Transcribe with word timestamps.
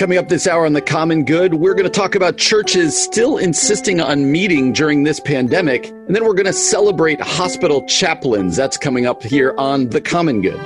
Coming 0.00 0.16
up 0.16 0.28
this 0.28 0.46
hour 0.46 0.64
on 0.64 0.72
The 0.72 0.80
Common 0.80 1.26
Good, 1.26 1.52
we're 1.52 1.74
going 1.74 1.84
to 1.84 1.90
talk 1.90 2.14
about 2.14 2.38
churches 2.38 2.98
still 2.98 3.36
insisting 3.36 4.00
on 4.00 4.32
meeting 4.32 4.72
during 4.72 5.04
this 5.04 5.20
pandemic. 5.20 5.88
And 5.88 6.16
then 6.16 6.24
we're 6.24 6.32
going 6.32 6.46
to 6.46 6.54
celebrate 6.54 7.20
hospital 7.20 7.84
chaplains. 7.86 8.56
That's 8.56 8.78
coming 8.78 9.04
up 9.04 9.22
here 9.22 9.54
on 9.58 9.90
The 9.90 10.00
Common 10.00 10.40
Good. 10.40 10.58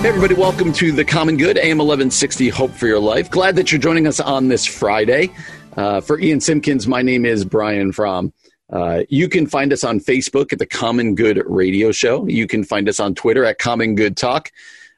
Hey 0.00 0.08
everybody, 0.08 0.34
welcome 0.34 0.72
to 0.72 0.90
The 0.90 1.04
Common 1.04 1.36
Good, 1.36 1.56
AM 1.56 1.78
1160, 1.78 2.48
Hope 2.48 2.72
for 2.72 2.88
Your 2.88 2.98
Life. 2.98 3.30
Glad 3.30 3.54
that 3.54 3.70
you're 3.70 3.80
joining 3.80 4.08
us 4.08 4.18
on 4.18 4.48
this 4.48 4.66
Friday. 4.66 5.30
Uh, 5.76 6.00
for 6.00 6.18
Ian 6.18 6.40
Simpkins, 6.40 6.88
my 6.88 7.02
name 7.02 7.24
is 7.24 7.44
Brian 7.44 7.92
Fromm. 7.92 8.32
Uh, 8.70 9.04
you 9.08 9.28
can 9.28 9.46
find 9.46 9.72
us 9.72 9.84
on 9.84 9.98
Facebook 10.00 10.52
at 10.52 10.58
the 10.58 10.66
Common 10.66 11.14
Good 11.14 11.42
Radio 11.46 11.90
Show. 11.92 12.26
You 12.26 12.46
can 12.46 12.64
find 12.64 12.88
us 12.88 13.00
on 13.00 13.14
Twitter 13.14 13.44
at 13.44 13.58
Common 13.58 13.94
Good 13.94 14.16
Talk. 14.16 14.52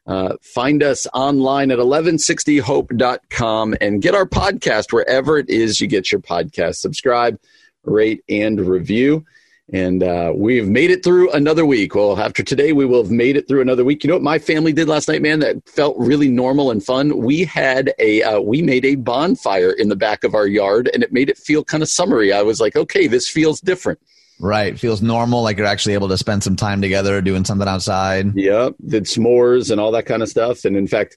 Uh, 0.06 0.36
find 0.42 0.82
us 0.82 1.06
online 1.14 1.70
at 1.70 1.78
1160hope.com 1.78 3.76
and 3.80 4.02
get 4.02 4.14
our 4.14 4.26
podcast 4.26 4.92
wherever 4.92 5.38
it 5.38 5.48
is 5.48 5.80
you 5.80 5.86
get 5.86 6.10
your 6.10 6.20
podcast. 6.20 6.76
Subscribe, 6.76 7.38
rate, 7.84 8.24
and 8.28 8.60
review. 8.60 9.24
And 9.72 10.02
uh, 10.02 10.32
we've 10.34 10.66
made 10.66 10.90
it 10.90 11.04
through 11.04 11.30
another 11.30 11.64
week. 11.64 11.94
Well, 11.94 12.18
after 12.18 12.42
today, 12.42 12.72
we 12.72 12.84
will 12.84 13.02
have 13.02 13.12
made 13.12 13.36
it 13.36 13.46
through 13.46 13.60
another 13.60 13.84
week. 13.84 14.02
You 14.02 14.08
know 14.08 14.14
what 14.14 14.22
my 14.22 14.38
family 14.38 14.72
did 14.72 14.88
last 14.88 15.06
night, 15.06 15.22
man? 15.22 15.38
That 15.40 15.68
felt 15.68 15.96
really 15.96 16.28
normal 16.28 16.72
and 16.72 16.84
fun. 16.84 17.18
We 17.18 17.44
had 17.44 17.94
a 17.98 18.22
uh, 18.22 18.40
we 18.40 18.62
made 18.62 18.84
a 18.84 18.96
bonfire 18.96 19.70
in 19.70 19.88
the 19.88 19.96
back 19.96 20.24
of 20.24 20.34
our 20.34 20.46
yard, 20.46 20.90
and 20.92 21.04
it 21.04 21.12
made 21.12 21.28
it 21.30 21.38
feel 21.38 21.62
kind 21.62 21.82
of 21.82 21.88
summery. 21.88 22.32
I 22.32 22.42
was 22.42 22.60
like, 22.60 22.74
okay, 22.74 23.06
this 23.06 23.28
feels 23.28 23.60
different. 23.60 24.00
Right, 24.40 24.78
feels 24.78 25.02
normal. 25.02 25.42
Like 25.42 25.58
you're 25.58 25.66
actually 25.66 25.94
able 25.94 26.08
to 26.08 26.18
spend 26.18 26.42
some 26.42 26.56
time 26.56 26.80
together 26.80 27.20
doing 27.20 27.44
something 27.44 27.68
outside. 27.68 28.34
Yep, 28.34 28.74
did 28.86 29.04
s'mores 29.04 29.70
and 29.70 29.80
all 29.80 29.92
that 29.92 30.06
kind 30.06 30.22
of 30.22 30.28
stuff. 30.28 30.64
And 30.64 30.76
in 30.76 30.88
fact, 30.88 31.16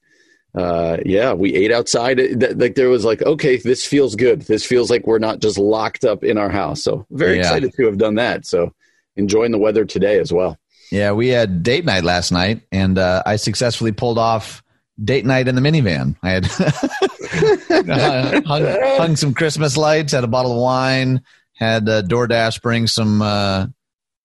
uh, 0.56 0.98
yeah, 1.06 1.34
we 1.34 1.54
ate 1.56 1.72
outside. 1.72 2.20
Like 2.60 2.76
there 2.76 2.90
was 2.90 3.04
like, 3.04 3.22
okay, 3.24 3.58
this 3.58 3.86
feels 3.86 4.16
good. 4.16 4.44
This 4.44 4.66
feels 4.66 4.90
like 4.90 5.08
we're 5.08 5.20
not 5.20 5.40
just 5.40 5.58
locked 5.58 6.06
up 6.06 6.24
in 6.24 6.38
our 6.38 6.50
house. 6.50 6.84
So 6.84 7.06
very 7.10 7.36
yeah. 7.36 7.42
excited 7.42 7.74
to 7.74 7.86
have 7.86 7.98
done 7.98 8.16
that. 8.16 8.46
So 8.46 8.74
enjoying 9.16 9.52
the 9.52 9.58
weather 9.58 9.86
today 9.86 10.20
as 10.20 10.32
well. 10.32 10.58
Yeah, 10.92 11.14
we 11.14 11.30
had 11.30 11.64
date 11.64 11.86
night 11.86 12.04
last 12.04 12.32
night, 12.32 12.62
and 12.72 13.00
uh, 13.00 13.24
I 13.26 13.38
successfully 13.38 13.92
pulled 13.92 14.20
off 14.20 14.62
date 15.04 15.26
night 15.26 15.48
in 15.48 15.56
the 15.56 15.62
minivan. 15.62 16.16
I 16.22 16.30
had 16.30 16.46
hung, 18.46 18.98
hung, 19.00 19.16
some 19.16 19.34
Christmas 19.34 19.76
lights, 19.76 20.14
had 20.14 20.24
a 20.24 20.28
bottle 20.28 20.52
of 20.52 20.60
wine, 20.60 21.24
had 21.56 21.90
uh, 21.90 22.04
DoorDash 22.04 22.62
bring 22.62 22.86
some 22.86 23.24
uh, 23.24 23.66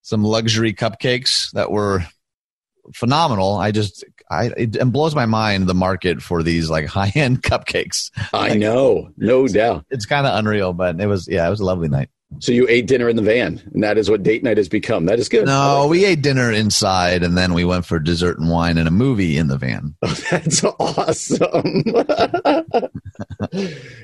some 0.03 0.23
luxury 0.23 0.75
cupcakes 0.75 1.51
that 1.53 1.71
were 1.71 2.05
phenomenal. 2.93 3.57
I 3.57 3.71
just 3.71 4.05
I 4.31 4.47
it, 4.57 4.77
it 4.77 4.93
blows 4.93 5.15
my 5.15 5.27
mind 5.27 5.67
the 5.67 5.75
market 5.75 6.23
for 6.23 6.43
these 6.43 6.71
like 6.71 6.87
high 6.99 7.13
end 7.15 7.43
cupcakes. 7.43 8.11
I 8.33 8.51
like, 8.51 8.59
know, 8.59 9.11
no 9.17 9.45
it's, 9.45 9.55
doubt. 9.55 9.87
It's 9.91 10.07
kind 10.07 10.27
of 10.27 10.39
unreal, 10.39 10.73
but 10.73 11.01
it 11.01 11.07
was 11.07 11.29
yeah, 11.29 11.47
it 11.47 11.51
was 11.51 11.61
a 11.61 11.65
lovely 11.65 11.89
night. 11.89 12.11
So 12.41 12.53
you 12.53 12.69
ate 12.69 12.87
dinner 12.87 13.09
in 13.09 13.17
the 13.17 13.23
van, 13.23 13.61
and 13.73 13.83
that 13.83 13.97
is 13.97 14.11
what 14.11 14.23
date 14.23 14.45
night 14.45 14.59
has 14.59 14.69
become. 14.69 15.07
That 15.07 15.19
is 15.19 15.31
good. 15.31 15.47
No, 15.47 15.87
we 15.89 16.05
ate 16.05 16.21
dinner 16.21 16.53
inside, 16.53 17.23
and 17.23 17.39
then 17.39 17.55
we 17.55 17.65
went 17.65 17.87
for 17.87 17.99
dessert 17.99 18.39
and 18.39 18.51
wine 18.51 18.77
and 18.77 18.87
a 18.87 18.91
movie 18.91 19.39
in 19.39 19.49
the 19.49 19.57
van. 19.57 19.97
Oh, 20.03 20.15
that's 20.31 20.63
awesome. 20.63 21.83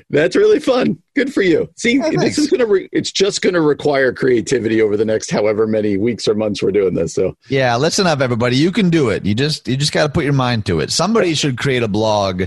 that's 0.09 0.35
really 0.35 0.59
fun. 0.59 1.01
Good 1.15 1.33
for 1.33 1.41
you. 1.41 1.69
See, 1.75 1.97
yeah, 1.97 2.09
this 2.11 2.37
is 2.37 2.49
gonna. 2.49 2.65
Re- 2.65 2.89
it's 2.91 3.11
just 3.11 3.41
gonna 3.41 3.61
require 3.61 4.13
creativity 4.13 4.81
over 4.81 4.97
the 4.97 5.05
next 5.05 5.31
however 5.31 5.67
many 5.67 5.97
weeks 5.97 6.27
or 6.27 6.35
months 6.35 6.61
we're 6.61 6.71
doing 6.71 6.93
this. 6.93 7.13
So 7.13 7.35
yeah, 7.49 7.75
listen 7.75 8.07
up, 8.07 8.21
everybody. 8.21 8.57
You 8.57 8.71
can 8.71 8.89
do 8.89 9.09
it. 9.09 9.25
You 9.25 9.35
just 9.35 9.67
you 9.67 9.77
just 9.77 9.91
got 9.93 10.03
to 10.03 10.11
put 10.11 10.23
your 10.23 10.33
mind 10.33 10.65
to 10.67 10.79
it. 10.79 10.91
Somebody 10.91 11.33
should 11.33 11.57
create 11.57 11.83
a 11.83 11.87
blog 11.87 12.43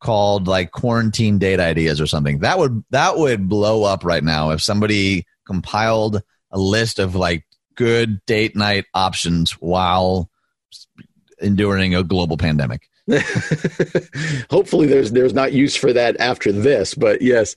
called 0.00 0.48
like 0.48 0.72
quarantine 0.72 1.38
date 1.38 1.60
ideas 1.60 2.00
or 2.00 2.06
something. 2.06 2.40
That 2.40 2.58
would 2.58 2.84
that 2.90 3.16
would 3.16 3.48
blow 3.48 3.84
up 3.84 4.04
right 4.04 4.24
now 4.24 4.50
if 4.50 4.62
somebody 4.62 5.24
compiled 5.46 6.22
a 6.50 6.58
list 6.58 6.98
of 6.98 7.14
like 7.14 7.46
good 7.74 8.24
date 8.26 8.54
night 8.54 8.84
options 8.94 9.52
while 9.52 10.28
enduring 11.40 11.94
a 11.94 12.02
global 12.02 12.36
pandemic. 12.36 12.88
Hopefully 14.50 14.86
there's 14.86 15.12
there's 15.12 15.34
not 15.34 15.52
use 15.52 15.74
for 15.74 15.92
that 15.92 16.16
after 16.20 16.52
this, 16.52 16.94
but 16.94 17.22
yes. 17.22 17.56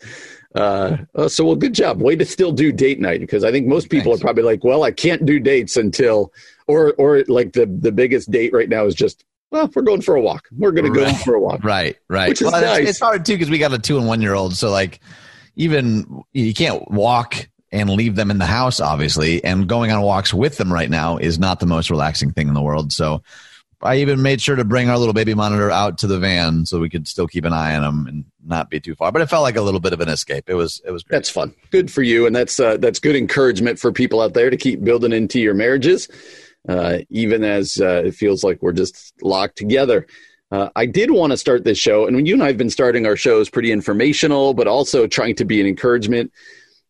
Uh, 0.56 0.98
oh, 1.16 1.28
so 1.28 1.44
well, 1.44 1.56
good 1.56 1.74
job. 1.74 2.02
Way 2.02 2.16
to 2.16 2.26
still 2.26 2.52
do 2.52 2.72
date 2.72 3.00
night 3.00 3.20
because 3.20 3.44
I 3.44 3.52
think 3.52 3.68
most 3.68 3.90
people 3.90 4.12
Thanks. 4.12 4.22
are 4.22 4.26
probably 4.26 4.44
like, 4.44 4.64
well, 4.64 4.84
I 4.84 4.92
can't 4.92 5.26
do 5.26 5.40
dates 5.40 5.76
until, 5.76 6.32
or 6.68 6.94
or 6.94 7.24
like 7.28 7.54
the 7.54 7.66
the 7.66 7.92
biggest 7.92 8.32
date 8.32 8.54
right 8.54 8.70
now 8.70 8.86
is 8.86 8.96
just 8.96 9.26
well, 9.52 9.70
we're 9.76 9.84
going 9.84 10.02
for 10.02 10.16
a 10.16 10.22
walk. 10.22 10.48
We're 10.52 10.72
going 10.72 10.92
to 10.92 10.98
go 10.98 11.06
right. 11.06 11.18
for 11.18 11.36
a 11.36 11.40
walk. 11.40 11.64
Right, 11.64 11.98
right. 12.10 12.30
Which 12.30 12.42
is 12.42 12.52
well, 12.52 12.62
nice. 12.62 12.80
It's, 12.80 12.90
it's 12.92 13.00
hard 13.00 13.26
too 13.26 13.34
because 13.34 13.50
we 13.50 13.58
got 13.58 13.74
a 13.74 13.80
two 13.80 13.98
and 13.98 14.08
one 14.08 14.22
year 14.22 14.34
old. 14.34 14.56
So 14.56 14.70
like, 14.70 15.00
even 15.56 16.24
you 16.34 16.54
can't 16.54 16.90
walk 16.92 17.48
and 17.72 17.90
leave 17.90 18.16
them 18.16 18.32
in 18.32 18.38
the 18.38 18.46
house, 18.46 18.80
obviously. 18.80 19.44
And 19.44 19.68
going 19.68 19.92
on 19.92 20.02
walks 20.02 20.34
with 20.34 20.58
them 20.58 20.72
right 20.72 20.90
now 20.90 21.18
is 21.18 21.38
not 21.38 21.60
the 21.60 21.66
most 21.66 21.90
relaxing 21.90 22.32
thing 22.32 22.48
in 22.48 22.54
the 22.54 22.62
world. 22.62 22.92
So 22.92 23.22
I 23.85 23.97
even 23.97 24.22
made 24.22 24.41
sure 24.41 24.56
to 24.56 24.66
bring 24.66 24.90
our 24.90 24.97
little 24.97 25.13
baby 25.13 25.34
monitor 25.34 25.72
out 25.72 25.97
to 26.00 26.07
the 26.07 26.19
van 26.19 26.66
so 26.66 26.79
we 26.79 26.90
could 26.90 27.07
still 27.07 27.28
keep 27.28 27.46
an 27.46 27.53
eye 27.53 27.75
on 27.75 27.84
him 27.84 28.07
and 28.07 28.25
not 28.46 28.69
be 28.69 28.79
too 28.79 28.96
far. 28.96 29.12
But 29.12 29.22
it 29.22 29.29
felt 29.29 29.44
like 29.44 29.56
a 29.56 29.62
little 29.62 29.79
bit 29.79 29.94
of 29.94 30.01
an 30.01 30.09
escape. 30.09 30.50
It 30.50 30.56
was 30.56 30.81
it 30.85 30.91
was 30.91 31.03
great. 31.03 31.18
That's 31.18 31.29
fun. 31.29 31.53
Good 31.72 31.91
for 31.91 32.01
you, 32.01 32.25
and 32.25 32.35
that's 32.35 32.59
uh, 32.59 32.78
that's 32.78 33.00
good 33.00 33.16
encouragement 33.16 33.79
for 33.79 33.91
people 33.91 34.22
out 34.22 34.34
there 34.34 34.50
to 34.50 34.57
keep 34.57 34.84
building 34.84 35.13
into 35.13 35.40
your 35.40 35.53
marriages 35.53 36.09
uh, 36.68 37.00
even 37.09 37.44
as 37.44 37.79
uh, 37.79 38.03
it 38.06 38.16
feels 38.16 38.44
like 38.44 38.62
we're 38.62 38.73
just 38.73 39.13
locked 39.22 39.57
together. 39.57 40.07
Uh, 40.52 40.69
I 40.75 40.85
did 40.85 41.12
want 41.12 41.31
to 41.31 41.38
start 41.38 41.63
this 41.63 41.78
show, 41.78 42.06
and 42.06 42.16
when 42.16 42.25
you 42.25 42.34
and 42.34 42.44
I 42.44 42.47
have 42.47 42.57
been 42.57 42.69
starting 42.69 43.06
our 43.06 43.16
shows 43.16 43.50
pretty 43.50 43.72
informational, 43.72 44.53
but 44.53 44.67
also 44.67 45.07
trying 45.07 45.35
to 45.35 45.46
be 45.46 45.59
an 45.59 45.67
encouragement. 45.67 46.31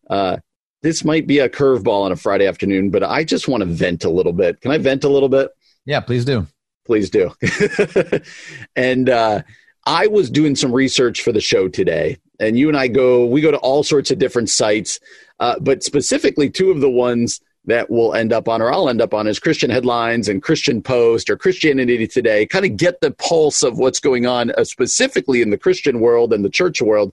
Uh, 0.08 0.38
this 0.82 1.04
might 1.04 1.26
be 1.26 1.40
a 1.40 1.48
curveball 1.48 2.02
on 2.02 2.12
a 2.12 2.16
Friday 2.16 2.46
afternoon, 2.46 2.90
but 2.90 3.02
I 3.02 3.24
just 3.24 3.48
want 3.48 3.62
to 3.62 3.66
vent 3.66 4.04
a 4.04 4.10
little 4.10 4.32
bit. 4.32 4.60
Can 4.60 4.70
I 4.70 4.78
vent 4.78 5.04
a 5.04 5.08
little 5.08 5.28
bit? 5.28 5.50
Yeah, 5.84 6.00
please 6.00 6.24
do. 6.24 6.46
Please 6.86 7.10
do. 7.10 7.32
and 8.76 9.10
uh, 9.10 9.42
I 9.84 10.06
was 10.06 10.30
doing 10.30 10.56
some 10.56 10.72
research 10.72 11.22
for 11.22 11.32
the 11.32 11.40
show 11.40 11.68
today, 11.68 12.18
and 12.40 12.58
you 12.58 12.68
and 12.68 12.76
I 12.76 12.88
go, 12.88 13.26
we 13.26 13.40
go 13.40 13.50
to 13.50 13.58
all 13.58 13.82
sorts 13.82 14.10
of 14.10 14.18
different 14.18 14.50
sites, 14.50 15.00
uh, 15.40 15.58
but 15.60 15.82
specifically 15.82 16.48
two 16.48 16.70
of 16.70 16.80
the 16.80 16.90
ones 16.90 17.40
that 17.66 17.90
we'll 17.90 18.14
end 18.14 18.32
up 18.32 18.48
on, 18.48 18.62
or 18.62 18.72
I'll 18.72 18.88
end 18.88 19.02
up 19.02 19.12
on, 19.12 19.26
is 19.26 19.38
Christian 19.38 19.70
headlines 19.70 20.28
and 20.28 20.42
Christian 20.42 20.80
Post 20.80 21.28
or 21.28 21.36
Christianity 21.36 22.06
Today. 22.06 22.46
Kind 22.46 22.64
of 22.64 22.76
get 22.76 23.00
the 23.00 23.10
pulse 23.10 23.62
of 23.62 23.78
what's 23.78 24.00
going 24.00 24.26
on, 24.26 24.52
uh, 24.52 24.64
specifically 24.64 25.42
in 25.42 25.50
the 25.50 25.58
Christian 25.58 26.00
world 26.00 26.32
and 26.32 26.44
the 26.44 26.50
church 26.50 26.80
world. 26.80 27.12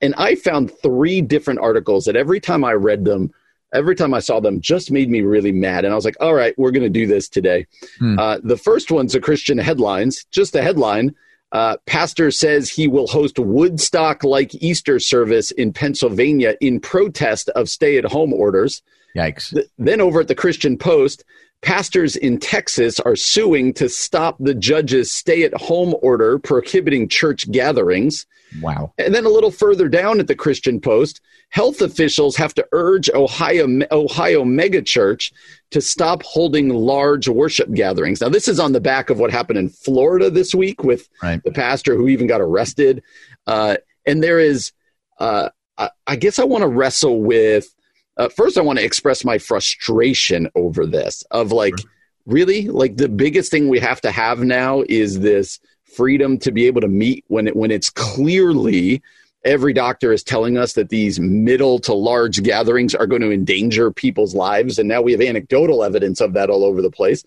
And 0.00 0.14
I 0.16 0.34
found 0.34 0.72
three 0.82 1.20
different 1.20 1.60
articles 1.60 2.06
that 2.06 2.16
every 2.16 2.40
time 2.40 2.64
I 2.64 2.72
read 2.72 3.04
them, 3.04 3.32
every 3.74 3.94
time 3.94 4.14
I 4.14 4.20
saw 4.20 4.40
them, 4.40 4.60
just 4.60 4.90
made 4.90 5.10
me 5.10 5.20
really 5.20 5.52
mad. 5.52 5.84
And 5.84 5.92
I 5.92 5.96
was 5.96 6.04
like, 6.04 6.16
all 6.20 6.34
right, 6.34 6.56
we're 6.56 6.70
going 6.70 6.84
to 6.84 6.88
do 6.88 7.06
this 7.06 7.28
today. 7.28 7.66
Hmm. 7.98 8.18
Uh, 8.18 8.38
the 8.42 8.56
first 8.56 8.90
one's 8.90 9.14
a 9.14 9.20
Christian 9.20 9.58
headlines, 9.58 10.24
just 10.30 10.54
a 10.54 10.62
headline. 10.62 11.14
Uh, 11.52 11.76
pastor 11.86 12.30
says 12.30 12.68
he 12.68 12.88
will 12.88 13.06
host 13.06 13.38
Woodstock 13.38 14.24
like 14.24 14.54
Easter 14.56 14.98
service 14.98 15.50
in 15.52 15.72
Pennsylvania 15.72 16.56
in 16.60 16.80
protest 16.80 17.48
of 17.50 17.68
stay 17.68 17.96
at 17.98 18.04
home 18.04 18.32
orders. 18.32 18.82
Yikes. 19.16 19.50
Th- 19.50 19.66
then 19.78 20.00
over 20.00 20.20
at 20.20 20.28
the 20.28 20.34
Christian 20.34 20.76
Post, 20.76 21.24
pastors 21.62 22.16
in 22.16 22.38
Texas 22.38 23.00
are 23.00 23.16
suing 23.16 23.72
to 23.74 23.88
stop 23.88 24.36
the 24.38 24.54
judge's 24.54 25.10
stay 25.10 25.42
at 25.44 25.54
home 25.54 25.94
order 26.02 26.38
prohibiting 26.38 27.08
church 27.08 27.50
gatherings. 27.50 28.26
Wow. 28.60 28.92
And 28.98 29.14
then 29.14 29.24
a 29.24 29.30
little 29.30 29.50
further 29.50 29.88
down 29.88 30.20
at 30.20 30.26
the 30.26 30.34
Christian 30.34 30.80
Post, 30.80 31.20
health 31.48 31.80
officials 31.80 32.36
have 32.36 32.54
to 32.54 32.66
urge 32.72 33.10
Ohio 33.10 33.66
Ohio 33.90 34.44
megachurch 34.44 35.32
to 35.70 35.80
stop 35.80 36.22
holding 36.22 36.68
large 36.68 37.28
worship 37.28 37.72
gatherings. 37.72 38.20
Now 38.20 38.28
this 38.28 38.46
is 38.46 38.60
on 38.60 38.72
the 38.72 38.80
back 38.80 39.10
of 39.10 39.18
what 39.18 39.30
happened 39.30 39.58
in 39.58 39.70
Florida 39.70 40.30
this 40.30 40.54
week 40.54 40.84
with 40.84 41.08
right. 41.22 41.42
the 41.42 41.52
pastor 41.52 41.96
who 41.96 42.08
even 42.08 42.26
got 42.26 42.40
arrested. 42.40 43.02
Uh, 43.46 43.76
and 44.06 44.22
there 44.22 44.38
is 44.38 44.72
uh, 45.18 45.48
I, 45.78 45.90
I 46.06 46.16
guess 46.16 46.38
I 46.38 46.44
want 46.44 46.62
to 46.62 46.68
wrestle 46.68 47.20
with 47.22 47.73
uh, 48.16 48.28
first, 48.28 48.56
I 48.56 48.62
want 48.62 48.78
to 48.78 48.84
express 48.84 49.24
my 49.24 49.38
frustration 49.38 50.48
over 50.54 50.86
this 50.86 51.22
of 51.30 51.52
like, 51.52 51.78
sure. 51.78 51.90
really, 52.26 52.68
like 52.68 52.96
the 52.96 53.08
biggest 53.08 53.50
thing 53.50 53.68
we 53.68 53.80
have 53.80 54.00
to 54.02 54.10
have 54.10 54.40
now 54.40 54.84
is 54.88 55.20
this 55.20 55.60
freedom 55.84 56.38
to 56.38 56.52
be 56.52 56.66
able 56.66 56.80
to 56.80 56.88
meet 56.88 57.24
when 57.28 57.46
it 57.46 57.56
when 57.56 57.70
it's 57.70 57.90
clearly 57.90 59.00
every 59.44 59.72
doctor 59.72 60.12
is 60.12 60.22
telling 60.22 60.56
us 60.56 60.72
that 60.72 60.88
these 60.88 61.20
middle 61.20 61.78
to 61.78 61.92
large 61.92 62.42
gatherings 62.42 62.94
are 62.94 63.06
going 63.06 63.22
to 63.22 63.30
endanger 63.30 63.90
people's 63.90 64.34
lives, 64.34 64.78
and 64.78 64.88
now 64.88 65.02
we 65.02 65.12
have 65.12 65.20
anecdotal 65.20 65.84
evidence 65.84 66.20
of 66.20 66.32
that 66.32 66.50
all 66.50 66.64
over 66.64 66.82
the 66.82 66.90
place. 66.90 67.24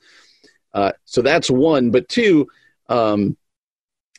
Uh, 0.73 0.91
so 1.05 1.21
that's 1.21 1.49
one, 1.49 1.91
but 1.91 2.07
two. 2.09 2.47
Um, 2.89 3.37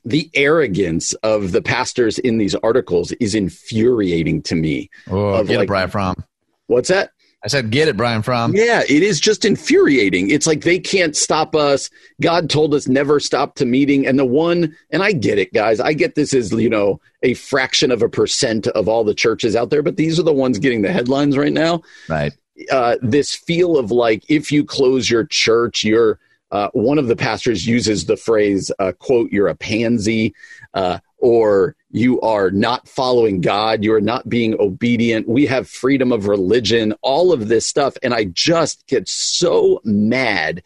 the 0.04 0.30
arrogance 0.34 1.12
of 1.14 1.52
the 1.52 1.60
pastors 1.60 2.18
in 2.18 2.38
these 2.38 2.54
articles 2.56 3.12
is 3.12 3.34
infuriating 3.34 4.42
to 4.42 4.54
me. 4.54 4.90
Oh, 5.10 5.42
get 5.44 5.58
like, 5.58 5.68
Brian 5.68 5.90
Fromm. 5.90 6.24
What's 6.68 6.88
that? 6.88 7.10
I 7.44 7.48
said, 7.48 7.70
get 7.70 7.86
it, 7.86 7.96
Brian 7.96 8.22
Fromm. 8.22 8.52
Yeah, 8.54 8.82
it 8.88 9.02
is 9.02 9.20
just 9.20 9.44
infuriating. 9.44 10.30
It's 10.30 10.46
like 10.46 10.62
they 10.62 10.78
can't 10.78 11.16
stop 11.16 11.54
us. 11.54 11.88
God 12.20 12.50
told 12.50 12.74
us 12.74 12.88
never 12.88 13.20
stop 13.20 13.54
to 13.56 13.64
meeting. 13.64 14.06
And 14.06 14.18
the 14.18 14.24
one, 14.24 14.76
and 14.90 15.02
I 15.02 15.12
get 15.12 15.38
it, 15.38 15.52
guys. 15.52 15.78
I 15.78 15.92
get 15.92 16.16
this 16.16 16.34
is, 16.34 16.50
you 16.52 16.68
know, 16.68 17.00
a 17.22 17.34
fraction 17.34 17.92
of 17.92 18.02
a 18.02 18.08
percent 18.08 18.66
of 18.68 18.88
all 18.88 19.04
the 19.04 19.14
churches 19.14 19.54
out 19.54 19.70
there, 19.70 19.82
but 19.82 19.96
these 19.96 20.18
are 20.18 20.24
the 20.24 20.32
ones 20.32 20.58
getting 20.58 20.82
the 20.82 20.92
headlines 20.92 21.36
right 21.36 21.52
now. 21.52 21.82
Right. 22.08 22.32
Uh, 22.72 22.96
this 23.02 23.36
feel 23.36 23.78
of 23.78 23.92
like, 23.92 24.24
if 24.28 24.50
you 24.50 24.64
close 24.64 25.08
your 25.08 25.24
church, 25.24 25.84
you're, 25.84 26.18
uh, 26.50 26.70
one 26.72 26.98
of 26.98 27.06
the 27.06 27.16
pastors 27.16 27.68
uses 27.68 28.06
the 28.06 28.16
phrase, 28.16 28.72
uh, 28.80 28.92
quote, 28.98 29.30
you're 29.30 29.48
a 29.48 29.54
pansy. 29.54 30.34
Uh, 30.74 30.98
or 31.20 31.74
you 31.90 32.20
are 32.20 32.50
not 32.50 32.86
following 32.86 33.40
God, 33.40 33.82
you 33.82 33.94
are 33.94 34.00
not 34.00 34.28
being 34.28 34.58
obedient. 34.60 35.28
We 35.28 35.46
have 35.46 35.68
freedom 35.68 36.12
of 36.12 36.28
religion, 36.28 36.94
all 37.02 37.32
of 37.32 37.48
this 37.48 37.66
stuff. 37.66 37.96
And 38.02 38.12
I 38.12 38.24
just 38.24 38.86
get 38.86 39.08
so 39.08 39.80
mad 39.84 40.62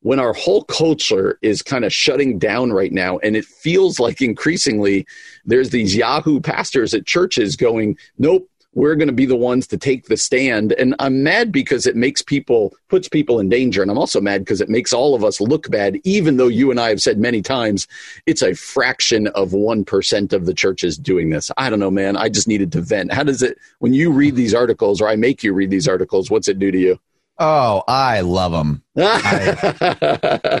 when 0.00 0.18
our 0.18 0.32
whole 0.32 0.64
culture 0.64 1.38
is 1.42 1.62
kind 1.62 1.84
of 1.84 1.92
shutting 1.92 2.38
down 2.38 2.72
right 2.72 2.92
now. 2.92 3.18
And 3.18 3.36
it 3.36 3.44
feels 3.44 4.00
like 4.00 4.20
increasingly 4.20 5.06
there's 5.44 5.70
these 5.70 5.94
Yahoo 5.94 6.40
pastors 6.40 6.92
at 6.94 7.06
churches 7.06 7.54
going, 7.54 7.96
nope, 8.18 8.48
we're 8.74 8.94
going 8.94 9.08
to 9.08 9.14
be 9.14 9.26
the 9.26 9.36
ones 9.36 9.66
to 9.66 9.76
take 9.76 10.06
the 10.06 10.16
stand. 10.16 10.72
And 10.72 10.94
I'm 10.98 11.22
mad 11.22 11.52
because 11.52 11.86
it 11.86 11.94
makes 11.94 12.22
people, 12.22 12.74
puts 12.88 13.08
people 13.08 13.38
in 13.38 13.48
danger. 13.48 13.82
And 13.82 13.90
I'm 13.90 13.98
also 13.98 14.20
mad 14.20 14.40
because 14.42 14.60
it 14.60 14.68
makes 14.68 14.92
all 14.92 15.14
of 15.14 15.24
us 15.24 15.40
look 15.40 15.70
bad, 15.70 15.98
even 16.04 16.38
though 16.38 16.48
you 16.48 16.70
and 16.70 16.80
I 16.80 16.88
have 16.88 17.02
said 17.02 17.18
many 17.18 17.42
times 17.42 17.86
it's 18.26 18.42
a 18.42 18.54
fraction 18.54 19.26
of 19.28 19.50
1% 19.50 20.32
of 20.32 20.46
the 20.46 20.54
churches 20.54 20.96
doing 20.96 21.30
this. 21.30 21.50
I 21.56 21.68
don't 21.68 21.80
know, 21.80 21.90
man. 21.90 22.16
I 22.16 22.28
just 22.28 22.48
needed 22.48 22.72
to 22.72 22.80
vent. 22.80 23.12
How 23.12 23.24
does 23.24 23.42
it, 23.42 23.58
when 23.80 23.92
you 23.92 24.10
read 24.10 24.36
these 24.36 24.54
articles 24.54 25.00
or 25.00 25.08
I 25.08 25.16
make 25.16 25.42
you 25.42 25.52
read 25.52 25.70
these 25.70 25.88
articles, 25.88 26.30
what's 26.30 26.48
it 26.48 26.58
do 26.58 26.70
to 26.70 26.78
you? 26.78 26.98
Oh, 27.38 27.82
I 27.88 28.20
love 28.20 28.52
them. 28.52 28.82
I, 28.96 29.56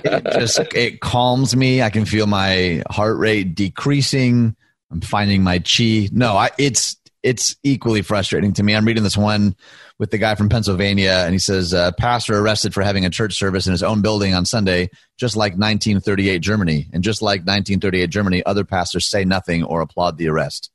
it 0.04 0.24
just 0.32 0.58
it 0.74 1.00
calms 1.00 1.54
me. 1.54 1.82
I 1.82 1.90
can 1.90 2.04
feel 2.06 2.26
my 2.26 2.82
heart 2.90 3.18
rate 3.18 3.54
decreasing. 3.54 4.56
I'm 4.90 5.00
finding 5.00 5.42
my 5.42 5.58
chi. 5.60 6.08
No, 6.12 6.36
I, 6.36 6.50
it's 6.58 6.96
it's 7.22 7.56
equally 7.62 8.02
frustrating 8.02 8.52
to 8.54 8.62
me. 8.62 8.74
I'm 8.74 8.84
reading 8.84 9.04
this 9.04 9.16
one 9.16 9.54
with 9.98 10.10
the 10.10 10.18
guy 10.18 10.34
from 10.34 10.48
Pennsylvania, 10.48 11.22
and 11.24 11.32
he 11.32 11.38
says, 11.38 11.72
uh, 11.72 11.92
"Pastor 11.92 12.38
arrested 12.38 12.74
for 12.74 12.82
having 12.82 13.04
a 13.04 13.10
church 13.10 13.34
service 13.34 13.66
in 13.66 13.72
his 13.72 13.82
own 13.82 14.02
building 14.02 14.34
on 14.34 14.44
Sunday, 14.44 14.90
just 15.18 15.36
like 15.36 15.52
1938 15.52 16.40
Germany, 16.40 16.88
and 16.92 17.04
just 17.04 17.22
like 17.22 17.40
1938 17.40 18.10
Germany, 18.10 18.44
other 18.44 18.64
pastors 18.64 19.08
say 19.08 19.24
nothing 19.24 19.62
or 19.62 19.80
applaud 19.80 20.18
the 20.18 20.28
arrest." 20.28 20.70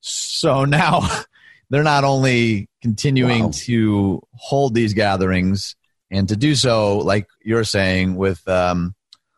So 0.00 0.64
now 0.64 1.08
they're 1.70 1.82
not 1.82 2.04
only 2.04 2.68
continuing 2.82 3.44
wow. 3.44 3.50
to 3.52 4.22
hold 4.34 4.74
these 4.74 4.94
gatherings 4.94 5.76
and 6.10 6.28
to 6.28 6.36
do 6.36 6.54
so, 6.54 6.98
like 6.98 7.26
you're 7.44 7.64
saying, 7.64 8.16
with 8.16 8.46
um, 8.48 8.94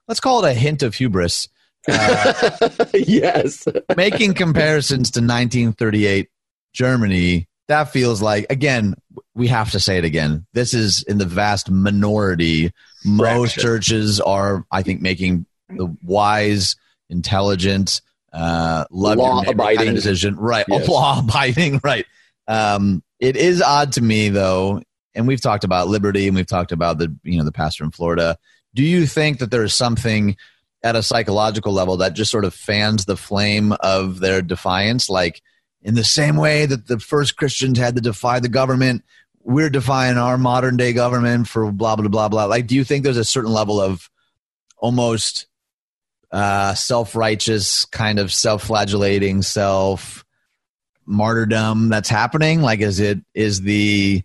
let's 0.06 0.21
call 0.21 0.45
it 0.45 0.50
a 0.50 0.55
hint 0.55 0.83
of 0.83 0.95
hubris. 0.95 1.49
Uh, 1.91 2.69
yes. 2.95 3.67
making 3.97 4.35
comparisons 4.35 5.11
to 5.12 5.21
1938 5.21 6.29
Germany, 6.73 7.49
that 7.69 7.93
feels 7.93 8.20
like 8.23 8.47
again, 8.50 8.94
we 9.35 9.49
have 9.49 9.70
to 9.73 9.81
say 9.81 9.99
it 9.99 10.05
again. 10.05 10.47
This 10.53 10.75
is 10.75 11.03
in 11.05 11.19
the 11.19 11.26
vast 11.26 11.70
minority. 11.70 12.73
Most 13.05 13.59
churches 13.59 14.20
are, 14.20 14.65
I 14.73 14.82
think, 14.82 15.00
making 15.00 15.47
the 15.69 15.94
wise, 16.03 16.76
intelligent, 17.09 18.00
uh, 18.32 18.85
law 18.91 19.43
abiding 19.47 19.76
kind 19.76 19.88
of 19.91 19.94
decision, 19.94 20.37
right? 20.37 20.67
Yes. 20.69 20.88
Law 20.88 21.20
abiding, 21.20 21.81
right? 21.85 22.06
Um, 22.47 23.03
it 23.21 23.37
is 23.37 23.62
odd 23.62 23.93
to 23.93 24.03
me 24.03 24.29
though, 24.31 24.82
and 25.14 25.29
we've 25.29 25.41
talked 25.41 25.64
about 25.64 25.88
liberty, 25.88 26.26
and 26.26 26.37
we've 26.37 26.47
talked 26.47 26.73
about 26.73 26.99
the 26.99 27.14
you 27.23 27.38
know 27.38 27.44
the 27.44 27.53
pastor 27.53 27.85
in 27.85 27.91
Florida. 27.91 28.38
Do 28.75 28.82
you 28.82 29.06
think 29.06 29.38
that 29.38 29.50
there 29.50 29.64
is 29.64 29.75
something 29.75 30.37
at 30.82 30.97
a 30.97 31.03
psychological 31.03 31.73
level 31.73 31.99
that 31.99 32.14
just 32.14 32.31
sort 32.31 32.44
of 32.44 32.55
fans 32.55 33.05
the 33.05 33.17
flame 33.17 33.73
of 33.81 34.21
their 34.21 34.43
defiance, 34.43 35.11
like? 35.11 35.43
In 35.83 35.95
the 35.95 36.05
same 36.05 36.37
way 36.37 36.67
that 36.67 36.87
the 36.87 36.99
first 36.99 37.37
Christians 37.37 37.79
had 37.79 37.95
to 37.97 38.01
defy 38.01 38.41
the 38.41 38.49
government, 38.49 39.05
we're 39.43 39.71
defying 39.71 40.19
our 40.19 40.37
modern 40.37 40.77
day 40.77 40.93
government 40.93 41.49
for 41.49 41.71
blah 41.73 41.97
blah 41.97 42.09
blah 42.09 42.29
blah. 42.29 42.45
Like, 42.45 42.67
do 42.67 42.75
you 42.75 42.85
think 42.85 43.05
there's 43.05 43.17
a 43.17 43.25
certain 43.25 43.53
level 43.53 43.81
of 43.81 44.11
almost 44.77 45.47
uh, 46.31 46.75
self 46.75 47.17
righteous, 47.17 47.85
kind 47.87 48.19
of 48.19 48.33
self 48.33 48.65
flagellating, 48.65 49.43
self 49.43 50.25
martyrdom 51.07 51.89
that's 51.89 52.09
happening? 52.09 52.61
Like, 52.61 52.81
is 52.81 53.01
it 53.01 53.21
is 53.35 53.63
the 53.63 54.23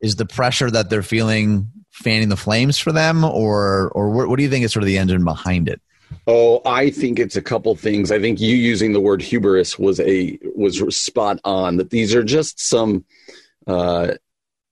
is 0.00 0.16
the 0.16 0.26
pressure 0.26 0.70
that 0.70 0.90
they're 0.90 1.02
feeling 1.02 1.70
fanning 1.90 2.28
the 2.28 2.36
flames 2.36 2.78
for 2.78 2.92
them, 2.92 3.24
or 3.24 3.90
or 3.94 4.10
what, 4.10 4.28
what 4.28 4.36
do 4.36 4.42
you 4.42 4.50
think 4.50 4.64
is 4.64 4.72
sort 4.72 4.82
of 4.82 4.88
the 4.88 4.98
engine 4.98 5.24
behind 5.24 5.68
it? 5.68 5.80
Oh, 6.26 6.60
I 6.66 6.90
think 6.90 7.18
it's 7.18 7.36
a 7.36 7.42
couple 7.42 7.74
things. 7.74 8.10
I 8.10 8.20
think 8.20 8.40
you 8.40 8.54
using 8.54 8.92
the 8.92 9.00
word 9.00 9.22
hubris 9.22 9.78
was 9.78 10.00
a 10.00 10.38
was 10.54 10.96
spot 10.96 11.40
on. 11.44 11.76
That 11.76 11.90
these 11.90 12.14
are 12.14 12.24
just 12.24 12.60
some 12.60 13.04
uh, 13.66 14.14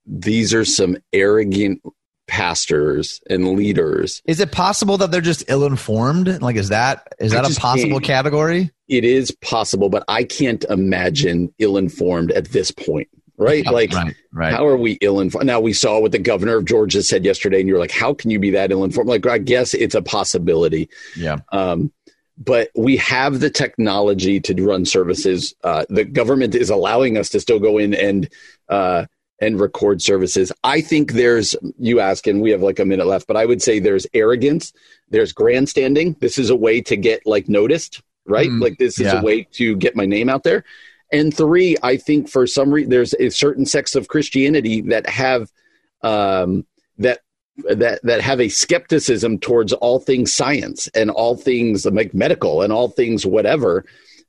these 0.07 0.55
are 0.55 0.65
some 0.65 0.99
arrogant 1.13 1.83
pastors 2.27 3.21
and 3.31 3.57
leaders. 3.57 4.23
Is 4.27 4.41
it 4.41 4.53
possible 4.53 4.99
that 4.99 5.11
they're 5.11 5.21
just 5.21 5.45
ill-informed? 5.49 6.43
Like, 6.43 6.57
is 6.57 6.69
that 6.69 7.15
is 7.19 7.33
that 7.33 7.51
a 7.51 7.61
possible 7.61 8.01
category? 8.01 8.71
It 8.89 9.05
is 9.05 9.31
possible, 9.31 9.89
but 9.89 10.05
I 10.09 10.25
can't 10.25 10.65
imagine 10.65 11.53
ill-informed 11.59 12.33
at 12.33 12.47
this 12.47 12.71
point 12.71 13.09
right? 13.37 13.67
like, 13.67 13.93
right, 13.93 14.15
right. 14.33 14.53
how 14.53 14.67
are 14.67 14.77
we 14.77 14.93
ill 15.01 15.21
informed? 15.21 15.47
Now, 15.47 15.61
we 15.61 15.73
saw 15.73 16.01
what 16.01 16.13
the 16.13 16.19
governor 16.19 16.57
of 16.57 16.65
Georgia 16.65 17.03
said 17.03 17.25
yesterday, 17.25 17.61
and 17.61 17.69
you're 17.69 17.79
like, 17.79 17.91
how 17.91 18.15
can 18.15 18.31
you 18.31 18.39
be 18.39 18.51
that 18.51 18.71
ill 18.71 18.85
informed? 18.85 19.09
Like, 19.09 19.27
I 19.27 19.39
guess 19.39 19.75
it's 19.75 19.95
a 19.95 20.03
possibility. 20.03 20.89
Yeah. 21.17 21.39
Um, 21.53 21.93
but 22.39 22.71
we 22.77 22.97
have 22.99 23.41
the 23.41 23.51
technology 23.51 24.41
to 24.41 24.55
run 24.67 24.85
services. 24.85 25.55
Uh, 25.65 25.87
the 25.89 26.05
government 26.05 26.55
is 26.55 26.71
allowing 26.71 27.17
us 27.17 27.31
to 27.31 27.41
still 27.41 27.59
go 27.59 27.79
in 27.79 27.95
and 27.95 28.29
uh, 28.69 29.07
and 29.41 29.61
record 29.61 30.03
services. 30.03 30.53
I 30.65 30.81
think 30.81 31.13
there's 31.13 31.57
you 31.79 32.01
ask, 32.01 32.27
and 32.27 32.41
we 32.41 32.51
have 32.51 32.63
like 32.63 32.79
a 32.79 32.85
minute 32.85 33.07
left, 33.07 33.27
but 33.27 33.37
I 33.37 33.47
would 33.47 33.63
say 33.63 33.79
there's 33.79 34.07
arrogance, 34.15 34.73
there's 35.09 35.33
grandstanding. 35.33 36.17
This 36.21 36.39
is 36.39 36.51
a 36.51 36.57
way 36.57 36.81
to 36.83 36.97
get 36.97 37.27
like 37.27 37.49
noticed, 37.49 38.03
right? 38.27 38.49
Mm, 38.49 38.63
like 38.63 38.79
this 38.79 38.99
is 38.99 39.07
yeah. 39.07 39.21
a 39.21 39.23
way 39.23 39.45
to 39.53 39.77
get 39.77 39.97
my 39.97 40.07
name 40.07 40.29
out 40.29 40.43
there. 40.43 40.65
And 41.13 41.35
three, 41.35 41.77
I 41.83 41.97
think 41.97 42.29
for 42.29 42.47
some 42.47 42.71
reason 42.71 42.91
there's 42.91 43.15
a 43.15 43.31
certain 43.31 43.67
sects 43.67 43.95
of 43.95 44.09
Christianity 44.09 44.81
that 44.83 45.09
have 45.09 45.51
um, 46.03 46.67
that 46.99 47.21
that 47.71 48.01
that 48.03 48.21
have 48.21 48.41
a 48.41 48.49
skepticism 48.49 49.39
towards 49.39 49.73
all 49.73 49.99
things 49.99 50.33
science 50.33 50.89
and 50.89 51.11
all 51.11 51.37
things 51.37 51.87
like 51.87 52.13
medical 52.13 52.63
and 52.63 52.73
all 52.73 52.89
things 52.89 53.25
whatever. 53.25 53.85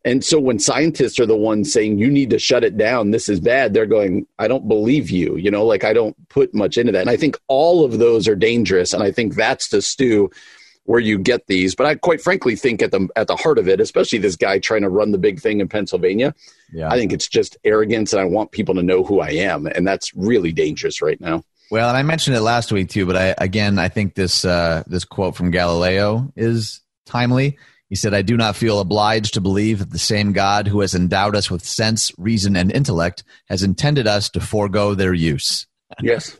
And 0.05 0.23
so 0.23 0.39
when 0.39 0.59
scientists 0.59 1.19
are 1.19 1.25
the 1.25 1.35
ones 1.35 1.73
saying 1.73 1.97
you 1.97 2.09
need 2.09 2.29
to 2.29 2.39
shut 2.39 2.63
it 2.63 2.77
down, 2.77 3.11
this 3.11 3.27
is 3.27 3.41
bad, 3.41 3.73
they're 3.73 3.85
going, 3.85 4.25
I 4.39 4.47
don't 4.47 4.67
believe 4.67 5.09
you. 5.09 5.35
You 5.35 5.51
know, 5.51 5.65
like 5.65 5.83
I 5.83 5.91
don't 5.91 6.15
put 6.29 6.53
much 6.53 6.77
into 6.77 6.93
that. 6.93 7.01
And 7.01 7.09
I 7.09 7.17
think 7.17 7.37
all 7.47 7.83
of 7.83 7.99
those 7.99 8.27
are 8.27 8.35
dangerous. 8.35 8.93
And 8.93 9.03
I 9.03 9.11
think 9.11 9.35
that's 9.35 9.67
the 9.67 9.81
stew 9.81 10.29
where 10.87 11.01
you 11.01 11.19
get 11.19 11.47
these. 11.47 11.75
But 11.75 11.85
I 11.85 11.95
quite 11.95 12.21
frankly 12.21 12.55
think 12.55 12.81
at 12.81 12.91
the 12.91 13.07
at 13.15 13.27
the 13.27 13.35
heart 13.35 13.59
of 13.59 13.67
it, 13.67 13.79
especially 13.79 14.19
this 14.19 14.35
guy 14.35 14.57
trying 14.57 14.81
to 14.81 14.89
run 14.89 15.11
the 15.11 15.17
big 15.17 15.39
thing 15.39 15.59
in 15.59 15.67
Pennsylvania, 15.67 16.33
yeah. 16.73 16.89
I 16.89 16.97
think 16.97 17.13
it's 17.13 17.27
just 17.27 17.57
arrogance, 17.63 18.13
and 18.13 18.21
I 18.21 18.25
want 18.25 18.51
people 18.51 18.73
to 18.75 18.83
know 18.83 19.03
who 19.03 19.19
I 19.19 19.29
am, 19.31 19.67
and 19.67 19.85
that's 19.85 20.13
really 20.15 20.51
dangerous 20.51 21.01
right 21.01 21.19
now. 21.21 21.43
Well, 21.69 21.89
and 21.89 21.97
I 21.97 22.03
mentioned 22.03 22.37
it 22.37 22.41
last 22.41 22.71
week 22.71 22.89
too, 22.89 23.05
but 23.05 23.17
I 23.17 23.35
again 23.37 23.77
I 23.77 23.89
think 23.89 24.15
this 24.15 24.45
uh, 24.45 24.83
this 24.87 25.05
quote 25.05 25.35
from 25.35 25.51
Galileo 25.51 26.31
is 26.35 26.81
timely. 27.05 27.57
He 27.89 27.95
said, 27.95 28.13
"I 28.13 28.21
do 28.21 28.37
not 28.37 28.55
feel 28.55 28.79
obliged 28.79 29.33
to 29.33 29.41
believe 29.41 29.79
that 29.79 29.91
the 29.91 29.99
same 29.99 30.31
God 30.31 30.67
who 30.67 30.79
has 30.79 30.95
endowed 30.95 31.35
us 31.35 31.51
with 31.51 31.65
sense, 31.65 32.13
reason, 32.17 32.55
and 32.55 32.71
intellect 32.71 33.25
has 33.49 33.61
intended 33.61 34.07
us 34.07 34.29
to 34.31 34.39
forego 34.39 34.95
their 34.95 35.13
use." 35.13 35.67
Yes. 36.01 36.37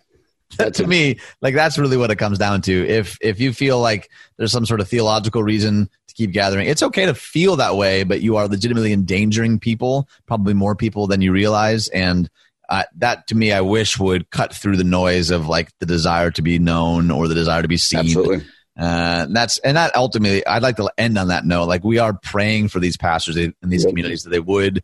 to 0.74 0.88
me, 0.88 1.20
like 1.42 1.56
that's 1.56 1.78
really 1.78 1.98
what 1.98 2.12
it 2.12 2.18
comes 2.18 2.38
down 2.38 2.62
to. 2.62 2.88
If 2.88 3.18
if 3.22 3.40
you 3.40 3.54
feel 3.54 3.80
like 3.80 4.10
there's 4.38 4.52
some 4.52 4.66
sort 4.66 4.80
of 4.80 4.88
theological 4.88 5.44
reason 5.44 5.90
to 6.08 6.14
keep 6.16 6.32
gathering, 6.32 6.68
it's 6.68 6.84
okay 6.84 7.06
to 7.06 7.14
feel 7.14 7.58
that 7.58 7.76
way, 7.76 8.04
but 8.04 8.22
you 8.22 8.38
are 8.38 8.48
legitimately 8.48 8.94
endangering 8.94 9.60
people, 9.60 10.08
probably 10.26 10.54
more 10.54 10.76
people 10.76 11.08
than 11.08 11.22
you 11.22 11.32
realize, 11.32 11.90
and 11.90 12.30
uh, 12.70 12.84
that 12.98 13.28
to 13.28 13.36
me, 13.36 13.52
I 13.52 13.62
wish 13.62 14.00
would 14.00 14.30
cut 14.30 14.54
through 14.54 14.78
the 14.78 14.84
noise 14.84 15.32
of 15.32 15.48
like 15.48 15.70
the 15.80 15.86
desire 15.86 16.32
to 16.32 16.42
be 16.42 16.60
known 16.60 17.12
or 17.12 17.28
the 17.28 17.36
desire 17.36 17.62
to 17.62 17.68
be 17.68 17.78
seen. 17.78 18.00
Absolutely. 18.00 18.46
Uh, 18.80 19.26
and 19.26 19.36
that's 19.36 19.58
and 19.60 19.76
that 19.78 19.96
ultimately, 19.96 20.46
I'd 20.46 20.62
like 20.62 20.76
to 20.78 20.92
end 20.98 21.18
on 21.18 21.30
that 21.30 21.46
note. 21.46 21.66
Like 21.66 21.84
we 21.84 21.98
are 21.98 22.14
praying 22.14 22.68
for 22.68 22.80
these 22.80 22.98
pastors 22.98 23.36
in 23.36 23.54
these 23.64 23.84
yep. 23.84 23.92
communities 23.92 24.24
that 24.24 24.30
they 24.30 24.40
would 24.40 24.84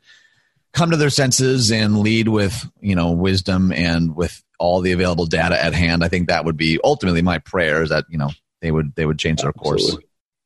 come 0.74 0.90
to 0.90 0.98
their 0.98 1.12
senses 1.12 1.72
and 1.72 2.00
lead 2.00 2.28
with 2.28 2.70
you 2.82 2.96
know 2.96 3.12
wisdom 3.12 3.72
and 3.72 4.16
with 4.16 4.44
all 4.64 4.80
the 4.80 4.94
available 4.94 5.26
data 5.26 5.62
at 5.62 5.74
hand. 5.74 6.06
I 6.06 6.08
think 6.08 6.30
that 6.30 6.46
would 6.46 6.56
be 6.56 6.80
ultimately 6.86 7.22
my 7.22 7.38
prayer 7.38 7.84
is 7.84 7.90
that 7.90 8.06
you 8.08 8.18
know 8.18 8.30
they 8.62 8.72
would 8.72 8.96
they 8.96 9.06
would 9.06 9.20
change 9.20 9.42
their 9.42 9.52
course. 9.52 9.98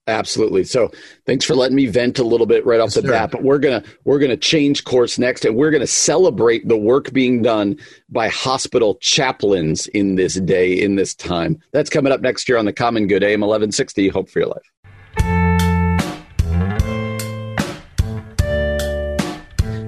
Absolutely. 0.08 0.64
So 0.64 0.90
thanks 1.26 1.46
for 1.46 1.54
letting 1.54 1.76
me 1.76 1.86
vent 1.86 2.18
a 2.18 2.24
little 2.24 2.48
bit 2.48 2.66
right 2.66 2.80
off 2.80 2.88
yes, 2.88 2.96
the 2.96 3.02
sir. 3.02 3.10
bat. 3.10 3.30
But 3.30 3.44
we're 3.44 3.60
gonna 3.60 3.84
we're 4.06 4.18
gonna 4.18 4.38
change 4.38 4.86
course 4.86 5.20
next, 5.20 5.46
and 5.46 5.56
we're 5.56 5.70
gonna 5.70 5.86
celebrate 5.86 6.68
the 6.68 6.78
work 6.78 7.14
being 7.14 7.44
done 7.44 7.78
by 8.10 8.28
hospital 8.30 8.96
chaplains 9.02 9.86
in 9.88 10.16
this 10.16 10.36
day, 10.36 10.74
in 10.74 10.96
this 10.96 11.14
time. 11.14 11.62
That's 11.72 11.90
coming 11.92 12.12
up 12.12 12.22
next 12.22 12.50
year 12.50 12.58
on 12.58 12.66
the 12.66 12.74
Common 12.74 13.06
Good 13.06 13.24
AM 13.24 13.44
eleven 13.44 13.72
sixty. 13.72 14.08
Hope 14.08 14.30
for 14.30 14.40
your 14.40 14.48
life. 14.48 14.72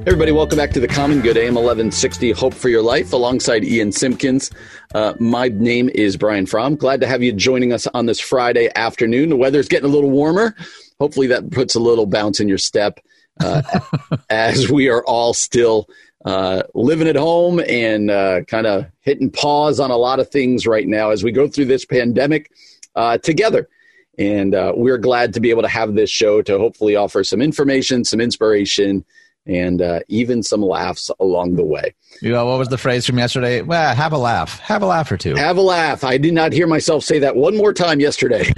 Everybody, 0.10 0.32
welcome 0.32 0.58
back 0.58 0.72
to 0.72 0.80
the 0.80 0.88
Common 0.88 1.22
Good 1.22 1.38
AM 1.38 1.54
1160 1.54 2.32
Hope 2.32 2.56
for 2.56 2.68
Your 2.68 2.82
Life 2.82 3.13
alongside 3.13 3.63
Ian 3.63 3.92
Simpkins. 3.92 4.50
Uh, 4.96 5.13
my 5.20 5.50
name 5.50 5.88
is 5.94 6.18
Brian 6.18 6.48
Fromm. 6.48 6.78
Glad 6.78 7.00
to 7.01 7.08
have 7.08 7.22
you 7.22 7.32
joining 7.32 7.72
us 7.72 7.86
on 7.94 8.08
this 8.08 8.20
Friday 8.20 8.72
afternoon. 8.75 9.30
The 9.30 9.36
weather's 9.36 9.68
getting 9.68 9.88
a 9.88 9.94
little 9.94 10.10
warmer. 10.10 10.56
Hopefully, 11.00 11.28
that 11.28 11.51
puts 11.51 11.75
a 11.75 11.80
little 11.80 12.08
bounce 12.08 12.39
in 12.39 12.48
your 12.48 12.58
step 12.58 13.00
uh, 13.39 13.62
as 14.32 14.68
we 14.68 14.89
are 14.89 15.06
all 15.06 15.36
still 15.36 15.88
uh, 16.25 16.63
living 16.74 17.08
at 17.08 17.16
home 17.16 17.62
and 17.68 18.10
uh, 18.10 18.42
kind 18.46 18.66
of 18.66 18.88
hitting 19.01 19.30
pause 19.30 19.80
on 19.80 19.92
a 19.92 19.96
lot 19.96 20.20
of 20.20 20.32
things 20.32 20.66
right 20.66 20.88
now 20.88 21.12
as 21.12 21.24
we 21.24 21.32
go 21.32 21.48
through 21.48 21.66
this 21.66 21.86
pandemic 21.86 22.51
uh, 22.96 23.20
together. 23.20 23.70
And 24.18 24.56
uh, 24.56 24.74
we're 24.75 24.98
glad 24.98 25.36
to 25.36 25.39
be 25.39 25.51
able 25.51 25.62
to 25.62 25.68
have 25.68 25.94
this 25.94 26.10
show 26.10 26.42
to 26.42 26.58
hopefully 26.58 26.96
offer 26.96 27.24
some 27.24 27.44
information, 27.44 28.04
some 28.04 28.20
inspiration 28.20 29.06
and 29.50 29.82
uh, 29.82 30.00
even 30.08 30.44
some 30.44 30.62
laughs 30.62 31.10
along 31.20 31.56
the 31.56 31.65
way. 31.65 31.96
You 32.22 32.32
know, 32.32 32.46
what 32.46 32.60
was 32.60 32.70
the 32.70 32.77
phrase 32.77 33.06
from 33.06 33.18
yesterday? 33.18 33.62
Well, 33.62 33.96
have 33.96 34.13
a 34.13 34.18
laugh. 34.18 34.60
Have 34.60 34.84
a 34.84 34.86
laugh 34.86 35.12
or 35.12 35.18
two. 35.18 35.36
Have 35.36 35.58
a 35.58 35.62
laugh. 35.62 36.03
I 36.03 36.18
did 36.18 36.34
not 36.34 36.53
hear 36.53 36.68
myself 36.68 37.03
say 37.03 37.20
that 37.20 37.36
one 37.36 37.58
more 37.58 37.74
time 37.74 38.00
yesterday. 38.00 38.53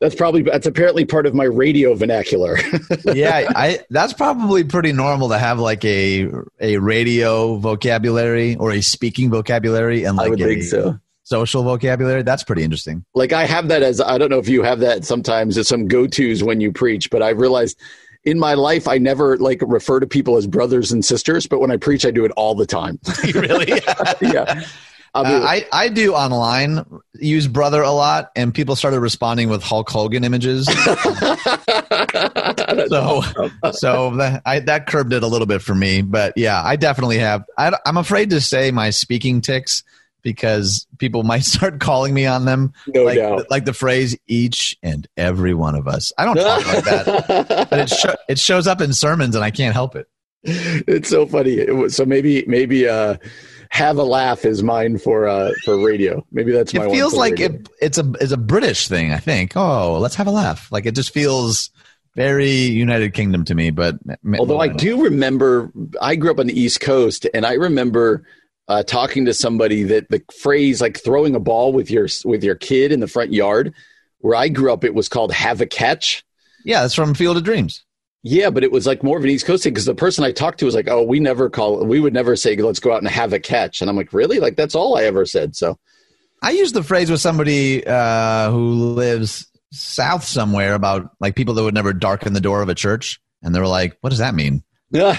that's 0.00 0.14
probably 0.14 0.42
that's 0.42 0.66
apparently 0.66 1.04
part 1.04 1.26
of 1.26 1.34
my 1.34 1.44
radio 1.44 1.94
vernacular. 1.94 2.56
yeah, 3.12 3.50
I 3.54 3.80
that's 3.90 4.14
probably 4.14 4.64
pretty 4.64 4.92
normal 4.92 5.28
to 5.28 5.38
have 5.38 5.58
like 5.58 5.84
a 5.84 6.30
a 6.60 6.78
radio 6.78 7.56
vocabulary 7.56 8.56
or 8.56 8.72
a 8.72 8.80
speaking 8.80 9.30
vocabulary 9.30 10.04
and 10.04 10.16
like 10.16 10.40
a, 10.40 10.62
so 10.62 10.98
social 11.24 11.62
vocabulary. 11.62 12.22
That's 12.22 12.44
pretty 12.44 12.62
interesting. 12.62 13.04
Like 13.14 13.32
I 13.32 13.44
have 13.44 13.68
that 13.68 13.82
as 13.82 14.00
I 14.00 14.16
don't 14.16 14.30
know 14.30 14.38
if 14.38 14.48
you 14.48 14.62
have 14.62 14.80
that 14.80 15.04
sometimes 15.04 15.58
as 15.58 15.68
some 15.68 15.86
go 15.86 16.06
tos 16.06 16.42
when 16.42 16.60
you 16.62 16.72
preach, 16.72 17.10
but 17.10 17.22
I 17.22 17.30
realized 17.30 17.78
in 18.24 18.38
my 18.38 18.54
life, 18.54 18.88
I 18.88 18.98
never 18.98 19.36
like 19.38 19.60
refer 19.62 20.00
to 20.00 20.06
people 20.06 20.36
as 20.36 20.46
brothers 20.46 20.92
and 20.92 21.04
sisters, 21.04 21.46
but 21.46 21.60
when 21.60 21.70
I 21.70 21.76
preach, 21.76 22.06
I 22.06 22.10
do 22.10 22.24
it 22.24 22.32
all 22.32 22.54
the 22.54 22.66
time. 22.66 22.98
really? 23.34 23.68
yeah. 24.20 24.64
Uh, 25.16 25.40
I, 25.44 25.64
I 25.72 25.90
do 25.90 26.12
online 26.12 26.84
use 27.20 27.46
brother 27.46 27.82
a 27.82 27.92
lot, 27.92 28.32
and 28.34 28.52
people 28.52 28.74
started 28.74 28.98
responding 28.98 29.48
with 29.48 29.62
Hulk 29.62 29.88
Hogan 29.88 30.24
images. 30.24 30.66
so 32.88 33.22
so 33.70 34.16
that, 34.16 34.42
I, 34.44 34.58
that 34.66 34.86
curbed 34.88 35.12
it 35.12 35.22
a 35.22 35.28
little 35.28 35.46
bit 35.46 35.62
for 35.62 35.72
me. 35.74 36.02
But 36.02 36.32
yeah, 36.36 36.60
I 36.60 36.74
definitely 36.74 37.18
have. 37.18 37.44
I, 37.56 37.78
I'm 37.86 37.96
afraid 37.96 38.30
to 38.30 38.40
say 38.40 38.72
my 38.72 38.90
speaking 38.90 39.40
ticks 39.40 39.84
because 40.24 40.88
people 40.98 41.22
might 41.22 41.44
start 41.44 41.78
calling 41.78 42.12
me 42.12 42.26
on 42.26 42.46
them. 42.46 42.72
No 42.88 43.04
like, 43.04 43.18
doubt. 43.18 43.46
Like 43.50 43.64
the 43.64 43.72
phrase 43.72 44.16
each 44.26 44.76
and 44.82 45.06
every 45.16 45.54
one 45.54 45.76
of 45.76 45.86
us. 45.86 46.12
I 46.18 46.24
don't 46.24 46.36
talk 46.36 46.66
like 46.66 46.84
that, 46.84 47.66
but 47.70 47.78
it, 47.78 48.16
it 48.30 48.38
shows 48.40 48.66
up 48.66 48.80
in 48.80 48.92
sermons 48.92 49.36
and 49.36 49.44
I 49.44 49.52
can't 49.52 49.74
help 49.74 49.94
it. 49.94 50.08
It's 50.42 51.08
so 51.08 51.24
funny. 51.24 51.88
So 51.88 52.04
maybe, 52.04 52.44
maybe, 52.48 52.88
uh, 52.88 53.16
have 53.70 53.96
a 53.96 54.04
laugh 54.04 54.44
is 54.44 54.62
mine 54.62 54.98
for 54.98 55.26
uh 55.26 55.50
for 55.64 55.76
radio. 55.76 56.24
Maybe 56.30 56.52
that's 56.52 56.72
my. 56.72 56.86
It 56.86 56.92
feels 56.92 57.14
like 57.14 57.40
it, 57.40 57.68
it's 57.80 57.98
a 57.98 58.12
it's 58.20 58.30
a 58.30 58.36
British 58.36 58.86
thing. 58.86 59.10
I 59.10 59.18
think. 59.18 59.56
Oh, 59.56 59.98
let's 59.98 60.14
have 60.14 60.28
a 60.28 60.30
laugh. 60.30 60.70
Like 60.70 60.86
it 60.86 60.94
just 60.94 61.12
feels 61.12 61.70
very 62.14 62.52
United 62.52 63.14
Kingdom 63.14 63.44
to 63.46 63.54
me. 63.54 63.70
But 63.70 63.96
although 64.38 64.60
I 64.60 64.68
do 64.68 65.02
remember, 65.02 65.72
I 66.00 66.14
grew 66.14 66.30
up 66.30 66.38
on 66.38 66.46
the 66.46 66.58
East 66.58 66.80
Coast, 66.80 67.26
and 67.34 67.44
I 67.44 67.54
remember 67.54 68.24
uh, 68.68 68.82
talking 68.82 69.24
to 69.26 69.34
somebody 69.34 69.82
that 69.84 70.08
the 70.10 70.22
phrase 70.40 70.80
like 70.80 71.02
throwing 71.02 71.34
a 71.34 71.40
ball 71.40 71.72
with 71.72 71.90
your 71.90 72.08
with 72.24 72.42
your 72.42 72.54
kid 72.54 72.92
in 72.92 73.00
the 73.00 73.06
front 73.06 73.32
yard, 73.32 73.74
where 74.18 74.34
I 74.34 74.48
grew 74.48 74.72
up, 74.72 74.84
it 74.84 74.94
was 74.94 75.08
called 75.08 75.32
have 75.32 75.60
a 75.60 75.66
catch. 75.66 76.24
Yeah, 76.64 76.80
that's 76.82 76.94
from 76.94 77.14
Field 77.14 77.36
of 77.36 77.44
Dreams. 77.44 77.84
Yeah, 78.22 78.48
but 78.48 78.64
it 78.64 78.72
was 78.72 78.86
like 78.86 79.02
more 79.02 79.18
of 79.18 79.24
an 79.24 79.28
East 79.28 79.44
Coast 79.44 79.64
thing 79.64 79.74
because 79.74 79.84
the 79.84 79.94
person 79.94 80.24
I 80.24 80.32
talked 80.32 80.58
to 80.60 80.64
was 80.64 80.74
like, 80.74 80.88
"Oh, 80.88 81.02
we 81.02 81.20
never 81.20 81.50
call, 81.50 81.84
we 81.84 82.00
would 82.00 82.14
never 82.14 82.36
say 82.36 82.56
let's 82.56 82.80
go 82.80 82.92
out 82.92 83.02
and 83.02 83.08
have 83.08 83.34
a 83.34 83.38
catch," 83.38 83.82
and 83.82 83.90
I'm 83.90 83.96
like, 83.96 84.14
"Really? 84.14 84.40
Like 84.40 84.56
that's 84.56 84.74
all 84.74 84.96
I 84.96 85.04
ever 85.04 85.26
said." 85.26 85.54
So, 85.54 85.78
I 86.42 86.52
used 86.52 86.74
the 86.74 86.82
phrase 86.82 87.10
with 87.10 87.20
somebody 87.20 87.86
uh, 87.86 88.50
who 88.50 88.94
lives 88.94 89.46
south 89.72 90.24
somewhere 90.24 90.72
about 90.72 91.10
like 91.20 91.34
people 91.34 91.52
that 91.54 91.64
would 91.64 91.74
never 91.74 91.92
darken 91.92 92.32
the 92.32 92.40
door 92.40 92.62
of 92.62 92.70
a 92.70 92.74
church, 92.74 93.20
and 93.42 93.54
they 93.54 93.60
were 93.60 93.66
like, 93.66 93.98
"What 94.00 94.08
does 94.08 94.20
that 94.20 94.34
mean?" 94.34 94.64
Yeah, 94.90 95.16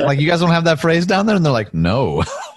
like 0.00 0.18
you 0.18 0.26
guys 0.26 0.40
don't 0.40 0.50
have 0.50 0.64
that 0.64 0.80
phrase 0.80 1.06
down 1.06 1.26
there, 1.26 1.36
and 1.36 1.44
they're 1.44 1.52
like, 1.52 1.72
"No." 1.72 2.24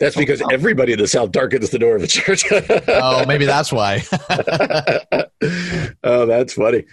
That's 0.00 0.16
because 0.16 0.42
everybody 0.52 0.92
in 0.92 0.98
the 0.98 1.08
South 1.08 1.32
darkens 1.32 1.70
the 1.70 1.78
door 1.78 1.96
of 1.96 2.02
a 2.02 2.06
church. 2.06 2.44
oh, 2.52 3.24
maybe 3.26 3.46
that's 3.46 3.72
why. 3.72 4.02
oh, 6.04 6.26
that's 6.26 6.52
funny. 6.52 6.84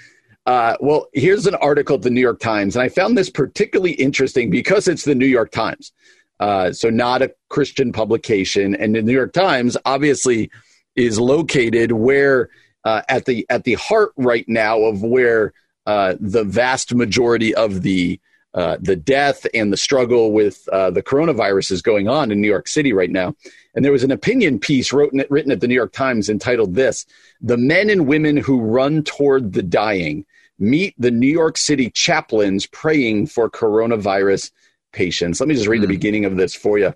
Uh, 0.46 0.76
well, 0.80 1.08
here's 1.14 1.48
an 1.48 1.56
article 1.56 1.96
at 1.96 2.02
the 2.02 2.10
New 2.10 2.22
York 2.22 2.40
Times, 2.40 2.76
and 2.76 2.84
I 2.84 2.90
found 2.90 3.18
this 3.18 3.30
particularly 3.30 3.94
interesting 3.94 4.50
because 4.50 4.88
it's 4.88 5.04
the 5.04 5.16
New 5.16 5.26
York 5.26 5.52
Times. 5.52 5.92
Uh, 6.40 6.72
so, 6.72 6.90
not 6.90 7.22
a 7.22 7.34
Christian 7.50 7.92
publication, 7.92 8.76
and 8.76 8.96
the 8.96 9.02
New 9.02 9.14
York 9.14 9.34
Times 9.34 9.78
obviously 9.86 10.52
is 10.96 11.20
located 11.20 11.92
where 11.92 12.50
uh, 12.84 13.02
at 13.10 13.26
the 13.26 13.46
at 13.50 13.64
the 13.64 13.74
heart 13.76 14.12
right 14.18 14.46
now 14.48 14.80
of 14.82 15.02
where 15.02 15.54
uh, 15.86 16.16
the 16.20 16.44
vast 16.44 16.94
majority 16.94 17.54
of 17.56 17.82
the 17.82 18.20
uh, 18.56 18.78
the 18.80 18.96
death 18.96 19.46
and 19.54 19.72
the 19.72 19.78
struggle 19.78 20.32
with 20.32 20.68
uh, 20.70 20.90
the 20.90 21.04
coronavirus 21.04 21.72
is 21.72 21.82
going 21.82 22.08
on 22.08 22.32
in 22.32 22.42
New 22.42 22.48
York 22.48 22.68
City 22.68 22.94
right 22.94 23.12
now. 23.12 23.36
And 23.76 23.84
there 23.84 23.92
was 23.92 24.04
an 24.04 24.12
opinion 24.12 24.60
piece 24.60 24.94
written, 24.94 25.24
written 25.30 25.52
at 25.52 25.60
the 25.60 25.68
New 25.68 25.76
York 25.76 25.92
Times 25.92 26.30
entitled 26.30 26.74
This 26.74 27.06
The 27.42 27.58
Men 27.58 27.90
and 27.90 28.08
Women 28.08 28.38
Who 28.38 28.62
Run 28.62 29.04
Toward 29.04 29.54
the 29.54 29.64
Dying 29.64 30.26
Meet 30.58 30.96
the 30.98 31.12
New 31.12 31.32
York 31.32 31.58
City 31.58 31.90
Chaplains 31.90 32.66
Praying 32.66 33.28
for 33.28 33.50
Coronavirus 33.50 34.52
Patients. 34.94 35.42
Let 35.42 35.50
me 35.50 35.56
just 35.56 35.68
read 35.68 35.80
mm. 35.80 35.82
the 35.82 35.88
hmm. 35.88 35.94
beginning 35.94 36.26
of 36.26 36.38
this 36.38 36.56
for 36.56 36.80
you. 36.80 36.94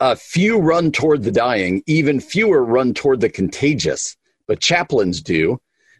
Uh, 0.00 0.14
few 0.14 0.58
run 0.58 0.92
toward 0.92 1.24
the 1.24 1.32
dying, 1.32 1.82
even 1.86 2.20
fewer 2.20 2.62
run 2.62 2.94
toward 2.94 3.20
the 3.20 3.30
contagious, 3.30 4.16
but 4.46 4.60
chaplains 4.60 5.22
do. 5.22 5.58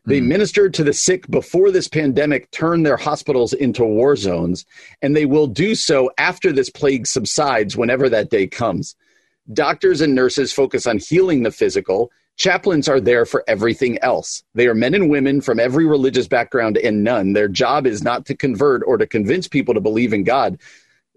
They 0.08 0.20
mm. 0.20 0.26
ministered 0.26 0.72
to 0.74 0.84
the 0.84 0.94
sick 0.94 1.28
before 1.28 1.70
this 1.70 1.86
pandemic 1.86 2.50
turned 2.50 2.86
their 2.86 2.96
hospitals 2.96 3.52
into 3.52 3.84
war 3.84 4.16
zones, 4.16 4.64
and 5.02 5.14
they 5.14 5.26
will 5.26 5.46
do 5.46 5.74
so 5.74 6.10
after 6.16 6.50
this 6.50 6.70
plague 6.70 7.06
subsides, 7.06 7.76
whenever 7.76 8.08
that 8.08 8.30
day 8.30 8.46
comes. 8.46 8.96
Doctors 9.52 10.00
and 10.00 10.14
nurses 10.14 10.50
focus 10.50 10.86
on 10.86 10.98
healing 10.98 11.42
the 11.42 11.50
physical. 11.50 12.10
Chaplains 12.36 12.88
are 12.88 13.00
there 13.00 13.26
for 13.26 13.44
everything 13.46 13.98
else. 13.98 14.42
They 14.54 14.66
are 14.66 14.74
men 14.74 14.94
and 14.94 15.10
women 15.10 15.42
from 15.42 15.60
every 15.60 15.84
religious 15.84 16.26
background 16.26 16.78
and 16.78 17.04
none. 17.04 17.34
Their 17.34 17.48
job 17.48 17.86
is 17.86 18.02
not 18.02 18.24
to 18.26 18.34
convert 18.34 18.82
or 18.86 18.96
to 18.96 19.06
convince 19.06 19.46
people 19.46 19.74
to 19.74 19.80
believe 19.80 20.14
in 20.14 20.24
God. 20.24 20.58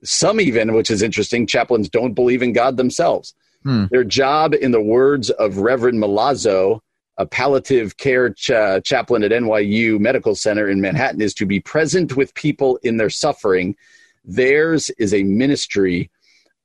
Some, 0.03 0.41
even, 0.41 0.73
which 0.73 0.91
is 0.91 1.01
interesting, 1.01 1.47
chaplains 1.47 1.87
don't 1.87 2.13
believe 2.13 2.41
in 2.41 2.51
God 2.51 2.75
themselves. 2.75 3.33
Hmm. 3.63 3.85
Their 3.89 4.03
job, 4.03 4.53
in 4.53 4.71
the 4.71 4.81
words 4.81 5.29
of 5.29 5.59
Reverend 5.59 6.01
Milazzo, 6.01 6.81
a 7.17 7.25
palliative 7.25 7.97
care 7.97 8.29
ch- 8.29 8.83
chaplain 8.83 9.23
at 9.23 9.31
NYU 9.31 9.99
Medical 9.99 10.35
Center 10.35 10.69
in 10.69 10.81
Manhattan 10.81 11.21
is 11.21 11.33
to 11.35 11.45
be 11.45 11.59
present 11.59 12.15
with 12.15 12.33
people 12.33 12.77
in 12.83 12.97
their 12.97 13.09
suffering. 13.09 13.75
Theirs 14.23 14.89
is 14.97 15.13
a 15.13 15.23
ministry 15.23 16.09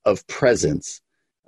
of 0.04 0.26
presence. 0.28 1.00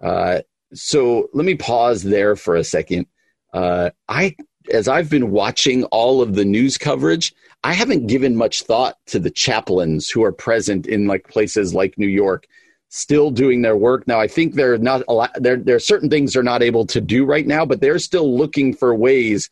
Uh, 0.02 0.40
so 0.74 1.28
let 1.32 1.46
me 1.46 1.54
pause 1.54 2.02
there 2.02 2.36
for 2.36 2.56
a 2.56 2.64
second. 2.64 3.06
Uh, 3.52 3.90
I, 4.08 4.36
as 4.72 4.88
I've 4.88 5.08
been 5.08 5.30
watching 5.30 5.84
all 5.84 6.20
of 6.20 6.34
the 6.34 6.44
news 6.44 6.76
coverage, 6.76 7.34
I 7.64 7.72
haven't 7.72 8.06
given 8.06 8.36
much 8.36 8.62
thought 8.62 8.96
to 9.06 9.18
the 9.18 9.30
chaplains 9.30 10.08
who 10.10 10.22
are 10.24 10.32
present 10.32 10.86
in 10.86 11.06
like 11.06 11.28
places 11.28 11.74
like 11.74 11.98
New 11.98 12.08
York 12.08 12.46
still 12.88 13.30
doing 13.30 13.62
their 13.62 13.76
work. 13.76 14.06
Now, 14.06 14.20
I 14.20 14.28
think 14.28 14.54
they're 14.54 14.78
not 14.78 15.02
a 15.08 15.12
lot, 15.12 15.30
there, 15.36 15.56
there 15.56 15.76
are 15.76 15.80
certain 15.80 16.08
things 16.08 16.32
they're 16.32 16.42
not 16.42 16.62
able 16.62 16.86
to 16.86 17.00
do 17.00 17.24
right 17.24 17.46
now, 17.46 17.66
but 17.66 17.80
they're 17.80 17.98
still 17.98 18.36
looking 18.36 18.74
for 18.74 18.94
ways 18.94 19.50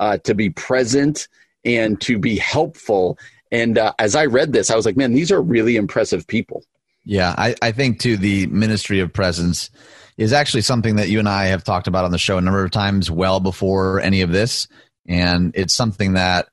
uh, 0.00 0.18
to 0.18 0.34
be 0.34 0.50
present 0.50 1.28
and 1.64 2.00
to 2.02 2.18
be 2.18 2.36
helpful. 2.36 3.18
And 3.52 3.78
uh, 3.78 3.92
as 3.98 4.16
I 4.16 4.26
read 4.26 4.52
this, 4.52 4.70
I 4.70 4.76
was 4.76 4.86
like, 4.86 4.96
man, 4.96 5.12
these 5.12 5.30
are 5.30 5.40
really 5.40 5.76
impressive 5.76 6.26
people. 6.26 6.64
Yeah, 7.04 7.34
I, 7.36 7.54
I 7.62 7.72
think 7.72 8.00
too 8.00 8.16
the 8.16 8.46
ministry 8.46 9.00
of 9.00 9.12
presence 9.12 9.70
is 10.16 10.32
actually 10.32 10.62
something 10.62 10.96
that 10.96 11.08
you 11.08 11.18
and 11.18 11.28
I 11.28 11.46
have 11.46 11.64
talked 11.64 11.86
about 11.86 12.04
on 12.04 12.10
the 12.10 12.18
show 12.18 12.38
a 12.38 12.40
number 12.40 12.64
of 12.64 12.70
times 12.70 13.10
well 13.10 13.40
before 13.40 14.00
any 14.00 14.22
of 14.22 14.32
this. 14.32 14.66
And 15.06 15.52
it's 15.54 15.74
something 15.74 16.14
that 16.14 16.48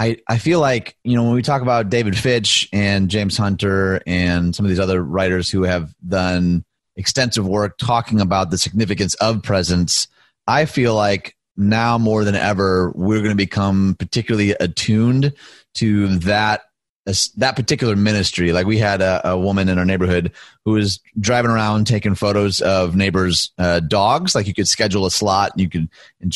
I, 0.00 0.16
I 0.26 0.38
feel 0.38 0.60
like, 0.60 0.96
you 1.04 1.14
know, 1.14 1.24
when 1.24 1.34
we 1.34 1.42
talk 1.42 1.60
about 1.60 1.90
David 1.90 2.16
Fitch 2.16 2.70
and 2.72 3.10
James 3.10 3.36
Hunter 3.36 4.00
and 4.06 4.56
some 4.56 4.64
of 4.64 4.70
these 4.70 4.80
other 4.80 5.04
writers 5.04 5.50
who 5.50 5.64
have 5.64 5.94
done 6.08 6.64
extensive 6.96 7.46
work 7.46 7.76
talking 7.76 8.18
about 8.18 8.50
the 8.50 8.56
significance 8.56 9.12
of 9.16 9.42
presence, 9.42 10.08
I 10.46 10.64
feel 10.64 10.94
like 10.94 11.36
now 11.54 11.98
more 11.98 12.24
than 12.24 12.34
ever, 12.34 12.92
we're 12.94 13.18
going 13.18 13.28
to 13.28 13.34
become 13.34 13.94
particularly 13.98 14.52
attuned 14.52 15.34
to 15.74 16.16
that 16.20 16.62
that 17.06 17.56
particular 17.56 17.96
ministry. 17.96 18.52
Like 18.52 18.66
we 18.66 18.78
had 18.78 19.00
a, 19.00 19.30
a, 19.30 19.38
woman 19.38 19.68
in 19.68 19.78
our 19.78 19.84
neighborhood 19.84 20.32
who 20.64 20.72
was 20.72 21.00
driving 21.18 21.50
around 21.50 21.86
taking 21.86 22.14
photos 22.14 22.60
of 22.60 22.94
neighbors' 22.94 23.52
uh, 23.58 23.80
dogs. 23.80 24.34
Like 24.34 24.46
you 24.46 24.54
could 24.54 24.68
schedule 24.68 25.06
a 25.06 25.10
slot, 25.10 25.52
and 25.52 25.60
you 25.60 25.68
could, 25.68 25.88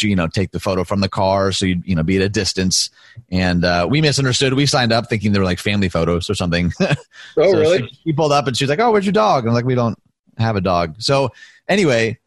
you 0.02 0.16
know, 0.16 0.26
take 0.26 0.52
the 0.52 0.60
photo 0.60 0.82
from 0.82 1.00
the 1.00 1.08
car, 1.08 1.52
so 1.52 1.66
you 1.66 1.82
you 1.84 1.94
know 1.94 2.02
be 2.02 2.16
at 2.16 2.22
a 2.22 2.28
distance. 2.28 2.90
And 3.30 3.64
uh, 3.64 3.86
we 3.90 4.00
misunderstood. 4.00 4.54
We 4.54 4.66
signed 4.66 4.92
up 4.92 5.08
thinking 5.08 5.32
they 5.32 5.38
were 5.38 5.44
like 5.44 5.58
family 5.58 5.88
photos 5.88 6.30
or 6.30 6.34
something. 6.34 6.72
oh, 6.80 6.94
so 7.36 7.58
really? 7.58 7.88
She, 7.88 7.98
she, 8.06 8.12
pulled 8.12 8.32
up 8.32 8.46
and 8.46 8.56
she 8.56 8.64
was 8.64 8.70
like, 8.70 8.80
"Oh, 8.80 8.90
where's 8.90 9.06
your 9.06 9.12
dog?" 9.12 9.44
And 9.44 9.50
I'm 9.50 9.54
like, 9.54 9.66
"We 9.66 9.74
don't 9.74 9.98
have 10.38 10.56
a 10.56 10.60
dog." 10.62 10.96
So 10.98 11.30
anyway, 11.68 12.18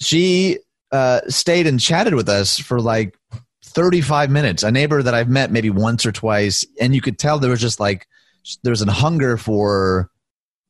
she 0.00 0.58
uh, 0.90 1.20
stayed 1.28 1.66
and 1.66 1.80
chatted 1.80 2.14
with 2.14 2.28
us 2.28 2.58
for 2.58 2.80
like 2.80 3.16
35 3.78 4.28
minutes. 4.28 4.64
A 4.64 4.72
neighbor 4.72 5.00
that 5.04 5.14
I've 5.14 5.28
met 5.28 5.52
maybe 5.52 5.70
once 5.70 6.04
or 6.04 6.10
twice, 6.10 6.66
and 6.80 6.96
you 6.96 7.00
could 7.00 7.16
tell 7.16 7.38
there 7.38 7.52
was 7.52 7.60
just 7.60 7.78
like 7.78 8.08
there's 8.64 8.82
a 8.82 8.90
hunger 8.90 9.36
for 9.36 10.10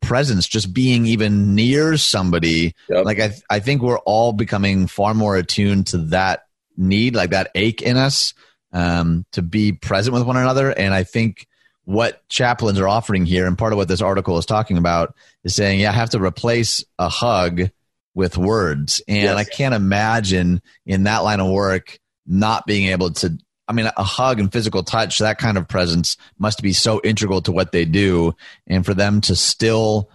presence, 0.02 0.46
just 0.46 0.74
being 0.74 1.06
even 1.06 1.54
near 1.54 1.96
somebody. 1.96 2.74
Yep. 2.90 3.06
Like 3.06 3.18
I, 3.18 3.32
I 3.48 3.60
think 3.60 3.80
we're 3.80 3.98
all 4.00 4.34
becoming 4.34 4.88
far 4.88 5.14
more 5.14 5.36
attuned 5.36 5.86
to 5.86 5.98
that 6.08 6.42
need, 6.76 7.14
like 7.14 7.30
that 7.30 7.50
ache 7.54 7.80
in 7.80 7.96
us, 7.96 8.34
um, 8.74 9.24
to 9.32 9.40
be 9.40 9.72
present 9.72 10.12
with 10.12 10.24
one 10.24 10.36
another. 10.36 10.70
And 10.70 10.92
I 10.92 11.04
think 11.04 11.46
what 11.84 12.28
chaplains 12.28 12.78
are 12.78 12.88
offering 12.88 13.24
here, 13.24 13.46
and 13.46 13.56
part 13.56 13.72
of 13.72 13.78
what 13.78 13.88
this 13.88 14.02
article 14.02 14.36
is 14.36 14.44
talking 14.44 14.76
about, 14.76 15.14
is 15.44 15.54
saying, 15.54 15.80
yeah, 15.80 15.92
I 15.92 15.94
have 15.94 16.10
to 16.10 16.22
replace 16.22 16.84
a 16.98 17.08
hug 17.08 17.70
with 18.14 18.36
words. 18.36 19.00
And 19.08 19.22
yes. 19.22 19.34
I 19.34 19.44
can't 19.44 19.74
imagine 19.74 20.60
in 20.84 21.04
that 21.04 21.20
line 21.20 21.40
of 21.40 21.50
work 21.50 21.98
not 22.28 22.66
being 22.66 22.88
able 22.88 23.10
to 23.10 23.38
I 23.68 23.74
mean, 23.74 23.90
a 23.98 24.02
hug 24.02 24.40
and 24.40 24.50
physical 24.50 24.82
touch, 24.82 25.18
that 25.18 25.36
kind 25.36 25.58
of 25.58 25.68
presence 25.68 26.16
must 26.38 26.62
be 26.62 26.72
so 26.72 27.02
integral 27.04 27.42
to 27.42 27.52
what 27.52 27.70
they 27.70 27.84
do. 27.84 28.34
And 28.66 28.84
for 28.84 28.94
them 28.94 29.20
to 29.22 29.36
still 29.36 30.08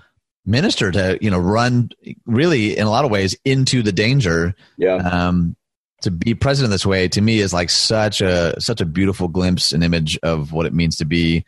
minister 0.43 0.91
to, 0.91 1.19
you 1.21 1.29
know, 1.29 1.37
run 1.37 1.89
really 2.25 2.75
in 2.75 2.87
a 2.87 2.89
lot 2.89 3.05
of 3.05 3.11
ways 3.11 3.35
into 3.45 3.83
the 3.83 3.91
danger. 3.91 4.55
Yeah. 4.77 4.95
Um, 4.95 5.55
to 6.01 6.11
be 6.11 6.33
present 6.33 6.65
in 6.65 6.71
this 6.71 6.85
way 6.85 7.07
to 7.07 7.21
me 7.21 7.39
is 7.39 7.53
like 7.53 7.69
such 7.69 8.19
a 8.19 8.59
such 8.59 8.81
a 8.81 8.85
beautiful 8.85 9.29
glimpse 9.29 9.71
and 9.71 9.83
image 9.83 10.19
of 10.21 10.51
what 10.51 10.65
it 10.65 10.73
means 10.73 10.97
to 10.97 11.05
be 11.05 11.45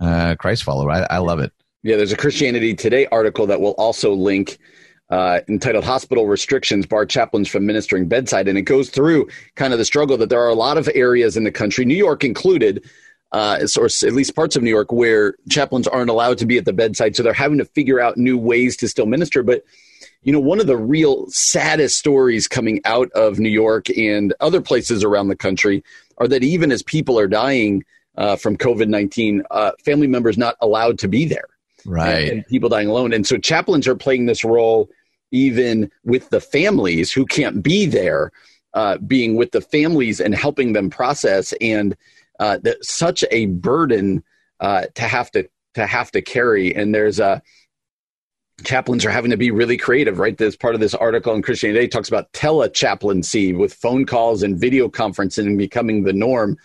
uh, 0.00 0.34
Christ 0.36 0.64
follower. 0.64 0.90
I, 0.90 1.06
I 1.10 1.18
love 1.18 1.40
it. 1.40 1.52
Yeah, 1.82 1.96
there's 1.96 2.12
a 2.12 2.16
Christianity 2.16 2.74
Today 2.74 3.06
article 3.12 3.46
that 3.48 3.60
will 3.60 3.72
also 3.72 4.14
link 4.14 4.58
uh, 5.10 5.40
entitled 5.48 5.84
Hospital 5.84 6.26
Restrictions 6.26 6.86
Bar 6.86 7.06
Chaplains 7.06 7.48
from 7.48 7.66
Ministering 7.66 8.08
Bedside. 8.08 8.48
And 8.48 8.58
it 8.58 8.62
goes 8.62 8.90
through 8.90 9.28
kind 9.54 9.72
of 9.72 9.78
the 9.78 9.84
struggle 9.84 10.16
that 10.18 10.28
there 10.28 10.42
are 10.42 10.48
a 10.48 10.54
lot 10.54 10.78
of 10.78 10.88
areas 10.94 11.36
in 11.36 11.44
the 11.44 11.50
country, 11.50 11.84
New 11.84 11.96
York 11.96 12.24
included, 12.24 12.84
uh, 13.32 13.66
or 13.78 13.86
at 13.86 14.12
least 14.12 14.34
parts 14.34 14.56
of 14.56 14.62
New 14.62 14.70
York, 14.70 14.92
where 14.92 15.34
chaplains 15.48 15.88
aren't 15.88 16.10
allowed 16.10 16.38
to 16.38 16.46
be 16.46 16.58
at 16.58 16.64
the 16.64 16.72
bedside. 16.72 17.16
So 17.16 17.22
they're 17.22 17.32
having 17.32 17.58
to 17.58 17.64
figure 17.64 18.00
out 18.00 18.16
new 18.16 18.36
ways 18.36 18.76
to 18.78 18.88
still 18.88 19.06
minister. 19.06 19.42
But, 19.42 19.64
you 20.22 20.32
know, 20.32 20.40
one 20.40 20.60
of 20.60 20.66
the 20.66 20.76
real 20.76 21.26
saddest 21.30 21.98
stories 21.98 22.48
coming 22.48 22.80
out 22.84 23.10
of 23.12 23.38
New 23.38 23.48
York 23.48 23.88
and 23.96 24.34
other 24.40 24.60
places 24.60 25.04
around 25.04 25.28
the 25.28 25.36
country 25.36 25.82
are 26.18 26.28
that 26.28 26.42
even 26.44 26.70
as 26.70 26.82
people 26.82 27.18
are 27.18 27.28
dying 27.28 27.84
uh, 28.16 28.36
from 28.36 28.56
COVID 28.56 28.88
19, 28.88 29.44
uh, 29.50 29.72
family 29.82 30.06
members 30.06 30.36
not 30.36 30.56
allowed 30.60 30.98
to 30.98 31.08
be 31.08 31.24
there. 31.24 31.48
Right. 31.88 32.24
And, 32.24 32.30
and 32.30 32.46
people 32.46 32.68
dying 32.68 32.88
alone. 32.88 33.12
And 33.12 33.26
so 33.26 33.38
chaplains 33.38 33.88
are 33.88 33.96
playing 33.96 34.26
this 34.26 34.44
role 34.44 34.88
even 35.30 35.90
with 36.04 36.28
the 36.30 36.40
families 36.40 37.12
who 37.12 37.26
can't 37.26 37.62
be 37.62 37.86
there, 37.86 38.30
uh, 38.74 38.98
being 38.98 39.36
with 39.36 39.50
the 39.52 39.60
families 39.60 40.20
and 40.20 40.34
helping 40.34 40.72
them 40.72 40.90
process, 40.90 41.52
and 41.60 41.96
uh, 42.40 42.58
that 42.62 42.84
such 42.84 43.24
a 43.30 43.46
burden 43.46 44.22
uh, 44.60 44.84
to 44.94 45.02
have 45.02 45.30
to 45.32 45.48
to 45.74 45.86
have 45.86 46.10
to 46.12 46.22
carry. 46.22 46.74
And 46.74 46.94
there's 46.94 47.20
a 47.20 47.42
chaplains 48.64 49.04
are 49.04 49.10
having 49.10 49.30
to 49.30 49.36
be 49.36 49.50
really 49.50 49.76
creative, 49.76 50.18
right? 50.18 50.36
This 50.36 50.56
part 50.56 50.74
of 50.74 50.80
this 50.80 50.94
article 50.94 51.34
in 51.34 51.42
Christianity 51.42 51.80
Today 51.80 51.88
talks 51.88 52.08
about 52.08 52.32
telechaplaincy 52.32 53.56
with 53.56 53.72
phone 53.74 54.04
calls 54.04 54.42
and 54.42 54.58
video 54.58 54.88
conferencing 54.88 55.56
becoming 55.56 56.02
the 56.02 56.12
norm, 56.12 56.56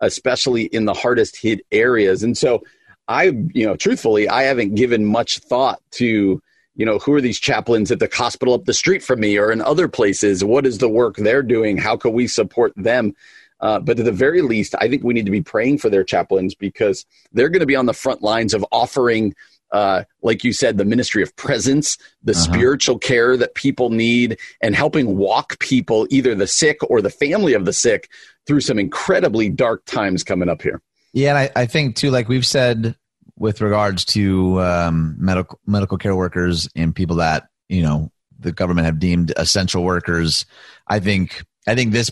especially 0.00 0.64
in 0.66 0.86
the 0.86 0.94
hardest 0.94 1.36
hit 1.36 1.60
areas. 1.70 2.22
And 2.22 2.36
so, 2.36 2.62
I, 3.06 3.24
you 3.52 3.66
know, 3.66 3.76
truthfully, 3.76 4.28
I 4.28 4.44
haven't 4.44 4.74
given 4.74 5.04
much 5.04 5.38
thought 5.38 5.80
to 5.92 6.40
you 6.76 6.84
know, 6.84 6.98
who 6.98 7.12
are 7.14 7.20
these 7.20 7.38
chaplains 7.38 7.92
at 7.92 8.00
the 8.00 8.10
hospital 8.12 8.54
up 8.54 8.64
the 8.64 8.74
street 8.74 9.02
from 9.02 9.20
me 9.20 9.38
or 9.38 9.52
in 9.52 9.60
other 9.60 9.88
places? 9.88 10.44
What 10.44 10.66
is 10.66 10.78
the 10.78 10.88
work 10.88 11.16
they're 11.16 11.42
doing? 11.42 11.76
How 11.76 11.96
can 11.96 12.12
we 12.12 12.26
support 12.26 12.72
them? 12.76 13.14
Uh, 13.60 13.78
but 13.78 13.98
at 13.98 14.04
the 14.04 14.12
very 14.12 14.42
least, 14.42 14.74
I 14.80 14.88
think 14.88 15.04
we 15.04 15.14
need 15.14 15.26
to 15.26 15.32
be 15.32 15.42
praying 15.42 15.78
for 15.78 15.88
their 15.88 16.04
chaplains 16.04 16.54
because 16.54 17.06
they're 17.32 17.48
going 17.48 17.60
to 17.60 17.66
be 17.66 17.76
on 17.76 17.86
the 17.86 17.94
front 17.94 18.22
lines 18.22 18.52
of 18.52 18.66
offering, 18.72 19.34
uh, 19.70 20.02
like 20.22 20.42
you 20.42 20.52
said, 20.52 20.76
the 20.76 20.84
ministry 20.84 21.22
of 21.22 21.34
presence, 21.36 21.96
the 22.24 22.32
uh-huh. 22.32 22.42
spiritual 22.42 22.98
care 22.98 23.36
that 23.36 23.54
people 23.54 23.90
need, 23.90 24.38
and 24.60 24.74
helping 24.74 25.16
walk 25.16 25.58
people, 25.60 26.06
either 26.10 26.34
the 26.34 26.48
sick 26.48 26.78
or 26.90 27.00
the 27.00 27.10
family 27.10 27.54
of 27.54 27.64
the 27.64 27.72
sick, 27.72 28.10
through 28.46 28.60
some 28.60 28.78
incredibly 28.78 29.48
dark 29.48 29.84
times 29.86 30.24
coming 30.24 30.48
up 30.48 30.60
here. 30.60 30.82
Yeah, 31.14 31.28
and 31.30 31.38
I, 31.38 31.50
I 31.54 31.66
think 31.66 31.94
too, 31.94 32.10
like 32.10 32.28
we've 32.28 32.44
said 32.44 32.96
with 33.36 33.60
regards 33.60 34.04
to 34.04 34.60
um, 34.60 35.14
medical 35.16 35.60
medical 35.64 35.96
care 35.96 36.14
workers 36.14 36.68
and 36.74 36.94
people 36.94 37.16
that 37.16 37.48
you 37.68 37.82
know 37.82 38.10
the 38.40 38.50
government 38.50 38.86
have 38.86 38.98
deemed 38.98 39.32
essential 39.36 39.84
workers. 39.84 40.44
I 40.88 40.98
think 40.98 41.44
I 41.68 41.76
think 41.76 41.92
this 41.92 42.10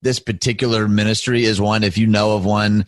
this 0.00 0.18
particular 0.18 0.88
ministry 0.88 1.44
is 1.44 1.60
one. 1.60 1.84
If 1.84 1.98
you 1.98 2.06
know 2.06 2.36
of 2.36 2.46
one 2.46 2.86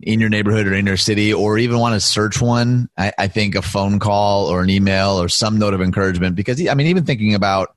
in 0.00 0.20
your 0.20 0.28
neighborhood 0.28 0.66
or 0.66 0.74
in 0.74 0.84
your 0.84 0.98
city, 0.98 1.32
or 1.32 1.56
even 1.56 1.78
want 1.78 1.94
to 1.94 2.00
search 2.00 2.40
one, 2.42 2.90
I, 2.98 3.12
I 3.18 3.28
think 3.28 3.54
a 3.54 3.62
phone 3.62 3.98
call 3.98 4.46
or 4.46 4.62
an 4.62 4.68
email 4.68 5.20
or 5.20 5.30
some 5.30 5.58
note 5.58 5.72
of 5.72 5.80
encouragement. 5.80 6.36
Because 6.36 6.64
I 6.68 6.74
mean, 6.74 6.88
even 6.88 7.06
thinking 7.06 7.34
about 7.34 7.74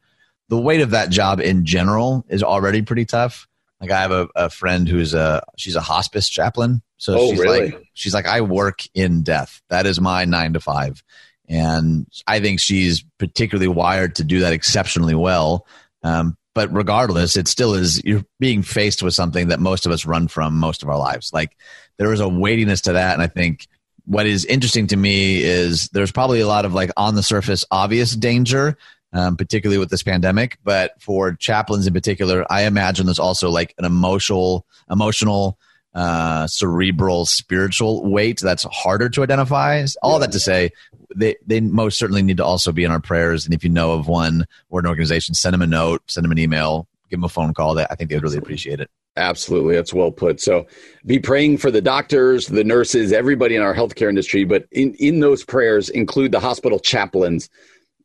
the 0.50 0.60
weight 0.60 0.82
of 0.82 0.90
that 0.90 1.12
job 1.12 1.40
in 1.40 1.64
general 1.66 2.26
is 2.28 2.44
already 2.44 2.82
pretty 2.82 3.06
tough. 3.06 3.48
Like 3.82 3.92
I 3.92 4.02
have 4.02 4.12
a, 4.12 4.28
a 4.36 4.50
friend 4.50 4.88
who's 4.88 5.14
a 5.14 5.44
she's 5.58 5.76
a 5.76 5.82
hospice 5.82 6.30
chaplain 6.30 6.82
so 7.02 7.18
oh, 7.18 7.30
she's 7.32 7.40
really? 7.40 7.72
like, 7.72 7.90
she's 7.96 8.14
like, 8.14 8.28
I 8.28 8.42
work 8.42 8.84
in 8.94 9.24
death. 9.24 9.60
That 9.70 9.88
is 9.88 10.00
my 10.00 10.24
nine 10.26 10.54
to 10.54 10.60
five. 10.60 11.04
And 11.50 12.06
I 12.28 12.40
think 12.40 12.60
she's 12.60 13.04
particularly 13.18 13.68
wired 13.68 14.18
to 14.18 14.24
do 14.24 14.42
that 14.42 14.54
exceptionally 14.54 15.16
well. 15.16 15.66
Um, 16.04 16.38
but 16.54 16.72
regardless, 16.72 17.38
it 17.38 17.48
still 17.48 17.74
is, 17.74 18.04
you're 18.06 18.24
being 18.40 18.62
faced 18.62 19.02
with 19.02 19.16
something 19.16 19.48
that 19.48 19.60
most 19.60 19.88
of 19.88 19.92
us 19.92 20.06
run 20.06 20.28
from 20.28 20.60
most 20.60 20.84
of 20.84 20.90
our 20.90 20.98
lives. 20.98 21.34
Like 21.34 21.58
there 21.98 22.14
is 22.14 22.20
a 22.20 22.30
weightiness 22.30 22.82
to 22.82 22.94
that. 22.94 23.16
And 23.16 23.24
I 23.24 23.28
think 23.28 23.66
what 24.06 24.28
is 24.28 24.46
interesting 24.46 24.86
to 24.88 24.96
me 24.96 25.42
is 25.42 25.90
there's 25.90 26.12
probably 26.12 26.42
a 26.42 26.48
lot 26.48 26.66
of 26.66 26.76
like 26.76 26.92
on 26.98 27.16
the 27.16 27.24
surface 27.24 27.66
obvious 27.72 28.16
danger 28.16 28.78
um, 29.14 29.36
particularly 29.36 29.78
with 29.78 29.90
this 29.90 30.04
pandemic. 30.04 30.58
But 30.64 31.02
for 31.02 31.34
chaplains 31.34 31.88
in 31.88 31.94
particular, 31.94 32.46
I 32.52 32.64
imagine 32.64 33.06
there's 33.06 33.20
also 33.20 33.50
like 33.50 33.74
an 33.78 33.86
emotional, 33.86 34.66
emotional 34.90 35.58
uh, 35.94 36.48
cerebral, 36.48 37.26
spiritual 37.26 38.10
weight 38.10 38.40
that's 38.40 38.64
harder 38.64 39.10
to 39.10 39.24
identify. 39.24 39.86
All 40.02 40.20
that 40.20 40.32
to 40.32 40.40
say, 40.40 40.72
they, 41.16 41.36
they 41.46 41.60
most 41.60 42.00
certainly 42.00 42.22
need 42.22 42.38
to 42.38 42.46
also 42.46 42.72
be 42.72 42.84
in 42.84 42.92
our 42.92 43.02
prayers. 43.02 43.46
And 43.46 43.54
if 43.54 43.64
you 43.64 43.70
know 43.70 43.92
of 43.92 44.08
one 44.08 44.46
or 44.70 44.80
an 44.80 44.88
organization, 44.88 45.36
send 45.36 45.54
them 45.54 45.62
a 45.62 45.68
note, 45.68 46.02
send 46.08 46.24
them 46.24 46.32
an 46.32 46.38
email, 46.38 46.88
give 47.10 47.20
them 47.20 47.26
a 47.26 47.30
phone 47.30 47.54
call. 47.54 47.76
That 47.76 47.92
I 47.92 47.96
think 47.96 48.10
they 48.10 48.16
would 48.16 48.24
really 48.24 48.38
appreciate 48.38 48.80
it. 48.80 48.90
Absolutely. 49.18 49.76
That's 49.76 49.94
well 49.94 50.12
put. 50.12 50.40
So 50.40 50.66
be 51.06 51.20
praying 51.20 51.58
for 51.58 51.70
the 51.70 51.82
doctors, 51.82 52.48
the 52.48 52.64
nurses, 52.64 53.12
everybody 53.12 53.58
in 53.58 53.62
our 53.62 53.76
healthcare 53.76 54.08
industry, 54.08 54.46
but 54.46 54.68
in, 54.72 54.94
in 54.96 55.20
those 55.20 55.44
prayers 55.44 55.90
include 55.90 56.32
the 56.32 56.40
hospital 56.40 56.80
chaplains 56.80 57.50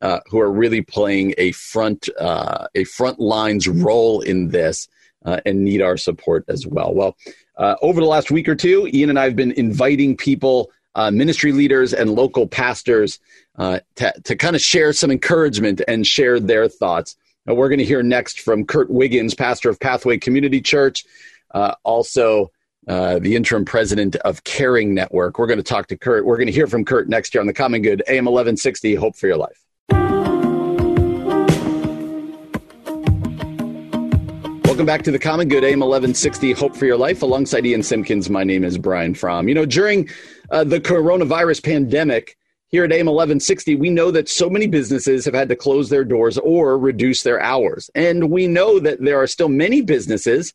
uh, 0.00 0.20
who 0.26 0.38
are 0.38 0.50
really 0.50 0.82
playing 0.82 1.34
a 1.38 1.52
front, 1.52 2.08
uh, 2.18 2.66
a 2.74 2.84
front 2.84 3.18
lines 3.20 3.68
role 3.68 4.20
in 4.20 4.48
this 4.48 4.88
uh, 5.24 5.40
and 5.46 5.64
need 5.64 5.82
our 5.82 5.96
support 5.96 6.44
as 6.48 6.66
well. 6.66 6.94
Well, 6.94 7.16
uh, 7.56 7.76
over 7.82 8.00
the 8.00 8.06
last 8.06 8.30
week 8.30 8.48
or 8.48 8.54
two, 8.54 8.88
Ian 8.92 9.10
and 9.10 9.18
I 9.18 9.24
have 9.24 9.36
been 9.36 9.52
inviting 9.52 10.16
people, 10.16 10.70
uh, 10.94 11.10
ministry 11.10 11.52
leaders, 11.52 11.92
and 11.94 12.14
local 12.14 12.46
pastors 12.46 13.18
to, 13.58 14.12
to 14.24 14.36
kind 14.36 14.54
of 14.54 14.60
share 14.60 14.92
some 14.92 15.10
encouragement 15.10 15.80
and 15.88 16.06
share 16.06 16.38
their 16.38 16.68
thoughts. 16.68 17.16
we're 17.46 17.68
going 17.68 17.78
to 17.78 17.84
hear 17.84 18.02
next 18.02 18.40
from 18.40 18.66
Kirt 18.66 18.90
Wiggins, 18.90 19.34
pastor 19.34 19.70
of 19.70 19.80
Pathway 19.80 20.18
Community 20.18 20.60
Church, 20.60 21.04
also 21.84 22.50
uh, 22.88 23.18
the 23.18 23.34
interim 23.34 23.64
president 23.64 24.14
of 24.16 24.44
Caring 24.44 24.94
Network. 24.94 25.40
We're 25.40 25.48
going 25.48 25.58
to 25.58 25.64
talk 25.64 25.88
to 25.88 25.96
Kirt. 25.96 26.24
We're 26.24 26.36
going 26.36 26.46
to 26.46 26.52
hear 26.52 26.68
from 26.68 26.84
Kirt 26.84 27.08
next 27.08 27.34
year 27.34 27.40
on 27.40 27.48
the 27.48 27.52
Common 27.52 27.82
Good, 27.82 28.02
AM 28.06 28.26
1160, 28.26 28.94
Hope 28.94 29.16
for 29.16 29.26
Your 29.26 29.36
Life. 29.36 29.65
Welcome 34.76 34.84
back 34.84 35.04
to 35.04 35.10
the 35.10 35.18
Common 35.18 35.48
Good 35.48 35.64
AM 35.64 35.80
1160 35.80 36.52
Hope 36.52 36.76
for 36.76 36.84
Your 36.84 36.98
Life. 36.98 37.22
Alongside 37.22 37.64
Ian 37.64 37.82
Simpkins, 37.82 38.28
my 38.28 38.44
name 38.44 38.62
is 38.62 38.76
Brian 38.76 39.14
Fromm. 39.14 39.48
You 39.48 39.54
know, 39.54 39.64
during 39.64 40.10
uh, 40.50 40.64
the 40.64 40.78
coronavirus 40.78 41.64
pandemic, 41.64 42.36
Here 42.68 42.84
at 42.84 42.92
AM 42.92 43.06
1160, 43.06 43.76
we 43.76 43.88
know 43.88 44.10
that 44.10 44.28
so 44.28 44.50
many 44.50 44.66
businesses 44.66 45.24
have 45.24 45.32
had 45.32 45.48
to 45.48 45.56
close 45.56 45.88
their 45.88 46.04
doors 46.04 46.36
or 46.36 46.76
reduce 46.76 47.22
their 47.22 47.40
hours. 47.40 47.88
And 47.94 48.30
we 48.30 48.46
know 48.46 48.78
that 48.78 49.00
there 49.00 49.16
are 49.16 49.26
still 49.26 49.48
many 49.48 49.80
businesses 49.80 50.52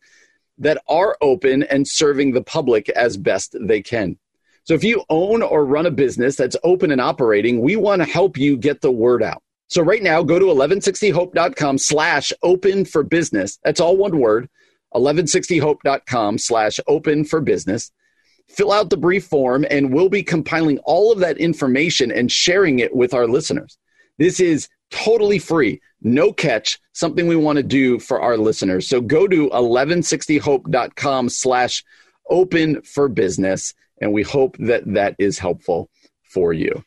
that 0.60 0.78
are 0.88 1.18
open 1.20 1.64
and 1.64 1.88
serving 1.88 2.34
the 2.34 2.44
public 2.44 2.90
as 2.90 3.18
best 3.18 3.56
they 3.60 3.82
can. 3.82 4.20
So 4.66 4.76
if 4.76 4.84
you 4.84 5.04
own 5.10 5.42
or 5.42 5.66
run 5.66 5.88
a 5.88 5.92
business 5.92 6.36
that's 6.36 6.56
open 6.64 6.92
and 6.92 7.02
operating, 7.02 7.60
we 7.60 7.76
want 7.76 8.04
to 8.04 8.08
help 8.08 8.38
you 8.38 8.56
get 8.56 8.82
the 8.82 8.92
word 8.92 9.24
out. 9.24 9.42
So 9.72 9.82
right 9.82 10.04
now, 10.04 10.22
go 10.22 10.38
to 10.38 10.46
1160hope.com 10.46 11.78
slash 11.78 12.34
open 12.44 12.86
for 12.86 13.04
business. 13.04 13.58
That's 13.64 13.80
all 13.80 13.98
one 13.98 14.20
word, 14.20 14.50
1160hope.com 14.94 16.38
slash 16.38 16.80
open 16.88 17.26
for 17.26 17.42
business 17.42 17.92
fill 18.52 18.72
out 18.72 18.90
the 18.90 18.98
brief 18.98 19.26
form, 19.26 19.66
and 19.70 19.94
we'll 19.94 20.10
be 20.10 20.24
compiling 20.24 20.78
all 20.80 21.12
of 21.12 21.20
that 21.20 21.38
information 21.38 22.12
and 22.12 22.32
sharing 22.32 22.80
it 22.80 22.96
with 22.96 23.14
our 23.14 23.28
listeners. 23.28 23.78
This 24.18 24.40
is 24.40 24.68
totally 24.92 25.40
free, 25.40 25.82
no 26.02 26.34
catch, 26.34 26.80
something 26.94 27.28
we 27.28 27.36
want 27.36 27.58
to 27.58 27.64
do 27.64 28.00
for 28.00 28.22
our 28.22 28.38
listeners. 28.38 28.88
So 28.88 29.02
go 29.02 29.28
to 29.28 29.50
1160hope.com 29.50 31.30
slash 31.30 31.84
open 32.30 32.82
for 32.82 33.08
business, 33.08 33.74
and 34.02 34.12
we 34.12 34.24
hope 34.24 34.58
that 34.60 34.84
that 34.94 35.16
is 35.18 35.40
helpful 35.40 35.90
for 36.24 36.54
you. 36.54 36.84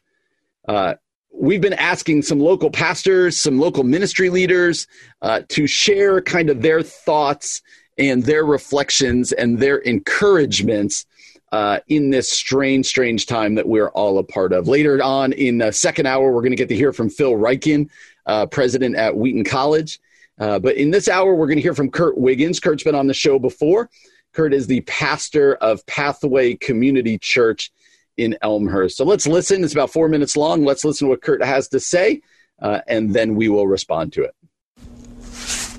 Uh, 0.69 0.95
we've 1.37 1.61
been 1.61 1.75
asking 1.75 2.23
some 2.23 2.41
local 2.41 2.71
pastors, 2.71 3.37
some 3.37 3.59
local 3.59 3.85
ministry 3.85 4.31
leaders 4.31 4.87
uh, 5.23 5.43
to 5.49 5.67
share 5.67 6.21
kind 6.21 6.49
of 6.49 6.63
their 6.63 6.83
thoughts 6.83 7.63
and 7.99 8.25
their 8.25 8.45
reflections 8.45 9.33
and 9.33 9.59
their 9.59 9.79
encouragements 9.79 11.07
uh, 11.53 11.79
in 11.89 12.11
this 12.11 12.31
strange, 12.31 12.87
strange 12.87 13.27
time 13.27 13.55
that 13.55 13.69
we're 13.69 13.91
all 13.91 14.19
a 14.19 14.25
part 14.25 14.53
of. 14.53 14.67
Later 14.67 15.01
on 15.03 15.33
in 15.33 15.59
the 15.59 15.73
second 15.73 16.07
hour, 16.07 16.33
we're 16.33 16.41
going 16.41 16.51
to 16.51 16.57
get 16.57 16.69
to 16.69 16.77
hear 16.77 16.93
from 16.93 17.11
Phil 17.11 17.33
Ryken, 17.33 17.89
uh, 18.27 18.47
president 18.47 18.97
at 18.97 19.17
Wheaton 19.17 19.45
College. 19.45 20.01
Uh, 20.39 20.59
but 20.59 20.77
in 20.77 20.91
this 20.91 21.09
hour, 21.09 21.35
we're 21.35 21.47
going 21.47 21.59
to 21.59 21.63
hear 21.63 21.75
from 21.75 21.91
Kirt 21.91 22.19
Wiggins. 22.19 22.59
Kirt's 22.59 22.83
been 22.83 22.97
on 22.97 23.07
the 23.07 23.15
show 23.15 23.39
before. 23.39 23.89
Kirt 24.33 24.53
is 24.53 24.67
the 24.67 24.81
pastor 24.83 25.55
of 25.57 25.87
Pathway 25.87 26.55
Community 26.57 27.19
Church 27.19 27.71
in 28.17 28.37
Elmhurst. 28.43 28.97
So 28.97 29.05
let's 29.05 29.27
listen. 29.27 29.65
It's 29.65 29.73
about 29.73 29.91
four 29.91 30.09
minutes 30.09 30.37
long. 30.37 30.65
Let's 30.65 30.85
listen 30.85 31.07
to 31.07 31.11
what 31.11 31.23
Kirt 31.23 31.43
has 31.43 31.69
to 31.69 31.81
say, 31.81 32.23
uh, 32.61 32.81
and 32.87 33.15
then 33.15 33.35
we 33.35 33.49
will 33.49 33.67
respond 33.67 34.13
to 34.15 34.25
it. 34.25 34.35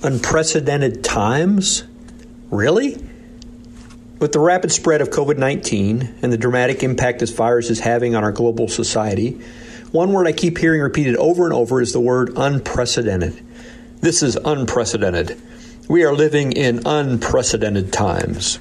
Unprecedented 0.03 1.03
times? 1.03 1.83
Really? 2.51 2.97
With 4.19 4.31
the 4.31 4.39
rapid 4.39 4.71
spread 4.71 5.01
of 5.01 5.09
COVID 5.09 5.37
19 5.37 6.19
and 6.21 6.31
the 6.31 6.37
dramatic 6.37 6.83
impact 6.83 7.19
this 7.19 7.31
virus 7.31 7.69
is 7.69 7.79
having 7.79 8.15
on 8.15 8.23
our 8.23 8.31
global 8.31 8.67
society, 8.67 9.39
one 9.91 10.11
word 10.13 10.27
I 10.27 10.31
keep 10.31 10.57
hearing 10.57 10.81
repeated 10.81 11.15
over 11.17 11.45
and 11.45 11.53
over 11.53 11.81
is 11.81 11.93
the 11.93 11.99
word 11.99 12.33
unprecedented. 12.35 13.45
This 14.01 14.23
is 14.23 14.35
unprecedented. 14.35 15.41
We 15.87 16.03
are 16.03 16.13
living 16.13 16.51
in 16.51 16.85
unprecedented 16.85 17.93
times. 17.93 18.59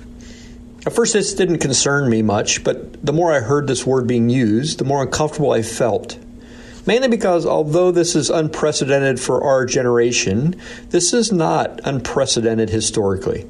At 0.86 0.92
first, 0.92 1.14
this 1.14 1.32
didn't 1.32 1.58
concern 1.58 2.10
me 2.10 2.20
much, 2.20 2.62
but 2.62 3.04
the 3.04 3.12
more 3.12 3.32
I 3.32 3.40
heard 3.40 3.66
this 3.66 3.86
word 3.86 4.06
being 4.06 4.28
used, 4.28 4.78
the 4.78 4.84
more 4.84 5.02
uncomfortable 5.02 5.52
I 5.52 5.62
felt. 5.62 6.18
Mainly 6.86 7.08
because 7.08 7.46
although 7.46 7.90
this 7.90 8.14
is 8.14 8.28
unprecedented 8.28 9.18
for 9.18 9.42
our 9.42 9.64
generation, 9.64 10.60
this 10.90 11.14
is 11.14 11.32
not 11.32 11.80
unprecedented 11.84 12.68
historically. 12.68 13.46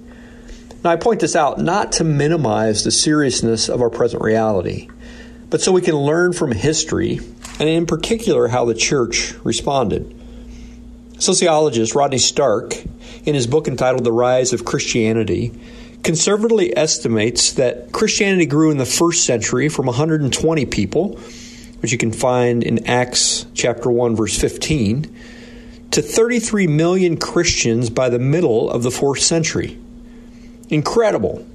Now, 0.85 0.91
I 0.91 0.97
point 0.97 1.21
this 1.21 1.35
out 1.35 1.59
not 1.59 1.91
to 1.93 2.05
minimize 2.05 2.85
the 2.85 2.93
seriousness 2.93 3.69
of 3.69 3.81
our 3.81 3.91
present 3.91 4.23
reality, 4.23 4.89
but 5.51 5.61
so 5.61 5.73
we 5.73 5.81
can 5.81 5.97
learn 5.97 6.35
from 6.35 6.53
history, 6.53 7.19
and 7.59 7.69
in 7.69 7.87
particular, 7.87 8.47
how 8.47 8.65
the 8.65 8.75
church 8.75 9.35
responded. 9.43 10.15
Sociologist 11.19 11.97
Rodney 11.97 12.19
Stark, 12.19 12.75
in 13.25 13.35
his 13.35 13.49
book 13.49 13.67
entitled 13.67 14.05
The 14.05 14.13
Rise 14.13 14.53
of 14.53 14.65
Christianity, 14.65 15.53
conservatively 16.05 16.77
estimates 16.77 17.53
that 17.55 17.91
Christianity 17.91 18.47
grew 18.47 18.71
in 18.71 18.77
the 18.77 18.87
first 18.87 19.25
century 19.25 19.69
from 19.69 19.87
120 19.87 20.67
people, 20.67 21.19
which 21.81 21.91
you 21.91 21.99
can 21.99 22.13
find 22.13 22.63
in 22.63 22.87
Acts 22.87 23.47
chapter 23.55 23.91
1 23.91 24.15
verse 24.15 24.39
15, 24.39 25.17
to 25.93 26.03
33 26.03 26.67
million 26.67 27.17
Christians 27.17 27.89
by 27.91 28.11
the 28.11 28.19
middle 28.19 28.71
of 28.71 28.83
the 28.83 28.91
4th 28.91 29.21
century. 29.21 29.79
Incredible. 30.69 31.47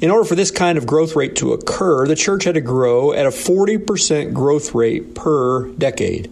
In 0.00 0.10
order 0.10 0.24
for 0.24 0.34
this 0.34 0.50
kind 0.50 0.78
of 0.78 0.86
growth 0.86 1.14
rate 1.14 1.36
to 1.36 1.52
occur, 1.52 2.06
the 2.06 2.16
church 2.16 2.44
had 2.44 2.54
to 2.54 2.60
grow 2.60 3.12
at 3.12 3.26
a 3.26 3.30
40% 3.30 4.32
growth 4.32 4.74
rate 4.74 5.14
per 5.14 5.68
decade. 5.72 6.30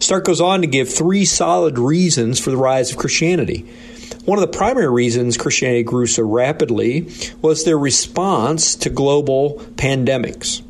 Stark 0.00 0.24
goes 0.24 0.40
on 0.40 0.62
to 0.62 0.66
give 0.66 0.88
three 0.88 1.24
solid 1.24 1.78
reasons 1.78 2.40
for 2.40 2.50
the 2.50 2.56
rise 2.56 2.90
of 2.90 2.96
Christianity. 2.96 3.70
One 4.24 4.38
of 4.38 4.42
the 4.42 4.58
primary 4.58 4.90
reasons 4.90 5.36
Christianity 5.36 5.82
grew 5.82 6.06
so 6.06 6.22
rapidly 6.22 7.10
was 7.42 7.64
their 7.64 7.78
response 7.78 8.74
to 8.76 8.90
global 8.90 9.62
pandemics. 9.76 10.62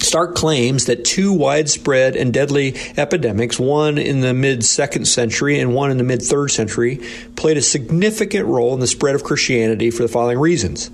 Stark 0.00 0.34
claims 0.34 0.86
that 0.86 1.04
two 1.04 1.32
widespread 1.32 2.16
and 2.16 2.32
deadly 2.32 2.74
epidemics, 2.96 3.58
one 3.58 3.98
in 3.98 4.20
the 4.20 4.34
mid 4.34 4.64
second 4.64 5.06
century 5.06 5.58
and 5.60 5.74
one 5.74 5.90
in 5.90 5.96
the 5.96 6.04
mid 6.04 6.22
third 6.22 6.50
century, 6.50 7.00
played 7.36 7.56
a 7.56 7.62
significant 7.62 8.46
role 8.46 8.74
in 8.74 8.80
the 8.80 8.86
spread 8.86 9.14
of 9.14 9.22
Christianity 9.22 9.90
for 9.90 10.02
the 10.02 10.08
following 10.08 10.38
reasons. 10.38 10.90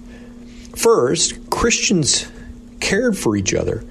First, 0.77 1.51
Christians 1.51 2.29
cared 2.81 3.17
for 3.17 3.35
each 3.35 3.55
other, 3.55 3.83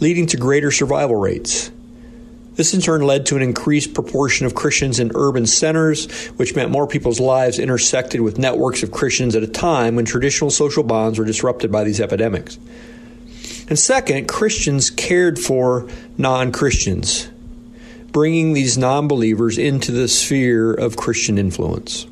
leading 0.00 0.26
to 0.26 0.36
greater 0.36 0.70
survival 0.70 1.16
rates. 1.16 1.70
This 2.56 2.72
in 2.72 2.80
turn 2.80 3.02
led 3.02 3.26
to 3.26 3.36
an 3.36 3.42
increased 3.42 3.92
proportion 3.92 4.46
of 4.46 4.54
Christians 4.54 4.98
in 4.98 5.12
urban 5.14 5.46
centers, 5.46 6.10
which 6.38 6.56
meant 6.56 6.70
more 6.70 6.86
people's 6.86 7.20
lives 7.20 7.58
intersected 7.58 8.22
with 8.22 8.38
networks 8.38 8.82
of 8.82 8.90
Christians 8.90 9.36
at 9.36 9.42
a 9.42 9.46
time 9.46 9.94
when 9.94 10.06
traditional 10.06 10.50
social 10.50 10.82
bonds 10.82 11.18
were 11.18 11.26
disrupted 11.26 11.70
by 11.70 11.84
these 11.84 12.00
epidemics. 12.00 12.58
And 13.68 13.78
second, 13.78 14.26
Christians 14.26 14.90
cared 14.90 15.38
for 15.38 15.88
non 16.16 16.50
Christians, 16.50 17.28
bringing 18.10 18.54
these 18.54 18.78
non 18.78 19.06
believers 19.06 19.58
into 19.58 19.92
the 19.92 20.08
sphere 20.08 20.72
of 20.72 20.96
Christian 20.96 21.36
influence. 21.36 22.06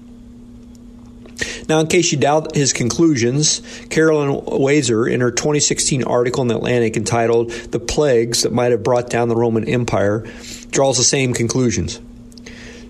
Now, 1.68 1.80
in 1.80 1.86
case 1.86 2.12
you 2.12 2.18
doubt 2.18 2.54
his 2.54 2.72
conclusions, 2.72 3.60
Carolyn 3.90 4.40
Wazer, 4.42 5.10
in 5.10 5.20
her 5.20 5.30
2016 5.30 6.04
article 6.04 6.42
in 6.42 6.48
The 6.48 6.56
Atlantic 6.56 6.96
entitled 6.96 7.50
The 7.50 7.80
Plagues 7.80 8.42
That 8.42 8.52
Might 8.52 8.72
Have 8.72 8.82
Brought 8.82 9.10
Down 9.10 9.28
the 9.28 9.36
Roman 9.36 9.68
Empire, 9.68 10.26
draws 10.70 10.98
the 10.98 11.04
same 11.04 11.34
conclusions. 11.34 12.00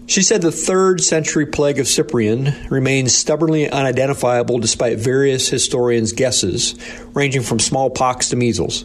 She 0.06 0.22
said 0.22 0.42
the 0.42 0.52
third 0.52 1.02
century 1.02 1.46
plague 1.46 1.78
of 1.78 1.88
Cyprian 1.88 2.54
remains 2.68 3.14
stubbornly 3.14 3.70
unidentifiable 3.70 4.58
despite 4.58 4.98
various 4.98 5.48
historians' 5.48 6.12
guesses, 6.12 6.74
ranging 7.14 7.42
from 7.42 7.58
smallpox 7.58 8.28
to 8.28 8.36
measles. 8.36 8.84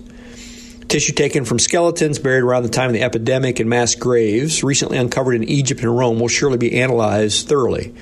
Tissue 0.87 1.13
taken 1.13 1.45
from 1.45 1.59
skeletons 1.59 2.19
buried 2.19 2.41
around 2.41 2.63
the 2.63 2.69
time 2.69 2.87
of 2.87 2.93
the 2.93 3.03
epidemic 3.03 3.59
in 3.59 3.67
mass 3.67 3.95
graves, 3.95 4.63
recently 4.63 4.97
uncovered 4.97 5.35
in 5.35 5.43
Egypt 5.43 5.81
and 5.81 5.95
Rome, 5.95 6.19
will 6.19 6.29
surely 6.29 6.57
be 6.57 6.79
analyzed 6.79 7.47
thoroughly. 7.47 7.93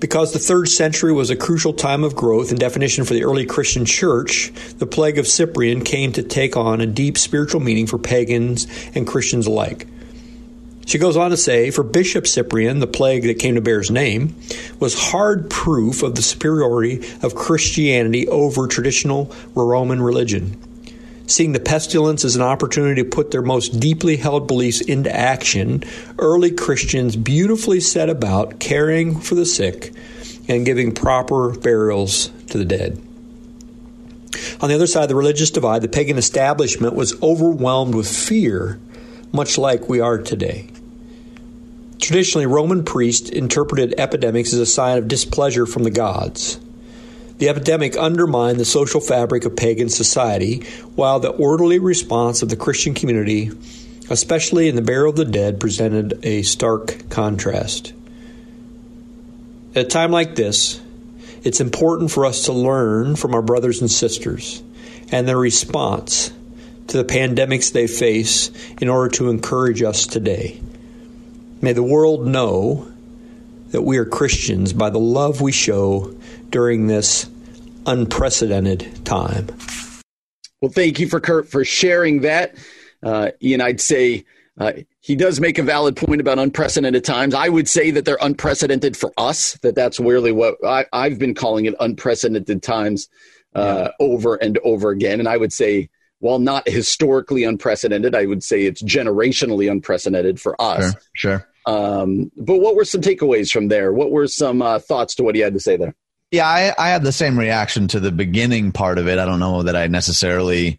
Because 0.00 0.32
the 0.32 0.38
third 0.38 0.68
century 0.68 1.12
was 1.12 1.30
a 1.30 1.36
crucial 1.36 1.72
time 1.72 2.04
of 2.04 2.14
growth 2.14 2.50
and 2.50 2.60
definition 2.60 3.04
for 3.04 3.14
the 3.14 3.24
early 3.24 3.46
Christian 3.46 3.84
church, 3.84 4.52
the 4.78 4.86
plague 4.86 5.18
of 5.18 5.26
Cyprian 5.26 5.82
came 5.82 6.12
to 6.12 6.22
take 6.22 6.56
on 6.56 6.80
a 6.80 6.86
deep 6.86 7.18
spiritual 7.18 7.60
meaning 7.60 7.86
for 7.86 7.98
pagans 7.98 8.68
and 8.94 9.06
Christians 9.06 9.46
alike. 9.46 9.88
She 10.86 10.98
goes 10.98 11.16
on 11.16 11.32
to 11.32 11.36
say, 11.36 11.70
for 11.70 11.82
Bishop 11.82 12.26
Cyprian, 12.26 12.78
the 12.78 12.86
plague 12.86 13.24
that 13.24 13.38
came 13.38 13.56
to 13.56 13.60
bear 13.60 13.78
his 13.78 13.90
name 13.90 14.36
was 14.80 14.98
hard 14.98 15.50
proof 15.50 16.02
of 16.02 16.14
the 16.14 16.22
superiority 16.22 17.06
of 17.20 17.34
Christianity 17.34 18.26
over 18.28 18.66
traditional 18.68 19.34
Roman 19.54 20.00
religion. 20.00 20.56
Seeing 21.28 21.52
the 21.52 21.60
pestilence 21.60 22.24
as 22.24 22.36
an 22.36 22.42
opportunity 22.42 23.02
to 23.02 23.08
put 23.08 23.30
their 23.30 23.42
most 23.42 23.78
deeply 23.78 24.16
held 24.16 24.46
beliefs 24.48 24.80
into 24.80 25.14
action, 25.14 25.84
early 26.18 26.50
Christians 26.50 27.16
beautifully 27.16 27.80
set 27.80 28.08
about 28.08 28.58
caring 28.58 29.20
for 29.20 29.34
the 29.34 29.44
sick 29.44 29.92
and 30.48 30.64
giving 30.64 30.92
proper 30.92 31.50
burials 31.50 32.28
to 32.48 32.56
the 32.56 32.64
dead. 32.64 33.02
On 34.62 34.70
the 34.70 34.74
other 34.74 34.86
side 34.86 35.02
of 35.02 35.10
the 35.10 35.14
religious 35.14 35.50
divide, 35.50 35.82
the 35.82 35.88
pagan 35.88 36.16
establishment 36.16 36.94
was 36.94 37.22
overwhelmed 37.22 37.94
with 37.94 38.08
fear, 38.08 38.80
much 39.30 39.58
like 39.58 39.86
we 39.86 40.00
are 40.00 40.16
today. 40.16 40.70
Traditionally, 42.00 42.46
Roman 42.46 42.84
priests 42.84 43.28
interpreted 43.28 43.94
epidemics 43.98 44.54
as 44.54 44.60
a 44.60 44.66
sign 44.66 44.96
of 44.96 45.08
displeasure 45.08 45.66
from 45.66 45.84
the 45.84 45.90
gods. 45.90 46.58
The 47.38 47.48
epidemic 47.48 47.96
undermined 47.96 48.58
the 48.58 48.64
social 48.64 49.00
fabric 49.00 49.44
of 49.44 49.56
pagan 49.56 49.88
society, 49.88 50.64
while 50.96 51.20
the 51.20 51.30
orderly 51.30 51.78
response 51.78 52.42
of 52.42 52.48
the 52.48 52.56
Christian 52.56 52.94
community, 52.94 53.50
especially 54.10 54.68
in 54.68 54.74
the 54.74 54.82
burial 54.82 55.10
of 55.10 55.16
the 55.16 55.24
dead, 55.24 55.60
presented 55.60 56.18
a 56.24 56.42
stark 56.42 57.08
contrast. 57.10 57.92
At 59.76 59.86
a 59.86 59.88
time 59.88 60.10
like 60.10 60.34
this, 60.34 60.80
it's 61.44 61.60
important 61.60 62.10
for 62.10 62.26
us 62.26 62.44
to 62.46 62.52
learn 62.52 63.14
from 63.14 63.34
our 63.34 63.42
brothers 63.42 63.80
and 63.80 63.90
sisters 63.90 64.60
and 65.12 65.28
their 65.28 65.38
response 65.38 66.32
to 66.88 66.96
the 66.96 67.04
pandemics 67.04 67.72
they 67.72 67.86
face 67.86 68.50
in 68.80 68.88
order 68.88 69.10
to 69.16 69.30
encourage 69.30 69.82
us 69.82 70.06
today. 70.06 70.60
May 71.62 71.72
the 71.72 71.82
world 71.82 72.26
know 72.26 72.88
that 73.70 73.82
we 73.82 73.98
are 73.98 74.04
Christians 74.04 74.72
by 74.72 74.90
the 74.90 74.98
love 74.98 75.40
we 75.40 75.52
show 75.52 76.17
during 76.50 76.86
this 76.86 77.28
unprecedented 77.86 79.04
time. 79.04 79.48
Well, 80.60 80.70
thank 80.70 80.98
you 80.98 81.08
for 81.08 81.20
Kirt 81.20 81.48
for 81.48 81.64
sharing 81.64 82.22
that. 82.22 82.54
Uh, 83.02 83.30
Ian, 83.42 83.60
I'd 83.60 83.80
say 83.80 84.24
uh, 84.58 84.72
he 85.00 85.14
does 85.14 85.40
make 85.40 85.58
a 85.58 85.62
valid 85.62 85.96
point 85.96 86.20
about 86.20 86.38
unprecedented 86.38 87.04
times. 87.04 87.32
I 87.32 87.48
would 87.48 87.68
say 87.68 87.90
that 87.92 88.04
they're 88.04 88.18
unprecedented 88.20 88.96
for 88.96 89.12
us. 89.16 89.54
That 89.62 89.74
that's 89.74 90.00
really 90.00 90.32
what 90.32 90.56
I, 90.64 90.84
have 90.92 91.18
been 91.18 91.34
calling 91.34 91.66
it 91.66 91.74
unprecedented 91.78 92.62
times 92.62 93.08
uh, 93.54 93.90
yeah. 93.90 93.90
over 94.00 94.34
and 94.34 94.58
over 94.64 94.90
again. 94.90 95.20
And 95.20 95.28
I 95.28 95.36
would 95.36 95.52
say, 95.52 95.88
while 96.18 96.40
not 96.40 96.68
historically 96.68 97.44
unprecedented, 97.44 98.16
I 98.16 98.26
would 98.26 98.42
say 98.42 98.64
it's 98.64 98.82
generationally 98.82 99.70
unprecedented 99.70 100.40
for 100.40 100.60
us. 100.60 100.92
Sure. 101.14 101.38
sure. 101.38 101.48
Um, 101.66 102.32
but 102.36 102.58
what 102.58 102.74
were 102.74 102.84
some 102.84 103.00
takeaways 103.00 103.52
from 103.52 103.68
there? 103.68 103.92
What 103.92 104.10
were 104.10 104.26
some 104.26 104.60
uh, 104.62 104.80
thoughts 104.80 105.14
to 105.16 105.22
what 105.22 105.36
he 105.36 105.40
had 105.40 105.52
to 105.52 105.60
say 105.60 105.76
there? 105.76 105.94
Yeah, 106.30 106.46
I, 106.46 106.74
I 106.78 106.90
had 106.90 107.04
the 107.04 107.12
same 107.12 107.38
reaction 107.38 107.88
to 107.88 108.00
the 108.00 108.12
beginning 108.12 108.72
part 108.72 108.98
of 108.98 109.08
it. 109.08 109.18
I 109.18 109.24
don't 109.24 109.40
know 109.40 109.62
that 109.62 109.76
I 109.76 109.86
necessarily 109.86 110.78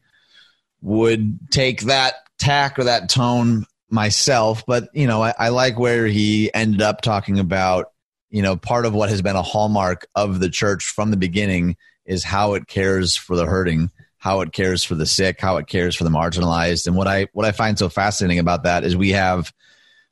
would 0.82 1.52
take 1.52 1.82
that 1.82 2.14
tack 2.38 2.78
or 2.78 2.84
that 2.86 3.10
tone 3.10 3.66
myself, 3.90 4.64
but 4.68 4.90
you 4.94 5.08
know, 5.08 5.24
I, 5.24 5.34
I 5.38 5.50
like 5.50 5.80
where 5.80 6.06
he 6.06 6.54
ended 6.54 6.82
up 6.82 7.02
talking 7.02 7.40
about, 7.40 7.92
you 8.30 8.44
know, 8.44 8.56
part 8.56 8.86
of 8.86 8.94
what 8.94 9.10
has 9.10 9.24
been 9.24 9.36
a 9.36 9.42
hallmark 9.42 10.08
of 10.14 10.40
the 10.40 10.50
church 10.50 10.86
from 10.86 11.10
the 11.10 11.18
beginning 11.18 11.76
is 12.06 12.24
how 12.24 12.54
it 12.54 12.68
cares 12.68 13.16
for 13.16 13.36
the 13.36 13.46
hurting, 13.46 13.90
how 14.18 14.42
it 14.42 14.54
cares 14.54 14.84
for 14.84 14.94
the 14.94 15.08
sick, 15.08 15.42
how 15.42 15.58
it 15.58 15.68
cares 15.68 15.96
for 15.96 16.04
the 16.04 16.10
marginalized. 16.12 16.86
And 16.86 16.96
what 16.96 17.08
I 17.08 17.28
what 17.34 17.46
I 17.46 17.52
find 17.52 17.78
so 17.78 17.90
fascinating 17.90 18.38
about 18.38 18.64
that 18.64 18.84
is 18.84 18.96
we 18.96 19.12
have 19.12 19.52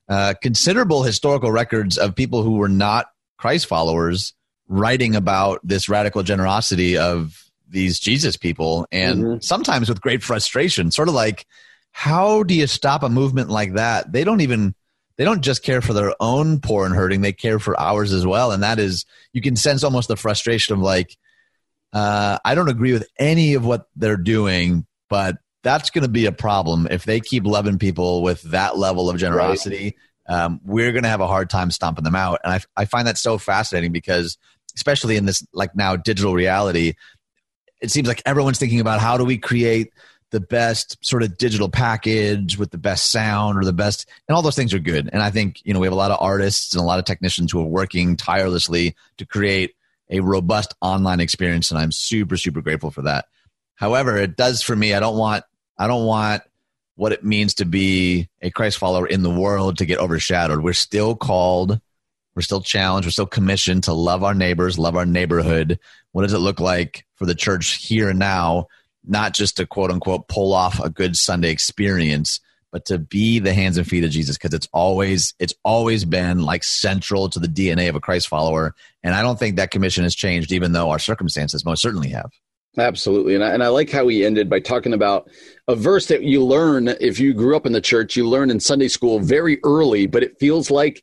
uh, 0.09 0.33
considerable 0.41 1.03
historical 1.03 1.51
records 1.51 1.97
of 1.97 2.15
people 2.15 2.41
who 2.41 2.53
were 2.53 2.69
not 2.69 3.05
Christ 3.37 3.67
followers 3.67 4.33
writing 4.67 5.15
about 5.15 5.59
this 5.63 5.89
radical 5.89 6.23
generosity 6.23 6.97
of 6.97 7.43
these 7.69 7.99
Jesus 7.99 8.37
people, 8.37 8.87
and 8.91 9.23
mm-hmm. 9.23 9.39
sometimes 9.41 9.89
with 9.89 10.01
great 10.01 10.23
frustration. 10.23 10.91
Sort 10.91 11.07
of 11.07 11.13
like, 11.13 11.45
how 11.91 12.43
do 12.43 12.53
you 12.53 12.67
stop 12.67 13.03
a 13.03 13.09
movement 13.09 13.49
like 13.49 13.73
that? 13.73 14.11
They 14.11 14.23
don't 14.23 14.41
even 14.41 14.73
they 15.17 15.25
don't 15.25 15.41
just 15.41 15.63
care 15.63 15.81
for 15.81 15.93
their 15.93 16.13
own 16.19 16.59
poor 16.59 16.85
and 16.85 16.95
hurting; 16.95 17.21
they 17.21 17.33
care 17.33 17.59
for 17.59 17.79
ours 17.79 18.13
as 18.13 18.25
well. 18.25 18.51
And 18.51 18.63
that 18.63 18.79
is, 18.79 19.05
you 19.33 19.41
can 19.41 19.55
sense 19.55 19.83
almost 19.83 20.07
the 20.07 20.15
frustration 20.15 20.75
of 20.75 20.79
like, 20.79 21.17
uh, 21.93 22.37
I 22.45 22.55
don't 22.55 22.69
agree 22.69 22.93
with 22.93 23.07
any 23.17 23.55
of 23.55 23.65
what 23.65 23.87
they're 23.95 24.17
doing, 24.17 24.85
but 25.09 25.37
that's 25.63 25.89
going 25.89 26.03
to 26.03 26.09
be 26.09 26.25
a 26.25 26.31
problem 26.31 26.87
if 26.89 27.03
they 27.03 27.19
keep 27.19 27.45
loving 27.45 27.79
people 27.79 28.21
with 28.21 28.41
that 28.43 28.77
level 28.77 29.09
of 29.09 29.17
generosity. 29.17 29.95
Right. 30.29 30.43
Um, 30.43 30.61
we're 30.63 30.91
going 30.91 31.03
to 31.03 31.09
have 31.09 31.21
a 31.21 31.27
hard 31.27 31.49
time 31.49 31.71
stomping 31.71 32.03
them 32.03 32.15
out. 32.15 32.39
And 32.43 32.53
I, 32.53 32.61
I 32.81 32.85
find 32.85 33.07
that 33.07 33.17
so 33.17 33.37
fascinating 33.37 33.91
because 33.91 34.37
especially 34.77 35.17
in 35.17 35.25
this 35.25 35.45
like 35.51 35.75
now 35.75 35.95
digital 35.95 36.33
reality, 36.33 36.93
it 37.81 37.91
seems 37.91 38.07
like 38.07 38.21
everyone's 38.25 38.59
thinking 38.59 38.79
about 38.79 39.01
how 39.01 39.17
do 39.17 39.25
we 39.25 39.37
create 39.37 39.91
the 40.29 40.39
best 40.39 41.03
sort 41.05 41.23
of 41.23 41.37
digital 41.37 41.69
package 41.69 42.57
with 42.57 42.69
the 42.71 42.77
best 42.77 43.11
sound 43.11 43.57
or 43.57 43.63
the 43.63 43.73
best 43.73 44.07
and 44.27 44.35
all 44.35 44.41
those 44.41 44.55
things 44.55 44.73
are 44.73 44.79
good. 44.79 45.09
And 45.11 45.21
i 45.21 45.31
think 45.31 45.61
you 45.63 45.73
know 45.73 45.79
we 45.79 45.87
have 45.87 45.93
a 45.93 45.97
lot 45.97 46.11
of 46.11 46.17
artists 46.21 46.73
and 46.73 46.81
a 46.81 46.85
lot 46.85 46.99
of 46.99 47.05
technicians 47.05 47.51
who 47.51 47.59
are 47.59 47.67
working 47.67 48.15
tirelessly 48.15 48.95
to 49.17 49.25
create 49.25 49.75
a 50.09 50.19
robust 50.19 50.73
online 50.81 51.19
experience 51.19 51.71
and 51.71 51.79
i'm 51.79 51.91
super 51.91 52.37
super 52.37 52.61
grateful 52.61 52.91
for 52.91 53.03
that. 53.03 53.25
However 53.75 54.17
it 54.17 54.37
does 54.37 54.61
for 54.61 54.75
me 54.75 54.93
i 54.93 54.99
don't 54.99 55.17
want 55.17 55.43
i 55.77 55.87
don't 55.87 56.05
want 56.05 56.43
what 56.95 57.13
it 57.13 57.23
means 57.23 57.55
to 57.55 57.65
be 57.65 58.27
a 58.41 58.51
christ 58.51 58.77
follower 58.77 59.07
in 59.07 59.23
the 59.23 59.29
world 59.29 59.77
to 59.77 59.85
get 59.85 59.99
overshadowed. 59.99 60.61
We're 60.61 60.73
still 60.73 61.15
called 61.15 61.79
we're 62.37 62.41
still 62.41 62.61
challenged. 62.61 63.07
We're 63.07 63.11
still 63.11 63.25
commissioned 63.25 63.85
to 63.85 63.93
love 63.93 64.23
our 64.23 64.35
neighbors, 64.35 64.77
love 64.77 64.95
our 64.95 65.07
neighborhood. 65.07 65.79
What 66.11 66.21
does 66.21 66.33
it 66.33 66.37
look 66.37 66.59
like 66.59 67.03
for 67.15 67.25
the 67.25 67.33
church 67.33 67.77
here 67.83 68.09
and 68.09 68.19
now? 68.19 68.67
Not 69.03 69.33
just 69.33 69.57
to 69.57 69.65
quote 69.65 69.89
unquote 69.89 70.27
pull 70.27 70.53
off 70.53 70.79
a 70.79 70.91
good 70.91 71.15
Sunday 71.15 71.49
experience, 71.49 72.39
but 72.71 72.85
to 72.85 72.99
be 72.99 73.39
the 73.39 73.55
hands 73.55 73.79
and 73.79 73.87
feet 73.87 74.03
of 74.03 74.11
Jesus 74.11 74.37
because 74.37 74.53
it's 74.53 74.67
always 74.71 75.33
it's 75.39 75.55
always 75.63 76.05
been 76.05 76.43
like 76.43 76.63
central 76.63 77.27
to 77.29 77.39
the 77.39 77.47
DNA 77.47 77.89
of 77.89 77.95
a 77.95 77.99
Christ 77.99 78.27
follower. 78.27 78.75
And 79.01 79.15
I 79.15 79.23
don't 79.23 79.39
think 79.39 79.55
that 79.55 79.71
commission 79.71 80.03
has 80.03 80.13
changed, 80.13 80.51
even 80.51 80.73
though 80.73 80.91
our 80.91 80.99
circumstances 80.99 81.65
most 81.65 81.81
certainly 81.81 82.09
have. 82.09 82.29
Absolutely. 82.77 83.33
And 83.33 83.43
I, 83.43 83.49
and 83.51 83.63
I 83.63 83.69
like 83.69 83.89
how 83.89 84.07
he 84.07 84.23
ended 84.23 84.47
by 84.47 84.59
talking 84.59 84.93
about 84.93 85.27
a 85.67 85.75
verse 85.75 86.05
that 86.05 86.21
you 86.21 86.45
learn 86.45 86.89
if 87.01 87.19
you 87.19 87.33
grew 87.33 87.55
up 87.55 87.65
in 87.65 87.71
the 87.71 87.81
church, 87.81 88.15
you 88.15 88.29
learn 88.29 88.51
in 88.51 88.59
Sunday 88.59 88.89
school 88.89 89.19
very 89.19 89.59
early, 89.63 90.05
but 90.05 90.21
it 90.21 90.37
feels 90.39 90.69
like 90.69 91.01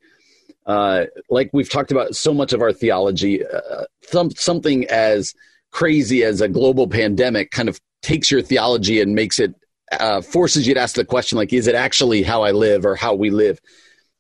uh, 0.67 1.05
like 1.29 1.51
we've 1.53 1.71
talked 1.71 1.93
about 1.93 2.17
so 2.17 2.33
much 2.33 2.53
of 2.53 2.63
our 2.63 2.73
theology, 2.73 3.45
uh, 3.45 3.85
some, 4.03 4.31
something 4.31 4.87
as 4.87 5.35
crazy 5.71 6.23
as 6.23 6.41
a 6.41 6.49
global 6.49 6.87
pandemic 6.87 7.51
kind 7.51 7.69
of 7.69 7.81
takes 8.03 8.31
your 8.31 8.43
theology 8.43 9.01
and 9.01 9.15
makes 9.15 9.39
it 9.39 9.55
uh, 9.93 10.21
forces 10.21 10.67
you 10.67 10.75
to 10.75 10.81
ask 10.81 10.97
the 10.97 11.05
question 11.05 11.37
like, 11.37 11.53
is 11.53 11.67
it 11.67 11.75
actually 11.75 12.23
how 12.23 12.43
I 12.43 12.53
live 12.53 12.87
or 12.87 12.97
how 12.97 13.15
we 13.15 13.31
live? 13.31 13.61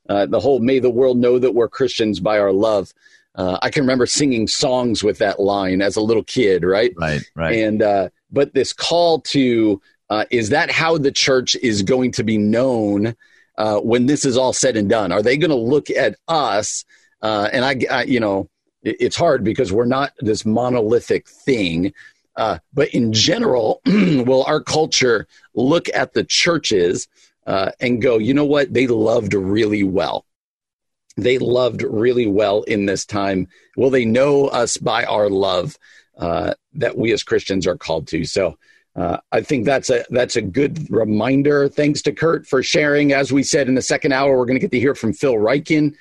Uh, 0.09 0.27
the 0.27 0.41
whole 0.41 0.59
"May 0.59 0.81
the 0.81 0.91
world 0.91 1.17
know 1.17 1.39
that 1.39 1.55
we're 1.55 1.69
Christians 1.69 2.21
by 2.21 2.39
our 2.39 2.53
love." 2.53 2.93
Uh, 3.35 3.59
I 3.63 3.71
can 3.71 3.85
remember 3.85 4.05
singing 4.05 4.47
songs 4.47 5.03
with 5.03 5.19
that 5.19 5.41
line 5.41 5.81
as 5.81 5.97
a 5.97 6.03
little 6.03 6.23
kid, 6.23 6.63
right? 6.63 6.93
Right, 6.97 7.23
right. 7.35 7.57
And 7.57 7.81
uh, 7.81 8.11
but 8.31 8.53
this 8.53 8.75
call 8.75 9.21
to 9.21 9.81
is 10.31 10.51
that 10.51 10.71
how 10.71 10.99
the 10.99 11.11
church 11.11 11.57
is 11.57 11.83
going 11.83 12.13
to 12.13 12.23
be 12.23 12.37
known? 12.37 13.17
Uh, 13.57 13.79
when 13.81 14.07
this 14.07 14.25
is 14.25 14.37
all 14.37 14.53
said 14.53 14.77
and 14.77 14.89
done? 14.89 15.13
Are 15.13 15.23
they 15.23 15.37
going 15.37 15.51
to 15.51 15.57
look 15.57 15.91
at 15.91 16.17
us? 16.29 16.85
Uh, 17.23 17.49
and 17.53 17.65
I, 17.65 17.77
I, 17.91 18.03
you 18.05 18.21
know, 18.21 18.49
it, 18.83 18.97
it's 19.01 19.17
hard 19.17 19.45
because 19.45 19.73
we're 19.73 19.85
not 19.85 20.13
this 20.19 20.45
monolithic 20.45 21.29
thing. 21.29 21.93
Uh, 22.37 22.59
but 22.73 22.89
in 22.89 23.13
general, 23.13 23.81
will 23.87 24.45
our 24.45 24.61
culture 24.61 25.27
look 25.55 25.89
at 25.95 26.15
the 26.15 26.25
churches 26.25 27.09
uh, 27.47 27.71
and 27.81 28.03
go, 28.03 28.19
you 28.19 28.35
know 28.35 28.45
what? 28.45 28.73
They 28.73 28.87
loved 28.87 29.35
really 29.35 29.85
well. 29.85 30.25
They 31.17 31.39
loved 31.39 31.83
really 31.83 32.27
well 32.27 32.63
in 32.63 32.87
this 32.87 33.07
time. 33.07 33.47
Will 33.77 33.91
they 33.91 34.05
know 34.05 34.49
us 34.49 34.77
by 34.77 35.05
our 35.05 35.31
love 35.31 35.79
uh, 36.19 36.55
that 36.75 36.97
we 36.97 37.13
as 37.13 37.23
Christians 37.23 37.67
are 37.67 37.77
called 37.77 38.09
to? 38.09 38.25
So, 38.25 38.59
uh, 38.97 39.19
I 39.33 39.41
think 39.41 39.65
that's 39.65 39.91
a 39.91 40.05
that's 40.11 40.37
a 40.37 40.43
good 40.43 40.89
reminder. 40.91 41.69
Thanks 41.69 42.01
to 42.03 42.13
Kirt 42.13 42.47
for 42.47 42.63
sharing. 42.63 43.13
As 43.13 43.33
we 43.33 43.43
said 43.43 43.69
in 43.69 43.75
the 43.75 43.83
second 43.83 44.13
hour, 44.13 44.39
we're 44.39 44.47
going 44.47 44.57
to 44.57 44.61
get 44.61 44.71
to 44.71 44.79
hear 44.79 44.95
from 44.95 45.13
Phil 45.13 45.35
Ryken, 45.35 45.95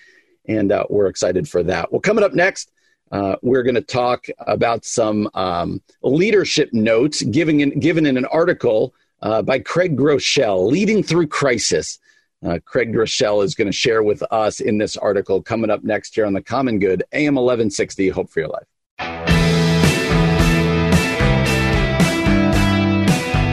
and 0.47 0.71
uh, 0.71 0.85
we're 0.89 1.07
excited 1.07 1.49
for 1.49 1.63
that. 1.63 1.91
Well, 1.91 2.01
coming 2.01 2.23
up 2.23 2.33
next, 2.33 2.71
uh, 3.11 3.37
we're 3.41 3.63
going 3.63 3.75
to 3.75 3.81
talk 3.81 4.27
about 4.39 4.85
some 4.85 5.27
um, 5.33 5.81
leadership 6.03 6.69
notes 6.71 7.23
given 7.23 7.61
in, 7.61 7.79
given 7.79 8.05
in 8.05 8.15
an 8.15 8.25
article 8.25 8.93
uh, 9.23 9.41
by 9.41 9.57
Craig 9.57 9.97
Groeschel, 9.97 10.69
"Leading 10.69 11.01
Through 11.01 11.27
Crisis." 11.27 11.99
Uh, 12.45 12.59
Craig 12.63 12.93
Groeschel 12.93 13.43
is 13.43 13.55
going 13.55 13.69
to 13.69 13.71
share 13.71 14.03
with 14.03 14.21
us 14.29 14.59
in 14.59 14.77
this 14.77 14.97
article 14.97 15.41
coming 15.41 15.69
up 15.69 15.83
next 15.83 16.13
here 16.13 16.25
on 16.25 16.33
the 16.33 16.41
Common 16.41 16.77
Good, 16.77 17.03
AM 17.13 17.35
1160. 17.35 18.09
Hope 18.09 18.29
for 18.29 18.41
your 18.41 18.49
life. 18.49 18.67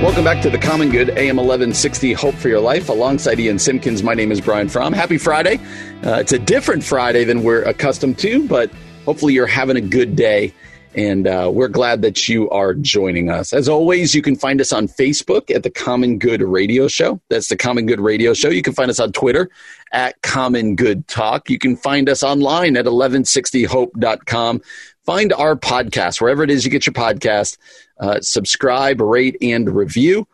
Welcome 0.00 0.24
back 0.24 0.40
to 0.44 0.48
the 0.48 0.56
Common 0.56 0.88
Good, 0.88 1.10
AM 1.10 1.36
1160, 1.36 2.14
Hope 2.14 2.34
for 2.34 2.48
Your 2.48 2.58
Life. 2.58 2.88
Alongside 2.88 3.38
Ian 3.38 3.58
Simpkins, 3.58 4.02
my 4.02 4.14
name 4.14 4.32
is 4.32 4.40
Brian 4.40 4.66
Fromm. 4.66 4.94
Happy 4.94 5.18
Friday. 5.18 5.56
Uh, 6.02 6.14
it's 6.14 6.32
a 6.32 6.38
different 6.38 6.82
Friday 6.82 7.22
than 7.24 7.42
we're 7.42 7.64
accustomed 7.64 8.18
to, 8.20 8.48
but 8.48 8.70
hopefully 9.04 9.34
you're 9.34 9.46
having 9.46 9.76
a 9.76 9.80
good 9.82 10.16
day. 10.16 10.54
And 10.94 11.26
uh, 11.26 11.50
we're 11.52 11.68
glad 11.68 12.00
that 12.00 12.30
you 12.30 12.48
are 12.48 12.72
joining 12.72 13.28
us. 13.28 13.52
As 13.52 13.68
always, 13.68 14.14
you 14.14 14.22
can 14.22 14.36
find 14.36 14.58
us 14.62 14.72
on 14.72 14.88
Facebook 14.88 15.54
at 15.54 15.64
the 15.64 15.70
Common 15.70 16.18
Good 16.18 16.42
Radio 16.42 16.88
Show. 16.88 17.20
That's 17.28 17.48
the 17.48 17.56
Common 17.56 17.84
Good 17.84 18.00
Radio 18.00 18.32
Show. 18.32 18.48
You 18.48 18.62
can 18.62 18.72
find 18.72 18.90
us 18.90 19.00
on 19.00 19.12
Twitter 19.12 19.50
at 19.92 20.20
Common 20.22 20.76
Good 20.76 21.06
Talk. 21.08 21.50
You 21.50 21.58
can 21.58 21.76
find 21.76 22.08
us 22.08 22.22
online 22.22 22.76
at 22.78 22.86
1160hope.com. 22.86 24.62
Find 25.04 25.32
our 25.32 25.56
podcast 25.56 26.20
wherever 26.20 26.42
it 26.42 26.50
is 26.50 26.64
you 26.64 26.70
get 26.70 26.86
your 26.86 26.94
podcast. 26.94 27.56
Uh, 27.98 28.20
subscribe, 28.20 29.00
rate, 29.00 29.36
and 29.40 29.74
review. 29.74 30.26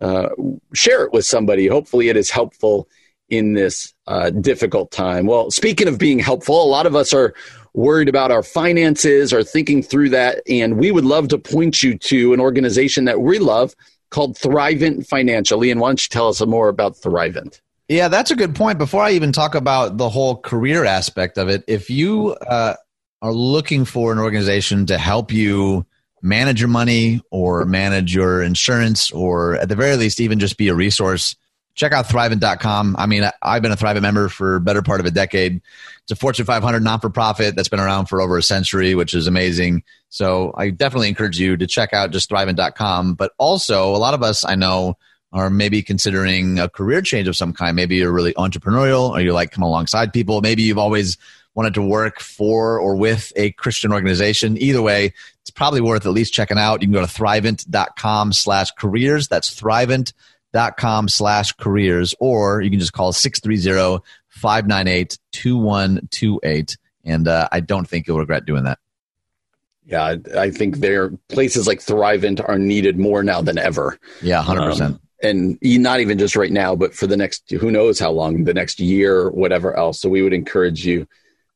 Uh, 0.00 0.28
share 0.74 1.04
it 1.04 1.12
with 1.12 1.24
somebody. 1.24 1.66
Hopefully, 1.66 2.08
it 2.08 2.16
is 2.16 2.30
helpful 2.30 2.88
in 3.28 3.54
this 3.54 3.94
uh, 4.06 4.30
difficult 4.30 4.90
time. 4.90 5.26
Well, 5.26 5.50
speaking 5.50 5.88
of 5.88 5.98
being 5.98 6.18
helpful, 6.18 6.62
a 6.62 6.66
lot 6.66 6.86
of 6.86 6.94
us 6.94 7.14
are 7.14 7.34
worried 7.74 8.08
about 8.08 8.30
our 8.30 8.42
finances 8.42 9.32
or 9.32 9.42
thinking 9.42 9.82
through 9.82 10.10
that. 10.10 10.42
And 10.48 10.78
we 10.78 10.90
would 10.90 11.04
love 11.04 11.28
to 11.28 11.38
point 11.38 11.82
you 11.82 11.96
to 11.98 12.34
an 12.34 12.40
organization 12.40 13.06
that 13.06 13.22
we 13.22 13.38
love 13.38 13.74
called 14.10 14.36
Thrivent 14.36 15.06
Financially. 15.06 15.70
And 15.70 15.80
why 15.80 15.88
don't 15.88 16.02
you 16.02 16.08
tell 16.10 16.28
us 16.28 16.44
more 16.44 16.68
about 16.68 16.96
Thrivent? 16.96 17.60
Yeah, 17.88 18.08
that's 18.08 18.30
a 18.30 18.36
good 18.36 18.54
point. 18.54 18.78
Before 18.78 19.02
I 19.02 19.12
even 19.12 19.32
talk 19.32 19.54
about 19.54 19.96
the 19.96 20.08
whole 20.08 20.36
career 20.36 20.84
aspect 20.84 21.38
of 21.38 21.48
it, 21.48 21.64
if 21.66 21.90
you 21.90 22.30
uh, 22.46 22.74
are 23.22 23.32
looking 23.32 23.84
for 23.84 24.12
an 24.12 24.18
organization 24.18 24.84
to 24.86 24.98
help 24.98 25.32
you 25.32 25.86
manage 26.20 26.60
your 26.60 26.68
money 26.68 27.22
or 27.30 27.64
manage 27.64 28.14
your 28.14 28.42
insurance 28.42 29.10
or 29.12 29.54
at 29.56 29.68
the 29.68 29.76
very 29.76 29.96
least 29.96 30.20
even 30.20 30.38
just 30.38 30.58
be 30.58 30.68
a 30.68 30.74
resource. 30.74 31.36
Check 31.74 31.92
out 31.92 32.04
thrivent.com 32.06 32.96
i 32.98 33.06
mean 33.06 33.30
i've 33.40 33.62
been 33.62 33.72
a 33.72 33.76
thrivent 33.76 34.02
member 34.02 34.28
for 34.28 34.60
better 34.60 34.82
part 34.82 35.00
of 35.00 35.06
a 35.06 35.10
decade. 35.10 35.62
It's 36.02 36.12
a 36.12 36.16
fortune 36.16 36.44
500 36.44 36.82
non-for-profit 36.82 37.56
that's 37.56 37.70
been 37.70 37.80
around 37.80 38.06
for 38.06 38.20
over 38.20 38.36
a 38.36 38.42
century 38.42 38.94
which 38.94 39.14
is 39.14 39.26
amazing. 39.26 39.82
So 40.10 40.52
i 40.58 40.68
definitely 40.68 41.08
encourage 41.08 41.38
you 41.38 41.56
to 41.56 41.66
check 41.66 41.94
out 41.94 42.10
just 42.10 42.28
thrivent.com 42.28 43.14
but 43.14 43.32
also 43.38 43.94
a 43.94 43.96
lot 43.96 44.12
of 44.12 44.22
us 44.22 44.44
i 44.44 44.54
know 44.54 44.98
are 45.32 45.48
maybe 45.48 45.82
considering 45.82 46.58
a 46.58 46.68
career 46.68 47.00
change 47.00 47.26
of 47.26 47.36
some 47.36 47.52
kind. 47.52 47.74
Maybe 47.74 47.96
you're 47.96 48.12
really 48.12 48.34
entrepreneurial 48.34 49.10
or 49.10 49.20
you 49.20 49.32
like 49.32 49.50
come 49.50 49.64
alongside 49.64 50.12
people. 50.12 50.42
Maybe 50.42 50.62
you've 50.62 50.78
always 50.78 51.16
wanted 51.54 51.74
to 51.74 51.82
work 51.82 52.20
for 52.20 52.78
or 52.78 52.96
with 52.96 53.32
a 53.36 53.52
Christian 53.52 53.92
organization. 53.92 54.56
Either 54.58 54.82
way, 54.82 55.12
it's 55.40 55.50
probably 55.50 55.80
worth 55.80 56.06
at 56.06 56.12
least 56.12 56.32
checking 56.32 56.58
out. 56.58 56.80
You 56.82 56.88
can 56.88 56.94
go 56.94 57.04
to 57.04 57.12
thrivent.com 57.12 58.32
slash 58.32 58.70
careers. 58.72 59.28
That's 59.28 59.54
thrivent.com 59.54 61.08
slash 61.08 61.52
careers, 61.52 62.14
or 62.20 62.60
you 62.60 62.70
can 62.70 62.80
just 62.80 62.92
call 62.92 63.12
630 63.12 64.02
598 64.28 65.18
2128. 65.32 66.76
And 67.04 67.28
uh, 67.28 67.48
I 67.50 67.60
don't 67.60 67.88
think 67.88 68.06
you'll 68.06 68.18
regret 68.18 68.46
doing 68.46 68.64
that. 68.64 68.78
Yeah, 69.84 70.16
I 70.36 70.50
think 70.50 70.76
there 70.76 71.10
places 71.28 71.66
like 71.66 71.80
Thrivent 71.80 72.46
are 72.48 72.58
needed 72.58 72.98
more 72.98 73.24
now 73.24 73.42
than 73.42 73.58
ever. 73.58 73.98
Yeah, 74.22 74.42
100%. 74.42 74.80
Um, 74.80 75.00
and 75.24 75.58
not 75.62 76.00
even 76.00 76.18
just 76.18 76.36
right 76.36 76.50
now, 76.50 76.74
but 76.74 76.94
for 76.94 77.06
the 77.06 77.16
next 77.16 77.50
who 77.50 77.70
knows 77.70 77.98
how 77.98 78.10
long, 78.10 78.44
the 78.44 78.54
next 78.54 78.80
year, 78.80 79.30
whatever 79.30 79.76
else. 79.76 80.00
So 80.00 80.08
we 80.08 80.22
would 80.22 80.32
encourage 80.32 80.86
you 80.86 81.06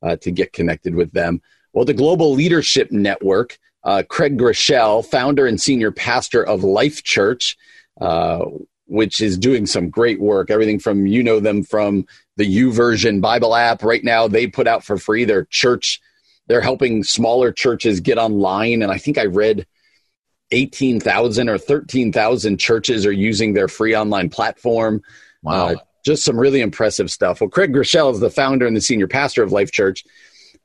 uh, 0.03 0.17
to 0.17 0.31
get 0.31 0.53
connected 0.53 0.95
with 0.95 1.13
them. 1.13 1.41
Well, 1.73 1.85
the 1.85 1.95
Global 1.95 2.33
Leadership 2.33 2.91
Network, 2.91 3.59
uh, 3.85 4.03
Craig 4.09 4.39
Groeschel, 4.39 5.05
founder 5.05 5.47
and 5.47 5.61
senior 5.61 5.93
pastor 5.93 6.43
of 6.43 6.65
Life 6.65 7.03
Church, 7.03 7.57
uh, 8.01 8.45
which 8.87 9.21
is 9.21 9.37
doing 9.37 9.67
some 9.67 9.91
great 9.91 10.21
work. 10.21 10.51
Everything 10.51 10.79
from 10.79 11.07
you 11.07 11.23
know 11.23 11.41
them 11.41 11.63
from 11.63 12.07
the 12.37 12.45
YouVersion 12.45 13.21
Bible 13.21 13.55
app. 13.55 13.83
Right 13.83 14.03
now, 14.03 14.29
they 14.29 14.47
put 14.47 14.67
out 14.67 14.85
for 14.85 14.97
free 14.97 15.25
their 15.25 15.45
church. 15.47 16.01
They're 16.47 16.61
helping 16.61 17.03
smaller 17.03 17.53
churches 17.53 18.01
get 18.01 18.19
online, 18.19 18.83
and 18.83 18.93
I 18.93 18.99
think 18.99 19.19
I 19.19 19.27
read 19.27 19.67
18,000 20.53 21.49
or 21.49 21.59
13,000 21.59 22.59
churches 22.59 23.05
are 23.05 23.13
using 23.13 23.53
their 23.53 23.69
free 23.69 23.97
online 23.97 24.29
platform. 24.29 25.03
Wow. 25.43 25.67
Uh, 25.67 25.75
just 26.07 26.25
some 26.25 26.39
really 26.39 26.61
impressive 26.61 27.11
stuff. 27.11 27.41
Well, 27.41 27.51
Craig 27.51 27.73
Groeschel 27.75 28.13
is 28.13 28.21
the 28.21 28.31
founder 28.31 28.67
and 28.67 28.77
the 28.77 28.81
senior 28.81 29.09
pastor 29.09 29.43
of 29.43 29.53
Life 29.53 29.73
Church, 29.73 30.05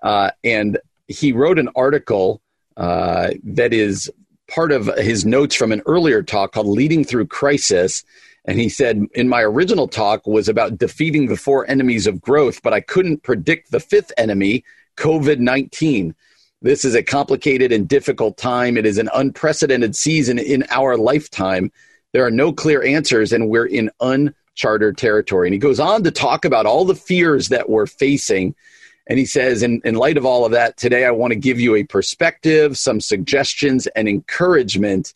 uh, 0.04 0.32
and 0.44 0.78
he 1.08 1.34
wrote 1.34 1.60
an 1.60 1.70
article 1.76 2.42
uh, 2.78 3.32
that 3.44 3.74
is 3.74 4.10
part 4.48 4.72
of 4.72 4.86
his 4.98 5.26
notes 5.26 5.56
from 5.56 5.72
an 5.72 5.82
earlier 5.86 6.22
talk 6.22 6.54
called 6.54 6.68
"Leading 6.68 7.04
Through 7.04 7.28
Crisis." 7.28 8.06
And 8.46 8.60
he 8.60 8.70
said, 8.70 9.06
"In 9.14 9.28
my 9.28 9.42
original 9.42 9.88
talk 9.88 10.26
was 10.28 10.48
about 10.48 10.78
defeating 10.78 11.28
the 11.28 11.38
four 11.38 11.70
enemies 11.70 12.08
of 12.08 12.22
growth, 12.22 12.62
but 12.62 12.74
I 12.74 12.82
couldn't 12.82 13.24
predict 13.24 13.72
the 13.72 13.80
fifth 13.80 14.12
enemy, 14.18 14.64
COVID 14.98 15.40
nineteen." 15.40 16.16
This 16.62 16.86
is 16.86 16.94
a 16.94 17.02
complicated 17.02 17.72
and 17.72 17.88
difficult 17.88 18.38
time. 18.38 18.78
It 18.78 18.86
is 18.86 19.00
an 19.00 19.10
unprecedented 19.16 19.96
season 19.96 20.38
in 20.38 20.64
our 20.70 20.96
lifetime. 20.96 21.72
There 22.14 22.24
are 22.24 22.32
no 22.32 22.54
clear 22.54 22.84
answers, 22.84 23.34
and 23.34 23.50
we're 23.50 23.66
in 23.66 23.90
un 24.00 24.36
charter 24.56 24.94
territory. 24.94 25.48
And 25.48 25.54
he 25.54 25.60
goes 25.60 25.80
on 25.80 26.04
to 26.04 26.12
talk 26.12 26.46
about 26.46 26.66
all 26.66 26.86
the 26.86 26.96
fears 26.96 27.50
that 27.50 27.70
we're 27.70 27.88
facing. 27.88 28.56
And 29.08 29.18
he 29.18 29.26
says, 29.26 29.64
in, 29.64 29.82
in 29.84 29.96
light 29.96 30.18
of 30.18 30.26
all 30.26 30.46
of 30.46 30.52
that, 30.52 30.78
today 30.78 31.06
I 31.06 31.12
want 31.12 31.32
to 31.32 31.40
give 31.40 31.60
you 31.60 31.76
a 31.76 31.84
perspective, 31.84 32.78
some 32.78 33.02
suggestions, 33.02 33.88
and 33.88 34.08
encouragement, 34.08 35.14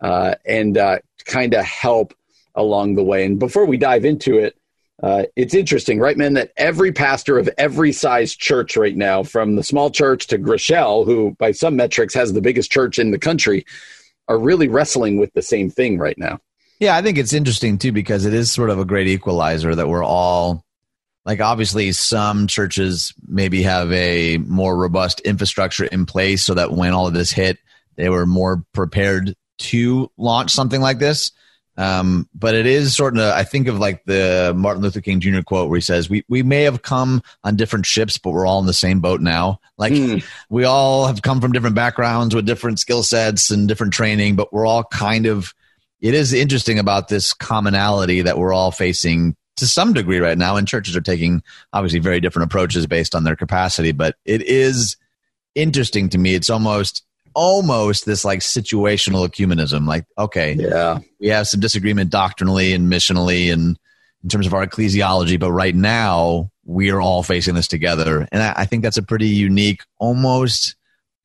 uh, 0.00 0.34
and 0.44 0.78
uh, 0.78 0.98
kind 1.24 1.54
of 1.54 1.64
help 1.64 2.14
along 2.54 2.94
the 2.94 3.02
way. 3.02 3.24
And 3.24 3.38
before 3.38 3.66
we 3.66 3.76
dive 3.76 4.04
into 4.04 4.38
it, 4.38 4.56
uh, 5.00 5.24
it's 5.36 5.54
interesting, 5.54 6.00
right, 6.00 6.16
man, 6.16 6.34
that 6.34 6.50
every 6.56 6.90
pastor 6.90 7.38
of 7.38 7.48
every 7.56 7.92
size 7.92 8.34
church 8.34 8.76
right 8.76 8.96
now, 8.96 9.22
from 9.22 9.54
the 9.54 9.62
small 9.62 9.90
church 9.90 10.26
to 10.26 10.38
Groeschel, 10.38 11.04
who 11.04 11.36
by 11.38 11.52
some 11.52 11.76
metrics 11.76 12.14
has 12.14 12.32
the 12.32 12.40
biggest 12.40 12.72
church 12.72 12.98
in 12.98 13.12
the 13.12 13.18
country, 13.18 13.64
are 14.26 14.38
really 14.38 14.66
wrestling 14.66 15.16
with 15.16 15.32
the 15.34 15.42
same 15.42 15.70
thing 15.70 15.98
right 15.98 16.18
now. 16.18 16.40
Yeah, 16.80 16.96
I 16.96 17.02
think 17.02 17.18
it's 17.18 17.32
interesting 17.32 17.78
too 17.78 17.92
because 17.92 18.24
it 18.24 18.34
is 18.34 18.50
sort 18.50 18.70
of 18.70 18.78
a 18.78 18.84
great 18.84 19.08
equalizer 19.08 19.74
that 19.74 19.88
we're 19.88 20.04
all 20.04 20.64
like 21.24 21.40
obviously 21.40 21.92
some 21.92 22.46
churches 22.46 23.12
maybe 23.26 23.62
have 23.62 23.92
a 23.92 24.38
more 24.38 24.76
robust 24.76 25.20
infrastructure 25.20 25.84
in 25.84 26.06
place 26.06 26.44
so 26.44 26.54
that 26.54 26.72
when 26.72 26.92
all 26.92 27.06
of 27.06 27.14
this 27.14 27.30
hit, 27.30 27.58
they 27.96 28.08
were 28.08 28.26
more 28.26 28.64
prepared 28.72 29.34
to 29.58 30.10
launch 30.16 30.52
something 30.52 30.80
like 30.80 30.98
this. 30.98 31.32
Um, 31.76 32.28
but 32.34 32.54
it 32.54 32.66
is 32.66 32.96
sort 32.96 33.16
of, 33.16 33.32
I 33.34 33.44
think 33.44 33.68
of 33.68 33.78
like 33.78 34.04
the 34.04 34.52
Martin 34.56 34.82
Luther 34.82 35.00
King 35.00 35.20
Jr. 35.20 35.42
quote 35.42 35.68
where 35.68 35.76
he 35.76 35.82
says, 35.82 36.08
we, 36.08 36.24
we 36.28 36.42
may 36.42 36.62
have 36.62 36.82
come 36.82 37.22
on 37.44 37.56
different 37.56 37.86
ships, 37.86 38.18
but 38.18 38.30
we're 38.30 38.46
all 38.46 38.58
in 38.58 38.66
the 38.66 38.72
same 38.72 39.00
boat 39.00 39.20
now. 39.20 39.60
Like 39.76 39.92
mm. 39.92 40.24
we 40.48 40.64
all 40.64 41.06
have 41.06 41.22
come 41.22 41.40
from 41.40 41.52
different 41.52 41.76
backgrounds 41.76 42.34
with 42.34 42.46
different 42.46 42.80
skill 42.80 43.02
sets 43.02 43.50
and 43.50 43.68
different 43.68 43.92
training, 43.92 44.34
but 44.34 44.52
we're 44.52 44.66
all 44.66 44.82
kind 44.84 45.26
of 45.26 45.54
it 46.00 46.14
is 46.14 46.32
interesting 46.32 46.78
about 46.78 47.08
this 47.08 47.32
commonality 47.32 48.22
that 48.22 48.38
we're 48.38 48.52
all 48.52 48.70
facing 48.70 49.36
to 49.56 49.66
some 49.66 49.92
degree 49.92 50.20
right 50.20 50.38
now, 50.38 50.56
and 50.56 50.68
churches 50.68 50.96
are 50.96 51.00
taking 51.00 51.42
obviously 51.72 51.98
very 51.98 52.20
different 52.20 52.50
approaches 52.50 52.86
based 52.86 53.14
on 53.14 53.24
their 53.24 53.36
capacity. 53.36 53.92
But 53.92 54.16
it 54.24 54.42
is 54.42 54.96
interesting 55.54 56.08
to 56.10 56.18
me. 56.18 56.34
It's 56.34 56.50
almost 56.50 57.04
almost 57.34 58.06
this 58.06 58.24
like 58.24 58.40
situational 58.40 59.28
ecumenism. 59.28 59.86
Like, 59.86 60.04
okay, 60.16 60.54
yeah, 60.54 60.98
we 61.20 61.28
have 61.28 61.48
some 61.48 61.60
disagreement 61.60 62.10
doctrinally 62.10 62.72
and 62.72 62.90
missionally 62.90 63.52
and 63.52 63.78
in 64.22 64.28
terms 64.28 64.46
of 64.46 64.54
our 64.54 64.66
ecclesiology, 64.66 65.38
but 65.38 65.52
right 65.52 65.74
now 65.74 66.50
we 66.64 66.90
are 66.90 67.00
all 67.00 67.22
facing 67.22 67.54
this 67.54 67.68
together, 67.68 68.28
and 68.32 68.42
I, 68.42 68.54
I 68.58 68.64
think 68.66 68.82
that's 68.82 68.96
a 68.96 69.02
pretty 69.02 69.28
unique, 69.28 69.82
almost 69.98 70.74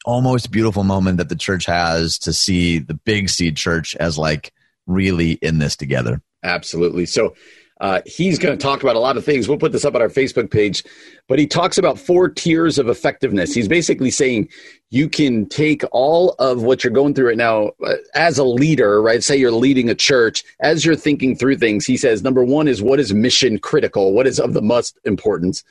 almost 0.06 0.52
beautiful 0.52 0.84
moment 0.84 1.18
that 1.18 1.30
the 1.30 1.36
church 1.36 1.66
has 1.66 2.18
to 2.20 2.34
see 2.34 2.78
the 2.80 2.94
big 2.94 3.30
seed 3.30 3.56
church 3.56 3.96
as 3.96 4.18
like 4.18 4.52
really 4.88 5.34
in 5.34 5.60
this 5.60 5.76
together. 5.76 6.22
Absolutely. 6.44 7.06
So 7.06 7.36
uh, 7.82 8.02
he's 8.06 8.40
going 8.40 8.58
to 8.58 8.62
talk 8.62 8.84
about 8.84 8.96
a 8.96 9.00
lot 9.00 9.18
of 9.18 9.26
things. 9.26 9.50
We'll 9.50 9.58
put 9.58 9.72
this 9.72 9.84
up 9.84 9.96
on 9.96 10.02
our 10.02 10.10
Facebook 10.10 10.52
page, 10.52 10.84
but 11.28 11.40
he 11.40 11.48
talks 11.48 11.78
about 11.78 12.00
four 12.00 12.30
tiers 12.30 12.78
of 12.78 12.88
effectiveness. 12.88 13.54
He's 13.54 13.68
basically 13.68 14.12
saying 14.12 14.50
you 14.90 15.10
can 15.10 15.48
take 15.50 15.84
all 15.92 16.36
of 16.40 16.64
what 16.64 16.84
you're 16.84 16.94
going 16.94 17.14
through 17.14 17.28
right 17.28 17.38
now 17.38 17.72
uh, 17.86 17.96
as 18.16 18.38
a 18.38 18.44
leader, 18.44 19.02
right? 19.02 19.24
Say 19.24 19.36
you're 19.36 19.52
leading 19.52 19.90
a 19.90 19.96
church, 19.96 20.44
as 20.62 20.86
you're 20.86 20.96
thinking 20.96 21.36
through 21.36 21.58
things. 21.58 21.86
He 21.86 21.98
says, 21.98 22.24
number 22.24 22.44
one 22.44 22.68
is 22.68 22.82
what 22.82 23.00
is 23.00 23.14
mission 23.14 23.58
critical? 23.60 24.14
What 24.14 24.28
is 24.28 24.40
of 24.40 24.54
the 24.54 24.62
most 24.62 24.98
importance? 25.04 25.64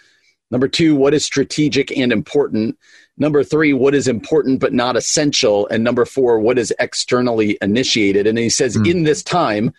Number 0.51 0.69
two, 0.69 0.95
what 0.97 1.15
is 1.15 1.25
strategic 1.25 1.97
and 1.97 2.13
important? 2.13 2.77
Number 3.19 3.45
three, 3.45 3.73
what 3.73 3.95
is 3.95 4.09
important 4.09 4.61
but 4.61 4.73
not 4.73 4.97
essential? 4.97 5.69
And 5.69 5.85
number 5.85 6.05
four, 6.05 6.41
what 6.41 6.59
is 6.59 6.73
externally 6.79 7.59
initiated? 7.61 8.27
And 8.27 8.39
he 8.39 8.49
says, 8.49 8.77
mm. 8.77 8.91
in 8.91 9.03
this 9.05 9.23
time, 9.23 9.73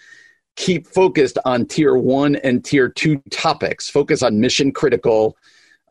keep 0.56 0.88
focused 0.88 1.38
on 1.46 1.66
tier 1.66 1.98
one 1.98 2.36
and 2.38 2.64
tier 2.64 2.90
two 2.90 3.18
topics. 3.32 3.90
Focus 3.90 4.22
on 4.22 4.40
mission 4.40 4.72
critical. 4.72 5.36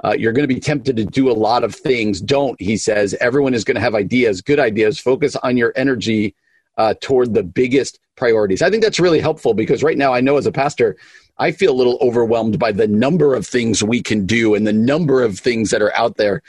Uh, 0.04 0.14
you're 0.16 0.32
going 0.32 0.48
to 0.48 0.54
be 0.54 0.60
tempted 0.60 0.96
to 0.96 1.04
do 1.04 1.30
a 1.30 1.32
lot 1.34 1.64
of 1.64 1.74
things. 1.74 2.20
Don't, 2.20 2.60
he 2.60 2.76
says. 2.76 3.14
Everyone 3.20 3.54
is 3.54 3.64
going 3.64 3.74
to 3.76 3.80
have 3.80 3.94
ideas, 3.94 4.40
good 4.40 4.60
ideas. 4.60 5.00
Focus 5.00 5.36
on 5.36 5.56
your 5.56 5.72
energy 5.76 6.34
uh, 6.76 6.94
toward 7.00 7.34
the 7.34 7.42
biggest 7.42 7.98
priorities. 8.16 8.62
I 8.62 8.70
think 8.70 8.82
that's 8.82 9.00
really 9.00 9.20
helpful 9.20 9.54
because 9.54 9.82
right 9.82 9.98
now 9.98 10.12
I 10.12 10.20
know 10.20 10.36
as 10.36 10.46
a 10.46 10.52
pastor, 10.52 10.96
I 11.38 11.50
feel 11.50 11.72
a 11.72 11.74
little 11.74 11.98
overwhelmed 12.00 12.58
by 12.58 12.72
the 12.72 12.86
number 12.86 13.34
of 13.34 13.46
things 13.46 13.82
we 13.82 14.02
can 14.02 14.26
do 14.26 14.54
and 14.54 14.66
the 14.66 14.72
number 14.72 15.22
of 15.22 15.38
things 15.38 15.70
that 15.70 15.82
are 15.82 15.94
out 15.96 16.16
there 16.16 16.42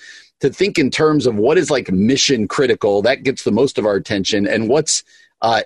to 0.44 0.50
think 0.50 0.78
in 0.78 0.92
terms 0.92 1.26
of 1.26 1.36
what 1.36 1.58
is 1.58 1.72
like 1.72 1.90
mission 1.90 2.50
critical 2.50 3.02
that 3.02 3.24
gets 3.24 3.44
the 3.44 3.52
most 3.52 3.78
of 3.78 3.86
our 3.86 3.96
attention 3.96 4.46
and 4.46 4.68
what's 4.68 5.02
uh, 5.42 5.62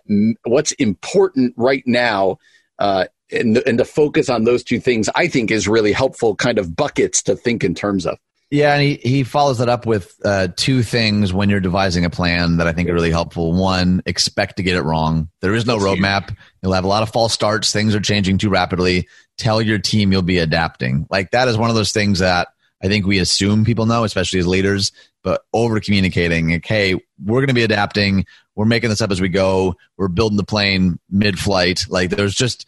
what's 0.45 0.71
important 0.73 1.51
right 1.57 1.81
now 1.87 2.37
uh, 2.77 3.05
and, 3.31 3.57
and 3.65 3.79
to 3.79 3.85
focus 3.85 4.29
on 4.29 4.43
those 4.43 4.63
two 4.63 4.79
things 4.79 5.09
i 5.15 5.27
think 5.27 5.49
is 5.49 5.67
really 5.67 5.91
helpful 5.91 6.35
kind 6.35 6.59
of 6.59 6.75
buckets 6.75 7.23
to 7.23 7.35
think 7.35 7.63
in 7.63 7.73
terms 7.73 8.05
of 8.05 8.19
yeah, 8.49 8.73
and 8.75 8.81
he, 8.81 8.95
he 8.95 9.23
follows 9.23 9.57
that 9.57 9.67
up 9.67 9.85
with 9.85 10.15
uh, 10.23 10.47
two 10.55 10.81
things 10.81 11.33
when 11.33 11.49
you're 11.49 11.59
devising 11.59 12.05
a 12.05 12.09
plan 12.09 12.55
that 12.57 12.67
I 12.67 12.71
think 12.71 12.87
are 12.87 12.93
really 12.93 13.11
helpful. 13.11 13.51
One, 13.51 14.01
expect 14.05 14.55
to 14.55 14.63
get 14.63 14.77
it 14.77 14.83
wrong. 14.83 15.29
There 15.41 15.53
is 15.53 15.65
no 15.65 15.77
roadmap. 15.77 16.33
You'll 16.63 16.71
have 16.71 16.85
a 16.85 16.87
lot 16.87 17.03
of 17.03 17.09
false 17.09 17.33
starts. 17.33 17.73
Things 17.73 17.93
are 17.93 17.99
changing 17.99 18.37
too 18.37 18.49
rapidly. 18.49 19.09
Tell 19.37 19.61
your 19.61 19.79
team 19.79 20.13
you'll 20.13 20.21
be 20.21 20.37
adapting. 20.37 21.07
Like 21.09 21.31
that 21.31 21.49
is 21.49 21.57
one 21.57 21.69
of 21.69 21.75
those 21.75 21.91
things 21.91 22.19
that 22.19 22.47
I 22.81 22.87
think 22.87 23.05
we 23.05 23.19
assume 23.19 23.65
people 23.65 23.85
know, 23.85 24.03
especially 24.03 24.39
as 24.39 24.47
leaders, 24.47 24.91
but 25.23 25.41
over 25.53 25.79
communicating, 25.79 26.51
like, 26.51 26.65
hey, 26.65 26.93
we're 27.23 27.39
going 27.39 27.47
to 27.47 27.53
be 27.53 27.63
adapting. 27.63 28.25
We're 28.55 28.65
making 28.65 28.89
this 28.89 29.01
up 29.01 29.11
as 29.11 29.21
we 29.21 29.29
go. 29.29 29.75
We're 29.97 30.07
building 30.07 30.37
the 30.37 30.43
plane 30.43 30.99
mid 31.09 31.39
flight. 31.39 31.85
Like 31.89 32.11
there's 32.11 32.35
just 32.35 32.67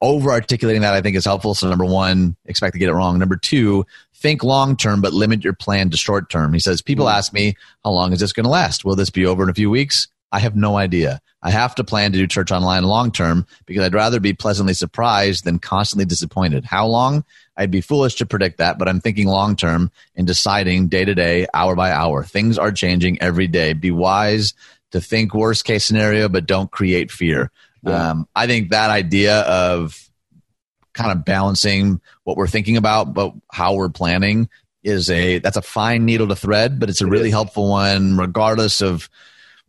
over 0.00 0.32
articulating 0.32 0.82
that, 0.82 0.94
I 0.94 1.00
think 1.00 1.16
is 1.16 1.24
helpful. 1.24 1.54
So, 1.54 1.68
number 1.68 1.84
one, 1.84 2.36
expect 2.46 2.72
to 2.72 2.78
get 2.78 2.88
it 2.88 2.94
wrong. 2.94 3.18
Number 3.18 3.36
two, 3.36 3.86
think 4.14 4.42
long 4.42 4.76
term, 4.76 5.00
but 5.00 5.12
limit 5.12 5.44
your 5.44 5.52
plan 5.52 5.90
to 5.90 5.96
short 5.96 6.28
term. 6.28 6.52
He 6.52 6.58
says, 6.58 6.82
People 6.82 7.06
mm-hmm. 7.06 7.18
ask 7.18 7.32
me, 7.32 7.56
how 7.84 7.92
long 7.92 8.12
is 8.12 8.20
this 8.20 8.32
going 8.32 8.44
to 8.44 8.50
last? 8.50 8.84
Will 8.84 8.96
this 8.96 9.10
be 9.10 9.24
over 9.24 9.44
in 9.44 9.48
a 9.48 9.54
few 9.54 9.70
weeks? 9.70 10.08
I 10.32 10.40
have 10.40 10.56
no 10.56 10.76
idea. 10.76 11.20
I 11.42 11.50
have 11.50 11.74
to 11.74 11.84
plan 11.84 12.12
to 12.12 12.18
do 12.18 12.26
church 12.26 12.50
online 12.50 12.84
long 12.84 13.12
term 13.12 13.46
because 13.66 13.84
I'd 13.84 13.94
rather 13.94 14.20
be 14.20 14.32
pleasantly 14.32 14.74
surprised 14.74 15.44
than 15.44 15.58
constantly 15.58 16.04
disappointed. 16.04 16.64
How 16.64 16.86
long? 16.86 17.24
I'd 17.56 17.70
be 17.70 17.80
foolish 17.80 18.14
to 18.16 18.26
predict 18.26 18.58
that, 18.58 18.78
but 18.78 18.88
I'm 18.88 19.00
thinking 19.00 19.28
long 19.28 19.56
term 19.56 19.90
and 20.16 20.26
deciding 20.26 20.88
day 20.88 21.04
to 21.04 21.14
day, 21.14 21.46
hour 21.52 21.76
by 21.76 21.90
hour. 21.90 22.24
Things 22.24 22.58
are 22.58 22.72
changing 22.72 23.20
every 23.20 23.46
day. 23.46 23.74
Be 23.74 23.90
wise 23.90 24.54
to 24.92 25.00
think 25.00 25.34
worst 25.34 25.64
case 25.64 25.84
scenario, 25.84 26.28
but 26.28 26.46
don't 26.46 26.70
create 26.70 27.10
fear. 27.10 27.50
Yeah. 27.82 28.10
Um, 28.10 28.28
I 28.34 28.46
think 28.46 28.70
that 28.70 28.90
idea 28.90 29.40
of 29.40 30.08
kind 30.94 31.12
of 31.12 31.24
balancing 31.24 32.00
what 32.24 32.36
we're 32.36 32.46
thinking 32.46 32.76
about, 32.76 33.12
but 33.12 33.34
how 33.50 33.74
we're 33.74 33.88
planning 33.88 34.48
is 34.82 35.10
a 35.10 35.38
that's 35.38 35.56
a 35.56 35.62
fine 35.62 36.04
needle 36.04 36.28
to 36.28 36.36
thread, 36.36 36.78
but 36.78 36.88
it's 36.88 37.00
a 37.00 37.06
really 37.06 37.30
helpful 37.30 37.68
one, 37.68 38.16
regardless 38.16 38.80
of 38.80 39.08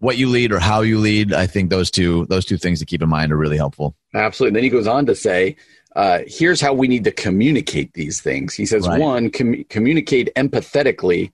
what 0.04 0.18
you 0.18 0.28
lead 0.28 0.52
or 0.52 0.60
how 0.60 0.82
you 0.82 1.00
lead. 1.00 1.32
I 1.32 1.48
think 1.48 1.70
those 1.70 1.90
two 1.90 2.26
those 2.26 2.44
two 2.44 2.58
things 2.58 2.80
to 2.80 2.86
keep 2.86 3.02
in 3.02 3.08
mind 3.08 3.32
are 3.32 3.38
really 3.38 3.56
helpful. 3.56 3.96
Absolutely. 4.14 4.50
And 4.50 4.56
then 4.58 4.64
he 4.64 4.70
goes 4.70 4.86
on 4.86 5.06
to 5.06 5.16
say, 5.16 5.56
uh, 5.96 6.20
here's 6.28 6.60
how 6.60 6.74
we 6.74 6.90
need 6.90 7.06
to 7.06 7.12
communicate 7.12 7.94
these 7.94 8.20
things. 8.20 8.54
He 8.54 8.66
says, 8.66 8.86
right. 8.86 9.00
one, 9.00 9.32
com- 9.32 9.64
communicate 9.70 10.30
empathetically. 10.36 11.32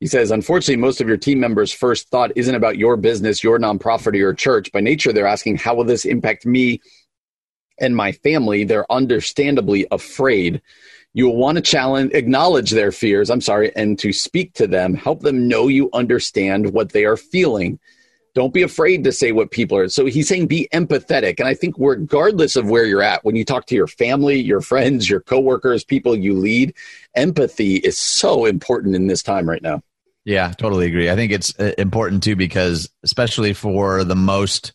He 0.00 0.08
says, 0.08 0.32
unfortunately, 0.32 0.80
most 0.80 1.00
of 1.00 1.06
your 1.06 1.16
team 1.16 1.38
members' 1.38 1.72
first 1.72 2.08
thought 2.08 2.32
isn't 2.34 2.54
about 2.54 2.76
your 2.76 2.96
business, 2.96 3.44
your 3.44 3.58
nonprofit, 3.58 4.14
or 4.14 4.16
your 4.16 4.34
church. 4.34 4.72
By 4.72 4.80
nature, 4.80 5.12
they're 5.12 5.26
asking, 5.26 5.58
how 5.58 5.74
will 5.74 5.84
this 5.84 6.04
impact 6.04 6.44
me 6.44 6.80
and 7.80 7.94
my 7.94 8.12
family? 8.12 8.64
They're 8.64 8.90
understandably 8.90 9.86
afraid. 9.92 10.60
You 11.14 11.26
will 11.26 11.36
want 11.36 11.56
to 11.56 11.62
challenge, 11.62 12.12
acknowledge 12.14 12.70
their 12.70 12.92
fears, 12.92 13.30
I'm 13.30 13.40
sorry, 13.40 13.74
and 13.76 13.98
to 14.00 14.12
speak 14.12 14.54
to 14.54 14.66
them, 14.66 14.94
help 14.94 15.20
them 15.20 15.48
know 15.48 15.68
you 15.68 15.88
understand 15.92 16.72
what 16.72 16.90
they 16.92 17.04
are 17.04 17.16
feeling. 17.16 17.78
Don't 18.38 18.54
be 18.54 18.62
afraid 18.62 19.02
to 19.02 19.10
say 19.10 19.32
what 19.32 19.50
people 19.50 19.76
are. 19.76 19.88
So 19.88 20.06
he's 20.06 20.28
saying 20.28 20.46
be 20.46 20.68
empathetic. 20.72 21.40
And 21.40 21.48
I 21.48 21.54
think 21.54 21.74
regardless 21.76 22.54
of 22.54 22.70
where 22.70 22.84
you're 22.84 23.02
at, 23.02 23.24
when 23.24 23.34
you 23.34 23.44
talk 23.44 23.66
to 23.66 23.74
your 23.74 23.88
family, 23.88 24.38
your 24.38 24.60
friends, 24.60 25.10
your 25.10 25.18
coworkers, 25.18 25.82
people 25.82 26.14
you 26.14 26.34
lead, 26.34 26.72
empathy 27.16 27.78
is 27.78 27.98
so 27.98 28.44
important 28.44 28.94
in 28.94 29.08
this 29.08 29.24
time 29.24 29.48
right 29.48 29.60
now. 29.60 29.82
Yeah, 30.24 30.52
totally 30.52 30.86
agree. 30.86 31.10
I 31.10 31.16
think 31.16 31.32
it's 31.32 31.58
uh, 31.58 31.72
important 31.78 32.22
too 32.22 32.36
because 32.36 32.88
especially 33.02 33.54
for 33.54 34.04
the 34.04 34.14
most 34.14 34.72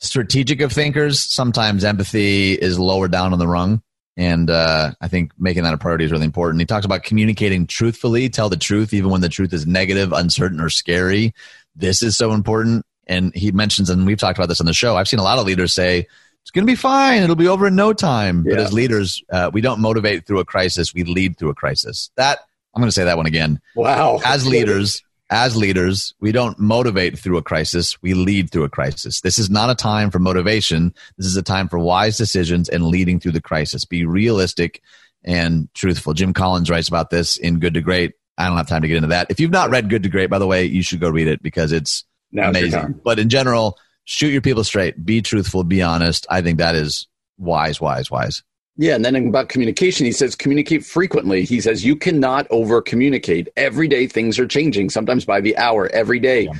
strategic 0.00 0.60
of 0.60 0.70
thinkers, 0.70 1.18
sometimes 1.18 1.84
empathy 1.84 2.52
is 2.52 2.78
lower 2.78 3.08
down 3.08 3.32
on 3.32 3.38
the 3.38 3.48
rung. 3.48 3.80
And 4.18 4.50
uh, 4.50 4.92
I 5.00 5.08
think 5.08 5.32
making 5.38 5.62
that 5.62 5.72
a 5.72 5.78
priority 5.78 6.04
is 6.04 6.12
really 6.12 6.26
important. 6.26 6.60
He 6.60 6.66
talks 6.66 6.84
about 6.84 7.04
communicating 7.04 7.66
truthfully, 7.66 8.28
tell 8.28 8.50
the 8.50 8.58
truth, 8.58 8.92
even 8.92 9.08
when 9.08 9.22
the 9.22 9.30
truth 9.30 9.54
is 9.54 9.66
negative, 9.66 10.12
uncertain, 10.12 10.60
or 10.60 10.68
scary. 10.68 11.32
This 11.74 12.02
is 12.02 12.16
so 12.16 12.32
important. 12.32 12.84
And 13.06 13.34
he 13.34 13.50
mentions, 13.50 13.90
and 13.90 14.06
we've 14.06 14.18
talked 14.18 14.38
about 14.38 14.48
this 14.48 14.60
on 14.60 14.66
the 14.66 14.72
show. 14.72 14.96
I've 14.96 15.08
seen 15.08 15.20
a 15.20 15.24
lot 15.24 15.38
of 15.38 15.46
leaders 15.46 15.72
say, 15.72 16.06
it's 16.42 16.50
going 16.50 16.66
to 16.66 16.70
be 16.70 16.76
fine. 16.76 17.22
It'll 17.22 17.36
be 17.36 17.48
over 17.48 17.68
in 17.68 17.76
no 17.76 17.92
time. 17.92 18.44
Yeah. 18.46 18.56
But 18.56 18.64
as 18.64 18.72
leaders, 18.72 19.22
uh, 19.30 19.50
we 19.52 19.60
don't 19.60 19.80
motivate 19.80 20.26
through 20.26 20.40
a 20.40 20.44
crisis. 20.44 20.92
We 20.92 21.04
lead 21.04 21.38
through 21.38 21.50
a 21.50 21.54
crisis. 21.54 22.10
That 22.16 22.40
I'm 22.74 22.80
going 22.80 22.88
to 22.88 22.92
say 22.92 23.04
that 23.04 23.16
one 23.16 23.26
again. 23.26 23.60
Wow. 23.76 24.20
As 24.24 24.46
leaders, 24.46 25.02
as 25.30 25.56
leaders, 25.56 26.14
we 26.20 26.32
don't 26.32 26.58
motivate 26.58 27.18
through 27.18 27.36
a 27.36 27.42
crisis. 27.42 28.00
We 28.02 28.14
lead 28.14 28.50
through 28.50 28.64
a 28.64 28.68
crisis. 28.68 29.20
This 29.20 29.38
is 29.38 29.50
not 29.50 29.70
a 29.70 29.74
time 29.74 30.10
for 30.10 30.18
motivation. 30.18 30.94
This 31.16 31.26
is 31.26 31.36
a 31.36 31.42
time 31.42 31.68
for 31.68 31.78
wise 31.78 32.16
decisions 32.16 32.68
and 32.68 32.86
leading 32.86 33.20
through 33.20 33.32
the 33.32 33.40
crisis. 33.40 33.84
Be 33.84 34.04
realistic 34.04 34.82
and 35.24 35.72
truthful. 35.74 36.14
Jim 36.14 36.32
Collins 36.32 36.70
writes 36.70 36.88
about 36.88 37.10
this 37.10 37.36
in 37.36 37.60
Good 37.60 37.74
to 37.74 37.80
Great. 37.80 38.14
I 38.38 38.46
don't 38.46 38.56
have 38.56 38.68
time 38.68 38.82
to 38.82 38.88
get 38.88 38.96
into 38.96 39.08
that. 39.08 39.30
If 39.30 39.40
you've 39.40 39.50
not 39.50 39.70
read 39.70 39.90
Good 39.90 40.02
to 40.04 40.08
Great, 40.08 40.30
by 40.30 40.38
the 40.38 40.46
way, 40.46 40.64
you 40.64 40.82
should 40.82 41.00
go 41.00 41.10
read 41.10 41.28
it 41.28 41.42
because 41.42 41.72
it's 41.72 42.04
Now's 42.32 42.56
amazing. 42.56 43.00
But 43.04 43.18
in 43.18 43.28
general, 43.28 43.78
shoot 44.04 44.28
your 44.28 44.40
people 44.40 44.64
straight. 44.64 45.04
Be 45.04 45.20
truthful. 45.20 45.64
Be 45.64 45.82
honest. 45.82 46.26
I 46.30 46.40
think 46.40 46.58
that 46.58 46.74
is 46.74 47.06
wise, 47.38 47.80
wise, 47.80 48.10
wise. 48.10 48.42
Yeah, 48.76 48.94
and 48.94 49.04
then 49.04 49.14
about 49.14 49.50
communication, 49.50 50.06
he 50.06 50.12
says 50.12 50.34
communicate 50.34 50.84
frequently. 50.84 51.44
He 51.44 51.60
says 51.60 51.84
you 51.84 51.94
cannot 51.94 52.46
over 52.50 52.80
communicate. 52.80 53.48
Every 53.56 53.86
day 53.86 54.06
things 54.06 54.38
are 54.38 54.46
changing, 54.46 54.88
sometimes 54.88 55.26
by 55.26 55.42
the 55.42 55.56
hour, 55.58 55.88
every 55.88 56.18
day. 56.18 56.44
Yeah. 56.44 56.52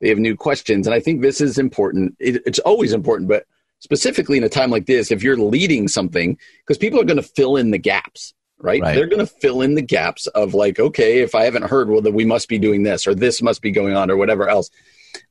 They 0.00 0.08
have 0.10 0.18
new 0.18 0.36
questions. 0.36 0.86
And 0.86 0.94
I 0.94 1.00
think 1.00 1.22
this 1.22 1.40
is 1.40 1.58
important. 1.58 2.14
It, 2.20 2.42
it's 2.46 2.58
always 2.60 2.92
important, 2.92 3.28
but 3.28 3.46
specifically 3.80 4.38
in 4.38 4.44
a 4.44 4.48
time 4.48 4.70
like 4.70 4.86
this, 4.86 5.10
if 5.10 5.22
you're 5.22 5.36
leading 5.36 5.88
something, 5.88 6.38
because 6.60 6.78
people 6.78 7.00
are 7.00 7.04
going 7.04 7.16
to 7.16 7.22
fill 7.22 7.56
in 7.56 7.70
the 7.70 7.78
gaps, 7.78 8.34
right? 8.58 8.80
right. 8.82 8.94
They're 8.94 9.06
going 9.06 9.24
to 9.24 9.26
fill 9.26 9.62
in 9.62 9.74
the 9.74 9.82
gaps 9.82 10.26
of 10.28 10.54
like, 10.54 10.78
okay, 10.78 11.20
if 11.20 11.34
I 11.34 11.44
haven't 11.44 11.64
heard, 11.64 11.88
well, 11.88 12.00
then 12.00 12.14
we 12.14 12.24
must 12.24 12.48
be 12.48 12.58
doing 12.58 12.82
this 12.82 13.06
or 13.06 13.14
this 13.14 13.42
must 13.42 13.62
be 13.62 13.70
going 13.70 13.94
on 13.94 14.10
or 14.10 14.16
whatever 14.16 14.48
else. 14.48 14.70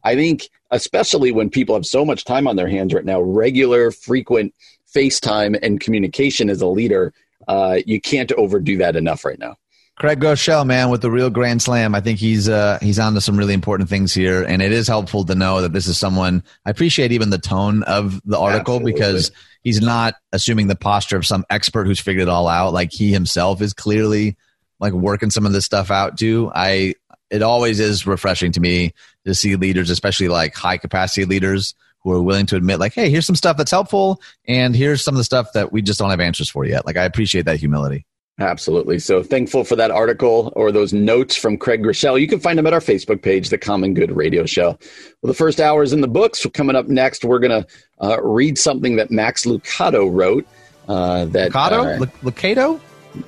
I 0.04 0.16
think, 0.16 0.50
especially 0.72 1.32
when 1.32 1.50
people 1.50 1.76
have 1.76 1.86
so 1.86 2.06
much 2.06 2.26
time 2.26 2.48
on 2.48 2.56
their 2.56 2.68
hands 2.68 2.94
right 2.94 3.06
now, 3.06 3.22
regular, 3.22 3.92
frequent 3.92 4.54
FaceTime 4.94 5.58
and 5.62 5.80
communication 5.80 6.50
as 6.50 6.62
a 6.62 6.68
leader, 6.68 7.14
uh, 7.48 7.80
you 7.86 8.02
can't 8.02 8.32
overdo 8.34 8.78
that 8.78 8.96
enough 8.96 9.26
right 9.26 9.40
now. 9.40 9.56
Craig 9.98 10.20
Groeschel, 10.20 10.66
man, 10.66 10.90
with 10.90 11.02
the 11.02 11.10
real 11.10 11.30
Grand 11.30 11.62
Slam. 11.62 11.96
I 11.96 12.02
think 12.02 12.20
he's 12.20 12.50
uh, 12.50 12.80
he's 12.82 13.00
on 13.00 13.14
to 13.14 13.22
some 13.22 13.38
really 13.38 13.54
important 13.54 13.88
things 13.88 14.14
here, 14.14 14.44
and 14.44 14.62
it 14.62 14.74
is 14.74 14.90
helpful 14.90 15.24
to 15.24 15.36
know 15.36 15.62
that 15.62 15.72
this 15.72 15.88
is 15.88 15.98
someone. 15.98 16.44
I 16.66 16.70
appreciate 16.70 17.14
even 17.14 17.30
the 17.30 17.38
tone 17.38 17.84
of 17.84 18.22
the 18.26 18.38
article 18.38 18.76
Absolutely. 18.76 18.92
because 18.92 19.32
he's 19.64 19.82
not 19.82 20.16
assuming 20.34 20.68
the 20.68 20.76
posture 20.76 21.16
of 21.16 21.26
some 21.26 21.46
expert 21.50 21.88
who's 21.88 22.02
figured 22.02 22.24
it 22.24 22.30
all 22.30 22.50
out. 22.50 22.74
Like 22.74 22.92
he 22.92 23.14
himself 23.14 23.62
is 23.62 23.74
clearly 23.74 24.36
like 24.82 24.92
working 24.92 25.32
some 25.32 25.46
of 25.46 25.54
this 25.54 25.64
stuff 25.64 25.90
out 25.90 26.18
too. 26.18 26.52
I 26.54 26.96
it 27.30 27.42
always 27.42 27.80
is 27.80 28.06
refreshing 28.06 28.52
to 28.52 28.60
me 28.60 28.94
to 29.26 29.34
see 29.34 29.56
leaders, 29.56 29.90
especially 29.90 30.28
like 30.28 30.56
high 30.56 30.78
capacity 30.78 31.24
leaders, 31.24 31.74
who 32.06 32.12
are 32.12 32.22
willing 32.22 32.46
to 32.46 32.56
admit 32.56 32.80
like 32.80 32.94
hey 32.94 33.10
here's 33.10 33.26
some 33.26 33.36
stuff 33.36 33.58
that's 33.58 33.72
helpful 33.72 34.22
and 34.48 34.76
here's 34.76 35.04
some 35.04 35.16
of 35.16 35.18
the 35.18 35.24
stuff 35.24 35.54
that 35.54 35.72
we 35.72 35.82
just 35.82 36.00
don't 36.00 36.12
have 36.12 36.20
answers 36.20 36.50
for 36.50 36.64
yet 36.64 36.86
like 36.86 36.98
i 36.98 37.04
appreciate 37.04 37.46
that 37.46 37.60
humility 37.60 38.06
Absolutely. 38.38 39.00
So 39.00 39.24
thankful 39.24 39.64
for 39.64 39.78
that 39.78 39.92
article 39.92 40.52
or 40.58 40.72
those 40.72 40.92
notes 40.92 41.38
from 41.38 41.58
Craig 41.58 41.82
Groeschel. 41.82 42.20
You 42.20 42.28
can 42.28 42.40
find 42.40 42.60
them 42.60 42.68
at 42.68 42.74
our 42.74 42.82
Facebook 42.82 43.22
page, 43.22 43.50
The 43.50 43.58
Common 43.58 43.94
Good 43.94 44.12
Radio 44.12 44.46
Show. 44.46 44.78
Well, 45.22 45.28
the 45.28 45.34
first 45.34 45.62
hour 45.62 45.84
is 45.84 45.94
in 45.94 46.02
the 46.02 46.08
books. 46.10 46.46
Coming 46.54 46.76
up 46.76 46.88
next, 46.88 47.24
we're 47.24 47.40
going 47.40 47.64
to 47.64 47.68
uh, 48.02 48.22
read 48.22 48.58
something 48.58 48.98
that 48.98 49.10
Max 49.10 49.46
Lucado 49.46 50.10
wrote. 50.12 50.46
Uh, 50.90 51.26
that 51.26 51.52
Lucado? 51.54 52.02
Uh, 52.02 52.06
Lucado? 52.24 52.82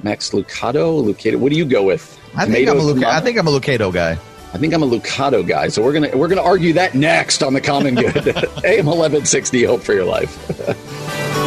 Max 0.03 0.31
Lucado? 0.31 1.01
Lucado? 1.01 1.37
What 1.37 1.53
do 1.53 1.57
you 1.57 1.65
go 1.65 1.83
with? 1.83 2.19
I 2.35 2.45
think, 2.45 2.67
I'm 2.67 2.77
a 2.77 2.81
Luc- 2.81 3.03
I 3.05 3.21
think 3.21 3.37
I'm 3.39 3.47
a 3.47 3.51
Lucado 3.51 3.93
guy. 3.93 4.17
I 4.53 4.57
think 4.57 4.73
I'm 4.73 4.83
a 4.83 4.87
Lucado 4.87 5.45
guy, 5.45 5.67
so 5.67 5.83
we're 5.83 5.93
gonna 5.93 6.15
we're 6.15 6.29
gonna 6.29 6.41
argue 6.41 6.73
that 6.73 6.95
next 6.95 7.43
on 7.43 7.53
the 7.53 7.61
Common 7.61 7.95
Good. 7.95 8.15
AM 8.65 8.85
1160, 8.85 9.63
Hope 9.65 9.81
for 9.81 9.93
Your 9.93 10.05
Life. 10.05 11.45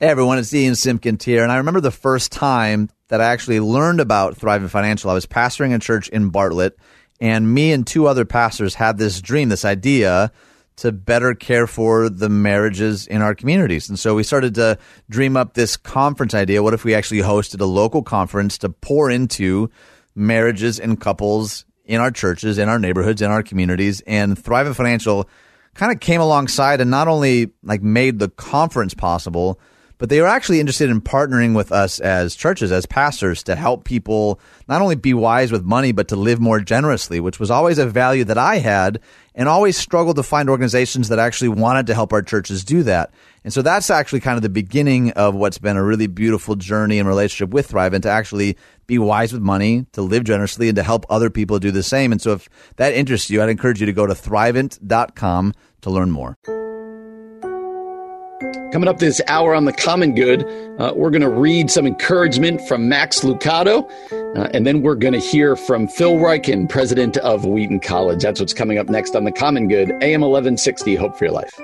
Hey 0.00 0.06
everyone, 0.06 0.38
it's 0.38 0.54
Ian 0.54 0.76
Simpkins 0.76 1.24
here, 1.24 1.42
and 1.42 1.50
I 1.50 1.56
remember 1.56 1.80
the 1.80 1.90
first 1.90 2.30
time 2.30 2.88
that 3.08 3.20
I 3.20 3.32
actually 3.32 3.58
learned 3.58 3.98
about 3.98 4.38
Thrivent 4.38 4.70
Financial. 4.70 5.10
I 5.10 5.14
was 5.14 5.26
pastoring 5.26 5.74
a 5.74 5.80
church 5.80 6.08
in 6.10 6.28
Bartlett, 6.28 6.78
and 7.20 7.52
me 7.52 7.72
and 7.72 7.84
two 7.84 8.06
other 8.06 8.24
pastors 8.24 8.76
had 8.76 8.96
this 8.96 9.20
dream, 9.20 9.48
this 9.48 9.64
idea 9.64 10.30
to 10.76 10.92
better 10.92 11.34
care 11.34 11.66
for 11.66 12.08
the 12.08 12.28
marriages 12.28 13.08
in 13.08 13.22
our 13.22 13.34
communities. 13.34 13.88
And 13.88 13.98
so 13.98 14.14
we 14.14 14.22
started 14.22 14.54
to 14.54 14.78
dream 15.10 15.36
up 15.36 15.54
this 15.54 15.76
conference 15.76 16.32
idea. 16.32 16.62
What 16.62 16.74
if 16.74 16.84
we 16.84 16.94
actually 16.94 17.22
hosted 17.22 17.60
a 17.60 17.64
local 17.64 18.04
conference 18.04 18.56
to 18.58 18.68
pour 18.68 19.10
into 19.10 19.68
marriages 20.14 20.78
and 20.78 21.00
couples 21.00 21.64
in 21.86 22.00
our 22.00 22.12
churches, 22.12 22.56
in 22.56 22.68
our 22.68 22.78
neighborhoods, 22.78 23.20
in 23.20 23.32
our 23.32 23.42
communities? 23.42 24.00
And 24.02 24.36
Thrivent 24.36 24.76
Financial 24.76 25.28
kind 25.74 25.90
of 25.90 25.98
came 25.98 26.20
alongside 26.20 26.80
and 26.80 26.88
not 26.88 27.08
only 27.08 27.50
like 27.64 27.82
made 27.82 28.20
the 28.20 28.28
conference 28.28 28.94
possible, 28.94 29.58
but 29.98 30.08
they 30.08 30.20
were 30.20 30.26
actually 30.26 30.60
interested 30.60 30.88
in 30.88 31.00
partnering 31.00 31.54
with 31.54 31.72
us 31.72 32.00
as 32.00 32.34
churches, 32.34 32.72
as 32.72 32.86
pastors, 32.86 33.42
to 33.42 33.56
help 33.56 33.84
people 33.84 34.40
not 34.68 34.80
only 34.80 34.94
be 34.94 35.12
wise 35.12 35.52
with 35.52 35.64
money, 35.64 35.92
but 35.92 36.08
to 36.08 36.16
live 36.16 36.40
more 36.40 36.60
generously, 36.60 37.20
which 37.20 37.40
was 37.40 37.50
always 37.50 37.78
a 37.78 37.86
value 37.86 38.24
that 38.24 38.38
I 38.38 38.58
had 38.58 39.00
and 39.34 39.48
always 39.48 39.76
struggled 39.76 40.16
to 40.16 40.22
find 40.22 40.48
organizations 40.48 41.08
that 41.08 41.18
actually 41.18 41.48
wanted 41.48 41.86
to 41.88 41.94
help 41.94 42.12
our 42.12 42.22
churches 42.22 42.64
do 42.64 42.82
that. 42.84 43.12
And 43.44 43.52
so 43.52 43.62
that's 43.62 43.90
actually 43.90 44.20
kind 44.20 44.36
of 44.36 44.42
the 44.42 44.48
beginning 44.48 45.12
of 45.12 45.34
what's 45.34 45.58
been 45.58 45.76
a 45.76 45.82
really 45.82 46.06
beautiful 46.06 46.54
journey 46.54 46.98
and 46.98 47.08
relationship 47.08 47.50
with 47.50 47.70
Thrivent 47.70 48.02
to 48.02 48.10
actually 48.10 48.56
be 48.86 48.98
wise 48.98 49.32
with 49.32 49.42
money, 49.42 49.86
to 49.92 50.02
live 50.02 50.24
generously, 50.24 50.68
and 50.68 50.76
to 50.76 50.82
help 50.82 51.06
other 51.08 51.30
people 51.30 51.58
do 51.58 51.70
the 51.70 51.82
same. 51.82 52.10
And 52.10 52.20
so 52.20 52.32
if 52.32 52.48
that 52.76 52.94
interests 52.94 53.30
you, 53.30 53.42
I'd 53.42 53.48
encourage 53.48 53.80
you 53.80 53.86
to 53.86 53.92
go 53.92 54.06
to 54.06 54.14
thrivent.com 54.14 55.54
to 55.82 55.90
learn 55.90 56.10
more. 56.10 56.36
Coming 58.72 58.88
up 58.88 58.98
this 58.98 59.22
hour 59.28 59.54
on 59.54 59.64
the 59.64 59.72
Common 59.72 60.14
Good, 60.14 60.44
uh, 60.78 60.92
we're 60.94 61.08
going 61.08 61.22
to 61.22 61.30
read 61.30 61.70
some 61.70 61.86
encouragement 61.86 62.60
from 62.68 62.86
Max 62.86 63.20
Lucado, 63.20 63.90
uh, 64.36 64.50
and 64.52 64.66
then 64.66 64.82
we're 64.82 64.94
going 64.94 65.14
to 65.14 65.18
hear 65.18 65.56
from 65.56 65.88
Phil 65.88 66.16
Ryken, 66.16 66.68
president 66.68 67.16
of 67.18 67.46
Wheaton 67.46 67.80
College. 67.80 68.20
That's 68.20 68.40
what's 68.40 68.52
coming 68.52 68.76
up 68.76 68.90
next 68.90 69.16
on 69.16 69.24
the 69.24 69.32
Common 69.32 69.68
Good, 69.68 69.90
AM 70.02 70.20
1160. 70.20 70.96
Hope 70.96 71.16
for 71.16 71.24
your 71.24 71.32
life. 71.32 71.58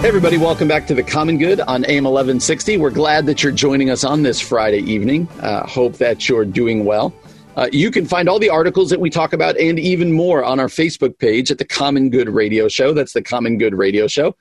Hey 0.00 0.08
everybody. 0.08 0.36
Welcome 0.36 0.68
back 0.68 0.86
to 0.88 0.94
the 0.94 1.02
Common 1.02 1.38
Good 1.38 1.60
on 1.60 1.84
AM 1.86 2.04
1160. 2.04 2.76
We're 2.76 2.90
glad 2.90 3.26
that 3.26 3.42
you're 3.42 3.50
joining 3.50 3.90
us 3.90 4.04
on 4.04 4.22
this 4.22 4.40
Friday 4.40 4.80
evening. 4.80 5.28
Uh, 5.40 5.66
hope 5.66 5.94
that 5.94 6.28
you're 6.28 6.44
doing 6.44 6.84
well. 6.84 7.12
Uh, 7.56 7.68
you 7.70 7.90
can 7.90 8.06
find 8.06 8.28
all 8.28 8.38
the 8.38 8.48
articles 8.48 8.88
that 8.88 8.98
we 8.98 9.10
talk 9.10 9.34
about 9.34 9.58
and 9.58 9.78
even 9.78 10.10
more 10.10 10.42
on 10.42 10.58
our 10.58 10.68
Facebook 10.68 11.18
page 11.18 11.50
at 11.50 11.58
the 11.58 11.64
Common 11.66 12.08
Good 12.08 12.30
Radio 12.30 12.66
Show. 12.66 12.94
That's 12.94 13.12
the 13.12 13.22
Common 13.22 13.58
Good 13.58 13.74
Radio 13.74 14.06
Show. 14.06 14.34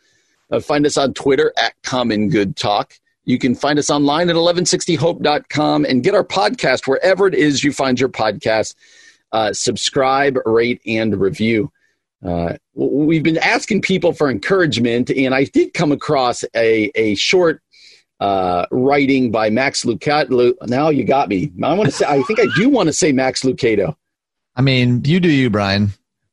Uh, 0.50 0.62
find 0.62 0.86
us 0.86 0.98
on 0.98 1.14
Twitter 1.14 1.52
at 1.58 1.74
Common 1.84 2.30
Good 2.30 2.56
Talk. 2.56 2.94
You 3.26 3.38
can 3.38 3.54
find 3.54 3.78
us 3.78 3.90
online 3.90 4.30
at 4.30 4.36
1160hope.com 4.38 5.86
and 5.86 6.04
get 6.04 6.16
our 6.16 6.24
podcast 6.24 6.88
wherever 6.88 7.28
it 7.28 7.36
is 7.36 7.64
you 7.64 7.74
find 7.74 8.00
your 8.00 8.10
podcast. 8.10 8.76
Uh, 9.34 9.52
subscribe, 9.52 10.38
rate, 10.46 10.82
and 10.86 11.20
review. 11.20 11.72
Uh, 12.26 12.54
we've 12.76 13.24
been 13.24 13.38
asking 13.40 13.82
people 13.82 14.14
for 14.14 14.30
encouragement, 14.30 15.10
and 15.10 15.36
I 15.36 15.46
did 15.46 15.74
come 15.74 15.92
across 15.92 16.44
a, 16.56 16.92
a 16.96 17.16
short 17.16 17.62
uh, 18.22 18.68
writing 18.70 19.32
by 19.32 19.50
Max 19.50 19.84
Lucado. 19.84 20.54
Now 20.68 20.90
you 20.90 21.04
got 21.04 21.28
me. 21.28 21.52
I 21.64 21.74
want 21.74 21.90
to 21.90 21.96
say. 21.96 22.06
I 22.08 22.22
think 22.22 22.40
I 22.40 22.46
do 22.56 22.70
want 22.70 22.88
to 22.88 22.94
say 22.94 23.12
Max 23.12 23.42
Lucado. 23.42 23.96
I 24.56 24.62
mean, 24.62 25.04
you 25.04 25.20
do 25.20 25.30
you, 25.30 25.50
Brian. 25.50 25.88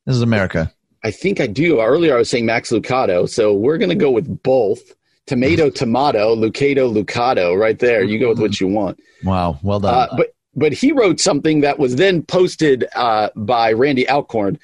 This 0.05 0.17
is 0.17 0.23
America. 0.23 0.73
I 1.03 1.11
think 1.11 1.41
I 1.41 1.47
do. 1.47 1.81
Earlier, 1.81 2.15
I 2.15 2.19
was 2.19 2.29
saying 2.29 2.45
Max 2.45 2.71
Lucado, 2.71 3.29
so 3.29 3.55
we're 3.55 3.79
going 3.79 3.89
to 3.89 3.95
go 3.95 4.11
with 4.11 4.43
both. 4.43 4.95
Tomato, 5.27 5.69
tomato, 5.69 6.35
Lucado, 6.35 6.93
Lucado. 6.93 7.59
Right 7.59 7.79
there. 7.79 8.03
You 8.03 8.19
go 8.19 8.31
with 8.31 8.41
what 8.41 8.61
you 8.61 8.69
want. 8.69 8.99
Wow. 9.25 9.59
Well 9.63 9.81
done. 9.81 9.95
Uh, 9.95 10.17
but 10.17 10.35
but 10.55 10.73
he 10.73 10.93
wrote 10.93 11.21
something 11.21 11.63
that 11.63 11.79
was 11.79 11.97
then 11.97 12.23
posted 12.23 12.87
uh, 12.97 13.31
by 13.35 13.73
Randy 13.73 14.09
Alcorn. 14.09 14.59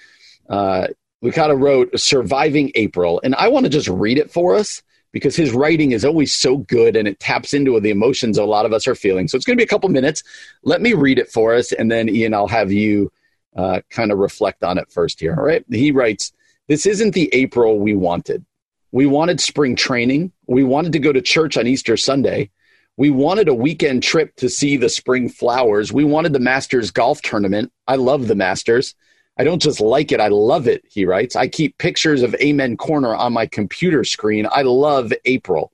Uh, 0.49 0.89
Lucado 1.23 1.59
wrote 1.59 1.99
"Surviving 1.99 2.71
April," 2.75 3.21
and 3.25 3.35
I 3.37 3.49
want 3.49 3.65
to 3.65 3.71
just 3.71 3.89
read 3.89 4.19
it 4.19 4.31
for 4.31 4.55
us 4.55 4.83
because 5.15 5.37
his 5.37 5.53
writing 5.53 5.93
is 5.93 6.05
always 6.05 6.35
so 6.35 6.57
good 6.59 6.97
and 6.97 7.07
it 7.07 7.21
taps 7.21 7.55
into 7.55 7.79
the 7.79 7.91
emotions 7.91 8.37
a 8.37 8.45
lot 8.45 8.67
of 8.67 8.73
us 8.73 8.89
are 8.89 8.97
feeling. 8.97 9.29
So 9.29 9.37
it's 9.37 9.47
going 9.47 9.57
to 9.57 9.61
be 9.61 9.65
a 9.65 9.69
couple 9.69 9.89
minutes. 9.89 10.25
Let 10.65 10.83
me 10.83 10.93
read 10.93 11.21
it 11.21 11.31
for 11.31 11.55
us, 11.55 11.71
and 11.71 11.91
then 11.91 12.09
Ian, 12.09 12.35
I'll 12.35 12.49
have 12.49 12.73
you 12.73 13.13
uh, 13.57 13.81
kind 13.91 14.11
of 14.11 14.19
reflect 14.19 14.65
on 14.65 14.77
it 14.77 14.91
first 14.91 15.21
here. 15.21 15.37
All 15.39 15.45
right. 15.45 15.65
He 15.71 15.93
writes, 15.93 16.33
This 16.67 16.85
isn't 16.85 17.15
the 17.15 17.33
April 17.33 17.79
we 17.79 17.95
wanted. 17.95 18.45
We 18.91 19.07
wanted 19.07 19.41
spring 19.41 19.77
training. 19.77 20.33
We 20.49 20.65
wanted 20.65 20.93
to 20.93 20.99
go 20.99 21.13
to 21.13 21.23
church 21.23 21.57
on 21.57 21.69
Easter 21.69 21.97
Sunday. 21.97 22.51
We 22.97 23.11
wanted 23.11 23.47
a 23.47 23.55
weekend 23.55 24.03
trip 24.03 24.35
to 24.37 24.49
see 24.49 24.77
the 24.77 24.89
spring 24.89 25.29
flowers. 25.29 25.93
We 25.93 26.05
wanted 26.05 26.33
the 26.33 26.41
Masters 26.41 26.91
golf 26.91 27.23
tournament. 27.23 27.73
I 27.87 27.97
love 27.97 28.27
the 28.27 28.35
Masters. 28.35 28.97
I 29.37 29.45
don't 29.45 29.63
just 29.63 29.81
like 29.81 30.13
it, 30.13 30.21
I 30.21 30.29
love 30.29 30.69
it, 30.69 30.85
he 30.89 31.05
writes. 31.05 31.35
I 31.35 31.49
keep 31.49 31.79
pictures 31.79 32.23
of 32.23 32.35
Amen 32.37 32.77
Corner 32.77 33.15
on 33.15 33.33
my 33.33 33.47
computer 33.47 34.05
screen. 34.05 34.47
I 34.51 34.63
love 34.63 35.13
April. 35.25 35.73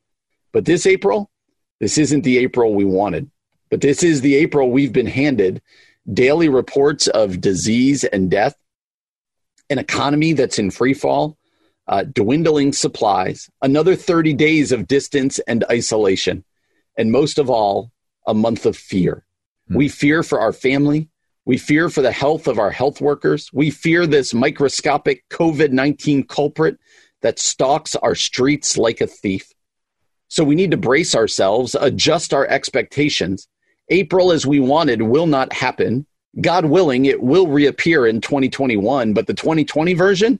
But 0.52 0.64
this 0.64 0.86
April, 0.86 1.30
this 1.78 1.98
isn't 1.98 2.22
the 2.22 2.38
April 2.38 2.74
we 2.74 2.84
wanted. 2.84 3.30
But 3.70 3.82
this 3.82 4.02
is 4.02 4.20
the 4.20 4.34
April 4.36 4.70
we've 4.70 4.92
been 4.92 5.06
handed 5.06 5.62
daily 6.12 6.48
reports 6.48 7.06
of 7.08 7.40
disease 7.40 8.04
and 8.04 8.30
death, 8.30 8.56
an 9.68 9.78
economy 9.78 10.32
that's 10.32 10.58
in 10.58 10.70
free 10.70 10.94
fall, 10.94 11.36
uh, 11.86 12.04
dwindling 12.04 12.72
supplies, 12.72 13.50
another 13.62 13.94
30 13.94 14.32
days 14.34 14.72
of 14.72 14.88
distance 14.88 15.38
and 15.40 15.64
isolation, 15.70 16.44
and 16.96 17.12
most 17.12 17.38
of 17.38 17.50
all, 17.50 17.92
a 18.26 18.34
month 18.34 18.66
of 18.66 18.76
fear. 18.76 19.24
Hmm. 19.68 19.76
We 19.76 19.88
fear 19.88 20.22
for 20.22 20.40
our 20.40 20.52
family. 20.52 21.09
We 21.50 21.58
fear 21.58 21.88
for 21.90 22.00
the 22.00 22.12
health 22.12 22.46
of 22.46 22.60
our 22.60 22.70
health 22.70 23.00
workers. 23.00 23.50
We 23.52 23.70
fear 23.70 24.06
this 24.06 24.32
microscopic 24.32 25.28
COVID 25.30 25.72
19 25.72 26.28
culprit 26.28 26.78
that 27.22 27.40
stalks 27.40 27.96
our 27.96 28.14
streets 28.14 28.78
like 28.78 29.00
a 29.00 29.08
thief. 29.08 29.52
So 30.28 30.44
we 30.44 30.54
need 30.54 30.70
to 30.70 30.76
brace 30.76 31.12
ourselves, 31.16 31.74
adjust 31.74 32.32
our 32.32 32.46
expectations, 32.46 33.48
April 33.88 34.30
as 34.30 34.46
we 34.46 34.60
wanted 34.60 35.02
will 35.02 35.26
not 35.26 35.52
happen. 35.52 36.06
God 36.40 36.66
willing, 36.66 37.06
it 37.06 37.20
will 37.20 37.48
reappear 37.48 38.06
in 38.06 38.20
2021, 38.20 39.12
but 39.12 39.26
the 39.26 39.34
2020 39.34 39.92
version, 39.94 40.38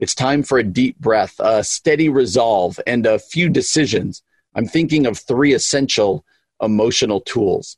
it's 0.00 0.14
time 0.14 0.42
for 0.42 0.56
a 0.56 0.64
deep 0.64 0.98
breath, 0.98 1.34
a 1.40 1.62
steady 1.62 2.08
resolve, 2.08 2.80
and 2.86 3.04
a 3.04 3.18
few 3.18 3.50
decisions. 3.50 4.22
I'm 4.54 4.66
thinking 4.66 5.04
of 5.04 5.18
three 5.18 5.52
essential 5.52 6.24
emotional 6.62 7.20
tools. 7.20 7.76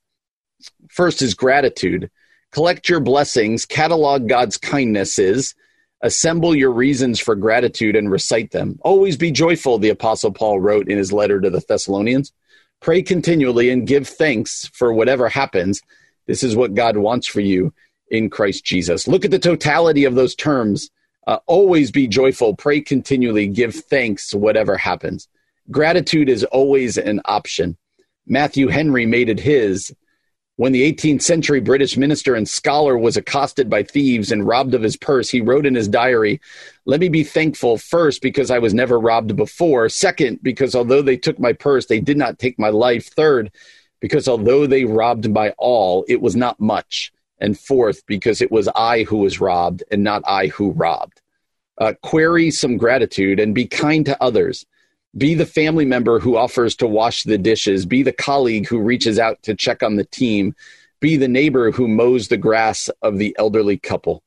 First 0.89 1.21
is 1.21 1.35
gratitude. 1.35 2.09
Collect 2.53 2.89
your 2.89 3.01
blessings, 3.01 3.65
catalog 3.65 4.29
God's 4.29 4.57
kindnesses, 4.57 5.55
assemble 6.03 6.55
your 6.55 6.73
reasons 6.73 7.21
for 7.21 7.37
gratitude, 7.37 7.95
and 7.95 8.11
recite 8.11 8.51
them. 8.51 8.79
Always 8.83 9.17
be 9.17 9.31
joyful, 9.31 9.79
the 9.79 9.91
Apostle 9.91 10.33
Paul 10.33 10.61
wrote 10.61 10.89
in 10.89 10.99
his 10.99 11.13
letter 11.13 11.41
to 11.41 11.51
the 11.51 11.61
Thessalonians. 11.61 12.33
Pray 12.81 13.03
continually 13.03 13.71
and 13.71 13.87
give 13.87 14.09
thanks 14.09 14.67
for 14.73 14.93
whatever 14.93 15.29
happens. 15.29 15.81
This 16.27 16.43
is 16.43 16.57
what 16.57 16.75
God 16.75 16.97
wants 16.97 17.27
for 17.27 17.41
you 17.41 17.73
in 18.11 18.31
Christ 18.31 18.65
Jesus. 18.65 19.07
Look 19.07 19.25
at 19.25 19.31
the 19.31 19.39
totality 19.39 20.05
of 20.05 20.15
those 20.15 20.35
terms. 20.35 20.91
Uh, 21.27 21.39
always 21.47 21.91
be 21.91 22.09
joyful, 22.09 22.57
pray 22.57 22.81
continually, 22.81 23.47
give 23.47 23.75
thanks 23.75 24.35
whatever 24.35 24.77
happens. 24.77 25.29
Gratitude 25.71 26.29
is 26.29 26.43
always 26.45 26.99
an 26.99 27.21
option. 27.27 27.77
Matthew 28.27 28.69
Henry 28.69 29.07
made 29.07 29.29
it 29.29 29.39
his 29.39 29.95
when 30.61 30.73
the 30.73 30.93
18th 30.93 31.23
century 31.23 31.59
British 31.59 31.97
minister 31.97 32.35
and 32.35 32.47
scholar 32.47 32.99
was 32.99 33.17
accosted 33.17 33.71
by 33.71 33.83
thieves 33.83 34.31
and 34.31 34.47
robbed 34.47 34.75
of 34.75 34.83
his 34.83 34.95
purse, 34.95 35.31
he 35.31 35.41
wrote 35.41 35.65
in 35.65 35.75
his 35.75 35.89
diary, 35.89 36.39
Let 36.85 37.01
me 37.01 37.09
be 37.09 37.25
thankful 37.25 37.79
first 37.79 38.21
because 38.21 38.51
I 38.51 38.59
was 38.59 38.75
never 38.75 39.01
robbed 39.01 39.35
before. 39.37 39.89
Second, 39.89 40.41
because 40.43 40.75
although 40.75 41.01
they 41.01 41.17
took 41.17 41.39
my 41.39 41.55
purse, 41.55 41.87
they 41.87 41.99
did 41.99 42.19
not 42.19 42.39
take 42.39 42.59
my 42.59 42.69
life. 42.69 43.07
Third, 43.07 43.51
because 44.01 44.29
although 44.29 44.67
they 44.67 44.85
robbed 44.85 45.31
my 45.31 45.55
all, 45.57 46.05
it 46.09 46.21
was 46.21 46.37
not 46.37 46.61
much. 46.61 47.11
And 47.39 47.59
fourth, 47.59 48.05
because 48.05 48.43
it 48.43 48.53
was 48.53 48.69
I 48.77 49.05
who 49.05 49.17
was 49.17 49.41
robbed 49.41 49.83
and 49.91 50.05
not 50.05 50.23
I 50.27 50.49
who 50.49 50.73
robbed. 50.73 51.23
Uh, 51.79 51.95
query 52.03 52.51
some 52.51 52.77
gratitude 52.77 53.41
and 53.41 53.55
be 53.55 53.67
kind 53.67 54.05
to 54.05 54.23
others. 54.23 54.67
Be 55.17 55.35
the 55.35 55.47
family 55.47 55.85
member 55.85 56.21
who 56.21 56.37
offers 56.37 56.77
to 56.77 56.87
wash 56.87 57.25
the 57.25 57.39
dishes. 57.39 57.85
Be 57.85 58.03
the 58.03 58.13
colleague 58.13 58.69
who 58.69 58.79
reaches 58.79 59.19
out 59.19 59.43
to 59.43 59.57
check 59.57 59.83
on 59.83 59.97
the 59.97 60.05
team. 60.05 60.55
Be 61.01 61.17
the 61.17 61.29
neighbor 61.29 61.73
who 61.73 61.89
mows 61.89 62.29
the 62.29 62.37
grass 62.37 62.89
of 63.03 63.19
the 63.19 63.35
elderly 63.39 63.77
couple. 63.77 64.23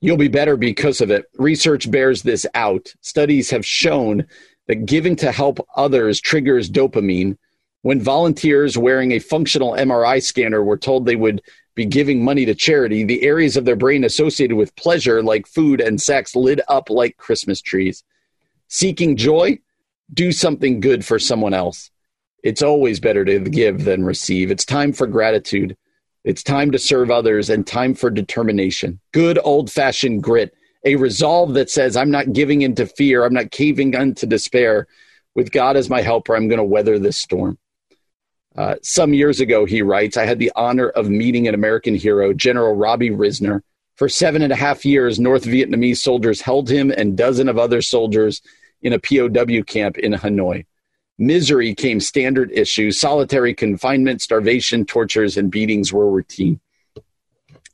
You'll 0.00 0.16
be 0.16 0.28
better 0.28 0.56
because 0.56 1.00
of 1.00 1.10
it. 1.10 1.26
Research 1.36 1.90
bears 1.90 2.22
this 2.22 2.46
out. 2.54 2.94
Studies 3.02 3.50
have 3.50 3.66
shown 3.66 4.26
that 4.68 4.86
giving 4.86 5.16
to 5.16 5.32
help 5.32 5.58
others 5.76 6.20
triggers 6.20 6.70
dopamine. 6.70 7.36
When 7.82 8.00
volunteers 8.00 8.78
wearing 8.78 9.12
a 9.12 9.18
functional 9.18 9.72
MRI 9.72 10.22
scanner 10.22 10.64
were 10.64 10.78
told 10.78 11.04
they 11.04 11.16
would 11.16 11.42
be 11.74 11.84
giving 11.84 12.24
money 12.24 12.46
to 12.46 12.54
charity, 12.54 13.04
the 13.04 13.22
areas 13.22 13.56
of 13.56 13.66
their 13.66 13.76
brain 13.76 14.02
associated 14.04 14.56
with 14.56 14.74
pleasure, 14.76 15.22
like 15.22 15.46
food 15.46 15.80
and 15.80 16.00
sex, 16.00 16.34
lit 16.34 16.60
up 16.68 16.88
like 16.88 17.18
Christmas 17.18 17.60
trees. 17.60 18.02
Seeking 18.68 19.16
joy 19.16 19.58
do 20.12 20.32
something 20.32 20.80
good 20.80 21.04
for 21.04 21.18
someone 21.18 21.54
else. 21.54 21.90
It's 22.42 22.62
always 22.62 23.00
better 23.00 23.24
to 23.24 23.40
give 23.40 23.84
than 23.84 24.04
receive. 24.04 24.50
It's 24.50 24.64
time 24.64 24.92
for 24.92 25.06
gratitude. 25.06 25.76
It's 26.24 26.42
time 26.42 26.70
to 26.72 26.78
serve 26.78 27.10
others 27.10 27.50
and 27.50 27.66
time 27.66 27.94
for 27.94 28.10
determination. 28.10 29.00
Good 29.12 29.38
old 29.42 29.70
fashioned 29.70 30.22
grit, 30.22 30.54
a 30.84 30.96
resolve 30.96 31.54
that 31.54 31.70
says, 31.70 31.96
I'm 31.96 32.10
not 32.10 32.32
giving 32.32 32.62
into 32.62 32.86
fear. 32.86 33.24
I'm 33.24 33.34
not 33.34 33.50
caving 33.50 33.94
into 33.94 34.26
despair. 34.26 34.86
With 35.34 35.52
God 35.52 35.76
as 35.76 35.90
my 35.90 36.02
helper, 36.02 36.34
I'm 36.34 36.48
going 36.48 36.58
to 36.58 36.64
weather 36.64 36.98
this 36.98 37.16
storm. 37.16 37.58
Uh, 38.56 38.76
some 38.82 39.12
years 39.12 39.40
ago, 39.40 39.66
he 39.66 39.82
writes, 39.82 40.16
I 40.16 40.24
had 40.24 40.38
the 40.38 40.52
honor 40.56 40.88
of 40.88 41.10
meeting 41.10 41.46
an 41.46 41.54
American 41.54 41.94
hero, 41.94 42.32
General 42.32 42.74
Robbie 42.74 43.10
Risner. 43.10 43.60
For 43.96 44.08
seven 44.08 44.42
and 44.42 44.52
a 44.52 44.56
half 44.56 44.84
years, 44.84 45.20
North 45.20 45.44
Vietnamese 45.44 45.98
soldiers 45.98 46.40
held 46.40 46.70
him 46.70 46.90
and 46.90 47.16
dozen 47.16 47.48
of 47.48 47.58
other 47.58 47.82
soldiers 47.82 48.40
in 48.86 48.92
a 48.92 49.00
POW 49.00 49.64
camp 49.64 49.98
in 49.98 50.12
Hanoi. 50.12 50.64
Misery 51.18 51.74
came 51.74 51.98
standard 51.98 52.52
issue. 52.52 52.92
Solitary 52.92 53.52
confinement, 53.52 54.22
starvation, 54.22 54.86
tortures, 54.86 55.36
and 55.36 55.50
beatings 55.50 55.92
were 55.92 56.08
routine. 56.08 56.60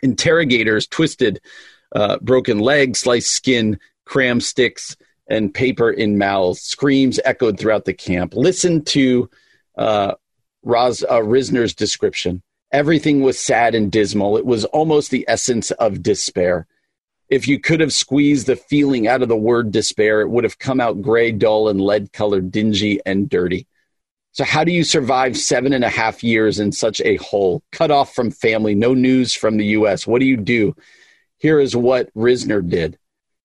Interrogators 0.02 0.86
twisted 0.86 1.38
uh, 1.94 2.18
broken 2.20 2.60
legs, 2.60 3.00
sliced 3.00 3.30
skin, 3.30 3.78
cram 4.06 4.40
sticks, 4.40 4.96
and 5.26 5.52
paper 5.52 5.90
in 5.90 6.16
mouths. 6.16 6.62
Screams 6.62 7.20
echoed 7.26 7.58
throughout 7.58 7.84
the 7.84 7.92
camp. 7.92 8.32
Listen 8.34 8.82
to 8.86 9.28
uh, 9.76 10.14
Ros, 10.62 11.02
uh, 11.02 11.20
Risner's 11.20 11.74
description. 11.74 12.42
Everything 12.70 13.20
was 13.20 13.38
sad 13.38 13.74
and 13.74 13.92
dismal. 13.92 14.38
It 14.38 14.46
was 14.46 14.64
almost 14.64 15.10
the 15.10 15.26
essence 15.28 15.72
of 15.72 16.02
despair 16.02 16.66
if 17.32 17.48
you 17.48 17.58
could 17.58 17.80
have 17.80 17.94
squeezed 17.94 18.46
the 18.46 18.56
feeling 18.56 19.08
out 19.08 19.22
of 19.22 19.28
the 19.30 19.34
word 19.34 19.72
despair, 19.72 20.20
it 20.20 20.28
would 20.28 20.44
have 20.44 20.58
come 20.58 20.82
out 20.82 21.00
gray, 21.00 21.32
dull, 21.32 21.70
and 21.70 21.80
lead 21.80 22.12
colored, 22.12 22.52
dingy, 22.52 23.00
and 23.06 23.26
dirty. 23.26 23.66
So, 24.32 24.44
how 24.44 24.64
do 24.64 24.70
you 24.70 24.84
survive 24.84 25.38
seven 25.38 25.72
and 25.72 25.82
a 25.82 25.88
half 25.88 26.22
years 26.22 26.60
in 26.60 26.72
such 26.72 27.00
a 27.00 27.16
hole, 27.16 27.62
cut 27.72 27.90
off 27.90 28.14
from 28.14 28.30
family, 28.30 28.74
no 28.74 28.92
news 28.92 29.32
from 29.32 29.56
the 29.56 29.64
U.S.? 29.78 30.06
What 30.06 30.20
do 30.20 30.26
you 30.26 30.36
do? 30.36 30.76
Here 31.38 31.58
is 31.58 31.74
what 31.74 32.12
Risner 32.12 32.68
did 32.68 32.98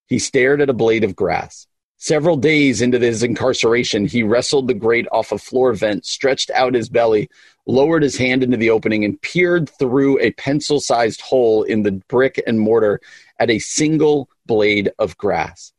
he 0.06 0.18
stared 0.18 0.60
at 0.60 0.70
a 0.70 0.74
blade 0.74 1.04
of 1.04 1.16
grass. 1.16 1.66
Several 1.96 2.36
days 2.36 2.82
into 2.82 2.98
his 2.98 3.22
incarceration, 3.22 4.06
he 4.06 4.22
wrestled 4.22 4.68
the 4.68 4.74
grate 4.74 5.08
off 5.12 5.32
a 5.32 5.38
floor 5.38 5.72
vent, 5.72 6.04
stretched 6.04 6.50
out 6.50 6.74
his 6.74 6.90
belly, 6.90 7.28
lowered 7.66 8.02
his 8.02 8.16
hand 8.16 8.42
into 8.42 8.56
the 8.56 8.70
opening, 8.70 9.04
and 9.04 9.20
peered 9.20 9.68
through 9.68 10.20
a 10.20 10.30
pencil 10.32 10.78
sized 10.78 11.22
hole 11.22 11.62
in 11.62 11.82
the 11.82 11.92
brick 11.92 12.40
and 12.46 12.60
mortar 12.60 13.00
at 13.38 13.50
a 13.50 13.58
single 13.58 14.28
blade 14.46 14.90
of 14.98 15.16
grass. 15.16 15.72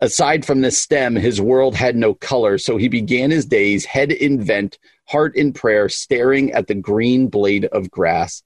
Aside 0.00 0.44
from 0.44 0.60
the 0.60 0.70
stem, 0.70 1.16
his 1.16 1.40
world 1.40 1.74
had 1.74 1.96
no 1.96 2.14
color, 2.14 2.58
so 2.58 2.76
he 2.76 2.88
began 2.88 3.30
his 3.30 3.46
days 3.46 3.84
head 3.84 4.12
in 4.12 4.42
vent, 4.42 4.78
heart 5.06 5.36
in 5.36 5.52
prayer, 5.52 5.88
staring 5.88 6.52
at 6.52 6.66
the 6.66 6.74
green 6.74 7.28
blade 7.28 7.64
of 7.66 7.90
grass. 7.90 8.42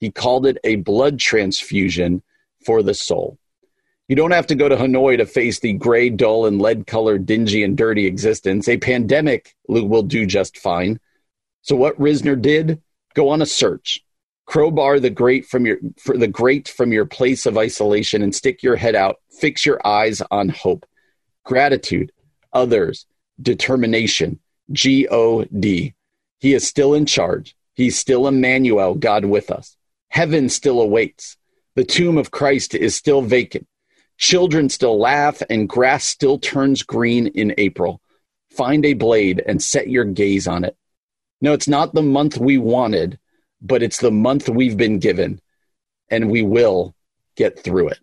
He 0.00 0.10
called 0.10 0.46
it 0.46 0.58
a 0.64 0.76
blood 0.76 1.18
transfusion 1.18 2.22
for 2.64 2.82
the 2.82 2.94
soul. 2.94 3.38
You 4.08 4.16
don't 4.16 4.32
have 4.32 4.46
to 4.48 4.54
go 4.54 4.68
to 4.68 4.76
Hanoi 4.76 5.16
to 5.18 5.26
face 5.26 5.60
the 5.60 5.72
gray, 5.72 6.10
dull, 6.10 6.46
and 6.46 6.60
lead 6.60 6.86
colored, 6.86 7.24
dingy, 7.24 7.62
and 7.62 7.76
dirty 7.76 8.06
existence. 8.06 8.68
A 8.68 8.76
pandemic 8.76 9.54
will 9.68 10.02
do 10.02 10.26
just 10.26 10.58
fine. 10.58 11.00
So, 11.62 11.76
what 11.76 11.98
Risner 11.98 12.40
did, 12.40 12.82
go 13.14 13.28
on 13.28 13.42
a 13.42 13.46
search. 13.46 14.04
Crowbar 14.46 15.00
the 15.00 15.10
grate 15.10 15.46
from 15.46 15.66
your 15.66 15.78
for 15.98 16.16
the 16.16 16.28
grate 16.28 16.68
from 16.68 16.92
your 16.92 17.06
place 17.06 17.46
of 17.46 17.56
isolation 17.56 18.22
and 18.22 18.34
stick 18.34 18.62
your 18.62 18.76
head 18.76 18.94
out. 18.94 19.16
Fix 19.38 19.64
your 19.64 19.84
eyes 19.86 20.22
on 20.30 20.48
hope, 20.48 20.84
gratitude, 21.44 22.12
others, 22.52 23.06
determination. 23.40 24.38
G 24.70 25.06
O 25.08 25.44
D. 25.44 25.94
He 26.38 26.54
is 26.54 26.66
still 26.66 26.94
in 26.94 27.04
charge. 27.06 27.56
He's 27.74 27.98
still 27.98 28.26
Emmanuel, 28.26 28.94
God 28.94 29.24
with 29.24 29.50
us. 29.50 29.76
Heaven 30.08 30.48
still 30.48 30.80
awaits. 30.80 31.36
The 31.74 31.84
tomb 31.84 32.16
of 32.16 32.30
Christ 32.30 32.74
is 32.74 32.94
still 32.94 33.22
vacant. 33.22 33.66
Children 34.18 34.68
still 34.68 34.98
laugh, 34.98 35.42
and 35.50 35.68
grass 35.68 36.04
still 36.04 36.38
turns 36.38 36.82
green 36.82 37.26
in 37.28 37.54
April. 37.58 38.00
Find 38.50 38.84
a 38.84 38.94
blade 38.94 39.42
and 39.44 39.62
set 39.62 39.88
your 39.88 40.04
gaze 40.04 40.46
on 40.46 40.64
it. 40.64 40.76
No, 41.40 41.54
it's 41.54 41.68
not 41.68 41.92
the 41.92 42.02
month 42.02 42.38
we 42.38 42.58
wanted, 42.58 43.18
but 43.62 43.82
it's 43.82 44.00
the 44.00 44.10
month 44.10 44.48
we've 44.48 44.76
been 44.76 44.98
given, 44.98 45.40
and 46.10 46.30
we 46.30 46.42
will 46.42 46.94
get 47.36 47.58
through 47.58 47.88
it. 47.88 47.98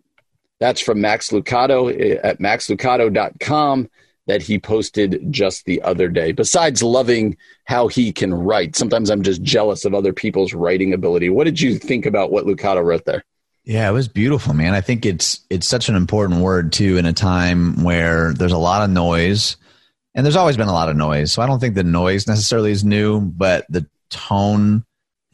That's 0.58 0.80
from 0.80 1.00
Max 1.00 1.30
Lucado 1.30 1.90
eh, 1.90 2.18
at 2.22 2.38
maxlucado.com 2.38 3.88
that 4.26 4.42
he 4.42 4.58
posted 4.58 5.20
just 5.32 5.64
the 5.64 5.82
other 5.82 6.08
day. 6.08 6.32
Besides 6.32 6.82
loving 6.82 7.36
how 7.64 7.88
he 7.88 8.12
can 8.12 8.32
write, 8.32 8.76
sometimes 8.76 9.10
I'm 9.10 9.22
just 9.22 9.42
jealous 9.42 9.84
of 9.84 9.94
other 9.94 10.12
people's 10.12 10.54
writing 10.54 10.92
ability. 10.92 11.30
What 11.30 11.44
did 11.44 11.60
you 11.60 11.78
think 11.78 12.06
about 12.06 12.30
what 12.30 12.44
Lucado 12.44 12.84
wrote 12.84 13.06
there? 13.06 13.24
Yeah, 13.64 13.88
it 13.88 13.92
was 13.92 14.08
beautiful, 14.08 14.54
man. 14.54 14.74
I 14.74 14.80
think 14.80 15.04
it's 15.04 15.40
it's 15.50 15.66
such 15.66 15.88
an 15.88 15.94
important 15.94 16.40
word 16.40 16.72
too 16.72 16.96
in 16.96 17.06
a 17.06 17.12
time 17.12 17.82
where 17.82 18.32
there's 18.32 18.52
a 18.52 18.58
lot 18.58 18.82
of 18.82 18.90
noise 18.90 19.56
and 20.14 20.24
there's 20.24 20.36
always 20.36 20.56
been 20.56 20.68
a 20.68 20.72
lot 20.72 20.88
of 20.88 20.96
noise. 20.96 21.32
So 21.32 21.42
I 21.42 21.46
don't 21.46 21.60
think 21.60 21.74
the 21.74 21.84
noise 21.84 22.26
necessarily 22.26 22.72
is 22.72 22.84
new, 22.84 23.20
but 23.20 23.66
the 23.68 23.86
tone 24.08 24.84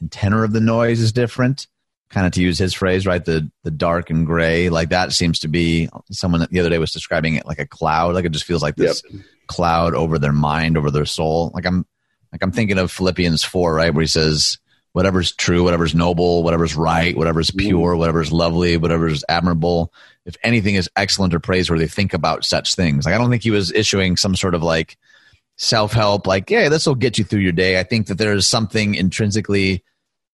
and 0.00 0.10
tenor 0.10 0.44
of 0.44 0.52
the 0.52 0.60
noise 0.60 1.00
is 1.00 1.12
different. 1.12 1.66
Kind 2.08 2.26
of 2.26 2.32
to 2.34 2.42
use 2.42 2.56
his 2.56 2.72
phrase, 2.72 3.04
right? 3.04 3.24
The 3.24 3.50
the 3.64 3.70
dark 3.70 4.10
and 4.10 4.24
gray, 4.24 4.68
like 4.68 4.90
that 4.90 5.12
seems 5.12 5.40
to 5.40 5.48
be 5.48 5.88
someone 6.12 6.46
the 6.50 6.60
other 6.60 6.70
day 6.70 6.78
was 6.78 6.92
describing 6.92 7.34
it 7.34 7.46
like 7.46 7.58
a 7.58 7.66
cloud. 7.66 8.14
Like 8.14 8.24
it 8.24 8.32
just 8.32 8.44
feels 8.44 8.62
like 8.62 8.76
this 8.76 9.02
yep. 9.10 9.22
cloud 9.48 9.92
over 9.94 10.18
their 10.18 10.32
mind, 10.32 10.76
over 10.76 10.90
their 10.90 11.04
soul. 11.04 11.50
Like 11.52 11.66
I'm 11.66 11.84
like 12.32 12.42
I'm 12.42 12.52
thinking 12.52 12.78
of 12.78 12.92
Philippians 12.92 13.42
four, 13.42 13.74
right, 13.74 13.92
where 13.92 14.02
he 14.02 14.06
says, 14.06 14.58
whatever's 14.92 15.32
true, 15.32 15.64
whatever's 15.64 15.94
noble, 15.94 16.42
whatever's 16.44 16.76
right, 16.76 17.16
whatever's 17.16 17.50
mm. 17.50 17.58
pure, 17.58 17.96
whatever's 17.96 18.32
lovely, 18.32 18.76
whatever's 18.76 19.24
admirable. 19.28 19.92
If 20.24 20.36
anything 20.44 20.76
is 20.76 20.88
excellent 20.96 21.34
or 21.34 21.40
praiseworthy, 21.40 21.86
think 21.86 22.14
about 22.14 22.44
such 22.44 22.76
things. 22.76 23.04
Like 23.04 23.14
I 23.14 23.18
don't 23.18 23.30
think 23.30 23.42
he 23.42 23.50
was 23.50 23.72
issuing 23.72 24.16
some 24.16 24.36
sort 24.36 24.54
of 24.54 24.62
like 24.62 24.96
self 25.56 25.92
help, 25.92 26.26
like, 26.26 26.50
yeah, 26.50 26.68
this 26.68 26.86
will 26.86 26.94
get 26.94 27.18
you 27.18 27.24
through 27.24 27.40
your 27.40 27.52
day. 27.52 27.78
I 27.80 27.82
think 27.82 28.06
that 28.06 28.18
there 28.18 28.32
is 28.32 28.48
something 28.48 28.94
intrinsically 28.94 29.84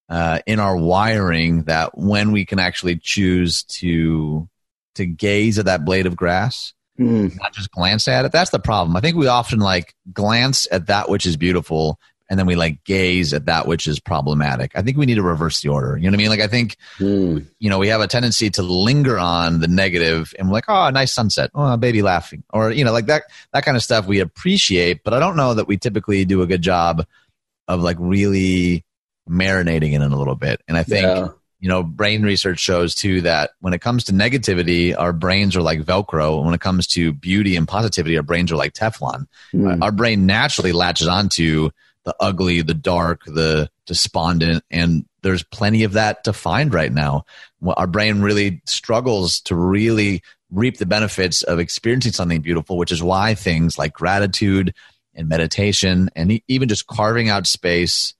uh, 0.08 0.40
in 0.46 0.60
our 0.60 0.76
wiring 0.76 1.64
that 1.64 1.96
when 1.96 2.32
we 2.32 2.44
can 2.44 2.58
actually 2.58 2.98
choose 2.98 3.62
to 3.64 4.48
to 4.94 5.06
gaze 5.06 5.58
at 5.58 5.64
that 5.64 5.86
blade 5.86 6.04
of 6.04 6.14
grass, 6.14 6.74
mm. 7.00 7.34
not 7.40 7.54
just 7.54 7.70
glance 7.70 8.06
at 8.08 8.26
it, 8.26 8.32
that's 8.32 8.50
the 8.50 8.58
problem. 8.58 8.94
I 8.94 9.00
think 9.00 9.16
we 9.16 9.26
often 9.26 9.58
like 9.58 9.94
glance 10.12 10.68
at 10.70 10.86
that 10.88 11.08
which 11.08 11.24
is 11.24 11.38
beautiful 11.38 11.98
and 12.32 12.38
then 12.38 12.46
we 12.46 12.56
like 12.56 12.82
gaze 12.84 13.34
at 13.34 13.44
that 13.44 13.66
which 13.66 13.86
is 13.86 14.00
problematic. 14.00 14.72
I 14.74 14.80
think 14.80 14.96
we 14.96 15.04
need 15.04 15.16
to 15.16 15.22
reverse 15.22 15.60
the 15.60 15.68
order. 15.68 15.98
You 15.98 16.04
know 16.04 16.12
what 16.12 16.14
I 16.14 16.16
mean? 16.16 16.28
Like 16.30 16.40
I 16.40 16.46
think 16.46 16.78
mm. 16.96 17.46
you 17.58 17.68
know 17.68 17.78
we 17.78 17.88
have 17.88 18.00
a 18.00 18.06
tendency 18.06 18.48
to 18.52 18.62
linger 18.62 19.18
on 19.18 19.60
the 19.60 19.68
negative 19.68 20.32
and 20.38 20.48
we're 20.48 20.54
like, 20.54 20.64
oh, 20.66 20.88
nice 20.88 21.12
sunset, 21.12 21.50
oh, 21.54 21.76
baby 21.76 22.00
laughing, 22.00 22.42
or 22.48 22.70
you 22.70 22.86
know, 22.86 22.92
like 22.92 23.04
that 23.04 23.24
that 23.52 23.66
kind 23.66 23.76
of 23.76 23.82
stuff 23.82 24.06
we 24.06 24.20
appreciate, 24.20 25.04
but 25.04 25.12
I 25.12 25.18
don't 25.18 25.36
know 25.36 25.52
that 25.52 25.68
we 25.68 25.76
typically 25.76 26.24
do 26.24 26.40
a 26.40 26.46
good 26.46 26.62
job 26.62 27.04
of 27.68 27.82
like 27.82 27.98
really 28.00 28.86
marinating 29.28 29.92
it 29.92 29.96
in 29.96 30.02
it 30.02 30.12
a 30.12 30.16
little 30.16 30.34
bit. 30.34 30.62
And 30.66 30.78
I 30.78 30.82
think. 30.84 31.04
Yeah. 31.04 31.28
You 31.64 31.68
know, 31.68 31.84
brain 31.84 32.24
research 32.24 32.58
shows 32.58 32.92
too 32.92 33.20
that 33.20 33.52
when 33.60 33.72
it 33.72 33.80
comes 33.80 34.02
to 34.06 34.12
negativity, 34.12 34.98
our 34.98 35.12
brains 35.12 35.54
are 35.54 35.62
like 35.62 35.78
Velcro. 35.82 36.44
When 36.44 36.54
it 36.54 36.60
comes 36.60 36.88
to 36.88 37.12
beauty 37.12 37.54
and 37.54 37.68
positivity, 37.68 38.16
our 38.16 38.24
brains 38.24 38.50
are 38.50 38.56
like 38.56 38.72
Teflon. 38.72 39.28
Mm. 39.54 39.80
Our 39.80 39.92
brain 39.92 40.26
naturally 40.26 40.72
latches 40.72 41.06
onto 41.06 41.70
the 42.04 42.14
ugly, 42.20 42.62
the 42.62 42.74
dark, 42.74 43.24
the 43.24 43.70
despondent, 43.86 44.64
and 44.70 45.04
there's 45.22 45.42
plenty 45.44 45.84
of 45.84 45.92
that 45.92 46.24
to 46.24 46.32
find 46.32 46.74
right 46.74 46.92
now. 46.92 47.24
Our 47.64 47.86
brain 47.86 48.22
really 48.22 48.60
struggles 48.66 49.40
to 49.42 49.54
really 49.54 50.22
reap 50.50 50.78
the 50.78 50.86
benefits 50.86 51.42
of 51.42 51.58
experiencing 51.58 52.12
something 52.12 52.40
beautiful, 52.40 52.76
which 52.76 52.92
is 52.92 53.02
why 53.02 53.34
things 53.34 53.78
like 53.78 53.92
gratitude 53.92 54.74
and 55.14 55.28
meditation 55.28 56.10
and 56.16 56.40
even 56.48 56.68
just 56.68 56.86
carving 56.86 57.28
out 57.28 57.46
space 57.46 58.14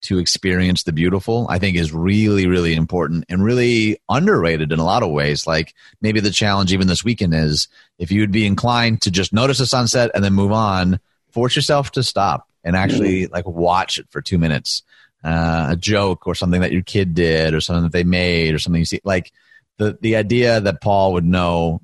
to 0.00 0.18
experience 0.18 0.84
the 0.84 0.92
beautiful, 0.92 1.46
I 1.48 1.58
think 1.58 1.76
is 1.76 1.92
really, 1.92 2.46
really 2.46 2.74
important 2.74 3.24
and 3.28 3.42
really 3.42 3.98
underrated 4.08 4.70
in 4.70 4.78
a 4.78 4.84
lot 4.84 5.02
of 5.02 5.10
ways. 5.10 5.46
Like 5.46 5.74
maybe 6.00 6.20
the 6.20 6.30
challenge 6.30 6.72
even 6.72 6.86
this 6.86 7.04
weekend 7.04 7.34
is 7.34 7.68
if 7.98 8.12
you 8.12 8.20
would 8.20 8.30
be 8.30 8.46
inclined 8.46 9.02
to 9.02 9.10
just 9.10 9.32
notice 9.32 9.58
a 9.58 9.66
sunset 9.66 10.12
and 10.14 10.22
then 10.22 10.34
move 10.34 10.52
on, 10.52 11.00
force 11.32 11.56
yourself 11.56 11.90
to 11.92 12.02
stop 12.02 12.47
and 12.64 12.76
actually 12.76 13.26
like 13.26 13.46
watch 13.46 13.98
it 13.98 14.06
for 14.10 14.20
two 14.20 14.38
minutes. 14.38 14.82
Uh, 15.24 15.68
a 15.70 15.76
joke 15.76 16.28
or 16.28 16.34
something 16.34 16.60
that 16.60 16.70
your 16.70 16.82
kid 16.82 17.12
did 17.12 17.52
or 17.52 17.60
something 17.60 17.82
that 17.82 17.92
they 17.92 18.04
made 18.04 18.54
or 18.54 18.58
something 18.60 18.78
you 18.78 18.84
see 18.84 19.00
like 19.02 19.32
the 19.76 19.98
the 20.00 20.14
idea 20.14 20.60
that 20.60 20.80
Paul 20.80 21.14
would 21.14 21.24
know 21.24 21.80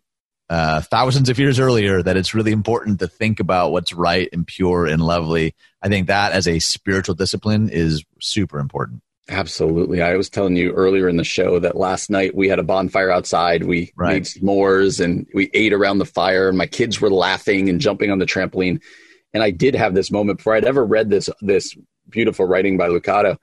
uh, 0.50 0.80
thousands 0.82 1.28
of 1.28 1.38
years 1.38 1.58
earlier 1.58 2.02
that 2.02 2.16
it's 2.16 2.34
really 2.34 2.52
important 2.52 2.98
to 3.00 3.08
think 3.08 3.40
about 3.40 3.72
what's 3.72 3.92
right 3.92 4.28
and 4.32 4.46
pure 4.46 4.86
and 4.86 5.02
lovely. 5.02 5.54
I 5.82 5.88
think 5.88 6.08
that 6.08 6.32
as 6.32 6.46
a 6.46 6.58
spiritual 6.58 7.14
discipline 7.14 7.70
is 7.70 8.04
super 8.20 8.58
important. 8.58 9.00
Absolutely. 9.30 10.02
I 10.02 10.16
was 10.16 10.28
telling 10.28 10.54
you 10.54 10.72
earlier 10.72 11.08
in 11.08 11.16
the 11.16 11.24
show 11.24 11.58
that 11.60 11.76
last 11.76 12.10
night 12.10 12.34
we 12.34 12.48
had 12.48 12.58
a 12.58 12.62
bonfire 12.62 13.10
outside. 13.10 13.64
We 13.64 13.90
right. 13.96 14.12
made 14.12 14.24
s'mores 14.24 15.02
and 15.02 15.26
we 15.32 15.50
ate 15.54 15.72
around 15.72 15.98
the 15.98 16.04
fire. 16.04 16.50
And 16.50 16.58
my 16.58 16.66
kids 16.66 17.00
were 17.00 17.10
laughing 17.10 17.70
and 17.70 17.80
jumping 17.80 18.10
on 18.10 18.18
the 18.18 18.26
trampoline. 18.26 18.82
And 19.34 19.42
I 19.42 19.50
did 19.50 19.74
have 19.74 19.94
this 19.94 20.10
moment 20.10 20.38
before 20.38 20.54
I'd 20.54 20.64
ever 20.64 20.84
read 20.84 21.10
this 21.10 21.28
this 21.42 21.76
beautiful 22.08 22.46
writing 22.46 22.76
by 22.76 22.88
Lucado 22.88 23.36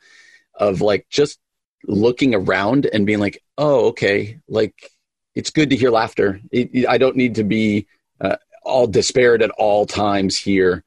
of 0.56 0.82
like 0.82 1.06
just 1.10 1.40
looking 1.88 2.34
around 2.34 2.86
and 2.86 3.06
being 3.06 3.20
like, 3.20 3.44
oh, 3.58 3.88
okay, 3.88 4.40
like 4.48 4.92
it's 5.36 5.50
good 5.50 5.70
to 5.70 5.76
hear 5.76 5.92
laughter. 5.92 6.40
It, 6.52 6.88
I 6.88 6.98
don't 6.98 7.16
need 7.16 7.36
to 7.36 7.44
be 7.44 7.88
uh, 8.20 8.38
all 8.64 8.88
despaired 8.88 9.42
at 9.42 9.52
all 9.52 9.86
times 9.86 10.38
here. 10.38 10.84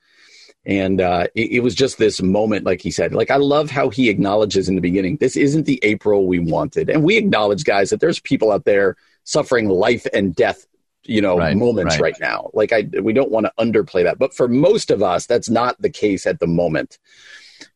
And 0.67 1.01
uh, 1.01 1.27
it, 1.35 1.53
it, 1.53 1.61
was 1.61 1.75
just 1.75 1.99
this 1.99 2.23
moment, 2.23 2.65
like 2.65 2.81
he 2.81 2.91
said. 2.91 3.13
Like 3.13 3.31
I 3.31 3.37
love 3.37 3.71
how 3.71 3.91
he 3.91 4.09
acknowledges 4.09 4.69
in 4.69 4.77
the 4.77 4.81
beginning, 4.81 5.19
this 5.19 5.37
isn't 5.37 5.67
the 5.67 5.79
April 5.83 6.27
we 6.27 6.39
wanted, 6.39 6.89
and 6.89 7.05
we 7.05 7.19
acknowledge, 7.19 7.65
guys, 7.65 7.91
that 7.91 8.01
there's 8.01 8.21
people 8.21 8.51
out 8.51 8.65
there 8.65 8.97
suffering 9.25 9.69
life 9.69 10.07
and 10.15 10.35
death 10.35 10.67
you 11.07 11.21
know 11.21 11.37
right, 11.37 11.57
moments 11.57 11.95
right. 11.95 12.13
right. 12.13 12.21
now 12.21 12.51
like 12.55 12.73
i 12.73 12.87
we 13.03 13.13
don't 13.13 13.31
want 13.31 13.47
to 13.47 13.53
underplay 13.59 14.05
that 14.05 14.19
but 14.19 14.35
for 14.35 14.49
most 14.49 14.91
of 14.91 15.03
us 15.03 15.27
that's 15.27 15.51
not 15.51 15.81
the 15.81 15.91
case 15.91 16.27
at 16.27 16.41
the 16.41 16.47
moment 16.47 16.99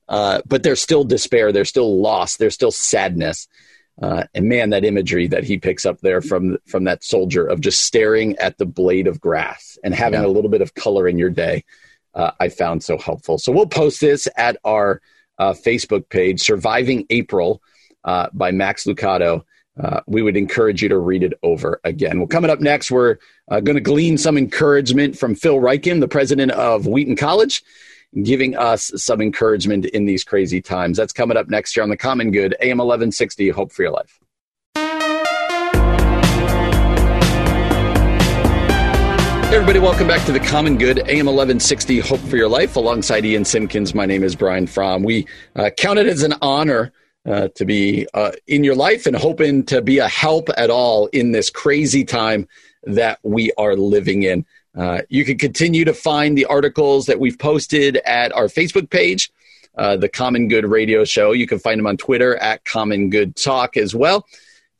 uh, 0.09 0.41
but 0.47 0.63
there's 0.63 0.81
still 0.81 1.05
despair 1.05 1.53
there's 1.53 1.69
still 1.69 2.01
loss 2.01 2.37
there's 2.37 2.55
still 2.55 2.71
sadness 2.71 3.49
uh, 4.01 4.25
and 4.35 4.49
man 4.49 4.71
that 4.71 4.85
imagery 4.85 5.27
that 5.27 5.45
he 5.45 5.59
picks 5.59 5.85
up 5.85 6.01
there 6.01 6.21
from 6.21 6.59
from 6.67 6.85
that 6.85 7.05
soldier 7.05 7.47
of 7.47 7.61
just 7.61 7.83
staring 7.83 8.37
at 8.39 8.57
the 8.59 8.67
blade 8.67 9.07
of 9.07 9.21
grass 9.21 9.79
and 9.85 9.95
having 9.95 10.21
yeah. 10.21 10.27
a 10.27 10.29
little 10.29 10.51
bit 10.51 10.63
of 10.63 10.75
color 10.75 11.07
in 11.07 11.19
your 11.19 11.31
day 11.31 11.65
uh, 12.15 12.31
i 12.41 12.49
found 12.49 12.83
so 12.83 12.97
helpful 12.97 13.39
so 13.39 13.53
we'll 13.53 13.67
post 13.67 14.01
this 14.01 14.29
at 14.37 14.57
our 14.65 15.01
uh, 15.39 15.53
facebook 15.53 16.09
page 16.09 16.41
surviving 16.41 17.05
april 17.11 17.63
uh, 18.05 18.29
by 18.33 18.51
max 18.51 18.85
lucado 18.85 19.43
uh, 19.83 20.01
we 20.07 20.23
would 20.23 20.37
encourage 20.37 20.83
you 20.83 20.89
to 20.89 20.99
read 20.99 21.23
it 21.23 21.35
over 21.43 21.81
again. 21.85 22.19
Well, 22.19 22.27
coming 22.27 22.51
up 22.51 22.61
next, 22.61 22.91
we're 22.91 23.19
uh, 23.51 23.61
going 23.61 23.77
to 23.77 23.81
glean 23.81 24.19
some 24.19 24.37
encouragement 24.37 25.17
from 25.17 25.35
Phil 25.35 25.57
Ryken, 25.57 26.01
the 26.01 26.09
president 26.09 26.53
of 26.53 26.87
Wheaton 26.87 27.17
College, 27.17 27.63
giving 28.23 28.57
us 28.57 28.91
some 28.97 29.21
encouragement 29.21 29.87
in 29.87 30.07
these 30.07 30.25
crazy 30.25 30.61
times. 30.61 30.97
That's 30.97 31.13
coming 31.13 31.37
up 31.37 31.49
next 31.49 31.77
year 31.77 31.85
on 31.85 31.91
The 31.91 31.97
Common 31.97 32.31
Good, 32.31 32.57
AM 32.61 32.79
1160, 32.79 33.51
Hope 33.51 33.73
for 33.73 33.83
Your 33.83 33.93
Life. 33.93 34.19
Hey 39.49 39.55
everybody, 39.55 39.79
welcome 39.79 40.07
back 40.07 40.27
to 40.27 40.33
the 40.33 40.41
Common 40.41 40.77
Good, 40.77 40.99
AM 40.99 41.25
1160, 41.25 42.01
Hope 42.01 42.21
for 42.21 42.37
Your 42.37 42.49
Life. 42.49 42.77
Alongside 42.77 43.25
Ian 43.25 43.47
Simpkins, 43.47 43.95
my 43.95 44.05
name 44.05 44.23
is 44.23 44.37
Brian 44.37 44.67
Fromm. 44.67 45.03
We 45.03 45.27
uh, 45.57 45.71
count 45.77 45.99
it 45.99 46.07
as 46.07 46.23
an 46.23 46.35
honor 46.43 46.93
uh, 47.29 47.49
to 47.55 47.65
be 47.65 48.07
uh, 48.15 48.33
in 48.47 48.65
your 48.65 48.75
life 48.75 49.07
and 49.07 49.15
hoping 49.15 49.65
to 49.67 49.83
be 49.83 49.99
a 49.99 50.09
help 50.09 50.49
at 50.57 50.71
all 50.71 51.07
in 51.09 51.33
this 51.33 51.51
crazy 51.51 52.05
time 52.05 52.49
that 52.85 53.19
we 53.23 53.53
are 53.59 53.77
living 53.77 54.23
in. 54.23 54.47
Uh, 54.77 55.03
you 55.09 55.25
can 55.25 55.37
continue 55.37 55.85
to 55.85 55.93
find 55.93 56.39
the 56.39 56.45
articles 56.47 57.07
that 57.07 57.21
we've 57.21 57.39
posted 57.39 57.97
at 57.99 58.33
our 58.33 58.47
Facebook 58.47 58.89
page, 58.91 59.31
uh, 59.77 59.97
the 59.97 60.09
Common 60.09 60.49
Good 60.49 60.65
Radio 60.65 61.05
Show. 61.05 61.33
You 61.33 61.47
can 61.47 61.59
find 61.59 61.79
them 61.79 61.87
on 61.87 61.97
Twitter 61.97 62.37
at 62.37 62.65
Common 62.65 63.11
Good 63.11 63.37
Talk 63.37 63.77
as 63.77 63.95
well. 63.95 64.27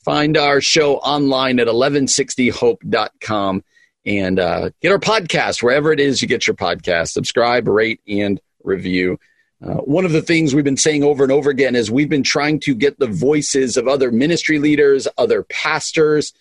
Find 0.05 0.37
our 0.37 0.61
show 0.61 0.97
online 0.99 1.59
at 1.59 1.67
1160hope.com 1.67 3.65
and 4.07 4.39
uh, 4.39 4.71
get 4.81 4.93
our 4.93 4.99
podcast 4.99 5.63
wherever 5.63 5.93
it 5.93 6.01
is 6.01 6.23
you 6.23 6.29
get 6.29 6.47
your 6.47 6.57
podcast. 6.57 7.09
Subscribe, 7.09 7.69
rate, 7.69 8.01
and 8.09 8.41
review. 8.63 9.19
Uh, 9.63 9.75
one 9.75 10.05
of 10.05 10.13
the 10.13 10.23
things 10.23 10.55
we've 10.55 10.65
been 10.65 10.77
saying 10.77 11.03
over 11.03 11.25
and 11.25 11.33
over 11.33 11.51
again 11.51 11.75
is 11.75 11.91
we've 11.91 12.09
been 12.09 12.23
trying 12.23 12.61
to 12.61 12.75
get 12.75 12.99
the 12.99 13.09
voices 13.09 13.77
of 13.77 13.89
other 13.89 14.13
ministry 14.13 14.59
leaders, 14.59 15.09
other 15.19 15.43
pastors 15.45 16.33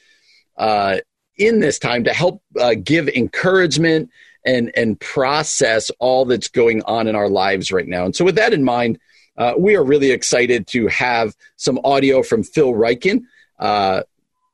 uh, 0.57 0.97
in 1.38 1.59
this 1.59 1.80
time 1.80 2.03
to 2.03 2.13
help 2.13 2.43
uh, 2.59 2.76
give 2.76 3.07
encouragement 3.09 4.09
and, 4.45 4.72
and 4.76 4.99
process 4.99 5.89
all 5.99 6.26
that's 6.26 6.47
going 6.47 6.84
on 6.84 7.07
in 7.07 7.15
our 7.15 7.30
lives 7.30 7.72
right 7.72 7.88
now. 7.88 8.05
And 8.05 8.15
so, 8.15 8.24
with 8.24 8.36
that 8.36 8.53
in 8.53 8.63
mind, 8.63 8.99
uh, 9.36 9.53
we 9.57 9.76
are 9.76 9.84
really 9.84 10.11
excited 10.11 10.68
to 10.68 10.88
have 10.88 11.36
some 11.57 11.80
audio 11.84 12.24
from 12.24 12.43
Phil 12.43 12.74
Ryken. 12.74 13.24
Uh, 13.59 14.03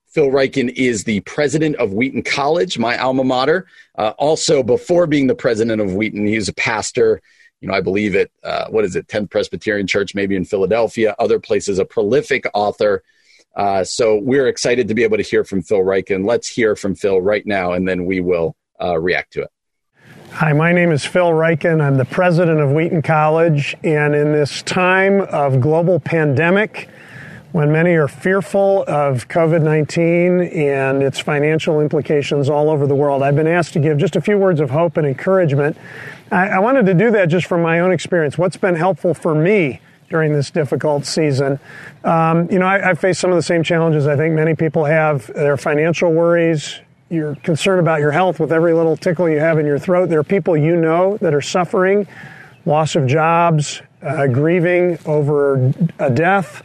Phil 0.07 0.28
Ryken 0.28 0.72
is 0.76 1.03
the 1.03 1.22
president 1.22 1.76
of 1.78 1.93
Wheaton 1.93 2.24
College, 2.24 2.78
my 2.78 2.97
alma 2.97 3.24
mater. 3.24 3.68
Uh, 3.97 4.14
also, 4.18 4.61
before 4.64 5.07
being 5.07 5.28
the 5.28 5.36
president 5.36 5.82
of 5.82 5.93
Wheaton, 5.95 6.28
he's 6.28 6.47
a 6.47 6.53
pastor. 6.53 7.22
You 7.64 7.70
know, 7.70 7.76
I 7.76 7.80
believe 7.80 8.14
it. 8.14 8.30
Uh, 8.43 8.68
what 8.68 8.84
is 8.84 8.97
it? 8.97 9.07
10th 9.07 9.30
Presbyterian 9.30 9.88
Church, 9.88 10.14
maybe 10.14 10.36
in 10.36 10.43
Philadelphia, 10.43 11.16
other 11.18 11.39
places. 11.39 11.80
A 11.80 11.86
prolific 11.86 12.43
author. 12.53 13.03
Uh, 13.55 13.86
so 13.86 14.20
we're 14.20 14.49
excited 14.49 14.89
to 14.89 14.93
be 14.93 15.01
able 15.03 15.16
to 15.16 15.24
hear 15.24 15.45
from 15.45 15.61
Phil 15.61 15.80
Ryken. 15.80 16.28
Let's 16.28 16.49
hear 16.49 16.76
from 16.76 16.93
Phil 16.93 17.22
right 17.22 17.45
now, 17.45 17.72
and 17.72 17.88
then 17.88 18.03
we 18.03 18.20
will 18.20 18.57
uh, 18.82 18.99
react 18.99 19.32
to 19.34 19.43
it. 19.43 19.49
Hi, 20.32 20.51
my 20.51 20.74
name 20.74 20.91
is 20.91 21.05
Phil 21.05 21.30
Ryken. 21.30 21.82
I'm 21.82 21.95
the 21.95 22.03
president 22.03 22.59
of 22.59 22.72
Wheaton 22.72 23.01
College, 23.01 23.78
and 23.82 24.14
in 24.14 24.34
this 24.34 24.61
time 24.64 25.22
of 25.22 25.61
global 25.61 26.01
pandemic 26.01 26.89
when 27.53 27.72
many 27.72 27.91
are 27.91 28.07
fearful 28.07 28.84
of 28.88 29.28
COVID 29.28 29.61
19 29.61 30.41
and 30.41 31.03
its 31.03 31.20
financial 31.20 31.80
implications 31.82 32.49
all 32.49 32.70
over 32.70 32.88
the 32.88 32.95
world. 32.95 33.22
I've 33.22 33.36
been 33.36 33.47
asked 33.47 33.74
to 33.74 33.80
give 33.80 33.99
just 33.99 34.16
a 34.16 34.22
few 34.22 34.39
words 34.39 34.59
of 34.59 34.72
hope 34.72 34.97
and 34.97 35.05
encouragement. 35.05 35.78
I, 36.34 36.47
I 36.47 36.59
wanted 36.59 36.88
to 36.88 36.95
do 36.95 37.11
that 37.11 37.29
just 37.29 37.45
from 37.45 37.61
my 37.61 37.79
own 37.79 37.91
experience. 37.91 38.38
What's 38.38 38.57
been 38.57 38.75
helpful 38.75 39.13
for 39.13 39.36
me 39.36 39.79
during 40.09 40.34
this 40.34 40.49
difficult 40.49 41.05
season? 41.05 41.59
Um, 42.03 42.49
you 42.51 42.57
know, 42.57 42.65
I, 42.65 42.91
I 42.91 42.93
face 42.95 43.19
some 43.19 43.29
of 43.29 43.36
the 43.36 43.43
same 43.43 43.61
challenges 43.61 44.07
I 44.07 44.15
think 44.15 44.34
many 44.34 44.55
people 44.55 44.84
have. 44.86 45.27
Their 45.27 45.57
financial 45.57 46.11
worries, 46.11 46.79
you're 47.09 47.36
concerned 47.36 47.81
about 47.81 47.99
your 47.99 48.11
health 48.11 48.39
with 48.39 48.51
every 48.51 48.73
little 48.73 48.97
tickle 48.97 49.29
you 49.29 49.39
have 49.39 49.59
in 49.59 49.67
your 49.67 49.77
throat. 49.77 50.09
There 50.09 50.19
are 50.19 50.23
people 50.23 50.57
you 50.57 50.75
know 50.75 51.17
that 51.17 51.36
are 51.36 51.41
suffering 51.41 52.07
loss 52.65 52.95
of 52.95 53.05
jobs, 53.05 53.81
uh, 54.01 54.25
grieving 54.27 54.97
over 55.05 55.71
a 55.99 56.09
death 56.09 56.63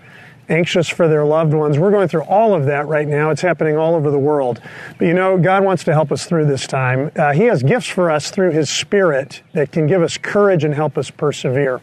anxious 0.48 0.88
for 0.88 1.08
their 1.08 1.24
loved 1.24 1.52
ones. 1.54 1.78
We're 1.78 1.90
going 1.90 2.08
through 2.08 2.22
all 2.22 2.54
of 2.54 2.64
that 2.66 2.86
right 2.86 3.06
now. 3.06 3.30
It's 3.30 3.42
happening 3.42 3.76
all 3.76 3.94
over 3.94 4.10
the 4.10 4.18
world. 4.18 4.60
But 4.98 5.06
you 5.06 5.14
know, 5.14 5.38
God 5.38 5.64
wants 5.64 5.84
to 5.84 5.92
help 5.92 6.10
us 6.12 6.24
through 6.26 6.46
this 6.46 6.66
time. 6.66 7.10
Uh, 7.16 7.32
he 7.32 7.44
has 7.44 7.62
gifts 7.62 7.86
for 7.86 8.10
us 8.10 8.30
through 8.30 8.52
His 8.52 8.70
Spirit 8.70 9.42
that 9.52 9.72
can 9.72 9.86
give 9.86 10.02
us 10.02 10.16
courage 10.16 10.64
and 10.64 10.74
help 10.74 10.96
us 10.98 11.10
persevere. 11.10 11.80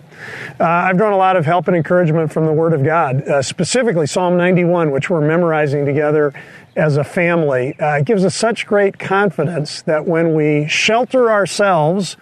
Uh, 0.60 0.64
I've 0.64 0.98
drawn 0.98 1.14
a 1.14 1.18
lot 1.18 1.36
of 1.36 1.46
help 1.46 1.68
and 1.68 1.76
encouragement 1.76 2.32
from 2.32 2.46
the 2.46 2.54
Word 2.54 2.74
of 2.74 2.84
God, 2.84 3.28
uh, 3.28 3.42
specifically 3.42 4.08
Psalm 4.08 4.38
91, 4.38 4.92
which 4.92 5.10
we're 5.10 5.22
memorizing 5.22 5.86
together 5.86 6.34
as 6.76 6.98
a 6.98 7.04
family. 7.04 7.80
Uh, 7.80 7.98
it 7.98 8.06
gives 8.06 8.26
us 8.26 8.36
such 8.36 8.66
great 8.66 9.00
confidence 9.00 9.82
that 9.84 10.06
when 10.06 10.34
we 10.34 10.68
shelter 10.68 11.32
ourselves, 11.32 12.18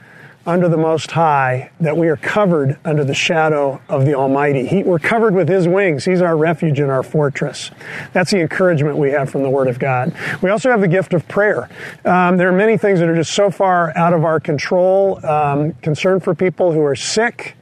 under 0.46 0.68
the 0.68 0.78
Most 0.78 1.12
High, 1.12 1.72
that 1.80 1.96
we 1.96 2.08
are 2.10 2.18
covered 2.18 2.78
under 2.84 3.04
the 3.04 3.14
shadow 3.14 3.82
of 3.88 4.06
the 4.06 4.14
Almighty. 4.14 4.68
He, 4.68 4.84
we're 4.84 5.00
covered 5.00 5.34
with 5.34 5.48
His 5.48 5.68
wings. 5.68 6.04
He's 6.04 6.22
our 6.22 6.36
refuge 6.36 6.80
and 6.80 6.92
our 6.92 7.04
fortress. 7.04 7.72
That's 8.12 8.32
the 8.32 8.42
encouragement 8.42 8.98
we 8.98 9.12
have 9.12 9.30
from 9.30 9.44
the 9.44 9.50
Word 9.50 9.68
of 9.68 9.80
God. 9.80 10.14
We 10.42 10.50
also 10.50 10.70
have 10.70 10.82
the 10.82 10.88
gift 10.88 11.14
of 11.14 11.28
prayer. 11.28 11.70
Um, 12.04 12.38
there 12.38 12.50
are 12.50 12.58
many 12.58 12.78
things 12.78 13.00
that 13.00 13.08
are 13.08 13.16
just 13.16 13.32
so 13.32 13.50
far 13.50 13.96
out 13.98 14.14
of 14.14 14.26
our 14.26 14.40
control. 14.40 15.26
Um, 15.26 15.74
concern 15.82 16.20
for 16.20 16.36
people 16.36 16.72
who 16.72 16.82
are 16.84 16.96
sick, 16.96 17.56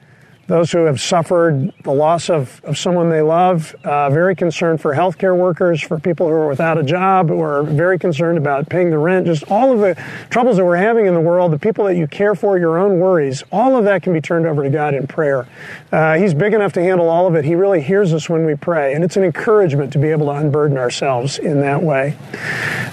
those 0.51 0.71
who 0.71 0.85
have 0.85 0.99
suffered 0.99 1.71
the 1.83 1.91
loss 1.91 2.29
of, 2.29 2.61
of 2.65 2.77
someone 2.77 3.09
they 3.09 3.21
love, 3.21 3.73
uh, 3.85 4.09
very 4.09 4.35
concerned 4.35 4.81
for 4.81 4.93
healthcare 4.93 5.35
workers, 5.35 5.81
for 5.81 5.97
people 5.97 6.27
who 6.27 6.33
are 6.33 6.47
without 6.47 6.77
a 6.77 6.83
job, 6.83 7.29
who 7.29 7.41
are 7.41 7.63
very 7.63 7.97
concerned 7.97 8.37
about 8.37 8.67
paying 8.67 8.89
the 8.89 8.97
rent, 8.97 9.25
just 9.25 9.43
all 9.49 9.71
of 9.71 9.79
the 9.79 9.95
troubles 10.29 10.57
that 10.57 10.65
we're 10.65 10.75
having 10.75 11.05
in 11.05 11.13
the 11.13 11.21
world, 11.21 11.53
the 11.53 11.59
people 11.59 11.85
that 11.85 11.95
you 11.95 12.05
care 12.05 12.35
for, 12.35 12.57
your 12.57 12.77
own 12.77 12.99
worries, 12.99 13.43
all 13.51 13.77
of 13.77 13.85
that 13.85 14.03
can 14.03 14.11
be 14.11 14.19
turned 14.19 14.45
over 14.45 14.61
to 14.63 14.69
God 14.69 14.93
in 14.93 15.07
prayer. 15.07 15.47
Uh, 15.91 16.15
he's 16.15 16.33
big 16.33 16.53
enough 16.53 16.73
to 16.73 16.81
handle 16.81 17.07
all 17.07 17.27
of 17.27 17.35
it. 17.35 17.45
He 17.45 17.55
really 17.55 17.81
hears 17.81 18.13
us 18.13 18.29
when 18.29 18.45
we 18.45 18.55
pray, 18.55 18.93
and 18.93 19.05
it's 19.05 19.15
an 19.15 19.23
encouragement 19.23 19.93
to 19.93 19.99
be 19.99 20.09
able 20.09 20.25
to 20.25 20.33
unburden 20.33 20.77
ourselves 20.77 21.39
in 21.39 21.61
that 21.61 21.81
way. 21.81 22.17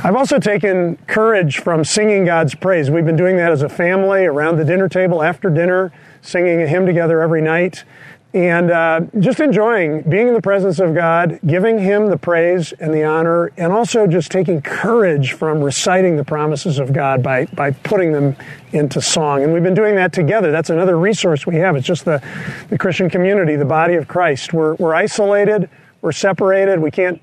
I've 0.04 0.16
also 0.16 0.38
taken 0.38 0.96
courage 1.08 1.58
from 1.58 1.84
singing 1.84 2.24
God's 2.24 2.54
praise. 2.54 2.88
We've 2.88 3.04
been 3.04 3.16
doing 3.16 3.36
that 3.38 3.50
as 3.50 3.62
a 3.62 3.68
family 3.68 4.26
around 4.26 4.58
the 4.58 4.64
dinner 4.64 4.88
table 4.88 5.24
after 5.24 5.50
dinner 5.50 5.92
singing 6.22 6.62
a 6.62 6.66
hymn 6.66 6.86
together 6.86 7.20
every 7.20 7.42
night, 7.42 7.84
and 8.34 8.70
uh, 8.70 9.00
just 9.20 9.40
enjoying 9.40 10.02
being 10.02 10.28
in 10.28 10.34
the 10.34 10.42
presence 10.42 10.78
of 10.80 10.94
God, 10.94 11.40
giving 11.46 11.78
Him 11.78 12.10
the 12.10 12.18
praise 12.18 12.72
and 12.72 12.92
the 12.92 13.02
honor, 13.02 13.52
and 13.56 13.72
also 13.72 14.06
just 14.06 14.30
taking 14.30 14.60
courage 14.60 15.32
from 15.32 15.62
reciting 15.62 16.16
the 16.16 16.24
promises 16.24 16.78
of 16.78 16.92
God 16.92 17.22
by, 17.22 17.46
by 17.46 17.70
putting 17.70 18.12
them 18.12 18.36
into 18.72 19.00
song. 19.00 19.42
And 19.42 19.52
we've 19.54 19.62
been 19.62 19.74
doing 19.74 19.94
that 19.94 20.12
together. 20.12 20.52
That's 20.52 20.68
another 20.68 20.98
resource 20.98 21.46
we 21.46 21.56
have. 21.56 21.74
It's 21.74 21.86
just 21.86 22.04
the, 22.04 22.22
the 22.68 22.76
Christian 22.76 23.08
community, 23.08 23.56
the 23.56 23.64
body 23.64 23.94
of 23.94 24.08
Christ. 24.08 24.52
We're, 24.52 24.74
we're 24.74 24.94
isolated, 24.94 25.70
we're 26.02 26.12
separated, 26.12 26.80
we 26.80 26.90
can't 26.90 27.22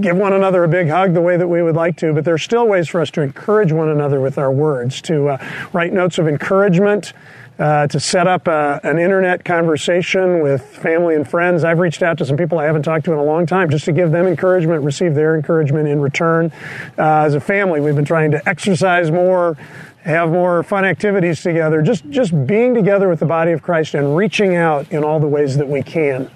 give 0.00 0.16
one 0.16 0.32
another 0.32 0.64
a 0.64 0.68
big 0.68 0.88
hug 0.88 1.14
the 1.14 1.20
way 1.20 1.36
that 1.36 1.46
we 1.46 1.62
would 1.62 1.76
like 1.76 1.96
to, 1.96 2.12
but 2.12 2.24
there 2.24 2.34
are 2.34 2.38
still 2.38 2.66
ways 2.66 2.88
for 2.88 3.00
us 3.00 3.10
to 3.10 3.20
encourage 3.20 3.70
one 3.72 3.88
another 3.88 4.20
with 4.20 4.38
our 4.38 4.50
words, 4.50 5.02
to 5.02 5.28
uh, 5.28 5.68
write 5.72 5.92
notes 5.92 6.18
of 6.18 6.26
encouragement 6.26 7.12
uh, 7.58 7.86
to 7.86 8.00
set 8.00 8.26
up 8.26 8.48
a, 8.48 8.80
an 8.82 8.98
internet 8.98 9.44
conversation 9.44 10.42
with 10.42 10.62
family 10.62 11.14
and 11.14 11.28
friends. 11.28 11.64
I've 11.64 11.78
reached 11.78 12.02
out 12.02 12.18
to 12.18 12.24
some 12.24 12.36
people 12.36 12.58
I 12.58 12.64
haven't 12.64 12.82
talked 12.82 13.04
to 13.06 13.12
in 13.12 13.18
a 13.18 13.24
long 13.24 13.46
time 13.46 13.70
just 13.70 13.84
to 13.84 13.92
give 13.92 14.10
them 14.10 14.26
encouragement, 14.26 14.82
receive 14.82 15.14
their 15.14 15.36
encouragement 15.36 15.88
in 15.88 16.00
return. 16.00 16.52
Uh, 16.98 17.24
as 17.24 17.34
a 17.34 17.40
family, 17.40 17.80
we've 17.80 17.96
been 17.96 18.04
trying 18.04 18.32
to 18.32 18.48
exercise 18.48 19.10
more, 19.10 19.56
have 20.04 20.30
more 20.30 20.62
fun 20.62 20.84
activities 20.84 21.42
together, 21.42 21.80
just, 21.80 22.08
just 22.10 22.46
being 22.46 22.74
together 22.74 23.08
with 23.08 23.20
the 23.20 23.26
body 23.26 23.52
of 23.52 23.62
Christ 23.62 23.94
and 23.94 24.14
reaching 24.14 24.54
out 24.54 24.90
in 24.92 25.02
all 25.02 25.18
the 25.18 25.26
ways 25.26 25.56
that 25.56 25.66
we 25.66 25.82
can. 25.82 26.30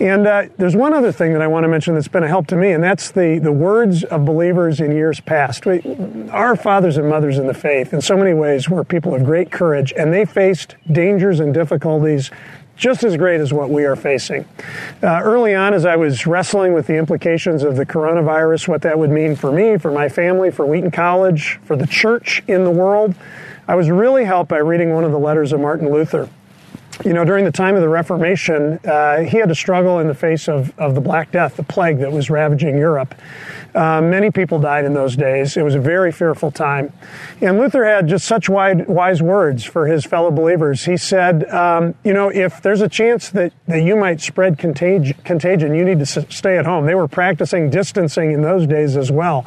And 0.00 0.26
uh, 0.26 0.46
there's 0.58 0.74
one 0.74 0.92
other 0.92 1.12
thing 1.12 1.32
that 1.32 1.40
I 1.40 1.46
want 1.46 1.62
to 1.64 1.68
mention 1.68 1.94
that's 1.94 2.08
been 2.08 2.24
a 2.24 2.28
help 2.28 2.48
to 2.48 2.56
me, 2.56 2.72
and 2.72 2.82
that's 2.82 3.12
the, 3.12 3.38
the 3.38 3.52
words 3.52 4.02
of 4.02 4.24
believers 4.24 4.80
in 4.80 4.90
years 4.90 5.20
past. 5.20 5.64
We, 5.66 5.82
our 6.30 6.56
fathers 6.56 6.96
and 6.96 7.08
mothers 7.08 7.38
in 7.38 7.46
the 7.46 7.54
faith, 7.54 7.92
in 7.92 8.00
so 8.00 8.16
many 8.16 8.34
ways, 8.34 8.68
were 8.68 8.82
people 8.82 9.14
of 9.14 9.24
great 9.24 9.52
courage, 9.52 9.92
and 9.96 10.12
they 10.12 10.24
faced 10.24 10.74
dangers 10.90 11.38
and 11.38 11.54
difficulties 11.54 12.32
just 12.76 13.04
as 13.04 13.16
great 13.16 13.40
as 13.40 13.52
what 13.52 13.70
we 13.70 13.84
are 13.84 13.96
facing. 13.96 14.44
Uh, 15.02 15.20
early 15.22 15.54
on, 15.54 15.74
as 15.74 15.84
I 15.84 15.96
was 15.96 16.26
wrestling 16.26 16.72
with 16.72 16.86
the 16.86 16.96
implications 16.96 17.62
of 17.62 17.76
the 17.76 17.86
coronavirus, 17.86 18.68
what 18.68 18.82
that 18.82 18.98
would 18.98 19.10
mean 19.10 19.34
for 19.34 19.50
me, 19.50 19.78
for 19.78 19.90
my 19.90 20.08
family, 20.08 20.50
for 20.50 20.66
Wheaton 20.66 20.90
College, 20.90 21.58
for 21.64 21.76
the 21.76 21.86
church 21.86 22.42
in 22.46 22.64
the 22.64 22.70
world, 22.70 23.14
I 23.66 23.74
was 23.74 23.90
really 23.90 24.24
helped 24.24 24.50
by 24.50 24.58
reading 24.58 24.92
one 24.92 25.04
of 25.04 25.10
the 25.10 25.18
letters 25.18 25.52
of 25.52 25.60
Martin 25.60 25.90
Luther 25.90 26.28
you 27.04 27.12
know, 27.12 27.24
during 27.24 27.44
the 27.44 27.52
time 27.52 27.74
of 27.74 27.82
the 27.82 27.88
Reformation, 27.88 28.78
uh, 28.84 29.18
he 29.18 29.36
had 29.38 29.48
to 29.48 29.54
struggle 29.54 29.98
in 29.98 30.08
the 30.08 30.14
face 30.14 30.48
of, 30.48 30.76
of 30.78 30.94
the 30.94 31.00
Black 31.00 31.30
Death, 31.30 31.56
the 31.56 31.62
plague 31.62 31.98
that 31.98 32.10
was 32.10 32.30
ravaging 32.30 32.76
Europe. 32.76 33.14
Uh, 33.74 34.00
many 34.00 34.30
people 34.30 34.58
died 34.58 34.86
in 34.86 34.94
those 34.94 35.14
days. 35.16 35.58
It 35.58 35.62
was 35.62 35.74
a 35.74 35.80
very 35.80 36.10
fearful 36.10 36.50
time. 36.50 36.92
And 37.42 37.58
Luther 37.58 37.84
had 37.84 38.08
just 38.08 38.24
such 38.24 38.48
wide, 38.48 38.88
wise 38.88 39.20
words 39.20 39.64
for 39.64 39.86
his 39.86 40.06
fellow 40.06 40.30
believers. 40.30 40.86
He 40.86 40.96
said, 40.96 41.46
um, 41.50 41.94
you 42.02 42.14
know, 42.14 42.30
if 42.30 42.62
there's 42.62 42.80
a 42.80 42.88
chance 42.88 43.28
that, 43.30 43.52
that 43.68 43.82
you 43.82 43.94
might 43.94 44.22
spread 44.22 44.56
contag- 44.56 45.22
contagion, 45.24 45.74
you 45.74 45.84
need 45.84 45.98
to 45.98 46.20
s- 46.20 46.34
stay 46.34 46.56
at 46.56 46.64
home. 46.64 46.86
They 46.86 46.94
were 46.94 47.08
practicing 47.08 47.68
distancing 47.68 48.32
in 48.32 48.40
those 48.40 48.66
days 48.66 48.96
as 48.96 49.12
well. 49.12 49.44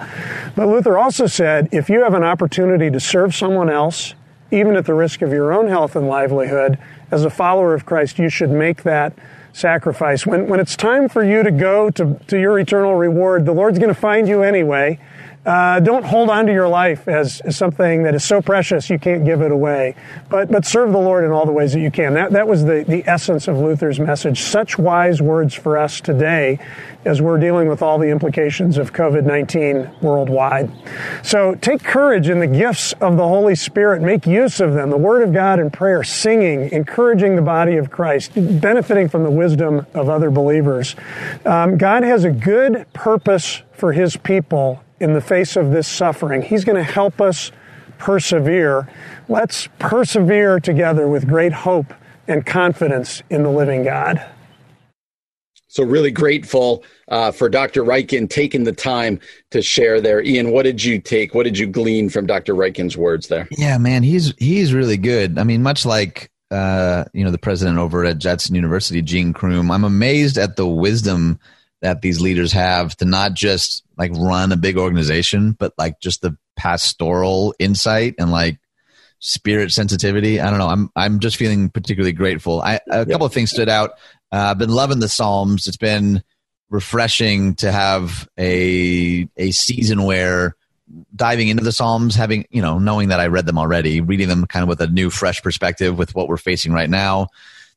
But 0.56 0.68
Luther 0.68 1.00
also 1.00 1.26
said, 1.26 1.70
if 1.72 1.90
you 1.90 2.04
have 2.04 2.14
an 2.14 2.24
opportunity 2.24 2.92
to 2.92 3.00
serve 3.00 3.34
someone 3.34 3.72
else, 3.72 4.14
even 4.52 4.76
at 4.76 4.86
the 4.86 4.94
risk 4.94 5.22
of 5.22 5.32
your 5.32 5.54
own 5.54 5.68
health 5.68 5.96
and 5.96 6.08
livelihood, 6.08 6.78
as 7.12 7.26
a 7.26 7.30
follower 7.30 7.74
of 7.74 7.86
Christ, 7.86 8.20
you 8.20 8.30
should 8.30 8.50
make 8.50 8.84
that 8.84 9.14
sacrifice. 9.54 10.26
When, 10.26 10.48
when 10.48 10.60
it's 10.60 10.76
time 10.76 11.10
for 11.10 11.24
you 11.24 11.44
to 11.44 11.52
go 11.52 11.90
to, 11.92 12.20
to 12.28 12.40
your 12.40 12.60
eternal 12.60 12.96
reward, 12.96 13.46
the 13.46 13.52
Lord's 13.52 13.80
going 13.80 13.94
to 13.94 14.00
find 14.00 14.28
you 14.28 14.44
anyway. 14.44 15.00
Uh, 15.46 15.80
don't 15.80 16.04
hold 16.04 16.30
on 16.30 16.46
to 16.46 16.52
your 16.52 16.68
life 16.68 17.08
as, 17.08 17.40
as, 17.42 17.56
something 17.56 18.04
that 18.04 18.14
is 18.14 18.26
so 18.26 18.42
precious 18.42 18.90
you 18.90 19.00
can't 19.00 19.24
give 19.24 19.42
it 19.42 19.52
away, 19.52 19.96
but, 20.30 20.52
but 20.52 20.66
serve 20.66 20.92
the 20.92 20.98
Lord 20.98 21.24
in 21.24 21.32
all 21.32 21.46
the 21.46 21.52
ways 21.52 21.72
that 21.72 21.80
you 21.80 21.90
can. 21.90 22.14
That, 22.14 22.32
that 22.32 22.46
was 22.46 22.66
the, 22.66 22.84
the 22.86 23.08
essence 23.08 23.48
of 23.48 23.58
Luther's 23.58 24.02
message. 24.02 24.42
Such 24.42 24.78
wise 24.78 25.22
words 25.22 25.54
for 25.54 25.78
us 25.78 26.02
today 26.02 26.60
as 27.06 27.22
we're 27.22 27.40
dealing 27.40 27.70
with 27.70 27.82
all 27.82 27.98
the 27.98 28.10
implications 28.10 28.78
of 28.78 28.92
COVID 28.92 29.24
19 29.24 29.90
worldwide. 30.02 30.70
So 31.24 31.56
take 31.56 31.84
courage 31.84 32.28
in 32.28 32.42
the 32.42 32.48
gifts 32.48 32.92
of 33.00 33.16
the 33.16 33.28
Holy 33.28 33.56
Spirit, 33.56 34.02
make 34.02 34.28
use 34.28 34.60
of 34.60 34.74
them 34.74 34.90
the 34.90 34.98
Word 34.98 35.22
of 35.24 35.34
God 35.34 35.60
and 35.60 35.72
prayer, 35.72 36.04
singing, 36.04 36.70
encouraging 36.72 37.38
the 37.38 37.42
body 37.42 37.78
of 37.78 37.90
Christ, 37.90 38.34
benefiting 38.36 39.08
from 39.08 39.24
the 39.24 39.32
wisdom 39.32 39.86
of 39.94 40.10
other 40.10 40.30
believers. 40.30 40.98
Um, 41.46 41.78
God 41.78 42.04
has 42.04 42.26
a 42.26 42.32
good 42.32 42.86
purpose 42.92 43.62
for 43.72 43.94
His 43.94 44.18
people 44.18 44.84
in 45.00 45.14
the 45.14 45.22
face 45.22 45.56
of 45.56 45.72
this 45.72 45.88
suffering. 45.88 46.42
He's 46.42 46.66
going 46.66 46.76
to 46.76 46.92
help 46.92 47.22
us 47.22 47.52
persevere. 47.98 48.88
Let's 49.28 49.68
persevere 49.80 50.60
together 50.60 51.08
with 51.08 51.28
great 51.28 51.54
hope 51.54 51.94
and 52.28 52.46
confidence 52.46 53.22
in 53.30 53.44
the 53.44 53.50
living 53.50 53.84
God. 53.84 54.26
So, 55.72 55.84
really 55.84 56.10
grateful 56.10 56.84
uh, 57.10 57.32
for 57.32 57.48
Dr. 57.48 57.84
Ryken 57.84 58.28
taking 58.28 58.64
the 58.64 58.72
time 58.72 59.20
to 59.52 59.62
share 59.62 60.02
there. 60.02 60.20
Ian, 60.20 60.52
what 60.52 60.64
did 60.64 60.84
you 60.84 61.00
take? 61.00 61.36
What 61.36 61.44
did 61.44 61.60
you 61.60 61.68
glean 61.68 62.10
from 62.10 62.26
Dr. 62.26 62.56
Ryken's 62.56 62.98
words 62.98 63.28
there? 63.28 63.48
Yeah, 63.52 63.78
man, 63.78 64.02
he's 64.02 64.34
he's 64.40 64.74
really 64.74 64.98
good. 64.98 65.38
I 65.38 65.44
mean, 65.44 65.62
much 65.62 65.86
like 65.86 66.32
uh, 66.50 67.06
you 67.14 67.24
know 67.24 67.30
the 67.30 67.38
president 67.38 67.78
over 67.78 68.04
at 68.04 68.18
Judson 68.18 68.56
University, 68.56 69.04
Gene 69.04 69.32
Crume, 69.32 69.72
I'm 69.72 69.84
amazed 69.84 70.40
at 70.40 70.56
the 70.56 70.66
wisdom 70.66 71.40
that 71.82 72.02
these 72.02 72.20
leaders 72.20 72.52
have 72.52 72.96
to 72.98 73.06
not 73.06 73.34
just 73.34 73.84
like 73.98 74.12
run 74.14 74.52
a 74.52 74.58
big 74.58 74.78
organization, 74.78 75.54
but 75.54 75.74
like 75.78 76.00
just 76.00 76.22
the 76.22 76.38
pastoral 76.56 77.54
insight 77.60 78.16
and 78.20 78.32
like 78.32 78.60
spirit 79.20 79.72
sensitivity. 79.72 80.40
I 80.40 80.50
don't 80.50 80.60
know. 80.60 80.68
I'm 80.68 80.90
I'm 80.96 81.20
just 81.20 81.38
feeling 81.38 81.70
particularly 81.70 82.14
grateful. 82.14 82.62
I, 82.62 82.80
a 82.90 83.06
couple 83.06 83.26
of 83.26 83.34
things 83.34 83.52
stood 83.52 83.70
out. 83.70 83.92
Uh, 84.32 84.52
I've 84.52 84.58
been 84.58 84.70
loving 84.70 85.00
the 85.00 85.10
Psalms. 85.10 85.68
It's 85.68 85.78
been 85.78 86.24
refreshing 86.70 87.56
to 87.56 87.72
have 87.72 88.28
a 88.38 89.28
a 89.38 89.52
season 89.52 90.04
where 90.04 90.56
diving 91.16 91.50
into 91.50 91.64
the 91.64 91.72
Psalms, 91.72 92.16
having 92.16 92.46
you 92.50 92.62
know, 92.62 92.80
knowing 92.80 93.10
that 93.10 93.20
I 93.20 93.28
read 93.28 93.46
them 93.46 93.58
already, 93.58 94.02
reading 94.02 94.28
them 94.28 94.46
kind 94.46 94.64
of 94.64 94.70
with 94.70 94.82
a 94.82 94.88
new, 94.88 95.10
fresh 95.10 95.42
perspective 95.42 95.98
with 95.98 96.16
what 96.16 96.28
we're 96.28 96.38
facing 96.38 96.72
right 96.72 96.90
now. 96.90 97.28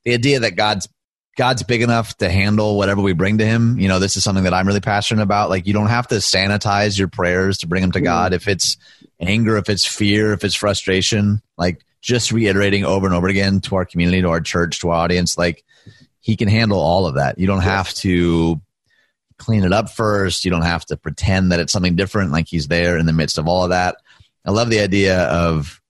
The 0.04 0.14
idea 0.14 0.40
that 0.40 0.56
God's 0.56 0.88
God's 1.36 1.62
big 1.62 1.80
enough 1.80 2.16
to 2.18 2.30
handle 2.30 2.76
whatever 2.76 3.00
we 3.00 3.14
bring 3.14 3.38
to 3.38 3.46
him. 3.46 3.78
You 3.78 3.88
know, 3.88 3.98
this 3.98 4.16
is 4.16 4.24
something 4.24 4.44
that 4.44 4.52
I'm 4.52 4.66
really 4.66 4.80
passionate 4.80 5.22
about. 5.22 5.48
Like 5.48 5.66
you 5.66 5.72
don't 5.72 5.86
have 5.86 6.08
to 6.08 6.16
sanitize 6.16 6.98
your 6.98 7.08
prayers 7.08 7.58
to 7.58 7.66
bring 7.66 7.80
them 7.80 7.92
to 7.92 8.00
mm. 8.00 8.04
God. 8.04 8.34
If 8.34 8.48
it's 8.48 8.76
anger, 9.18 9.56
if 9.56 9.70
it's 9.70 9.86
fear, 9.86 10.32
if 10.32 10.44
it's 10.44 10.54
frustration, 10.54 11.40
like 11.56 11.82
just 12.02 12.32
reiterating 12.32 12.84
over 12.84 13.06
and 13.06 13.14
over 13.14 13.28
again 13.28 13.60
to 13.62 13.76
our 13.76 13.86
community, 13.86 14.20
to 14.20 14.28
our 14.28 14.40
church, 14.40 14.80
to 14.80 14.90
our 14.90 14.96
audience, 14.96 15.38
like 15.38 15.64
he 16.20 16.36
can 16.36 16.48
handle 16.48 16.78
all 16.78 17.06
of 17.06 17.14
that. 17.14 17.38
You 17.38 17.46
don't 17.46 17.62
have 17.62 17.94
to 17.94 18.60
clean 19.38 19.64
it 19.64 19.72
up 19.72 19.88
first. 19.88 20.44
You 20.44 20.50
don't 20.50 20.62
have 20.62 20.84
to 20.86 20.96
pretend 20.96 21.50
that 21.50 21.60
it's 21.60 21.72
something 21.72 21.96
different. 21.96 22.30
Like 22.32 22.46
he's 22.46 22.68
there 22.68 22.98
in 22.98 23.06
the 23.06 23.12
midst 23.12 23.38
of 23.38 23.48
all 23.48 23.64
of 23.64 23.70
that. 23.70 23.96
I 24.44 24.50
love 24.50 24.70
the 24.70 24.80
idea 24.80 25.22
of 25.24 25.80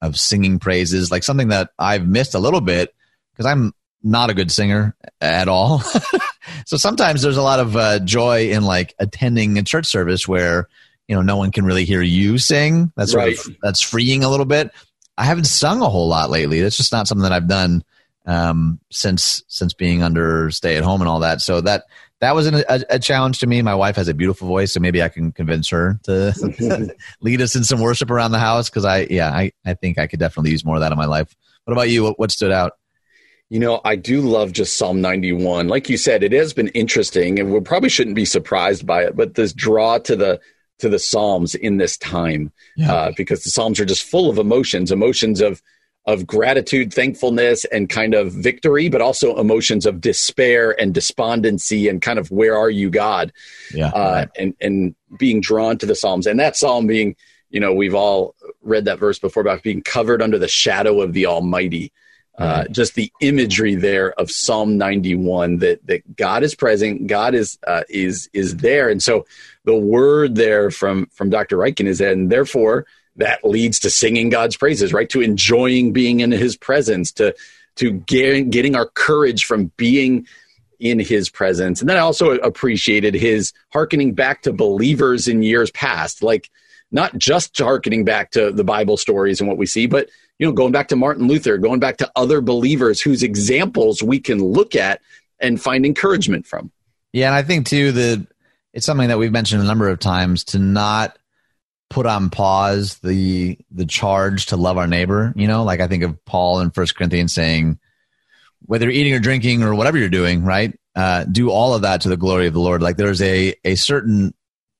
of 0.00 0.18
singing 0.18 0.58
praises, 0.58 1.10
like 1.10 1.24
something 1.24 1.48
that 1.48 1.70
I've 1.78 2.06
missed 2.06 2.34
a 2.34 2.38
little 2.38 2.60
bit 2.60 2.94
because 3.32 3.46
I'm 3.46 3.72
not 4.04 4.30
a 4.30 4.34
good 4.34 4.52
singer 4.52 4.94
at 5.20 5.48
all. 5.48 5.80
so 6.66 6.76
sometimes 6.76 7.22
there's 7.22 7.36
a 7.36 7.42
lot 7.42 7.58
of 7.58 7.76
uh, 7.76 7.98
joy 8.00 8.50
in 8.50 8.62
like 8.62 8.94
attending 8.98 9.58
a 9.58 9.62
church 9.62 9.86
service 9.86 10.28
where 10.28 10.68
you 11.08 11.16
know 11.16 11.22
no 11.22 11.36
one 11.36 11.50
can 11.50 11.64
really 11.64 11.84
hear 11.84 12.02
you 12.02 12.38
sing. 12.38 12.92
That's 12.96 13.14
right. 13.14 13.38
Of, 13.38 13.56
that's 13.62 13.80
freeing 13.80 14.22
a 14.22 14.28
little 14.28 14.46
bit. 14.46 14.70
I 15.16 15.24
haven't 15.24 15.44
sung 15.44 15.80
a 15.80 15.88
whole 15.88 16.08
lot 16.08 16.30
lately. 16.30 16.60
That's 16.60 16.76
just 16.76 16.92
not 16.92 17.08
something 17.08 17.22
that 17.22 17.32
I've 17.32 17.48
done 17.48 17.82
um, 18.26 18.80
since 18.90 19.42
since 19.48 19.74
being 19.74 20.02
under 20.02 20.50
stay 20.50 20.76
at 20.76 20.84
home 20.84 21.00
and 21.00 21.08
all 21.08 21.20
that. 21.20 21.40
So 21.40 21.60
that 21.62 21.84
that 22.20 22.34
was 22.34 22.46
an, 22.46 22.54
a, 22.68 22.80
a, 22.90 22.98
challenge 22.98 23.40
to 23.40 23.46
me. 23.46 23.60
My 23.60 23.74
wife 23.74 23.96
has 23.96 24.08
a 24.08 24.14
beautiful 24.14 24.48
voice, 24.48 24.72
so 24.72 24.80
maybe 24.80 25.02
I 25.02 25.08
can 25.08 25.32
convince 25.32 25.68
her 25.70 25.98
to 26.04 26.94
lead 27.20 27.42
us 27.42 27.54
in 27.54 27.64
some 27.64 27.80
worship 27.80 28.10
around 28.10 28.32
the 28.32 28.38
house. 28.38 28.70
Because 28.70 28.84
I, 28.84 29.06
yeah, 29.10 29.28
I, 29.28 29.52
I 29.66 29.74
think 29.74 29.98
I 29.98 30.06
could 30.06 30.20
definitely 30.20 30.52
use 30.52 30.64
more 30.64 30.76
of 30.76 30.80
that 30.80 30.92
in 30.92 30.96
my 30.96 31.04
life. 31.04 31.34
What 31.64 31.72
about 31.72 31.90
you? 31.90 32.02
What, 32.04 32.18
what 32.18 32.30
stood 32.30 32.52
out? 32.52 32.78
You 33.50 33.60
know, 33.60 33.80
I 33.84 33.96
do 33.96 34.20
love 34.20 34.52
just 34.52 34.76
Psalm 34.76 35.00
91. 35.00 35.68
Like 35.68 35.88
you 35.88 35.96
said, 35.96 36.22
it 36.22 36.32
has 36.32 36.52
been 36.52 36.68
interesting 36.68 37.38
and 37.38 37.52
we 37.52 37.60
probably 37.60 37.90
shouldn't 37.90 38.16
be 38.16 38.24
surprised 38.24 38.86
by 38.86 39.04
it, 39.04 39.16
but 39.16 39.34
this 39.34 39.52
draw 39.52 39.98
to 39.98 40.16
the 40.16 40.40
to 40.78 40.88
the 40.88 40.98
Psalms 40.98 41.54
in 41.54 41.76
this 41.76 41.96
time 41.96 42.52
yeah. 42.76 42.92
uh, 42.92 43.12
because 43.16 43.44
the 43.44 43.50
Psalms 43.50 43.78
are 43.78 43.84
just 43.84 44.02
full 44.02 44.28
of 44.28 44.38
emotions, 44.38 44.90
emotions 44.90 45.40
of 45.40 45.62
of 46.06 46.26
gratitude, 46.26 46.92
thankfulness, 46.92 47.64
and 47.66 47.88
kind 47.88 48.12
of 48.12 48.30
victory, 48.30 48.90
but 48.90 49.00
also 49.00 49.36
emotions 49.36 49.86
of 49.86 50.02
despair 50.02 50.78
and 50.78 50.92
despondency 50.92 51.88
and 51.88 52.02
kind 52.02 52.18
of 52.18 52.30
where 52.30 52.56
are 52.58 52.68
you, 52.68 52.90
God? 52.90 53.32
Yeah, 53.72 53.88
uh, 53.88 54.12
right. 54.12 54.28
and 54.38 54.54
and 54.60 54.94
being 55.18 55.40
drawn 55.40 55.78
to 55.78 55.86
the 55.86 55.94
Psalms, 55.94 56.26
and 56.26 56.38
that 56.40 56.56
Psalm 56.56 56.86
being, 56.86 57.16
you 57.50 57.60
know, 57.60 57.72
we've 57.72 57.94
all 57.94 58.34
read 58.62 58.84
that 58.84 58.98
verse 58.98 59.18
before 59.18 59.40
about 59.40 59.62
being 59.62 59.82
covered 59.82 60.20
under 60.20 60.38
the 60.38 60.48
shadow 60.48 61.00
of 61.00 61.12
the 61.12 61.26
Almighty. 61.26 61.92
Uh, 62.36 62.64
just 62.66 62.96
the 62.96 63.12
imagery 63.20 63.76
there 63.76 64.12
of 64.18 64.28
Psalm 64.28 64.76
91 64.76 65.58
that 65.58 65.86
that 65.86 66.16
God 66.16 66.42
is 66.42 66.54
present, 66.54 67.06
God 67.06 67.32
is 67.32 67.58
uh, 67.64 67.82
is 67.88 68.28
is 68.32 68.56
there, 68.56 68.88
and 68.88 69.00
so 69.00 69.24
the 69.64 69.76
word 69.76 70.34
there 70.34 70.72
from 70.72 71.06
from 71.12 71.30
Dr. 71.30 71.56
Ryken 71.56 71.86
is 71.86 71.98
that, 71.98 72.12
and 72.12 72.30
therefore 72.30 72.86
that 73.16 73.44
leads 73.44 73.78
to 73.80 73.90
singing 73.90 74.30
God's 74.30 74.56
praises, 74.56 74.92
right? 74.92 75.08
To 75.10 75.20
enjoying 75.20 75.92
being 75.92 76.20
in 76.20 76.32
His 76.32 76.56
presence, 76.56 77.12
to 77.12 77.36
to 77.76 77.92
getting 77.92 78.50
getting 78.50 78.74
our 78.74 78.86
courage 78.86 79.44
from 79.44 79.70
being 79.76 80.26
in 80.80 80.98
His 80.98 81.30
presence, 81.30 81.80
and 81.80 81.88
then 81.88 81.96
I 81.96 82.00
also 82.00 82.32
appreciated 82.38 83.14
his 83.14 83.52
hearkening 83.72 84.12
back 84.12 84.42
to 84.42 84.52
believers 84.52 85.28
in 85.28 85.44
years 85.44 85.70
past, 85.70 86.20
like 86.20 86.50
not 86.90 87.16
just 87.16 87.56
harkening 87.56 88.04
back 88.04 88.32
to 88.32 88.50
the 88.50 88.64
Bible 88.64 88.96
stories 88.96 89.40
and 89.40 89.48
what 89.48 89.56
we 89.58 89.66
see, 89.66 89.86
but 89.86 90.08
you 90.38 90.46
know, 90.46 90.52
going 90.52 90.72
back 90.72 90.88
to 90.88 90.96
Martin 90.96 91.26
Luther, 91.26 91.58
going 91.58 91.80
back 91.80 91.98
to 91.98 92.10
other 92.16 92.40
believers 92.40 93.00
whose 93.00 93.22
examples 93.22 94.02
we 94.02 94.18
can 94.18 94.42
look 94.42 94.74
at 94.74 95.00
and 95.40 95.60
find 95.60 95.86
encouragement 95.86 96.46
from. 96.46 96.70
Yeah, 97.12 97.26
and 97.26 97.34
I 97.34 97.42
think 97.42 97.66
too 97.66 97.92
that 97.92 98.26
it's 98.72 98.86
something 98.86 99.08
that 99.08 99.18
we've 99.18 99.32
mentioned 99.32 99.62
a 99.62 99.66
number 99.66 99.88
of 99.88 100.00
times 100.00 100.44
to 100.44 100.58
not 100.58 101.16
put 101.90 102.06
on 102.06 102.30
pause 102.30 102.98
the 102.98 103.56
the 103.70 103.86
charge 103.86 104.46
to 104.46 104.56
love 104.56 104.78
our 104.78 104.88
neighbor. 104.88 105.32
You 105.36 105.46
know, 105.46 105.62
like 105.62 105.80
I 105.80 105.86
think 105.86 106.02
of 106.02 106.24
Paul 106.24 106.60
in 106.60 106.70
First 106.70 106.96
Corinthians 106.96 107.32
saying, 107.32 107.78
whether 108.66 108.86
you're 108.86 109.00
eating 109.00 109.14
or 109.14 109.20
drinking 109.20 109.62
or 109.62 109.74
whatever 109.74 109.98
you're 109.98 110.08
doing, 110.08 110.44
right? 110.44 110.76
Uh, 110.96 111.24
do 111.24 111.50
all 111.50 111.74
of 111.74 111.82
that 111.82 112.00
to 112.02 112.08
the 112.08 112.16
glory 112.16 112.46
of 112.46 112.54
the 112.54 112.60
Lord. 112.60 112.82
Like 112.82 112.96
there's 112.96 113.22
a 113.22 113.54
a 113.64 113.76
certain 113.76 114.34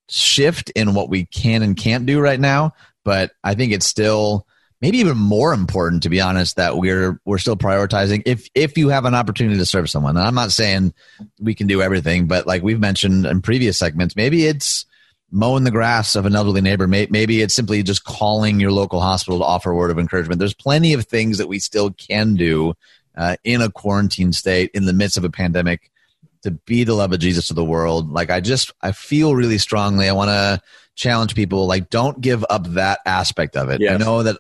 shift 0.08 0.70
in 0.70 0.94
what 0.94 1.08
we 1.08 1.26
can 1.26 1.62
and 1.62 1.76
can't 1.76 2.06
do 2.06 2.20
right 2.20 2.40
now, 2.40 2.72
but 3.04 3.30
I 3.44 3.54
think 3.54 3.72
it's 3.72 3.86
still 3.86 4.46
maybe 4.84 4.98
even 4.98 5.16
more 5.16 5.54
important 5.54 6.02
to 6.02 6.08
be 6.08 6.20
honest 6.20 6.56
that 6.56 6.76
we're 6.76 7.18
we're 7.24 7.38
still 7.38 7.56
prioritizing. 7.56 8.22
If 8.26 8.48
if 8.54 8.76
you 8.76 8.90
have 8.90 9.04
an 9.04 9.14
opportunity 9.14 9.58
to 9.58 9.66
serve 9.66 9.88
someone 9.88 10.16
and 10.16 10.26
i'm 10.26 10.34
not 10.34 10.52
saying 10.52 10.92
we 11.40 11.54
can 11.54 11.66
do 11.66 11.80
everything 11.80 12.26
but 12.26 12.46
like 12.46 12.62
we've 12.62 12.80
mentioned 12.80 13.26
in 13.26 13.40
previous 13.40 13.78
segments 13.78 14.14
maybe 14.14 14.46
it's 14.46 14.86
mowing 15.34 15.64
the 15.64 15.70
grass 15.70 16.14
of 16.14 16.26
an 16.26 16.36
elderly 16.36 16.60
neighbor. 16.60 16.86
Maybe 16.86 17.42
it's 17.42 17.54
simply 17.54 17.82
just 17.82 18.04
calling 18.04 18.60
your 18.60 18.70
local 18.70 19.00
hospital 19.00 19.40
to 19.40 19.44
offer 19.44 19.72
a 19.72 19.74
word 19.74 19.90
of 19.90 19.98
encouragement. 19.98 20.38
There's 20.38 20.54
plenty 20.54 20.92
of 20.92 21.06
things 21.06 21.38
that 21.38 21.48
we 21.48 21.58
still 21.58 21.90
can 21.90 22.36
do 22.36 22.74
uh, 23.16 23.36
in 23.42 23.60
a 23.60 23.70
quarantine 23.70 24.32
state 24.32 24.70
in 24.74 24.86
the 24.86 24.92
midst 24.92 25.16
of 25.16 25.24
a 25.24 25.30
pandemic 25.30 25.90
to 26.42 26.52
be 26.52 26.84
the 26.84 26.94
love 26.94 27.12
of 27.12 27.18
jesus 27.18 27.48
to 27.48 27.54
the 27.54 27.64
world. 27.64 28.12
Like 28.12 28.30
i 28.30 28.40
just 28.40 28.72
i 28.80 28.92
feel 28.92 29.34
really 29.34 29.58
strongly 29.58 30.08
i 30.08 30.12
want 30.12 30.28
to 30.28 30.60
challenge 30.94 31.34
people 31.34 31.66
like 31.66 31.90
don't 31.90 32.20
give 32.20 32.44
up 32.48 32.66
that 32.74 33.00
aspect 33.06 33.56
of 33.56 33.70
it. 33.70 33.80
Yes. 33.80 33.94
i 33.94 34.04
know 34.04 34.22
that 34.22 34.38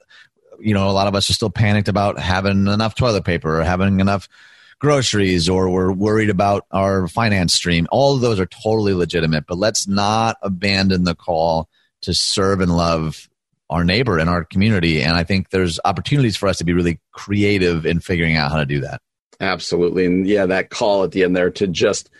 you 0.60 0.74
know, 0.74 0.88
a 0.88 0.92
lot 0.92 1.06
of 1.06 1.14
us 1.14 1.28
are 1.30 1.34
still 1.34 1.50
panicked 1.50 1.88
about 1.88 2.18
having 2.18 2.66
enough 2.66 2.94
toilet 2.94 3.24
paper 3.24 3.60
or 3.60 3.64
having 3.64 4.00
enough 4.00 4.28
groceries 4.78 5.48
or 5.48 5.70
we're 5.70 5.92
worried 5.92 6.30
about 6.30 6.66
our 6.70 7.08
finance 7.08 7.54
stream. 7.54 7.86
All 7.90 8.14
of 8.14 8.20
those 8.20 8.40
are 8.40 8.46
totally 8.46 8.92
legitimate, 8.92 9.46
but 9.46 9.58
let's 9.58 9.88
not 9.88 10.36
abandon 10.42 11.04
the 11.04 11.14
call 11.14 11.68
to 12.02 12.12
serve 12.12 12.60
and 12.60 12.76
love 12.76 13.28
our 13.70 13.84
neighbor 13.84 14.18
and 14.18 14.28
our 14.28 14.44
community. 14.44 15.02
And 15.02 15.16
I 15.16 15.24
think 15.24 15.50
there's 15.50 15.80
opportunities 15.84 16.36
for 16.36 16.48
us 16.48 16.58
to 16.58 16.64
be 16.64 16.74
really 16.74 17.00
creative 17.12 17.86
in 17.86 18.00
figuring 18.00 18.36
out 18.36 18.50
how 18.52 18.58
to 18.58 18.66
do 18.66 18.80
that. 18.80 19.00
Absolutely. 19.40 20.06
And 20.06 20.26
yeah, 20.26 20.46
that 20.46 20.70
call 20.70 21.04
at 21.04 21.12
the 21.12 21.24
end 21.24 21.34
there 21.34 21.50
to 21.50 21.66
just 21.66 22.10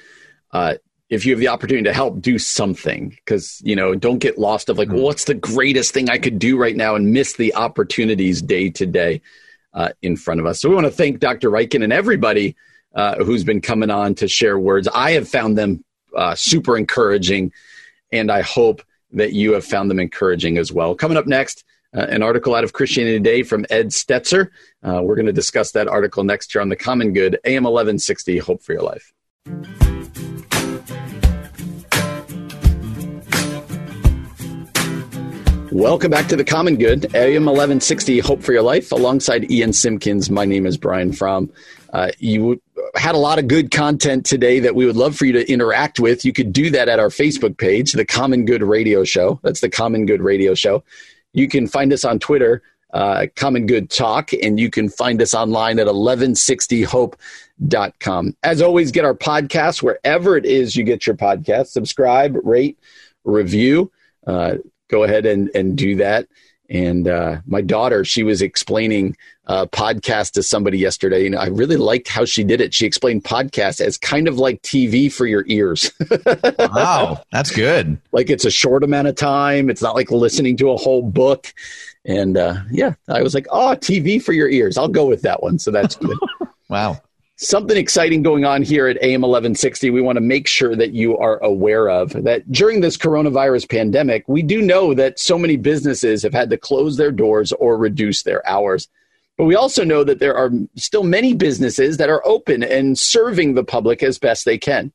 uh, 0.52 0.74
if 1.10 1.24
you 1.26 1.32
have 1.32 1.40
the 1.40 1.48
opportunity 1.48 1.84
to 1.84 1.92
help 1.92 2.20
do 2.20 2.38
something 2.38 3.10
because 3.10 3.60
you 3.64 3.76
know 3.76 3.94
don't 3.94 4.18
get 4.18 4.38
lost 4.38 4.68
of 4.68 4.78
like 4.78 4.88
well, 4.88 4.96
mm-hmm. 4.96 5.04
what's 5.04 5.24
the 5.24 5.34
greatest 5.34 5.92
thing 5.92 6.08
i 6.10 6.18
could 6.18 6.38
do 6.38 6.56
right 6.56 6.76
now 6.76 6.94
and 6.94 7.12
miss 7.12 7.34
the 7.34 7.54
opportunities 7.54 8.40
day 8.40 8.70
to 8.70 8.86
day 8.86 9.20
uh, 9.74 9.90
in 10.02 10.16
front 10.16 10.40
of 10.40 10.46
us 10.46 10.60
so 10.60 10.68
we 10.68 10.74
want 10.74 10.86
to 10.86 10.90
thank 10.90 11.20
dr 11.20 11.48
Ryken 11.48 11.84
and 11.84 11.92
everybody 11.92 12.56
uh, 12.94 13.16
who's 13.24 13.44
been 13.44 13.60
coming 13.60 13.90
on 13.90 14.14
to 14.14 14.28
share 14.28 14.58
words 14.58 14.88
i 14.94 15.12
have 15.12 15.28
found 15.28 15.58
them 15.58 15.84
uh, 16.16 16.34
super 16.34 16.76
encouraging 16.76 17.52
and 18.12 18.30
i 18.30 18.40
hope 18.40 18.82
that 19.14 19.32
you 19.32 19.52
have 19.52 19.64
found 19.64 19.90
them 19.90 19.98
encouraging 19.98 20.58
as 20.58 20.72
well. 20.72 20.94
Coming 20.94 21.16
up 21.16 21.26
next, 21.26 21.64
uh, 21.96 22.00
an 22.00 22.22
article 22.22 22.54
out 22.54 22.64
of 22.64 22.72
Christianity 22.72 23.18
Today 23.18 23.42
from 23.42 23.64
Ed 23.70 23.88
Stetzer. 23.88 24.50
Uh, 24.82 25.00
we're 25.02 25.14
going 25.14 25.26
to 25.26 25.32
discuss 25.32 25.72
that 25.72 25.88
article 25.88 26.24
next 26.24 26.54
year 26.54 26.62
on 26.62 26.68
the 26.68 26.76
Common 26.76 27.12
Good, 27.12 27.38
AM 27.44 27.64
1160, 27.64 28.38
Hope 28.38 28.62
for 28.62 28.72
Your 28.72 28.82
Life. 28.82 29.12
Welcome 35.74 36.10
back 36.12 36.28
to 36.28 36.36
the 36.36 36.44
Common 36.44 36.76
Good, 36.76 37.16
AM 37.16 37.46
1160, 37.46 38.20
Hope 38.20 38.44
for 38.44 38.52
Your 38.52 38.62
Life, 38.62 38.92
alongside 38.92 39.50
Ian 39.50 39.72
Simpkins. 39.72 40.30
My 40.30 40.44
name 40.44 40.66
is 40.66 40.76
Brian 40.76 41.12
Fromm. 41.12 41.50
Uh, 41.92 42.12
you 42.20 42.62
had 42.94 43.16
a 43.16 43.18
lot 43.18 43.40
of 43.40 43.48
good 43.48 43.72
content 43.72 44.24
today 44.24 44.60
that 44.60 44.76
we 44.76 44.86
would 44.86 44.94
love 44.94 45.16
for 45.16 45.24
you 45.24 45.32
to 45.32 45.52
interact 45.52 45.98
with. 45.98 46.24
You 46.24 46.32
could 46.32 46.52
do 46.52 46.70
that 46.70 46.88
at 46.88 47.00
our 47.00 47.08
Facebook 47.08 47.58
page, 47.58 47.90
The 47.90 48.04
Common 48.04 48.44
Good 48.44 48.62
Radio 48.62 49.02
Show. 49.02 49.40
That's 49.42 49.62
The 49.62 49.68
Common 49.68 50.06
Good 50.06 50.22
Radio 50.22 50.54
Show. 50.54 50.84
You 51.32 51.48
can 51.48 51.66
find 51.66 51.92
us 51.92 52.04
on 52.04 52.20
Twitter, 52.20 52.62
uh, 52.92 53.26
Common 53.34 53.66
Good 53.66 53.90
Talk, 53.90 54.32
and 54.32 54.60
you 54.60 54.70
can 54.70 54.88
find 54.88 55.20
us 55.20 55.34
online 55.34 55.80
at 55.80 55.88
1160hope.com. 55.88 58.36
As 58.44 58.62
always, 58.62 58.92
get 58.92 59.04
our 59.04 59.14
podcast 59.14 59.82
wherever 59.82 60.36
it 60.36 60.46
is 60.46 60.76
you 60.76 60.84
get 60.84 61.04
your 61.04 61.16
podcast. 61.16 61.66
Subscribe, 61.66 62.36
rate, 62.44 62.78
review. 63.24 63.90
Uh, 64.24 64.58
go 64.94 65.02
ahead 65.02 65.26
and, 65.26 65.50
and 65.56 65.76
do 65.76 65.96
that. 65.96 66.28
And 66.70 67.08
uh, 67.08 67.38
my 67.46 67.60
daughter, 67.60 68.04
she 68.04 68.22
was 68.22 68.40
explaining 68.40 69.16
a 69.46 69.66
podcast 69.66 70.32
to 70.32 70.42
somebody 70.42 70.78
yesterday, 70.78 71.26
and 71.26 71.36
I 71.36 71.48
really 71.48 71.76
liked 71.76 72.08
how 72.08 72.24
she 72.24 72.44
did 72.44 72.60
it. 72.60 72.72
She 72.72 72.86
explained 72.86 73.24
podcast 73.24 73.80
as 73.80 73.98
kind 73.98 74.28
of 74.28 74.38
like 74.38 74.62
TV 74.62 75.12
for 75.12 75.26
your 75.26 75.44
ears. 75.46 75.92
wow, 76.58 77.22
that's 77.32 77.50
good. 77.50 77.98
Like 78.12 78.30
it's 78.30 78.46
a 78.46 78.50
short 78.50 78.82
amount 78.82 79.08
of 79.08 79.16
time. 79.16 79.68
It's 79.68 79.82
not 79.82 79.94
like 79.94 80.10
listening 80.10 80.56
to 80.58 80.70
a 80.70 80.76
whole 80.76 81.02
book. 81.02 81.52
And 82.06 82.38
uh, 82.38 82.60
yeah, 82.70 82.94
I 83.08 83.20
was 83.22 83.34
like, 83.34 83.46
oh, 83.50 83.76
TV 83.76 84.22
for 84.22 84.32
your 84.32 84.48
ears. 84.48 84.78
I'll 84.78 84.88
go 84.88 85.06
with 85.06 85.22
that 85.22 85.42
one. 85.42 85.58
So 85.58 85.70
that's 85.70 85.96
good. 85.96 86.16
wow 86.68 86.98
something 87.36 87.76
exciting 87.76 88.22
going 88.22 88.44
on 88.44 88.62
here 88.62 88.86
at 88.86 88.96
AM 89.02 89.22
1160 89.22 89.90
we 89.90 90.00
want 90.00 90.16
to 90.16 90.20
make 90.20 90.46
sure 90.46 90.76
that 90.76 90.92
you 90.92 91.18
are 91.18 91.42
aware 91.42 91.88
of 91.88 92.10
that 92.22 92.50
during 92.52 92.80
this 92.80 92.96
coronavirus 92.96 93.68
pandemic 93.68 94.24
we 94.28 94.40
do 94.40 94.62
know 94.62 94.94
that 94.94 95.18
so 95.18 95.36
many 95.36 95.56
businesses 95.56 96.22
have 96.22 96.32
had 96.32 96.48
to 96.50 96.56
close 96.56 96.96
their 96.96 97.10
doors 97.10 97.52
or 97.52 97.76
reduce 97.76 98.22
their 98.22 98.46
hours. 98.48 98.88
But 99.36 99.46
we 99.46 99.56
also 99.56 99.82
know 99.82 100.04
that 100.04 100.20
there 100.20 100.36
are 100.36 100.52
still 100.76 101.02
many 101.02 101.34
businesses 101.34 101.96
that 101.96 102.08
are 102.08 102.24
open 102.24 102.62
and 102.62 102.96
serving 102.96 103.54
the 103.54 103.64
public 103.64 104.04
as 104.04 104.16
best 104.16 104.44
they 104.44 104.58
can. 104.58 104.92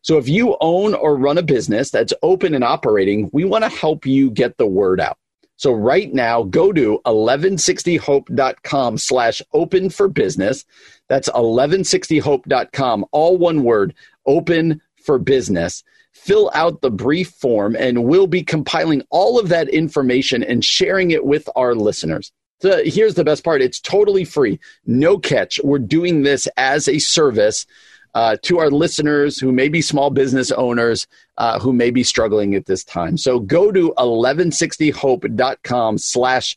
So 0.00 0.16
if 0.16 0.26
you 0.28 0.56
own 0.62 0.94
or 0.94 1.14
run 1.14 1.36
a 1.36 1.42
business 1.42 1.90
that's 1.90 2.14
open 2.22 2.54
and 2.54 2.64
operating 2.64 3.28
we 3.34 3.44
want 3.44 3.64
to 3.64 3.70
help 3.70 4.06
you 4.06 4.30
get 4.30 4.56
the 4.56 4.66
word 4.66 4.98
out 4.98 5.18
so 5.62 5.72
right 5.72 6.12
now, 6.12 6.42
go 6.42 6.72
to 6.72 7.00
1160hope.com 7.06 8.98
slash 8.98 9.40
open 9.52 9.90
for 9.90 10.08
business. 10.08 10.64
That's 11.08 11.28
1160hope.com, 11.28 13.06
all 13.12 13.38
one 13.38 13.62
word, 13.62 13.94
open 14.26 14.82
for 15.04 15.20
business. 15.20 15.84
Fill 16.10 16.50
out 16.52 16.80
the 16.80 16.90
brief 16.90 17.28
form, 17.28 17.76
and 17.76 18.02
we'll 18.02 18.26
be 18.26 18.42
compiling 18.42 19.04
all 19.10 19.38
of 19.38 19.50
that 19.50 19.68
information 19.68 20.42
and 20.42 20.64
sharing 20.64 21.12
it 21.12 21.26
with 21.26 21.48
our 21.54 21.76
listeners. 21.76 22.32
So 22.60 22.82
here's 22.84 23.14
the 23.14 23.22
best 23.22 23.44
part 23.44 23.62
it's 23.62 23.78
totally 23.78 24.24
free, 24.24 24.58
no 24.84 25.16
catch. 25.16 25.60
We're 25.62 25.78
doing 25.78 26.24
this 26.24 26.48
as 26.56 26.88
a 26.88 26.98
service 26.98 27.66
uh, 28.14 28.36
to 28.42 28.58
our 28.58 28.70
listeners 28.70 29.38
who 29.38 29.52
may 29.52 29.68
be 29.68 29.80
small 29.80 30.10
business 30.10 30.50
owners 30.52 31.06
uh, 31.38 31.58
who 31.58 31.72
may 31.72 31.90
be 31.90 32.02
struggling 32.02 32.54
at 32.54 32.66
this 32.66 32.84
time. 32.84 33.16
So 33.16 33.38
go 33.38 33.72
to 33.72 33.94
1160hope.com 33.98 35.98
slash 35.98 36.56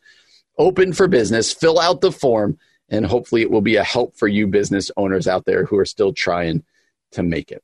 open 0.57 0.93
for 0.93 1.07
business, 1.07 1.53
fill 1.53 1.79
out 1.79 2.01
the 2.01 2.11
form, 2.11 2.57
and 2.89 3.05
hopefully 3.05 3.41
it 3.41 3.51
will 3.51 3.61
be 3.61 3.77
a 3.77 3.83
help 3.83 4.17
for 4.17 4.27
you 4.27 4.47
business 4.47 4.91
owners 4.97 5.27
out 5.27 5.45
there 5.45 5.65
who 5.65 5.77
are 5.77 5.85
still 5.85 6.13
trying 6.13 6.63
to 7.11 7.23
make 7.23 7.51
it. 7.51 7.63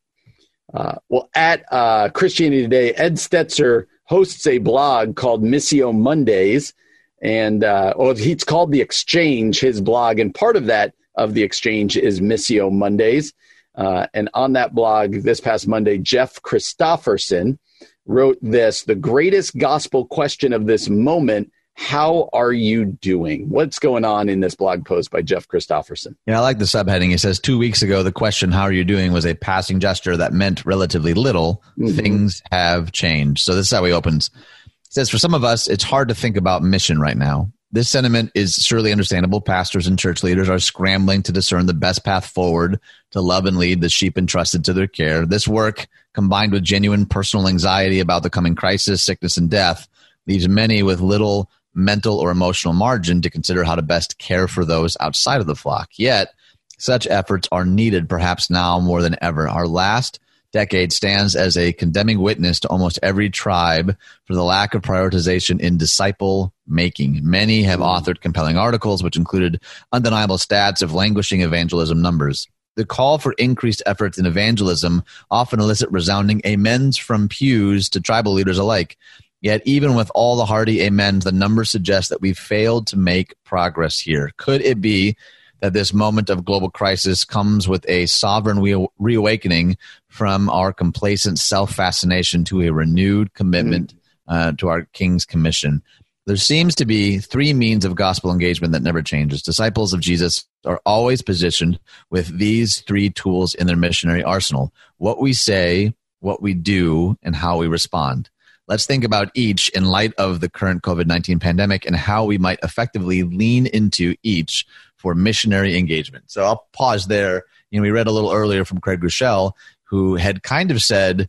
Uh, 0.73 0.95
well, 1.09 1.29
at 1.35 1.65
uh, 1.71 2.09
Christianity 2.09 2.63
Today, 2.63 2.93
Ed 2.93 3.15
Stetzer 3.15 3.87
hosts 4.05 4.47
a 4.47 4.59
blog 4.59 5.15
called 5.15 5.43
Missio 5.43 5.93
Mondays, 5.93 6.73
and 7.21 7.63
uh, 7.63 7.93
well, 7.97 8.13
it's 8.15 8.43
called 8.43 8.71
The 8.71 8.81
Exchange, 8.81 9.59
his 9.59 9.81
blog, 9.81 10.19
and 10.19 10.33
part 10.33 10.55
of 10.55 10.67
that 10.67 10.93
of 11.15 11.33
the 11.33 11.43
exchange 11.43 11.97
is 11.97 12.21
Missio 12.21 12.71
Mondays. 12.71 13.33
Uh, 13.75 14.07
and 14.13 14.29
on 14.33 14.53
that 14.53 14.75
blog 14.75 15.13
this 15.23 15.39
past 15.39 15.67
Monday, 15.67 15.97
Jeff 15.97 16.41
Christopherson 16.41 17.59
wrote 18.05 18.37
this 18.41 18.83
The 18.83 18.95
greatest 18.95 19.57
gospel 19.57 20.05
question 20.05 20.53
of 20.53 20.65
this 20.65 20.89
moment 20.89 21.51
how 21.75 22.29
are 22.33 22.51
you 22.51 22.85
doing? 22.85 23.49
What's 23.49 23.79
going 23.79 24.05
on 24.05 24.29
in 24.29 24.39
this 24.39 24.55
blog 24.55 24.85
post 24.85 25.09
by 25.09 25.21
Jeff 25.21 25.47
Christopherson? 25.47 26.17
Yeah, 26.27 26.37
I 26.37 26.41
like 26.41 26.59
the 26.59 26.65
subheading. 26.65 27.09
He 27.09 27.17
says 27.17 27.39
two 27.39 27.57
weeks 27.57 27.81
ago, 27.81 28.03
the 28.03 28.11
question, 28.11 28.51
How 28.51 28.63
are 28.63 28.71
you 28.71 28.83
doing? 28.83 29.11
was 29.11 29.25
a 29.25 29.33
passing 29.33 29.79
gesture 29.79 30.17
that 30.17 30.33
meant 30.33 30.65
relatively 30.65 31.13
little. 31.13 31.63
Mm-hmm. 31.79 31.97
Things 31.97 32.41
have 32.51 32.91
changed. 32.91 33.43
So 33.43 33.55
this 33.55 33.67
is 33.67 33.71
how 33.71 33.83
he 33.83 33.91
opens. 33.91 34.29
He 34.33 34.91
says, 34.91 35.09
For 35.09 35.17
some 35.17 35.33
of 35.33 35.43
us, 35.43 35.67
it's 35.67 35.83
hard 35.83 36.09
to 36.09 36.15
think 36.15 36.37
about 36.37 36.61
mission 36.61 36.99
right 36.99 37.17
now. 37.17 37.51
This 37.73 37.89
sentiment 37.89 38.31
is 38.35 38.55
surely 38.55 38.91
understandable. 38.91 39.39
Pastors 39.39 39.87
and 39.87 39.97
church 39.97 40.23
leaders 40.23 40.49
are 40.49 40.59
scrambling 40.59 41.23
to 41.23 41.31
discern 41.31 41.67
the 41.67 41.73
best 41.73 42.03
path 42.03 42.25
forward 42.25 42.79
to 43.11 43.21
love 43.21 43.45
and 43.45 43.57
lead 43.57 43.79
the 43.79 43.87
sheep 43.87 44.17
entrusted 44.17 44.65
to 44.65 44.73
their 44.73 44.87
care. 44.87 45.25
This 45.25 45.47
work, 45.47 45.87
combined 46.13 46.51
with 46.51 46.63
genuine 46.63 47.05
personal 47.05 47.47
anxiety 47.47 48.01
about 48.01 48.23
the 48.23 48.29
coming 48.29 48.55
crisis, 48.55 49.01
sickness, 49.01 49.37
and 49.37 49.49
death, 49.49 49.87
leaves 50.27 50.49
many 50.49 50.83
with 50.83 50.99
little 50.99 51.49
mental 51.73 52.19
or 52.19 52.29
emotional 52.29 52.73
margin 52.73 53.21
to 53.21 53.29
consider 53.29 53.63
how 53.63 53.75
to 53.75 53.81
best 53.81 54.17
care 54.17 54.49
for 54.49 54.65
those 54.65 54.97
outside 54.99 55.39
of 55.39 55.47
the 55.47 55.55
flock. 55.55 55.91
Yet, 55.95 56.33
such 56.77 57.07
efforts 57.07 57.47
are 57.53 57.63
needed 57.63 58.09
perhaps 58.09 58.49
now 58.49 58.79
more 58.79 59.01
than 59.01 59.15
ever. 59.21 59.47
Our 59.47 59.67
last 59.67 60.19
decade 60.51 60.91
stands 60.91 61.35
as 61.35 61.57
a 61.57 61.73
condemning 61.73 62.19
witness 62.19 62.59
to 62.59 62.67
almost 62.67 62.99
every 63.01 63.29
tribe 63.29 63.95
for 64.25 64.33
the 64.33 64.43
lack 64.43 64.73
of 64.73 64.81
prioritization 64.81 65.59
in 65.59 65.77
disciple 65.77 66.53
making. 66.67 67.19
Many 67.23 67.63
have 67.63 67.79
hmm. 67.79 67.85
authored 67.85 68.21
compelling 68.21 68.57
articles, 68.57 69.03
which 69.03 69.17
included 69.17 69.61
undeniable 69.91 70.37
stats 70.37 70.81
of 70.81 70.93
languishing 70.93 71.41
evangelism 71.41 72.01
numbers. 72.01 72.47
The 72.77 72.85
call 72.85 73.17
for 73.17 73.33
increased 73.33 73.83
efforts 73.85 74.17
in 74.17 74.25
evangelism 74.25 75.03
often 75.29 75.59
elicit 75.59 75.91
resounding 75.91 76.41
amens 76.45 76.97
from 76.97 77.27
pews 77.27 77.89
to 77.89 77.99
tribal 77.99 78.33
leaders 78.33 78.57
alike. 78.57 78.97
Yet, 79.41 79.61
even 79.65 79.95
with 79.95 80.11
all 80.15 80.35
the 80.35 80.45
hearty 80.45 80.85
amens, 80.85 81.23
the 81.23 81.31
numbers 81.31 81.69
suggest 81.69 82.09
that 82.09 82.21
we've 82.21 82.37
failed 82.37 82.87
to 82.87 82.97
make 82.97 83.35
progress 83.43 83.99
here. 83.99 84.31
Could 84.37 84.61
it 84.61 84.79
be 84.79 85.17
that 85.61 85.73
this 85.73 85.93
moment 85.93 86.29
of 86.29 86.43
global 86.43 86.69
crisis 86.69 87.23
comes 87.23 87.67
with 87.67 87.85
a 87.87 88.05
sovereign 88.07 88.59
re- 88.59 88.87
reawakening 88.99 89.77
from 90.07 90.49
our 90.49 90.73
complacent 90.73 91.39
self 91.39 91.73
fascination 91.73 92.43
to 92.45 92.61
a 92.61 92.71
renewed 92.71 93.33
commitment 93.33 93.93
mm-hmm. 93.93 94.33
uh, 94.33 94.51
to 94.53 94.67
our 94.67 94.83
King's 94.93 95.25
commission. 95.25 95.81
There 96.27 96.37
seems 96.37 96.75
to 96.75 96.85
be 96.85 97.17
three 97.17 97.53
means 97.53 97.83
of 97.83 97.95
gospel 97.95 98.31
engagement 98.31 98.73
that 98.73 98.83
never 98.83 99.01
changes. 99.01 99.41
Disciples 99.41 99.91
of 99.93 100.01
Jesus 100.01 100.45
are 100.65 100.79
always 100.85 101.21
positioned 101.21 101.79
with 102.11 102.37
these 102.37 102.81
three 102.81 103.09
tools 103.09 103.55
in 103.55 103.65
their 103.65 103.75
missionary 103.75 104.23
arsenal 104.23 104.71
what 104.97 105.19
we 105.19 105.33
say, 105.33 105.93
what 106.19 106.41
we 106.41 106.53
do, 106.53 107.17
and 107.23 107.35
how 107.35 107.57
we 107.57 107.67
respond. 107.67 108.29
Let's 108.67 108.85
think 108.85 109.03
about 109.03 109.31
each 109.33 109.69
in 109.69 109.85
light 109.85 110.13
of 110.17 110.39
the 110.39 110.49
current 110.49 110.83
COVID 110.83 111.07
19 111.07 111.39
pandemic 111.39 111.85
and 111.85 111.95
how 111.95 112.23
we 112.23 112.37
might 112.37 112.59
effectively 112.63 113.23
lean 113.23 113.65
into 113.65 114.15
each 114.23 114.65
for 115.01 115.15
missionary 115.15 115.77
engagement. 115.77 116.25
So 116.27 116.43
I'll 116.43 116.67
pause 116.73 117.07
there. 117.07 117.45
You 117.71 117.79
know, 117.79 117.83
we 117.83 117.91
read 117.91 118.07
a 118.07 118.11
little 118.11 118.31
earlier 118.31 118.65
from 118.65 118.79
Craig 118.79 119.01
Groeschel, 119.01 119.53
who 119.83 120.15
had 120.15 120.43
kind 120.43 120.69
of 120.69 120.81
said, 120.81 121.27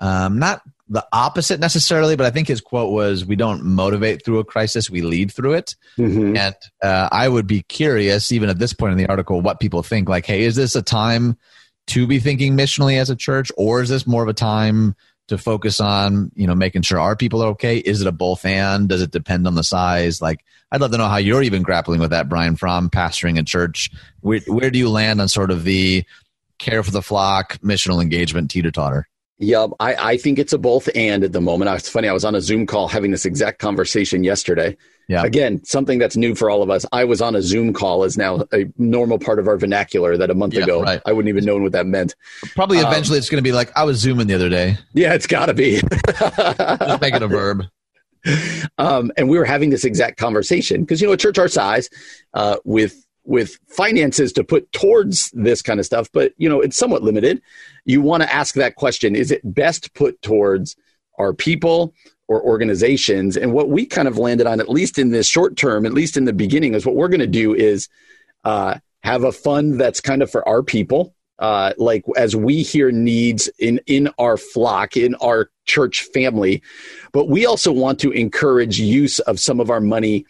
um, 0.00 0.38
not 0.38 0.62
the 0.88 1.06
opposite 1.12 1.58
necessarily, 1.58 2.16
but 2.16 2.26
I 2.26 2.30
think 2.30 2.48
his 2.48 2.60
quote 2.60 2.92
was, 2.92 3.24
"We 3.24 3.34
don't 3.34 3.64
motivate 3.64 4.24
through 4.24 4.40
a 4.40 4.44
crisis; 4.44 4.90
we 4.90 5.00
lead 5.00 5.32
through 5.32 5.54
it." 5.54 5.74
Mm-hmm. 5.98 6.36
And 6.36 6.54
uh, 6.82 7.08
I 7.10 7.28
would 7.28 7.46
be 7.46 7.62
curious, 7.62 8.30
even 8.30 8.48
at 8.48 8.58
this 8.58 8.72
point 8.72 8.92
in 8.92 8.98
the 8.98 9.06
article, 9.06 9.40
what 9.40 9.58
people 9.58 9.82
think. 9.82 10.08
Like, 10.08 10.26
hey, 10.26 10.42
is 10.42 10.54
this 10.54 10.76
a 10.76 10.82
time 10.82 11.38
to 11.88 12.06
be 12.06 12.20
thinking 12.20 12.56
missionally 12.56 12.98
as 12.98 13.10
a 13.10 13.16
church, 13.16 13.50
or 13.56 13.80
is 13.80 13.88
this 13.88 14.06
more 14.06 14.22
of 14.22 14.28
a 14.28 14.34
time 14.34 14.94
to 15.28 15.38
focus 15.38 15.80
on, 15.80 16.30
you 16.34 16.46
know, 16.46 16.54
making 16.54 16.82
sure 16.82 16.98
our 16.98 17.16
people 17.16 17.42
are 17.42 17.48
okay? 17.48 17.78
Is 17.78 18.00
it 18.00 18.06
a 18.06 18.12
both 18.12 18.44
and? 18.44 18.88
Does 18.88 19.02
it 19.02 19.10
depend 19.10 19.46
on 19.46 19.54
the 19.54 19.64
size? 19.64 20.20
Like, 20.20 20.44
I'd 20.70 20.80
love 20.80 20.90
to 20.92 20.98
know 20.98 21.08
how 21.08 21.18
you're 21.18 21.42
even 21.42 21.62
grappling 21.62 22.00
with 22.00 22.10
that, 22.10 22.28
Brian, 22.28 22.56
from 22.56 22.90
pastoring 22.90 23.38
a 23.38 23.42
church. 23.42 23.90
Where, 24.20 24.40
where 24.46 24.70
do 24.70 24.78
you 24.78 24.90
land 24.90 25.20
on 25.20 25.28
sort 25.28 25.50
of 25.50 25.64
the 25.64 26.04
care 26.58 26.82
for 26.82 26.90
the 26.90 27.02
flock, 27.02 27.58
missional 27.58 28.02
engagement, 28.02 28.50
teeter 28.50 28.70
totter? 28.70 29.08
Yep, 29.38 29.70
I, 29.80 29.94
I 29.94 30.16
think 30.18 30.38
it's 30.38 30.52
a 30.52 30.58
both 30.58 30.88
and 30.94 31.24
at 31.24 31.32
the 31.32 31.40
moment. 31.40 31.70
It's 31.70 31.88
funny. 31.88 32.08
I 32.08 32.12
was 32.12 32.24
on 32.24 32.34
a 32.34 32.40
Zoom 32.40 32.64
call 32.64 32.86
having 32.86 33.10
this 33.10 33.24
exact 33.24 33.58
conversation 33.58 34.22
yesterday. 34.22 34.76
Yeah. 35.12 35.24
Again, 35.24 35.62
something 35.62 35.98
that's 35.98 36.16
new 36.16 36.34
for 36.34 36.48
all 36.48 36.62
of 36.62 36.70
us. 36.70 36.86
I 36.90 37.04
was 37.04 37.20
on 37.20 37.36
a 37.36 37.42
Zoom 37.42 37.74
call 37.74 38.02
is 38.02 38.16
now 38.16 38.44
a 38.54 38.64
normal 38.78 39.18
part 39.18 39.38
of 39.38 39.46
our 39.46 39.58
vernacular 39.58 40.16
that 40.16 40.30
a 40.30 40.34
month 40.34 40.54
yeah, 40.54 40.62
ago 40.62 40.82
right. 40.82 41.02
I 41.04 41.12
wouldn't 41.12 41.28
even 41.28 41.44
know 41.44 41.58
what 41.58 41.72
that 41.72 41.86
meant. 41.86 42.14
Probably 42.54 42.78
um, 42.78 42.86
eventually 42.86 43.18
it's 43.18 43.28
going 43.28 43.42
to 43.42 43.46
be 43.46 43.52
like 43.52 43.70
I 43.76 43.84
was 43.84 43.98
zooming 43.98 44.26
the 44.26 44.34
other 44.34 44.48
day. 44.48 44.78
Yeah, 44.94 45.12
it's 45.12 45.26
got 45.26 45.46
to 45.46 45.54
be. 45.54 45.82
Just 45.82 47.00
make 47.02 47.14
it 47.14 47.22
a 47.22 47.28
verb. 47.28 47.64
Um, 48.78 49.10
and 49.16 49.28
we 49.28 49.36
were 49.36 49.44
having 49.44 49.70
this 49.70 49.84
exact 49.84 50.16
conversation 50.16 50.82
because 50.82 51.00
you 51.00 51.08
know 51.08 51.12
a 51.12 51.16
church 51.16 51.38
our 51.38 51.48
size 51.48 51.90
uh, 52.34 52.56
with 52.64 53.04
with 53.24 53.58
finances 53.66 54.32
to 54.34 54.44
put 54.44 54.70
towards 54.70 55.28
this 55.32 55.60
kind 55.60 55.80
of 55.80 55.86
stuff, 55.86 56.08
but 56.12 56.32
you 56.36 56.48
know 56.48 56.60
it's 56.60 56.76
somewhat 56.76 57.02
limited. 57.02 57.42
You 57.84 58.00
want 58.00 58.22
to 58.22 58.32
ask 58.32 58.54
that 58.54 58.76
question: 58.76 59.16
Is 59.16 59.32
it 59.32 59.40
best 59.42 59.92
put 59.94 60.22
towards 60.22 60.76
our 61.18 61.34
people 61.34 61.94
or 62.28 62.42
organizations? 62.42 63.36
And 63.36 63.52
what 63.52 63.68
we 63.68 63.86
kind 63.86 64.08
of 64.08 64.18
landed 64.18 64.46
on, 64.46 64.60
at 64.60 64.68
least 64.68 64.98
in 64.98 65.10
this 65.10 65.26
short 65.26 65.56
term, 65.56 65.86
at 65.86 65.92
least 65.92 66.16
in 66.16 66.24
the 66.24 66.32
beginning, 66.32 66.74
is 66.74 66.86
what 66.86 66.96
we're 66.96 67.08
going 67.08 67.20
to 67.20 67.26
do 67.26 67.54
is 67.54 67.88
uh, 68.44 68.78
have 69.02 69.24
a 69.24 69.32
fund 69.32 69.80
that's 69.80 70.00
kind 70.00 70.22
of 70.22 70.30
for 70.30 70.46
our 70.48 70.62
people. 70.62 71.14
Uh, 71.38 71.72
like 71.76 72.04
as 72.16 72.36
we 72.36 72.62
hear 72.62 72.92
needs 72.92 73.48
in 73.58 73.80
in 73.86 74.08
our 74.18 74.36
flock 74.36 74.96
in 74.96 75.14
our 75.16 75.50
church 75.64 76.02
family 76.14 76.62
but 77.10 77.26
we 77.26 77.46
also 77.46 77.72
want 77.72 77.98
to 77.98 78.12
encourage 78.12 78.78
use 78.78 79.18
of 79.20 79.40
some 79.40 79.58
of 79.58 79.70
our 79.70 79.80
money 79.80 80.24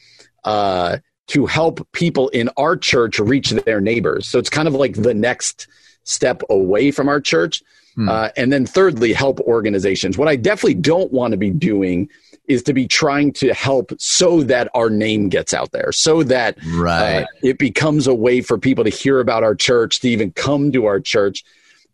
uh, 0.45 0.99
to 1.29 1.47
help 1.47 1.87
people 1.93 2.29
in 2.31 2.51
our 2.57 2.77
church 2.77 3.19
reach 3.19 3.51
their 3.51 3.81
neighbors. 3.81 4.29
So 4.29 4.39
it's 4.39 4.51
kind 4.51 4.69
of 4.69 4.75
like 4.75 4.95
the 4.95 5.15
next 5.15 5.69
step 6.05 6.43
away 6.51 6.91
from 6.91 7.09
our 7.09 7.21
church. 7.21 7.63
Hmm. 7.95 8.09
Uh, 8.09 8.29
and 8.37 8.53
then 8.53 8.67
thirdly, 8.67 9.13
help 9.13 9.41
organizations. 9.41 10.17
What 10.17 10.29
I 10.29 10.37
definitely 10.37 10.75
don't 10.75 11.13
want 11.13 11.33
to 11.33 11.37
be 11.37 11.51
doing 11.51 12.09
is 12.49 12.63
to 12.65 12.73
be 12.73 12.89
trying 12.89 13.33
to 13.33 13.55
help 13.55 13.93
so 13.99 14.43
that 14.43 14.69
our 14.75 14.91
name 14.91 15.29
gets 15.29 15.55
out 15.55 15.73
there, 15.73 15.93
so 15.93 16.23
that 16.25 16.59
right. 16.75 17.23
Uh, 17.23 17.27
it 17.43 17.59
becomes 17.59 18.07
a 18.07 18.15
way 18.15 18.41
for 18.41 18.59
people 18.59 18.85
to 18.85 18.91
hear 18.91 19.21
about 19.21 19.45
our 19.45 19.55
church, 19.55 20.01
to 20.01 20.09
even 20.09 20.33
come 20.33 20.73
to 20.73 20.87
our 20.87 21.01
church. 21.01 21.45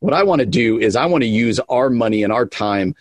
What 0.01 0.15
I 0.15 0.23
want 0.23 0.41
to 0.41 0.47
do 0.47 0.79
is 0.79 0.97
I 0.97 1.07
want 1.07 1.23
to 1.23 1.29
use 1.29 1.59
our 1.69 1.91
money 1.91 2.23
and 2.23 2.33
our 2.33 2.47
time 2.47 2.95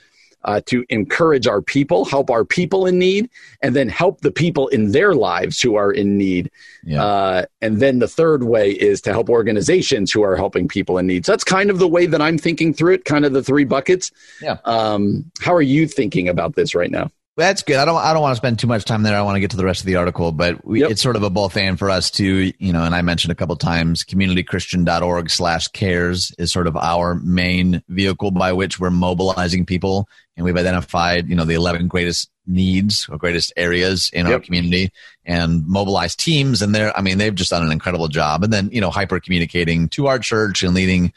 uh, 0.43 0.61
to 0.65 0.85
encourage 0.89 1.47
our 1.47 1.61
people, 1.61 2.05
help 2.05 2.29
our 2.29 2.45
people 2.45 2.85
in 2.85 2.97
need, 2.97 3.29
and 3.61 3.75
then 3.75 3.89
help 3.89 4.21
the 4.21 4.31
people 4.31 4.67
in 4.69 4.91
their 4.91 5.13
lives 5.13 5.61
who 5.61 5.75
are 5.75 5.91
in 5.91 6.17
need. 6.17 6.49
Yeah. 6.83 7.03
Uh, 7.03 7.45
and 7.61 7.79
then 7.79 7.99
the 7.99 8.07
third 8.07 8.43
way 8.43 8.71
is 8.71 9.01
to 9.01 9.11
help 9.11 9.29
organizations 9.29 10.11
who 10.11 10.23
are 10.23 10.35
helping 10.35 10.67
people 10.67 10.97
in 10.97 11.07
need. 11.07 11.25
So 11.25 11.33
that's 11.33 11.43
kind 11.43 11.69
of 11.69 11.79
the 11.79 11.88
way 11.88 12.05
that 12.05 12.21
I'm 12.21 12.38
thinking 12.38 12.73
through 12.73 12.93
it, 12.93 13.05
kind 13.05 13.25
of 13.25 13.33
the 13.33 13.43
three 13.43 13.65
buckets. 13.65 14.11
Yeah. 14.41 14.57
Um, 14.65 15.29
how 15.39 15.53
are 15.53 15.61
you 15.61 15.88
thinking 15.88 16.29
about 16.29 16.55
this 16.55 16.75
right 16.75 16.91
now? 16.91 17.09
That's 17.38 17.61
good. 17.61 17.75
I 17.75 17.85
don't. 17.85 17.97
I 17.97 18.13
don't 18.13 18.23
want 18.23 18.31
to 18.31 18.38
spend 18.38 18.57
too 18.57 18.65
much 18.65 18.83
time 18.83 19.03
there. 19.03 19.15
I 19.15 19.21
want 19.21 19.35
to 19.35 19.39
get 19.39 19.51
to 19.51 19.57
the 19.57 19.63
rest 19.63 19.81
of 19.81 19.85
the 19.85 19.97
article, 19.97 20.31
but 20.31 20.65
we, 20.65 20.81
yep. 20.81 20.89
it's 20.89 21.03
sort 21.03 21.15
of 21.15 21.21
a 21.21 21.29
both 21.29 21.55
and 21.55 21.77
for 21.77 21.88
us 21.88 22.09
too. 22.09 22.51
You 22.57 22.73
know, 22.73 22.83
and 22.83 22.95
I 22.95 23.03
mentioned 23.03 23.31
a 23.31 23.35
couple 23.35 23.55
times, 23.55 24.03
communitychristian.org 24.03 25.29
slash 25.29 25.67
cares 25.67 26.33
is 26.39 26.51
sort 26.51 26.65
of 26.65 26.75
our 26.75 27.13
main 27.13 27.83
vehicle 27.89 28.31
by 28.31 28.53
which 28.53 28.79
we're 28.79 28.89
mobilizing 28.89 29.67
people, 29.67 30.09
and 30.35 30.45
we've 30.45 30.57
identified 30.57 31.29
you 31.29 31.35
know 31.35 31.45
the 31.45 31.53
eleven 31.53 31.88
greatest 31.88 32.31
needs 32.47 33.07
or 33.07 33.19
greatest 33.19 33.53
areas 33.55 34.09
in 34.13 34.25
yep. 34.25 34.33
our 34.33 34.39
community 34.39 34.91
and 35.23 35.63
mobilized 35.67 36.19
teams. 36.19 36.63
And 36.63 36.73
they're, 36.73 36.97
I 36.97 37.01
mean, 37.01 37.19
they've 37.19 37.35
just 37.35 37.51
done 37.51 37.63
an 37.63 37.71
incredible 37.71 38.07
job. 38.07 38.43
And 38.43 38.51
then 38.51 38.71
you 38.71 38.81
know, 38.81 38.89
hyper 38.89 39.19
communicating 39.19 39.89
to 39.89 40.07
our 40.07 40.17
church 40.17 40.63
and 40.63 40.73
leading 40.73 41.13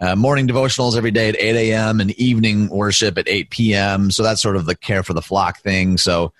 uh, 0.00 0.14
morning 0.14 0.46
devotionals 0.46 0.96
every 0.96 1.10
day 1.10 1.28
at 1.28 1.36
8 1.36 1.70
a.m. 1.70 2.00
and 2.00 2.10
evening 2.12 2.68
worship 2.68 3.16
at 3.18 3.28
8 3.28 3.50
p.m. 3.50 4.10
So 4.10 4.22
that's 4.22 4.42
sort 4.42 4.56
of 4.56 4.66
the 4.66 4.76
care 4.76 5.02
for 5.02 5.14
the 5.14 5.22
flock 5.22 5.60
thing. 5.60 5.96
So 5.96 6.32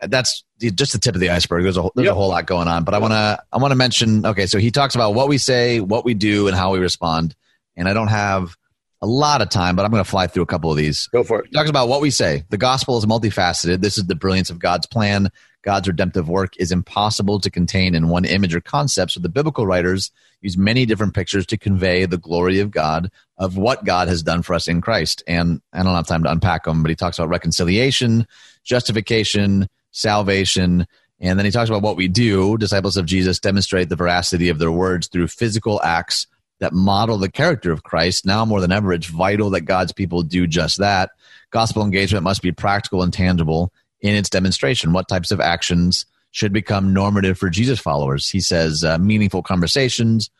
that's 0.00 0.44
just 0.60 0.92
the 0.92 0.98
tip 0.98 1.14
of 1.14 1.20
the 1.20 1.30
iceberg. 1.30 1.62
There's 1.62 1.76
a 1.76 1.88
there's 1.94 2.06
yep. 2.06 2.12
a 2.12 2.16
whole 2.16 2.28
lot 2.28 2.46
going 2.46 2.68
on, 2.68 2.84
but 2.84 2.94
I 2.94 2.98
want 2.98 3.12
to 3.12 3.42
I 3.52 3.58
want 3.58 3.72
to 3.72 3.76
mention. 3.76 4.26
Okay, 4.26 4.46
so 4.46 4.58
he 4.58 4.70
talks 4.70 4.94
about 4.94 5.14
what 5.14 5.28
we 5.28 5.38
say, 5.38 5.80
what 5.80 6.04
we 6.04 6.14
do, 6.14 6.48
and 6.48 6.56
how 6.56 6.72
we 6.72 6.78
respond. 6.78 7.34
And 7.76 7.88
I 7.88 7.94
don't 7.94 8.08
have 8.08 8.56
a 9.02 9.06
lot 9.06 9.42
of 9.42 9.50
time, 9.50 9.76
but 9.76 9.84
I'm 9.84 9.90
going 9.90 10.02
to 10.02 10.10
fly 10.10 10.26
through 10.26 10.42
a 10.42 10.46
couple 10.46 10.70
of 10.70 10.76
these. 10.76 11.06
Go 11.08 11.22
for 11.22 11.40
it. 11.40 11.46
He 11.46 11.52
talks 11.52 11.70
about 11.70 11.88
what 11.88 12.00
we 12.00 12.10
say. 12.10 12.44
The 12.48 12.58
gospel 12.58 12.96
is 12.98 13.06
multifaceted. 13.06 13.80
This 13.80 13.98
is 13.98 14.06
the 14.06 14.14
brilliance 14.14 14.50
of 14.50 14.58
God's 14.58 14.86
plan. 14.86 15.30
God's 15.66 15.88
redemptive 15.88 16.28
work 16.28 16.56
is 16.58 16.70
impossible 16.70 17.40
to 17.40 17.50
contain 17.50 17.96
in 17.96 18.08
one 18.08 18.24
image 18.24 18.54
or 18.54 18.60
concept. 18.60 19.10
So 19.10 19.20
the 19.20 19.28
biblical 19.28 19.66
writers 19.66 20.12
use 20.40 20.56
many 20.56 20.86
different 20.86 21.12
pictures 21.12 21.44
to 21.46 21.58
convey 21.58 22.06
the 22.06 22.16
glory 22.16 22.60
of 22.60 22.70
God, 22.70 23.10
of 23.36 23.56
what 23.56 23.84
God 23.84 24.06
has 24.06 24.22
done 24.22 24.42
for 24.42 24.54
us 24.54 24.68
in 24.68 24.80
Christ. 24.80 25.24
And 25.26 25.60
I 25.72 25.82
don't 25.82 25.96
have 25.96 26.06
time 26.06 26.22
to 26.22 26.30
unpack 26.30 26.64
them, 26.64 26.82
but 26.82 26.90
he 26.90 26.94
talks 26.94 27.18
about 27.18 27.30
reconciliation, 27.30 28.28
justification, 28.62 29.68
salvation. 29.90 30.86
And 31.18 31.36
then 31.36 31.44
he 31.44 31.50
talks 31.50 31.68
about 31.68 31.82
what 31.82 31.96
we 31.96 32.06
do. 32.06 32.56
Disciples 32.56 32.96
of 32.96 33.06
Jesus 33.06 33.40
demonstrate 33.40 33.88
the 33.88 33.96
veracity 33.96 34.48
of 34.50 34.60
their 34.60 34.70
words 34.70 35.08
through 35.08 35.26
physical 35.26 35.82
acts 35.82 36.28
that 36.60 36.74
model 36.74 37.18
the 37.18 37.28
character 37.28 37.72
of 37.72 37.82
Christ. 37.82 38.24
Now 38.24 38.44
more 38.44 38.60
than 38.60 38.70
ever, 38.70 38.92
it's 38.92 39.08
vital 39.08 39.50
that 39.50 39.62
God's 39.62 39.92
people 39.92 40.22
do 40.22 40.46
just 40.46 40.78
that. 40.78 41.10
Gospel 41.50 41.82
engagement 41.82 42.22
must 42.22 42.40
be 42.40 42.52
practical 42.52 43.02
and 43.02 43.12
tangible 43.12 43.72
in 44.00 44.14
its 44.14 44.30
demonstration. 44.30 44.92
What 44.92 45.08
types 45.08 45.30
of 45.30 45.40
actions 45.40 46.06
should 46.30 46.52
become 46.52 46.92
normative 46.92 47.38
for 47.38 47.50
Jesus 47.50 47.78
followers? 47.78 48.28
He 48.28 48.40
says 48.40 48.84
uh, 48.84 48.98
meaningful 48.98 49.42
conversations, 49.42 50.30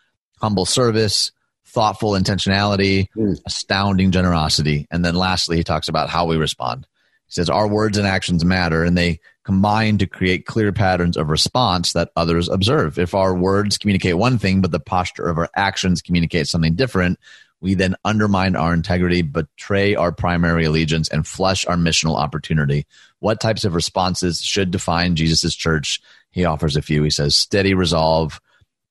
humble 0.40 0.66
service, 0.66 1.32
thoughtful 1.64 2.12
intentionality, 2.12 3.08
mm. 3.16 3.38
astounding 3.46 4.10
generosity. 4.10 4.86
And 4.90 5.04
then 5.04 5.14
lastly, 5.14 5.56
he 5.56 5.64
talks 5.64 5.88
about 5.88 6.08
how 6.08 6.26
we 6.26 6.36
respond. 6.36 6.86
He 7.26 7.32
says 7.32 7.50
our 7.50 7.66
words 7.66 7.98
and 7.98 8.06
actions 8.06 8.44
matter 8.44 8.84
and 8.84 8.96
they 8.96 9.20
combine 9.44 9.96
to 9.98 10.06
create 10.06 10.44
clear 10.44 10.72
patterns 10.72 11.16
of 11.16 11.28
response 11.28 11.92
that 11.92 12.10
others 12.16 12.48
observe. 12.48 12.98
If 12.98 13.14
our 13.14 13.32
words 13.34 13.78
communicate 13.78 14.18
one 14.18 14.38
thing, 14.38 14.60
but 14.60 14.72
the 14.72 14.80
posture 14.80 15.28
of 15.28 15.38
our 15.38 15.48
actions 15.54 16.02
communicate 16.02 16.48
something 16.48 16.74
different, 16.74 17.18
we 17.60 17.74
then 17.74 17.96
undermine 18.04 18.56
our 18.56 18.74
integrity, 18.74 19.22
betray 19.22 19.94
our 19.94 20.12
primary 20.12 20.64
allegiance, 20.64 21.08
and 21.08 21.26
flush 21.26 21.66
our 21.66 21.76
missional 21.76 22.16
opportunity. 22.16 22.86
What 23.20 23.40
types 23.40 23.64
of 23.64 23.74
responses 23.74 24.42
should 24.42 24.70
define 24.70 25.16
Jesus' 25.16 25.54
church? 25.54 26.00
He 26.30 26.44
offers 26.44 26.76
a 26.76 26.82
few. 26.82 27.02
He 27.02 27.10
says 27.10 27.36
steady 27.36 27.74
resolve, 27.74 28.40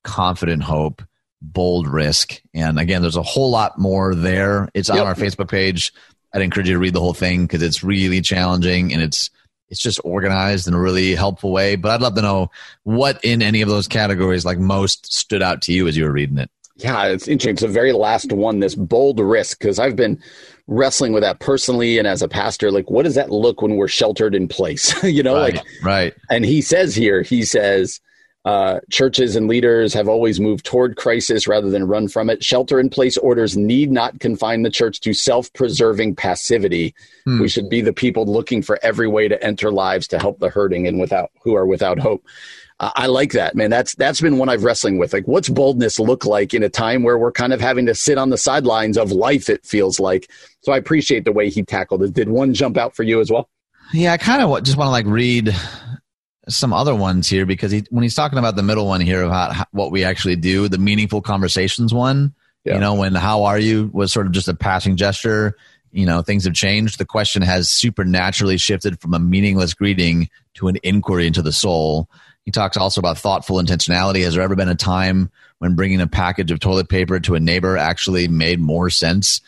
confident 0.02 0.64
hope, 0.64 1.02
bold 1.40 1.86
risk. 1.86 2.40
And 2.54 2.78
again, 2.78 3.02
there's 3.02 3.16
a 3.16 3.22
whole 3.22 3.50
lot 3.50 3.78
more 3.78 4.14
there. 4.14 4.68
It's 4.74 4.90
on 4.90 4.96
yep. 4.96 5.06
our 5.06 5.14
Facebook 5.14 5.48
page. 5.48 5.92
I'd 6.32 6.42
encourage 6.42 6.68
you 6.68 6.74
to 6.74 6.80
read 6.80 6.94
the 6.94 7.00
whole 7.00 7.14
thing 7.14 7.46
because 7.46 7.62
it's 7.62 7.84
really 7.84 8.20
challenging 8.20 8.92
and 8.92 9.00
it's 9.00 9.30
it's 9.68 9.80
just 9.80 10.00
organized 10.04 10.68
in 10.68 10.74
a 10.74 10.80
really 10.80 11.14
helpful 11.14 11.50
way. 11.50 11.76
But 11.76 11.90
I'd 11.90 12.00
love 12.00 12.14
to 12.14 12.22
know 12.22 12.50
what 12.84 13.24
in 13.24 13.42
any 13.42 13.62
of 13.62 13.68
those 13.68 13.88
categories 13.88 14.44
like 14.44 14.58
most 14.58 15.12
stood 15.12 15.42
out 15.42 15.62
to 15.62 15.72
you 15.72 15.88
as 15.88 15.96
you 15.96 16.04
were 16.04 16.12
reading 16.12 16.38
it. 16.38 16.50
Yeah, 16.76 17.06
it's 17.06 17.26
interesting. 17.26 17.52
It's 17.52 17.62
the 17.62 17.68
very 17.68 17.92
last 17.92 18.32
one, 18.32 18.60
this 18.60 18.74
bold 18.74 19.18
risk, 19.18 19.58
because 19.58 19.78
I've 19.78 19.96
been 19.96 20.20
wrestling 20.66 21.12
with 21.12 21.22
that 21.22 21.40
personally 21.40 21.98
and 21.98 22.06
as 22.06 22.22
a 22.22 22.28
pastor. 22.28 22.70
Like, 22.70 22.90
what 22.90 23.04
does 23.04 23.14
that 23.14 23.30
look 23.30 23.62
when 23.62 23.76
we're 23.76 23.88
sheltered 23.88 24.34
in 24.34 24.46
place? 24.46 25.02
you 25.02 25.22
know, 25.22 25.34
right, 25.34 25.54
like, 25.54 25.64
right. 25.82 26.14
And 26.30 26.44
he 26.44 26.60
says 26.60 26.94
here, 26.94 27.22
he 27.22 27.44
says, 27.44 28.00
uh, 28.46 28.78
churches 28.90 29.34
and 29.34 29.48
leaders 29.48 29.92
have 29.92 30.06
always 30.06 30.38
moved 30.38 30.64
toward 30.64 30.96
crisis 30.96 31.48
rather 31.48 31.68
than 31.68 31.88
run 31.88 32.06
from 32.06 32.30
it. 32.30 32.44
Shelter 32.44 32.78
in 32.78 32.88
place 32.88 33.16
orders 33.16 33.56
need 33.56 33.90
not 33.90 34.20
confine 34.20 34.62
the 34.62 34.70
church 34.70 35.00
to 35.00 35.12
self 35.12 35.52
preserving 35.52 36.14
passivity. 36.14 36.94
Hmm. 37.24 37.40
We 37.40 37.48
should 37.48 37.68
be 37.68 37.80
the 37.80 37.92
people 37.92 38.24
looking 38.24 38.62
for 38.62 38.78
every 38.84 39.08
way 39.08 39.26
to 39.26 39.42
enter 39.42 39.72
lives 39.72 40.06
to 40.08 40.20
help 40.20 40.38
the 40.38 40.48
hurting 40.48 40.86
and 40.86 41.00
without 41.00 41.32
who 41.42 41.56
are 41.56 41.66
without 41.66 41.98
hope. 41.98 42.24
Uh, 42.78 42.90
I 42.94 43.06
like 43.06 43.32
that, 43.32 43.54
man. 43.54 43.70
That's 43.70 43.94
that's 43.94 44.20
been 44.20 44.36
one 44.36 44.48
I've 44.48 44.64
wrestling 44.64 44.98
with. 44.98 45.12
Like, 45.12 45.26
what's 45.26 45.48
boldness 45.48 45.98
look 45.98 46.26
like 46.26 46.52
in 46.52 46.62
a 46.62 46.68
time 46.68 47.02
where 47.02 47.16
we're 47.16 47.32
kind 47.32 47.52
of 47.52 47.60
having 47.60 47.86
to 47.86 47.94
sit 47.94 48.18
on 48.18 48.30
the 48.30 48.36
sidelines 48.36 48.98
of 48.98 49.12
life? 49.12 49.48
It 49.48 49.64
feels 49.64 49.98
like. 49.98 50.30
So 50.60 50.72
I 50.72 50.76
appreciate 50.76 51.24
the 51.24 51.32
way 51.32 51.48
he 51.48 51.62
tackled 51.62 52.02
it. 52.02 52.12
Did 52.12 52.28
one 52.28 52.52
jump 52.52 52.76
out 52.76 52.94
for 52.94 53.02
you 53.02 53.20
as 53.20 53.30
well? 53.30 53.48
Yeah, 53.92 54.12
I 54.12 54.18
kind 54.18 54.42
of 54.42 54.62
just 54.62 54.76
want 54.76 54.88
to 54.88 54.92
like 54.92 55.06
read 55.06 55.54
some 56.48 56.72
other 56.72 56.94
ones 56.94 57.28
here 57.28 57.46
because 57.46 57.72
he, 57.72 57.84
when 57.90 58.02
he's 58.02 58.14
talking 58.14 58.38
about 58.38 58.56
the 58.56 58.62
middle 58.62 58.86
one 58.86 59.00
here 59.00 59.22
about 59.22 59.52
how, 59.52 59.64
what 59.72 59.90
we 59.90 60.04
actually 60.04 60.36
do, 60.36 60.68
the 60.68 60.78
meaningful 60.78 61.22
conversations 61.22 61.94
one, 61.94 62.34
yeah. 62.64 62.74
you 62.74 62.80
know, 62.80 62.94
when 62.94 63.14
how 63.14 63.44
are 63.44 63.58
you 63.58 63.90
was 63.92 64.12
sort 64.12 64.26
of 64.26 64.32
just 64.32 64.48
a 64.48 64.54
passing 64.54 64.96
gesture. 64.96 65.56
You 65.92 66.04
know, 66.04 66.20
things 66.20 66.44
have 66.44 66.52
changed. 66.52 66.98
The 66.98 67.06
question 67.06 67.40
has 67.40 67.70
supernaturally 67.70 68.58
shifted 68.58 69.00
from 69.00 69.14
a 69.14 69.18
meaningless 69.18 69.72
greeting 69.72 70.28
to 70.54 70.68
an 70.68 70.76
inquiry 70.82 71.26
into 71.26 71.40
the 71.40 71.52
soul. 71.52 72.10
He 72.46 72.52
talks 72.52 72.78
also 72.78 73.00
about 73.00 73.18
thoughtful 73.18 73.56
intentionality. 73.56 74.22
Has 74.22 74.34
there 74.34 74.42
ever 74.42 74.56
been 74.56 74.70
a 74.70 74.74
time 74.74 75.30
when 75.58 75.76
bringing 75.76 76.00
a 76.00 76.06
package 76.06 76.50
of 76.50 76.60
toilet 76.60 76.88
paper 76.88 77.20
to 77.20 77.34
a 77.34 77.40
neighbor 77.40 77.76
actually 77.76 78.28
made 78.28 78.60
more 78.60 78.88
sense 78.88 79.42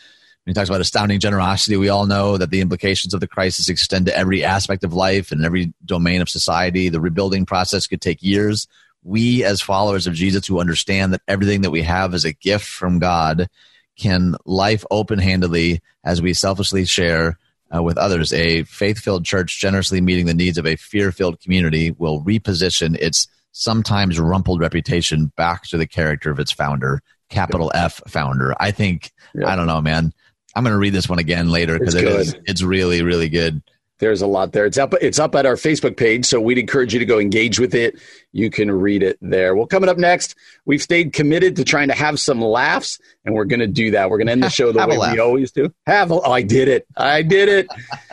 he 0.49 0.53
talks 0.55 0.69
about 0.69 0.81
astounding 0.81 1.19
generosity. 1.19 1.77
We 1.77 1.89
all 1.89 2.07
know 2.07 2.37
that 2.37 2.49
the 2.49 2.61
implications 2.61 3.13
of 3.13 3.19
the 3.19 3.27
crisis 3.27 3.69
extend 3.69 4.07
to 4.07 4.17
every 4.17 4.43
aspect 4.43 4.83
of 4.83 4.93
life 4.95 5.31
and 5.31 5.45
every 5.45 5.73
domain 5.85 6.21
of 6.21 6.29
society. 6.29 6.89
The 6.89 6.99
rebuilding 6.99 7.45
process 7.45 7.85
could 7.85 8.01
take 8.01 8.23
years. 8.23 8.67
We, 9.03 9.43
as 9.43 9.61
followers 9.61 10.07
of 10.07 10.15
Jesus 10.15 10.47
who 10.47 10.59
understand 10.59 11.13
that 11.13 11.21
everything 11.27 11.61
that 11.61 11.69
we 11.69 11.83
have 11.83 12.15
is 12.15 12.25
a 12.25 12.33
gift 12.33 12.65
from 12.65 12.97
God, 12.97 13.47
can 13.95 14.35
life 14.43 14.83
open 14.89 15.19
handedly 15.19 15.81
as 16.03 16.19
we 16.19 16.33
selfishly 16.33 16.83
share 16.85 17.37
uh, 17.73 17.81
with 17.81 17.97
others. 17.97 18.33
A 18.33 18.63
faith 18.63 18.99
filled 18.99 19.25
church 19.25 19.59
generously 19.59 20.01
meeting 20.01 20.25
the 20.25 20.33
needs 20.33 20.57
of 20.57 20.65
a 20.65 20.75
fear 20.75 21.11
filled 21.11 21.39
community 21.39 21.91
will 21.91 22.23
reposition 22.23 22.95
its 22.97 23.27
sometimes 23.51 24.19
rumpled 24.19 24.61
reputation 24.61 25.31
back 25.35 25.63
to 25.63 25.77
the 25.77 25.87
character 25.87 26.31
of 26.31 26.39
its 26.39 26.51
founder, 26.51 27.01
capital 27.29 27.71
F 27.73 28.01
founder. 28.07 28.55
I 28.59 28.71
think, 28.71 29.11
I 29.45 29.55
don't 29.55 29.67
know, 29.67 29.81
man. 29.81 30.13
I'm 30.55 30.63
going 30.63 30.73
to 30.73 30.79
read 30.79 30.93
this 30.93 31.07
one 31.07 31.19
again 31.19 31.49
later 31.49 31.77
because 31.77 31.95
it 31.95 32.05
is, 32.05 32.35
it's 32.45 32.61
really, 32.61 33.03
really 33.03 33.29
good. 33.29 33.61
There's 33.99 34.21
a 34.21 34.27
lot 34.27 34.53
there. 34.53 34.65
It's 34.65 34.77
up. 34.77 34.93
It's 35.01 35.19
up 35.19 35.35
at 35.35 35.45
our 35.45 35.55
Facebook 35.55 35.97
page, 35.97 36.25
so 36.25 36.39
we'd 36.39 36.57
encourage 36.57 36.93
you 36.93 36.99
to 36.99 37.05
go 37.05 37.19
engage 37.19 37.59
with 37.59 37.75
it. 37.75 37.99
You 38.31 38.49
can 38.49 38.71
read 38.71 39.01
it 39.01 39.17
there. 39.21 39.55
Well, 39.55 39.65
coming 39.65 39.89
up 39.89 39.97
next, 39.97 40.35
we've 40.65 40.81
stayed 40.81 41.13
committed 41.13 41.55
to 41.55 41.63
trying 41.63 41.87
to 41.87 41.95
have 41.95 42.19
some 42.19 42.41
laughs, 42.41 42.99
and 43.25 43.33
we're 43.33 43.45
going 43.45 43.59
to 43.59 43.67
do 43.67 43.91
that. 43.91 44.09
We're 44.09 44.17
going 44.17 44.27
to 44.27 44.33
end 44.33 44.43
the 44.43 44.49
show 44.49 44.71
the 44.71 44.85
way 44.85 44.97
we 44.97 45.19
always 45.19 45.51
do. 45.51 45.73
Have 45.87 46.11
a, 46.11 46.15
oh, 46.15 46.31
I 46.31 46.43
did 46.43 46.67
it. 46.67 46.85
I 46.95 47.23
did 47.23 47.49
it. 47.49 47.67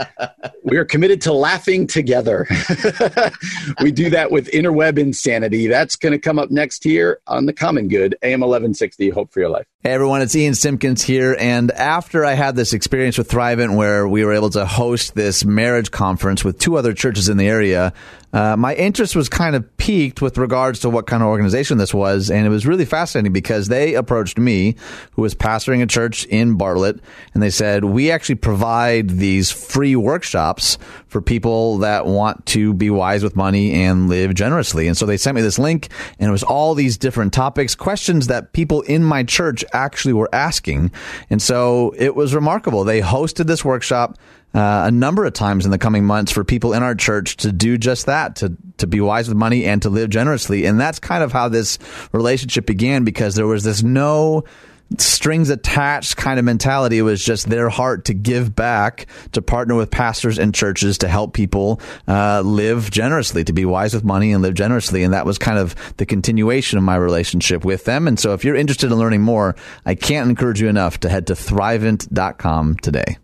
we 0.62 0.78
are 0.78 0.84
committed 0.84 1.20
to 1.22 1.32
laughing 1.32 1.86
together. 1.86 2.46
we 3.82 3.92
do 3.92 4.10
that 4.10 4.28
with 4.30 4.50
interweb 4.52 4.98
insanity. 4.98 5.66
That's 5.66 5.96
going 5.96 6.12
to 6.12 6.18
come 6.18 6.38
up 6.38 6.50
next 6.50 6.82
here 6.82 7.20
on 7.26 7.46
the 7.46 7.52
Common 7.52 7.88
Good 7.88 8.16
AM 8.22 8.40
1160. 8.40 9.10
Hope 9.10 9.32
for 9.32 9.40
your 9.40 9.50
life. 9.50 9.66
Hey 9.86 9.92
everyone, 9.92 10.20
it's 10.20 10.34
Ian 10.34 10.54
Simpkins 10.54 11.00
here. 11.00 11.36
And 11.38 11.70
after 11.70 12.24
I 12.24 12.32
had 12.32 12.56
this 12.56 12.72
experience 12.72 13.18
with 13.18 13.30
Thrivent 13.30 13.76
where 13.76 14.08
we 14.08 14.24
were 14.24 14.32
able 14.32 14.50
to 14.50 14.66
host 14.66 15.14
this 15.14 15.44
marriage 15.44 15.92
conference 15.92 16.44
with 16.44 16.58
two 16.58 16.76
other 16.76 16.92
churches 16.92 17.28
in 17.28 17.36
the 17.36 17.46
area, 17.46 17.92
uh, 18.32 18.56
my 18.56 18.74
interest 18.74 19.16
was 19.16 19.28
kind 19.28 19.56
of 19.56 19.76
piqued 19.76 20.20
with 20.20 20.38
regards 20.38 20.80
to 20.80 20.90
what 20.90 21.06
kind 21.06 21.22
of 21.22 21.28
organization 21.28 21.78
this 21.78 21.94
was. 21.94 22.30
And 22.30 22.46
it 22.46 22.50
was 22.50 22.66
really 22.66 22.84
fascinating 22.84 23.32
because 23.32 23.68
they 23.68 23.94
approached 23.94 24.38
me, 24.38 24.76
who 25.12 25.22
was 25.22 25.34
pastoring 25.34 25.82
a 25.82 25.86
church 25.86 26.24
in 26.26 26.56
Bartlett, 26.56 27.00
and 27.34 27.42
they 27.42 27.50
said, 27.50 27.84
We 27.84 28.10
actually 28.10 28.34
provide 28.36 29.10
these 29.10 29.50
free 29.50 29.96
workshops 29.96 30.78
for 31.06 31.22
people 31.22 31.78
that 31.78 32.06
want 32.06 32.44
to 32.46 32.74
be 32.74 32.90
wise 32.90 33.22
with 33.22 33.36
money 33.36 33.72
and 33.84 34.08
live 34.08 34.34
generously. 34.34 34.86
And 34.88 34.96
so 34.96 35.06
they 35.06 35.16
sent 35.16 35.36
me 35.36 35.42
this 35.42 35.58
link, 35.58 35.88
and 36.18 36.28
it 36.28 36.32
was 36.32 36.42
all 36.42 36.74
these 36.74 36.98
different 36.98 37.32
topics, 37.32 37.74
questions 37.74 38.26
that 38.26 38.52
people 38.52 38.82
in 38.82 39.04
my 39.04 39.22
church 39.22 39.64
actually 39.72 40.12
were 40.12 40.28
asking. 40.34 40.90
And 41.30 41.40
so 41.40 41.94
it 41.96 42.14
was 42.16 42.34
remarkable. 42.34 42.84
They 42.84 43.00
hosted 43.00 43.46
this 43.46 43.64
workshop 43.64 44.18
uh, 44.56 44.84
a 44.86 44.90
number 44.90 45.26
of 45.26 45.34
times 45.34 45.66
in 45.66 45.70
the 45.70 45.78
coming 45.78 46.04
months 46.04 46.32
for 46.32 46.42
people 46.42 46.72
in 46.72 46.82
our 46.82 46.94
church 46.94 47.36
to 47.36 47.52
do 47.52 47.76
just 47.76 48.06
that, 48.06 48.36
to, 48.36 48.56
to 48.78 48.86
be 48.86 49.00
wise 49.00 49.28
with 49.28 49.36
money 49.36 49.66
and 49.66 49.82
to 49.82 49.90
live 49.90 50.08
generously. 50.08 50.64
And 50.64 50.80
that's 50.80 50.98
kind 50.98 51.22
of 51.22 51.30
how 51.30 51.48
this 51.48 51.78
relationship 52.12 52.64
began 52.64 53.04
because 53.04 53.34
there 53.34 53.46
was 53.46 53.64
this 53.64 53.82
no 53.82 54.44
strings 54.98 55.50
attached 55.50 56.16
kind 56.16 56.38
of 56.38 56.44
mentality. 56.44 56.96
It 56.96 57.02
was 57.02 57.22
just 57.22 57.50
their 57.50 57.68
heart 57.68 58.06
to 58.06 58.14
give 58.14 58.54
back, 58.54 59.06
to 59.32 59.42
partner 59.42 59.74
with 59.74 59.90
pastors 59.90 60.38
and 60.38 60.54
churches 60.54 60.98
to 60.98 61.08
help 61.08 61.34
people 61.34 61.80
uh, 62.08 62.40
live 62.40 62.90
generously, 62.90 63.44
to 63.44 63.52
be 63.52 63.64
wise 63.64 63.92
with 63.92 64.04
money 64.04 64.32
and 64.32 64.42
live 64.42 64.54
generously. 64.54 65.02
And 65.02 65.12
that 65.12 65.26
was 65.26 65.38
kind 65.38 65.58
of 65.58 65.74
the 65.96 66.06
continuation 66.06 66.78
of 66.78 66.84
my 66.84 66.96
relationship 66.96 67.64
with 67.64 67.84
them. 67.84 68.08
And 68.08 68.18
so 68.18 68.32
if 68.32 68.44
you're 68.44 68.56
interested 68.56 68.90
in 68.90 68.98
learning 68.98 69.22
more, 69.22 69.54
I 69.84 69.96
can't 69.96 70.30
encourage 70.30 70.60
you 70.62 70.68
enough 70.68 71.00
to 71.00 71.08
head 71.08 71.26
to 71.26 71.34
thrivent.com 71.34 72.76
today. 72.76 73.18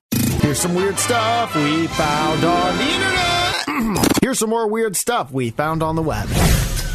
Here's 0.52 0.60
some 0.60 0.74
weird 0.74 0.98
stuff 0.98 1.54
we 1.56 1.86
found 1.86 2.44
on 2.44 2.76
the 2.76 2.84
internet. 2.84 4.16
Here's 4.22 4.38
some 4.38 4.50
more 4.50 4.66
weird 4.66 4.96
stuff 4.96 5.32
we 5.32 5.48
found 5.48 5.82
on 5.82 5.96
the 5.96 6.02
web. 6.02 6.28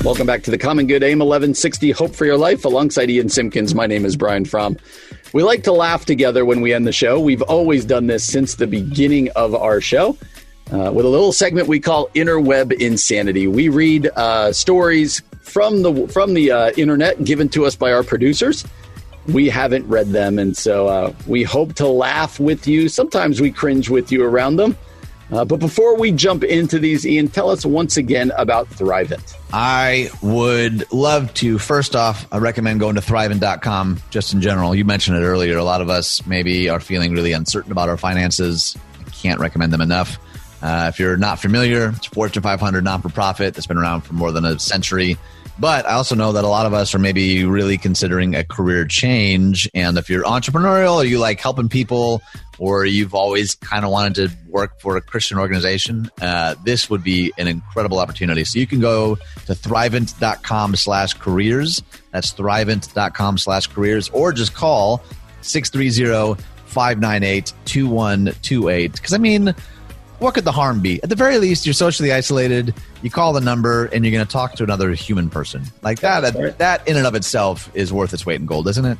Welcome 0.03 0.27
back 0.27 0.43
to 0.43 0.51
the 0.51 0.59
Common 0.59 0.85
Good 0.85 1.01
AIM 1.01 1.17
1160 1.17 1.89
Hope 1.89 2.13
for 2.13 2.25
Your 2.25 2.37
Life 2.37 2.65
alongside 2.65 3.09
Ian 3.09 3.29
Simpkins. 3.29 3.73
My 3.73 3.87
name 3.87 4.05
is 4.05 4.15
Brian 4.15 4.45
Fromm. 4.45 4.77
We 5.33 5.41
like 5.41 5.63
to 5.63 5.71
laugh 5.71 6.05
together 6.05 6.45
when 6.45 6.61
we 6.61 6.71
end 6.71 6.85
the 6.85 6.91
show. 6.91 7.19
We've 7.19 7.41
always 7.41 7.83
done 7.83 8.05
this 8.05 8.23
since 8.23 8.53
the 8.53 8.67
beginning 8.67 9.29
of 9.31 9.55
our 9.55 9.81
show 9.81 10.15
uh, 10.71 10.91
with 10.93 11.07
a 11.07 11.09
little 11.09 11.31
segment 11.31 11.67
we 11.67 11.79
call 11.79 12.09
Interweb 12.09 12.73
Insanity. 12.73 13.47
We 13.47 13.69
read 13.69 14.05
uh, 14.15 14.53
stories 14.53 15.23
from 15.41 15.81
the 15.81 16.07
from 16.09 16.35
the 16.35 16.51
uh, 16.51 16.71
internet 16.77 17.23
given 17.23 17.49
to 17.49 17.65
us 17.65 17.75
by 17.75 17.91
our 17.91 18.03
producers 18.03 18.65
we 19.27 19.49
haven't 19.49 19.87
read 19.87 20.07
them, 20.07 20.39
and 20.39 20.55
so 20.55 20.87
uh, 20.87 21.13
we 21.27 21.43
hope 21.43 21.73
to 21.75 21.87
laugh 21.87 22.39
with 22.39 22.67
you. 22.67 22.89
Sometimes 22.89 23.41
we 23.41 23.51
cringe 23.51 23.89
with 23.89 24.11
you 24.11 24.23
around 24.23 24.55
them. 24.55 24.77
Uh, 25.29 25.43
but 25.43 25.59
before 25.59 25.97
we 25.97 26.11
jump 26.11 26.43
into 26.43 26.79
these, 26.79 27.05
Ian, 27.05 27.27
tell 27.27 27.49
us 27.49 27.65
once 27.65 27.97
again 27.97 28.31
about 28.37 28.69
Thrivent. 28.69 29.35
I 29.51 30.09
would 30.21 30.89
love 30.93 31.33
to, 31.35 31.59
first 31.59 31.97
off, 31.97 32.25
I 32.31 32.37
recommend 32.37 32.79
going 32.79 32.95
to 32.95 33.01
thrivent.com 33.01 33.99
just 34.09 34.33
in 34.33 34.41
general. 34.41 34.73
You 34.73 34.85
mentioned 34.85 35.17
it 35.17 35.21
earlier. 35.25 35.57
A 35.57 35.65
lot 35.65 35.81
of 35.81 35.89
us 35.89 36.25
maybe 36.25 36.69
are 36.69 36.79
feeling 36.79 37.11
really 37.11 37.33
uncertain 37.33 37.73
about 37.73 37.89
our 37.89 37.97
finances. 37.97 38.77
I 39.05 39.09
can't 39.09 39.39
recommend 39.39 39.73
them 39.73 39.81
enough. 39.81 40.17
Uh, 40.61 40.87
if 40.89 40.97
you're 40.97 41.17
not 41.17 41.39
familiar, 41.39 41.93
it's 41.95 42.07
Fortune 42.07 42.41
500 42.41 42.83
non 42.83 43.01
for 43.01 43.09
profit 43.09 43.53
that's 43.53 43.67
been 43.67 43.77
around 43.77 44.01
for 44.01 44.13
more 44.13 44.31
than 44.31 44.45
a 44.45 44.57
century. 44.57 45.17
But 45.59 45.87
I 45.87 45.93
also 45.93 46.13
know 46.13 46.33
that 46.33 46.43
a 46.43 46.47
lot 46.47 46.67
of 46.67 46.73
us 46.73 46.93
are 46.93 46.99
maybe 46.99 47.43
really 47.43 47.77
considering 47.77 48.35
a 48.35 48.43
career 48.43 48.85
change. 48.85 49.67
And 49.73 49.97
if 49.97 50.09
you're 50.09 50.23
entrepreneurial 50.23 50.95
or 50.95 51.03
you 51.03 51.17
like 51.17 51.39
helping 51.39 51.67
people 51.67 52.21
or 52.59 52.85
you've 52.85 53.15
always 53.15 53.55
kind 53.55 53.83
of 53.83 53.89
wanted 53.91 54.15
to 54.15 54.37
work 54.47 54.79
for 54.79 54.97
a 54.97 55.01
Christian 55.01 55.39
organization, 55.39 56.11
uh, 56.21 56.55
this 56.63 56.89
would 56.91 57.03
be 57.03 57.33
an 57.39 57.47
incredible 57.47 57.97
opportunity. 57.99 58.43
So 58.43 58.59
you 58.59 58.67
can 58.67 58.79
go 58.79 59.15
to 59.45 59.53
thrivent.com 59.53 60.75
slash 60.75 61.13
careers. 61.15 61.81
That's 62.11 62.33
thrivent.com 62.33 63.39
slash 63.39 63.67
careers 63.67 64.09
or 64.09 64.31
just 64.33 64.53
call 64.53 65.03
630 65.41 66.41
598 66.65 67.53
2128. 67.65 68.91
Because 68.91 69.13
I 69.13 69.17
mean, 69.17 69.55
what 70.19 70.33
could 70.33 70.45
the 70.45 70.51
harm 70.51 70.81
be? 70.81 71.01
At 71.03 71.09
the 71.09 71.15
very 71.15 71.37
least, 71.37 71.65
you're 71.65 71.73
socially 71.73 72.11
isolated. 72.11 72.73
You 73.01 73.09
call 73.09 73.33
the 73.33 73.41
number, 73.41 73.85
and 73.85 74.03
you're 74.03 74.11
going 74.11 74.25
to 74.25 74.31
talk 74.31 74.55
to 74.55 74.63
another 74.63 74.91
human 74.93 75.29
person. 75.29 75.63
Like 75.81 75.99
that. 76.01 76.33
Right. 76.33 76.57
That 76.57 76.87
in 76.87 76.97
and 76.97 77.05
of 77.05 77.15
itself 77.15 77.69
is 77.73 77.93
worth 77.93 78.13
its 78.13 78.25
weight 78.25 78.39
in 78.39 78.45
gold, 78.45 78.67
isn't 78.67 78.85
it? 78.85 78.97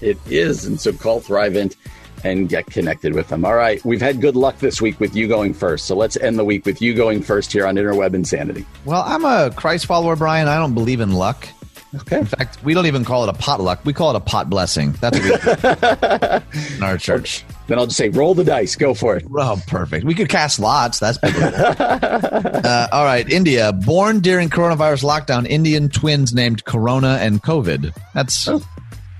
It 0.00 0.18
is, 0.28 0.64
and 0.66 0.80
so 0.80 0.92
call 0.92 1.20
Thrivent 1.20 1.76
and 2.24 2.48
get 2.48 2.66
connected 2.66 3.14
with 3.14 3.28
them. 3.28 3.44
All 3.44 3.54
right, 3.54 3.84
we've 3.84 4.00
had 4.00 4.20
good 4.20 4.34
luck 4.34 4.58
this 4.58 4.80
week 4.80 4.98
with 4.98 5.14
you 5.14 5.28
going 5.28 5.54
first, 5.54 5.84
so 5.86 5.94
let's 5.94 6.16
end 6.16 6.38
the 6.38 6.44
week 6.44 6.64
with 6.64 6.80
you 6.80 6.94
going 6.94 7.22
first 7.22 7.52
here 7.52 7.66
on 7.66 7.76
Interweb 7.76 8.14
Insanity. 8.14 8.66
Well, 8.84 9.02
I'm 9.06 9.24
a 9.24 9.50
Christ 9.54 9.86
follower, 9.86 10.16
Brian. 10.16 10.48
I 10.48 10.56
don't 10.56 10.74
believe 10.74 11.00
in 11.00 11.12
luck. 11.12 11.46
Okay. 11.94 12.18
In 12.18 12.24
fact, 12.24 12.62
we 12.64 12.74
don't 12.74 12.86
even 12.86 13.04
call 13.04 13.24
it 13.24 13.28
a 13.28 13.32
potluck. 13.32 13.84
We 13.84 13.92
call 13.92 14.10
it 14.10 14.16
a 14.16 14.20
pot 14.20 14.50
blessing. 14.50 14.92
That's 15.00 15.18
what 15.18 16.44
we 16.54 16.76
in 16.76 16.82
our 16.82 16.98
church. 16.98 17.44
Then 17.66 17.78
I'll 17.78 17.86
just 17.86 17.96
say, 17.96 18.08
roll 18.08 18.34
the 18.34 18.44
dice. 18.44 18.76
Go 18.76 18.94
for 18.94 19.16
it. 19.16 19.24
Oh, 19.34 19.60
perfect. 19.66 20.04
We 20.04 20.14
could 20.14 20.28
cast 20.28 20.58
lots. 20.58 20.98
That's 20.98 21.18
uh, 21.22 22.88
all 22.92 23.04
right. 23.04 23.28
India. 23.30 23.72
Born 23.72 24.20
during 24.20 24.50
coronavirus 24.50 25.04
lockdown, 25.04 25.46
Indian 25.46 25.88
twins 25.88 26.34
named 26.34 26.64
Corona 26.64 27.18
and 27.20 27.42
COVID. 27.42 27.96
That's 28.12 28.48
oh. 28.48 28.62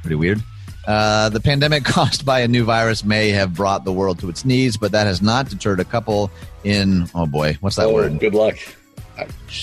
pretty 0.02 0.16
weird. 0.16 0.42
Uh, 0.86 1.30
the 1.30 1.40
pandemic 1.40 1.84
caused 1.84 2.24
by 2.26 2.40
a 2.40 2.48
new 2.48 2.64
virus 2.64 3.05
may 3.05 3.30
have 3.30 3.55
brought 3.55 3.84
the 3.84 3.92
world 3.92 4.18
to 4.20 4.28
its 4.28 4.44
knees, 4.44 4.76
but 4.76 4.92
that 4.92 5.06
has 5.06 5.22
not 5.22 5.48
deterred 5.48 5.80
a 5.80 5.84
couple 5.84 6.30
in, 6.62 7.09
oh 7.14 7.26
boy, 7.26 7.56
what's 7.60 7.76
that 7.76 7.86
oh, 7.86 7.94
word? 7.94 8.18
Good 8.18 8.34
luck. 8.34 8.56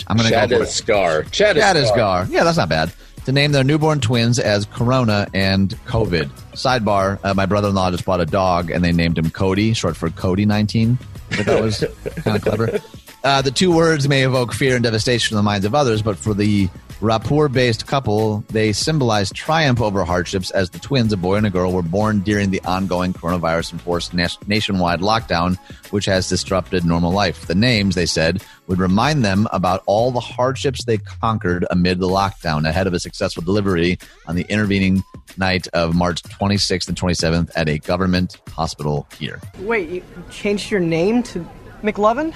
I'm 0.08 0.18
going 0.18 0.30
to 0.30 0.48
go 0.48 0.58
for 0.58 0.64
it. 0.64 0.68
Scar. 0.68 1.24
Chadisgar. 1.24 2.30
Yeah, 2.30 2.44
that's 2.44 2.58
not 2.58 2.70
bad. 2.70 2.94
To 3.26 3.32
name 3.32 3.52
their 3.52 3.64
newborn 3.64 4.00
twins 4.00 4.40
as 4.40 4.66
Corona 4.66 5.28
and 5.34 5.70
COVID. 5.86 6.30
Sidebar: 6.54 7.20
uh, 7.24 7.34
My 7.36 7.46
brother-in-law 7.46 7.92
just 7.92 8.04
bought 8.06 8.20
a 8.20 8.26
dog, 8.26 8.72
and 8.72 8.84
they 8.84 8.92
named 8.92 9.18
him 9.20 9.30
Cody, 9.30 9.74
short 9.74 9.96
for 9.96 10.10
Cody 10.10 10.46
nineteen. 10.46 10.98
that 11.30 11.62
was 11.62 11.84
kind 12.18 12.36
of 12.38 12.42
clever. 12.42 12.80
Uh, 13.24 13.42
the 13.44 13.52
two 13.52 13.72
words 13.72 14.08
may 14.08 14.24
evoke 14.24 14.54
fear 14.54 14.74
and 14.76 14.84
devastation 14.84 15.36
in 15.36 15.38
the 15.38 15.44
minds 15.44 15.66
of 15.68 15.76
others, 15.76 16.02
but 16.02 16.18
for 16.18 16.34
the 16.34 16.68
Raipur 17.02 17.52
based 17.52 17.88
couple, 17.88 18.44
they 18.50 18.72
symbolize 18.72 19.32
triumph 19.34 19.82
over 19.82 20.06
hardships 20.06 20.52
as 20.52 20.70
the 20.70 20.78
twins, 20.78 21.12
a 21.12 21.18
boy 21.18 21.36
and 21.36 21.48
a 21.48 21.50
girl, 21.50 21.72
were 21.72 21.82
born 21.82 22.20
during 22.20 22.52
the 22.52 22.62
ongoing 22.62 23.12
coronavirus 23.12 23.74
enforced 23.74 24.14
nationwide 24.14 25.00
lockdown, 25.00 25.58
which 25.90 26.06
has 26.06 26.30
disrupted 26.30 26.86
normal 26.86 27.12
life. 27.12 27.48
The 27.48 27.56
names, 27.56 27.96
they 27.96 28.06
said, 28.06 28.44
would 28.68 28.78
remind 28.78 29.26
them 29.26 29.48
about 29.52 29.82
all 29.88 30.12
the 30.12 30.20
hardships 30.20 30.86
they 30.86 31.00
conquered 31.00 31.66
amid 31.72 31.98
the 31.98 32.08
lockdown 32.08 32.70
ahead 32.70 32.86
of 32.86 32.94
a 32.94 33.00
successful 33.00 33.42
delivery 33.42 33.98
on 34.28 34.36
the 34.36 34.46
intervening 34.48 35.04
night 35.38 35.68
of 35.74 35.96
March 35.96 36.22
26th 36.22 36.88
and 36.88 36.96
27th 36.96 37.50
at 37.56 37.68
a 37.68 37.80
government 37.80 38.38
hospital 38.52 39.08
here. 39.18 39.42
Wait, 39.62 39.90
you 39.90 40.04
changed 40.30 40.70
your 40.70 40.80
name 40.80 41.24
to 41.24 41.50
McLovin? 41.82 42.32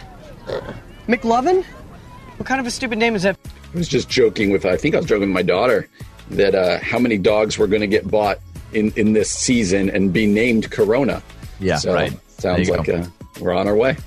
McLovin? 1.08 1.64
What 2.38 2.48
kind 2.48 2.60
of 2.60 2.66
a 2.66 2.72
stupid 2.72 2.98
name 2.98 3.16
is 3.16 3.22
that? 3.22 3.38
I 3.74 3.78
was 3.78 3.88
just 3.88 4.10
joking 4.10 4.52
with, 4.52 4.66
I 4.66 4.78
think 4.78 4.96
I 4.96 5.00
was 5.00 5.08
joking 5.08 5.28
with 5.28 5.36
my 5.36 5.42
daughter 5.42 5.90
that 6.32 6.56
uh, 6.56 6.80
how 6.80 7.00
many 7.00 7.18
dogs 7.18 7.58
were 7.58 7.68
going 7.68 7.82
to 7.82 7.88
get 7.88 8.10
bought 8.10 8.40
in, 8.74 8.92
in 8.96 9.14
this 9.14 9.30
season 9.30 9.90
and 9.90 10.12
be 10.12 10.26
named 10.26 10.72
Corona. 10.72 11.22
Yeah, 11.60 11.78
so 11.78 11.94
right. 11.94 12.14
Sounds 12.40 12.70
like 12.70 12.90
uh, 12.90 13.06
we're 13.40 13.54
on 13.54 13.68
our 13.68 13.76
way. 13.76 13.98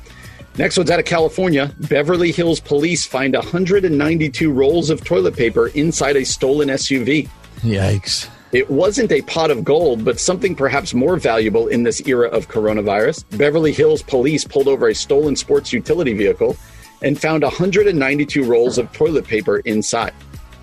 Next 0.59 0.76
one's 0.76 0.90
out 0.90 0.98
of 0.98 1.05
California. 1.05 1.72
Beverly 1.89 2.32
Hills 2.32 2.59
police 2.59 3.06
find 3.06 3.35
192 3.35 4.52
rolls 4.52 4.90
of 4.90 5.05
toilet 5.05 5.36
paper 5.36 5.68
inside 5.68 6.16
a 6.16 6.24
stolen 6.24 6.68
SUV. 6.68 7.28
Yikes. 7.60 8.28
It 8.51 8.68
wasn't 8.70 9.12
a 9.12 9.22
pot 9.22 9.51
of 9.51 9.62
gold, 9.62 10.05
but 10.05 10.18
something 10.18 10.55
perhaps 10.55 10.94
more 10.94 11.16
valuable 11.16 11.68
in 11.68 11.82
this 11.82 12.06
era 12.09 12.28
of 12.28 12.48
coronavirus. 12.48 13.24
Beverly 13.36 13.72
Hills 13.72 14.02
police 14.02 14.44
pulled 14.44 14.68
over 14.68 14.89
a 14.89 14.94
stolen 14.94 15.36
sports 15.36 15.72
utility 15.72 16.14
vehicle 16.14 16.56
and 17.03 17.20
found 17.20 17.43
192 17.43 18.45
rolls 18.45 18.79
of 18.79 18.93
toilet 18.93 19.27
paper 19.27 19.59
inside. 19.61 20.15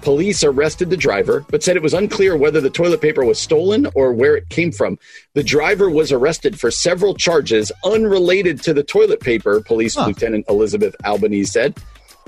Police 0.02 0.44
arrested 0.44 0.91
the 0.91 0.98
driver, 0.98 1.44
but 1.49 1.64
said 1.64 1.76
it 1.76 1.82
was 1.82 1.95
unclear 1.95 2.38
whether 2.38 2.62
the 2.62 2.70
toilet 2.70 3.02
paper 3.02 3.26
was 3.26 3.40
stolen 3.40 3.88
or 3.95 4.14
where 4.14 4.36
it 4.36 4.48
came 4.49 4.72
from. 4.72 4.99
The 5.34 5.41
driver 5.41 5.90
was 5.90 6.12
arrested 6.12 6.60
for 6.60 6.70
several 6.70 7.16
charges 7.16 7.72
unrelated 7.84 8.62
to 8.64 8.74
the 8.74 8.84
toilet 8.84 9.20
paper, 9.20 9.62
Police 9.62 9.95
huh. 9.95 10.06
Lieutenant 10.06 10.45
Elizabeth 10.48 10.95
Albanese 11.03 11.52
said. 11.52 11.76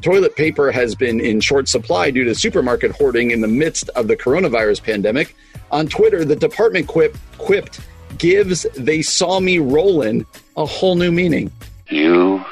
Toilet 0.01 0.35
paper 0.35 0.71
has 0.71 0.95
been 0.95 1.19
in 1.19 1.39
short 1.39 1.69
supply 1.69 2.09
due 2.09 2.23
to 2.23 2.33
supermarket 2.33 2.91
hoarding 2.91 3.29
in 3.29 3.41
the 3.41 3.47
midst 3.47 3.89
of 3.89 4.07
the 4.07 4.17
coronavirus 4.17 4.81
pandemic. 4.81 5.35
On 5.69 5.85
Twitter, 5.85 6.25
the 6.25 6.35
department 6.35 6.87
quip, 6.87 7.15
quipped, 7.37 7.79
gives 8.17 8.65
they 8.75 9.03
saw 9.03 9.39
me 9.39 9.59
rollin' 9.59 10.25
a 10.55 10.65
whole 10.65 10.95
new 10.95 11.11
meaning. 11.11 11.51
You 11.89 12.43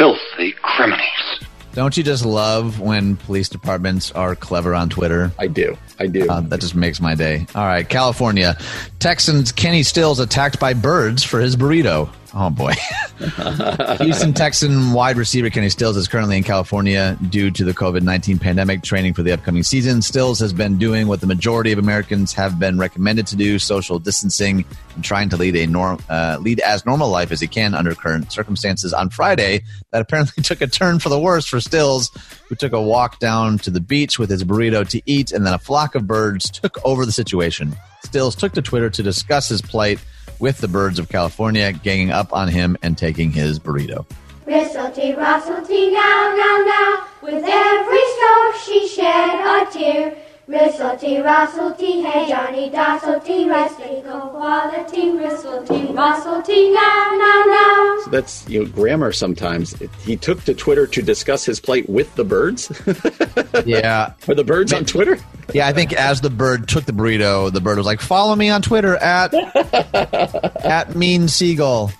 filthy 0.00 0.52
criminals. 0.62 1.40
Don't 1.74 1.94
you 1.94 2.02
just 2.02 2.24
love 2.24 2.80
when 2.80 3.16
police 3.16 3.50
departments 3.50 4.10
are 4.12 4.34
clever 4.34 4.74
on 4.74 4.88
Twitter? 4.88 5.30
I 5.38 5.46
do. 5.46 5.76
I 5.98 6.06
do. 6.06 6.26
Uh, 6.26 6.40
that 6.40 6.58
just 6.62 6.74
makes 6.74 7.02
my 7.02 7.14
day. 7.14 7.46
All 7.54 7.66
right, 7.66 7.86
California. 7.86 8.56
Texans 8.98 9.52
Kenny 9.52 9.82
Stills 9.82 10.18
attacked 10.18 10.58
by 10.58 10.72
birds 10.72 11.22
for 11.22 11.38
his 11.38 11.54
burrito. 11.54 12.08
Oh 12.32 12.48
boy. 12.48 12.72
Houston 13.98 14.32
Texan 14.32 14.92
wide 14.92 15.16
receiver 15.16 15.50
Kenny 15.50 15.68
Stills 15.68 15.96
is 15.96 16.06
currently 16.06 16.36
in 16.36 16.44
California 16.44 17.18
due 17.28 17.50
to 17.50 17.64
the 17.64 17.74
COVID 17.74 18.02
19 18.02 18.38
pandemic, 18.38 18.82
training 18.82 19.14
for 19.14 19.22
the 19.22 19.32
upcoming 19.32 19.64
season. 19.64 20.00
Stills 20.00 20.38
has 20.38 20.52
been 20.52 20.78
doing 20.78 21.08
what 21.08 21.20
the 21.20 21.26
majority 21.26 21.72
of 21.72 21.78
Americans 21.78 22.32
have 22.32 22.58
been 22.58 22.78
recommended 22.78 23.26
to 23.28 23.36
do 23.36 23.58
social 23.58 23.98
distancing 23.98 24.64
and 24.94 25.02
trying 25.02 25.28
to 25.30 25.36
lead 25.36 25.56
a 25.56 25.66
norm, 25.66 25.98
uh, 26.08 26.38
lead 26.40 26.60
as 26.60 26.86
normal 26.86 27.08
life 27.08 27.32
as 27.32 27.40
he 27.40 27.48
can 27.48 27.74
under 27.74 27.94
current 27.94 28.30
circumstances. 28.32 28.92
On 28.92 29.10
Friday, 29.10 29.62
that 29.90 30.00
apparently 30.00 30.42
took 30.44 30.60
a 30.60 30.68
turn 30.68 31.00
for 31.00 31.08
the 31.08 31.18
worse 31.18 31.46
for 31.46 31.60
Stills, 31.60 32.10
who 32.48 32.54
took 32.54 32.72
a 32.72 32.80
walk 32.80 33.18
down 33.18 33.58
to 33.58 33.70
the 33.70 33.80
beach 33.80 34.20
with 34.20 34.30
his 34.30 34.44
burrito 34.44 34.88
to 34.88 35.02
eat, 35.04 35.32
and 35.32 35.44
then 35.44 35.52
a 35.52 35.58
flock 35.58 35.96
of 35.96 36.06
birds 36.06 36.48
took 36.48 36.78
over 36.84 37.04
the 37.04 37.12
situation. 37.12 37.76
Stills 38.04 38.36
took 38.36 38.52
to 38.52 38.62
Twitter 38.62 38.88
to 38.88 39.02
discuss 39.02 39.48
his 39.48 39.60
plight 39.60 39.98
with 40.38 40.58
the 40.58 40.68
birds 40.68 40.98
of 40.98 41.08
California 41.08 41.72
ganging 41.72 42.10
up 42.10 42.32
on 42.32 42.48
him 42.48 42.76
and 42.82 42.96
taking 42.96 43.30
his 43.32 43.58
burrito. 43.58 44.06
Rustlety, 44.46 45.92
now, 45.92 46.34
now, 46.36 46.64
now, 46.66 47.06
with 47.22 47.44
every 47.46 48.00
stroke 48.14 48.54
she 48.64 48.88
shed 48.88 49.40
a 49.40 49.70
tear. 49.70 50.16
Ristlety, 50.50 51.22
rustlety, 51.22 52.02
hey 52.02 52.28
Johnny 52.28 52.70
Dostlety, 52.70 53.48
restlety, 53.48 54.00
go 54.00 54.18
quality, 54.30 55.12
ristlety, 55.12 55.94
rustlety, 55.94 56.72
now, 56.72 57.16
now, 57.16 57.44
now. 57.46 57.98
So 58.02 58.10
that's 58.10 58.48
you 58.48 58.64
know 58.64 58.70
grammar. 58.72 59.12
Sometimes 59.12 59.76
he 60.02 60.16
took 60.16 60.42
to 60.46 60.54
Twitter 60.54 60.88
to 60.88 61.02
discuss 61.02 61.44
his 61.44 61.60
plight 61.60 61.88
with 61.88 62.12
the 62.16 62.24
birds. 62.24 62.68
yeah, 63.64 64.14
are 64.26 64.34
the 64.34 64.42
birds 64.42 64.72
on 64.72 64.84
Twitter? 64.84 65.18
yeah, 65.54 65.68
I 65.68 65.72
think 65.72 65.92
as 65.92 66.20
the 66.20 66.30
bird 66.30 66.66
took 66.66 66.84
the 66.84 66.92
burrito, 66.92 67.52
the 67.52 67.60
bird 67.60 67.78
was 67.78 67.86
like, 67.86 68.00
"Follow 68.00 68.34
me 68.34 68.50
on 68.50 68.60
Twitter 68.60 68.96
at 68.96 69.32
at 70.64 70.96
Mean 70.96 71.28
Seagull." 71.28 71.92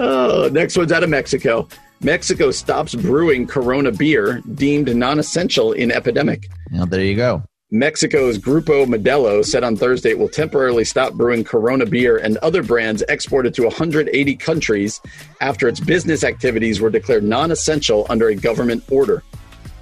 Oh, 0.00 0.48
next 0.50 0.76
one's 0.76 0.90
out 0.90 1.04
of 1.04 1.10
Mexico. 1.10 1.68
Mexico 2.00 2.50
stops 2.50 2.96
brewing 2.96 3.46
Corona 3.46 3.92
beer 3.92 4.42
deemed 4.54 4.96
non-essential 4.96 5.72
in 5.72 5.92
epidemic. 5.92 6.48
Well, 6.72 6.86
there 6.86 7.04
you 7.04 7.14
go. 7.14 7.44
Mexico's 7.70 8.38
Grupo 8.38 8.86
Modelo 8.86 9.44
said 9.44 9.62
on 9.62 9.76
Thursday 9.76 10.08
it 10.10 10.18
will 10.18 10.30
temporarily 10.30 10.84
stop 10.84 11.12
brewing 11.12 11.44
Corona 11.44 11.84
beer 11.84 12.16
and 12.16 12.38
other 12.38 12.62
brands 12.62 13.02
exported 13.10 13.52
to 13.52 13.64
180 13.64 14.36
countries 14.36 15.02
after 15.42 15.68
its 15.68 15.78
business 15.78 16.24
activities 16.24 16.80
were 16.80 16.88
declared 16.88 17.24
non 17.24 17.50
essential 17.50 18.06
under 18.08 18.28
a 18.28 18.34
government 18.34 18.82
order. 18.90 19.22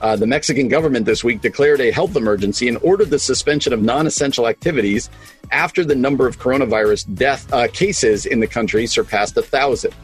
Uh, 0.01 0.17
the 0.17 0.27
Mexican 0.27 0.67
government 0.67 1.07
this 1.07 1.23
week 1.23 1.41
declared 1.41 1.81
a 1.81 1.93
health 1.93 2.17
emergency 2.17 2.67
and 2.67 2.77
ordered 2.83 3.11
the 3.11 3.21
suspension 3.21 3.73
of 3.73 3.81
non 3.81 4.09
essential 4.09 4.49
activities 4.49 5.09
after 5.53 5.85
the 5.85 5.95
number 5.95 6.27
of 6.27 6.41
coronavirus 6.41 7.15
death 7.15 7.51
uh, 7.53 7.69
cases 7.69 8.27
in 8.27 8.41
the 8.41 8.49
country 8.49 8.89
surpassed 8.89 9.37
thousand. 9.37 9.95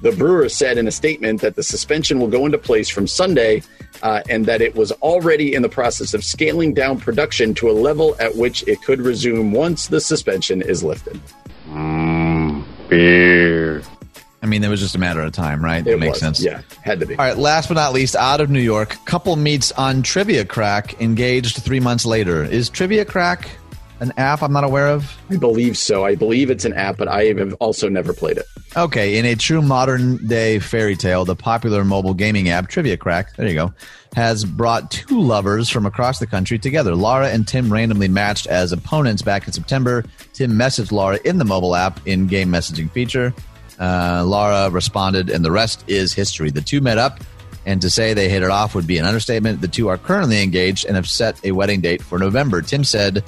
The 0.00 0.12
brewer 0.12 0.48
said 0.48 0.78
in 0.78 0.86
a 0.86 0.92
statement 0.92 1.40
that 1.40 1.56
the 1.56 1.62
suspension 1.62 2.20
will 2.20 2.28
go 2.28 2.46
into 2.46 2.58
place 2.58 2.88
from 2.88 3.06
Sunday 3.06 3.62
uh, 4.02 4.22
and 4.28 4.46
that 4.46 4.60
it 4.60 4.74
was 4.74 4.92
already 4.92 5.54
in 5.54 5.62
the 5.62 5.68
process 5.68 6.14
of 6.14 6.24
scaling 6.24 6.74
down 6.74 6.98
production 6.98 7.54
to 7.54 7.70
a 7.70 7.72
level 7.72 8.14
at 8.20 8.36
which 8.36 8.66
it 8.68 8.82
could 8.82 9.00
resume 9.00 9.52
once 9.52 9.88
the 9.88 10.00
suspension 10.00 10.62
is 10.62 10.84
lifted. 10.84 11.20
Mm, 11.68 12.64
beer. 12.88 13.82
I 14.40 14.46
mean, 14.46 14.62
it 14.62 14.68
was 14.68 14.80
just 14.80 14.94
a 14.94 14.98
matter 14.98 15.20
of 15.20 15.32
time, 15.32 15.64
right? 15.64 15.84
That 15.84 15.94
it 15.94 15.98
makes 15.98 16.12
was. 16.12 16.20
sense. 16.20 16.40
Yeah, 16.42 16.62
had 16.82 17.00
to 17.00 17.06
be. 17.06 17.16
All 17.16 17.24
right, 17.24 17.36
last 17.36 17.68
but 17.68 17.74
not 17.74 17.92
least, 17.92 18.14
out 18.14 18.40
of 18.40 18.50
New 18.50 18.60
York, 18.60 18.96
couple 19.04 19.34
meets 19.34 19.72
on 19.72 20.02
Trivia 20.02 20.44
Crack, 20.44 21.00
engaged 21.00 21.56
three 21.62 21.80
months 21.80 22.06
later. 22.06 22.44
Is 22.44 22.70
Trivia 22.70 23.04
Crack 23.04 23.48
an 24.00 24.12
app 24.16 24.42
I'm 24.42 24.52
not 24.52 24.64
aware 24.64 24.88
of? 24.88 25.16
I 25.30 25.36
believe 25.36 25.76
so. 25.76 26.04
I 26.04 26.14
believe 26.14 26.50
it's 26.50 26.64
an 26.64 26.74
app, 26.74 26.96
but 26.96 27.08
I 27.08 27.24
have 27.24 27.54
also 27.54 27.88
never 27.88 28.12
played 28.12 28.38
it. 28.38 28.46
Okay, 28.76 29.18
in 29.18 29.24
a 29.24 29.34
true 29.34 29.62
modern 29.62 30.24
day 30.26 30.58
fairy 30.58 30.94
tale, 30.96 31.24
the 31.24 31.34
popular 31.34 31.84
mobile 31.84 32.14
gaming 32.14 32.48
app 32.48 32.68
Trivia 32.68 32.96
Crack, 32.96 33.34
there 33.36 33.48
you 33.48 33.54
go, 33.54 33.72
has 34.14 34.44
brought 34.44 34.90
two 34.90 35.20
lovers 35.20 35.68
from 35.68 35.86
across 35.86 36.18
the 36.18 36.26
country 36.26 36.58
together. 36.58 36.94
Laura 36.94 37.28
and 37.28 37.48
Tim 37.48 37.72
randomly 37.72 38.08
matched 38.08 38.46
as 38.46 38.72
opponents 38.72 39.22
back 39.22 39.46
in 39.46 39.52
September. 39.52 40.04
Tim 40.32 40.52
messaged 40.52 40.92
Laura 40.92 41.18
in 41.24 41.38
the 41.38 41.44
mobile 41.44 41.74
app 41.74 42.06
in 42.06 42.26
game 42.26 42.50
messaging 42.50 42.90
feature. 42.90 43.32
Uh, 43.78 44.24
Laura 44.26 44.70
responded, 44.70 45.30
and 45.30 45.44
the 45.44 45.52
rest 45.52 45.84
is 45.86 46.12
history. 46.12 46.50
The 46.50 46.60
two 46.60 46.80
met 46.80 46.98
up, 46.98 47.20
and 47.64 47.80
to 47.82 47.90
say 47.90 48.12
they 48.12 48.28
hit 48.28 48.42
it 48.42 48.50
off 48.50 48.74
would 48.74 48.86
be 48.86 48.98
an 48.98 49.04
understatement. 49.04 49.60
The 49.60 49.68
two 49.68 49.88
are 49.88 49.98
currently 49.98 50.42
engaged 50.42 50.84
and 50.86 50.96
have 50.96 51.08
set 51.08 51.42
a 51.44 51.52
wedding 51.52 51.80
date 51.80 52.02
for 52.02 52.18
November. 52.18 52.60
Tim 52.60 52.82
said, 52.82 53.22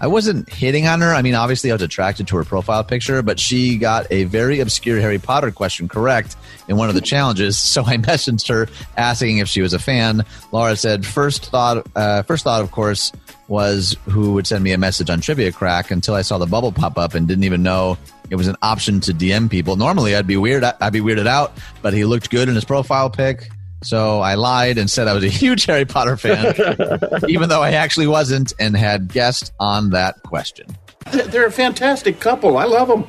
I 0.00 0.06
wasn't 0.08 0.52
hitting 0.52 0.86
on 0.86 1.00
her. 1.00 1.14
I 1.14 1.22
mean, 1.22 1.34
obviously, 1.34 1.70
I 1.70 1.74
was 1.74 1.82
attracted 1.82 2.28
to 2.28 2.36
her 2.36 2.44
profile 2.44 2.84
picture, 2.84 3.22
but 3.22 3.40
she 3.40 3.78
got 3.78 4.06
a 4.10 4.24
very 4.24 4.60
obscure 4.60 5.00
Harry 5.00 5.18
Potter 5.18 5.50
question 5.50 5.88
correct 5.88 6.36
in 6.68 6.76
one 6.76 6.88
of 6.88 6.94
the 6.94 7.00
challenges. 7.00 7.58
So 7.76 7.84
I 7.84 7.98
messaged 7.98 8.48
her 8.48 8.68
asking 8.96 9.36
if 9.38 9.48
she 9.48 9.60
was 9.60 9.74
a 9.74 9.78
fan. 9.78 10.24
Laura 10.50 10.76
said, 10.76 11.04
first 11.04 11.46
thought, 11.46 11.86
uh, 11.94 12.22
first 12.22 12.44
thought, 12.44 12.62
of 12.62 12.70
course, 12.70 13.12
was 13.48 13.94
who 14.06 14.32
would 14.32 14.46
send 14.46 14.64
me 14.64 14.72
a 14.72 14.78
message 14.78 15.10
on 15.10 15.20
Trivia 15.20 15.52
Crack 15.52 15.90
until 15.90 16.14
I 16.14 16.22
saw 16.22 16.38
the 16.38 16.46
bubble 16.46 16.72
pop 16.72 16.96
up 16.96 17.12
and 17.12 17.28
didn't 17.28 17.44
even 17.44 17.62
know 17.62 17.98
it 18.30 18.36
was 18.36 18.48
an 18.48 18.56
option 18.62 19.00
to 19.00 19.12
DM 19.12 19.50
people. 19.50 19.76
Normally, 19.76 20.16
I'd 20.16 20.26
be 20.26 20.38
weird. 20.38 20.64
I'd 20.64 20.92
be 20.92 21.00
weirded 21.00 21.26
out, 21.26 21.52
but 21.82 21.92
he 21.92 22.06
looked 22.06 22.30
good 22.30 22.48
in 22.48 22.54
his 22.54 22.64
profile 22.64 23.10
pic. 23.10 23.50
So 23.82 24.20
I 24.20 24.34
lied 24.34 24.78
and 24.78 24.90
said 24.90 25.08
I 25.08 25.14
was 25.14 25.24
a 25.24 25.28
huge 25.28 25.66
Harry 25.66 25.84
Potter 25.84 26.16
fan, 26.16 26.54
even 27.28 27.48
though 27.48 27.62
I 27.62 27.72
actually 27.72 28.06
wasn't 28.06 28.52
and 28.58 28.76
had 28.76 29.12
guessed 29.12 29.52
on 29.60 29.90
that 29.90 30.22
question. 30.22 30.66
They're 31.12 31.46
a 31.46 31.52
fantastic 31.52 32.20
couple. 32.20 32.56
I 32.56 32.64
love 32.64 32.88
them. 32.88 33.06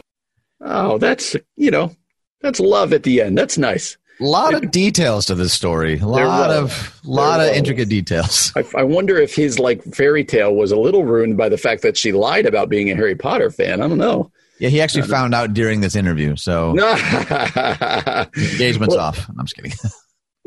Oh, 0.62 0.98
that's, 0.98 1.36
you 1.56 1.72
know, 1.72 1.96
that's 2.42 2.60
love 2.60 2.94
at 2.94 3.04
the 3.04 3.22
end. 3.22 3.38
That's 3.38 3.58
nice. 3.58 3.98
A 4.20 4.24
lot 4.24 4.56
of 4.56 4.72
details 4.72 5.28
to 5.28 5.36
this 5.36 5.54
story. 5.54 6.00
A 6.00 6.08
lot 6.08 6.50
of 6.50 7.00
lot 7.06 7.40
of 7.40 7.56
intricate 7.56 7.88
details. 7.88 8.52
I, 8.56 8.66
I, 8.76 8.84
wonder 8.84 9.16
if 9.16 9.36
his 9.36 9.60
like 9.60 9.84
fairy 9.94 10.26
tale 10.26 10.56
was 10.56 10.72
a 10.72 10.76
little 10.76 11.04
ruined 11.04 11.38
by 11.38 11.50
the 11.50 11.58
fact 11.58 11.84
that 11.84 11.98
she 11.98 12.12
lied 12.12 12.48
about 12.48 12.68
being 12.68 12.90
a 12.90 12.96
Harry 12.96 13.14
Potter 13.14 13.52
fan. 13.52 13.80
I 13.80 13.88
don't 13.88 14.00
know. 14.00 14.32
Yeah, 14.60 14.70
he 14.70 14.82
actually 14.82 15.04
uh, 15.04 15.08
found 15.08 15.36
out 15.36 15.54
during 15.54 15.82
this 15.82 15.96
interview. 15.96 16.36
So 16.36 16.72
engagement's 16.72 18.96
well, 18.96 19.06
off. 19.06 19.30
I'm 19.30 19.46
just 19.46 19.56
kidding. 19.56 19.74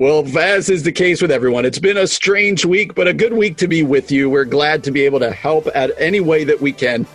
Well, 0.01 0.27
as 0.39 0.70
is 0.70 0.85
the 0.85 0.93
case 0.93 1.20
with 1.20 1.31
everyone, 1.31 1.66
it's 1.66 1.78
been 1.78 1.98
a 1.98 2.06
strange 2.06 2.64
week, 2.64 2.94
but 2.94 3.06
a 3.06 3.12
good 3.12 3.35
week 3.35 3.59
to 3.59 3.68
be 3.68 3.82
with 3.82 4.10
you. 4.10 4.31
We're 4.31 4.47
glad 4.47 4.82
to 4.85 4.90
be 4.90 5.02
able 5.02 5.18
to 5.18 5.31
help 5.31 5.68
at 5.74 5.90
any 5.98 6.20
way 6.20 6.43
that 6.44 6.59
we 6.59 6.72
can 6.72 7.06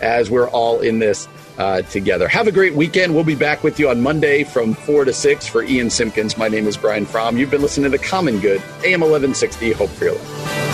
as 0.00 0.30
we're 0.30 0.48
all 0.48 0.80
in 0.80 1.00
this 1.00 1.28
uh, 1.58 1.82
together. 1.82 2.28
Have 2.28 2.46
a 2.46 2.52
great 2.52 2.72
weekend. 2.72 3.14
We'll 3.14 3.24
be 3.24 3.34
back 3.34 3.62
with 3.62 3.78
you 3.78 3.90
on 3.90 4.00
Monday 4.00 4.44
from 4.44 4.72
4 4.72 5.04
to 5.04 5.12
6 5.12 5.46
for 5.48 5.62
Ian 5.62 5.90
Simpkins. 5.90 6.38
My 6.38 6.48
name 6.48 6.66
is 6.66 6.78
Brian 6.78 7.04
Fromm. 7.04 7.36
You've 7.36 7.50
been 7.50 7.60
listening 7.60 7.90
to 7.92 7.98
The 7.98 8.02
Common 8.02 8.40
Good, 8.40 8.62
AM 8.86 9.02
1160. 9.02 9.72
Hope 9.72 9.90
for 9.90 10.04
your 10.04 10.14
life. 10.14 10.69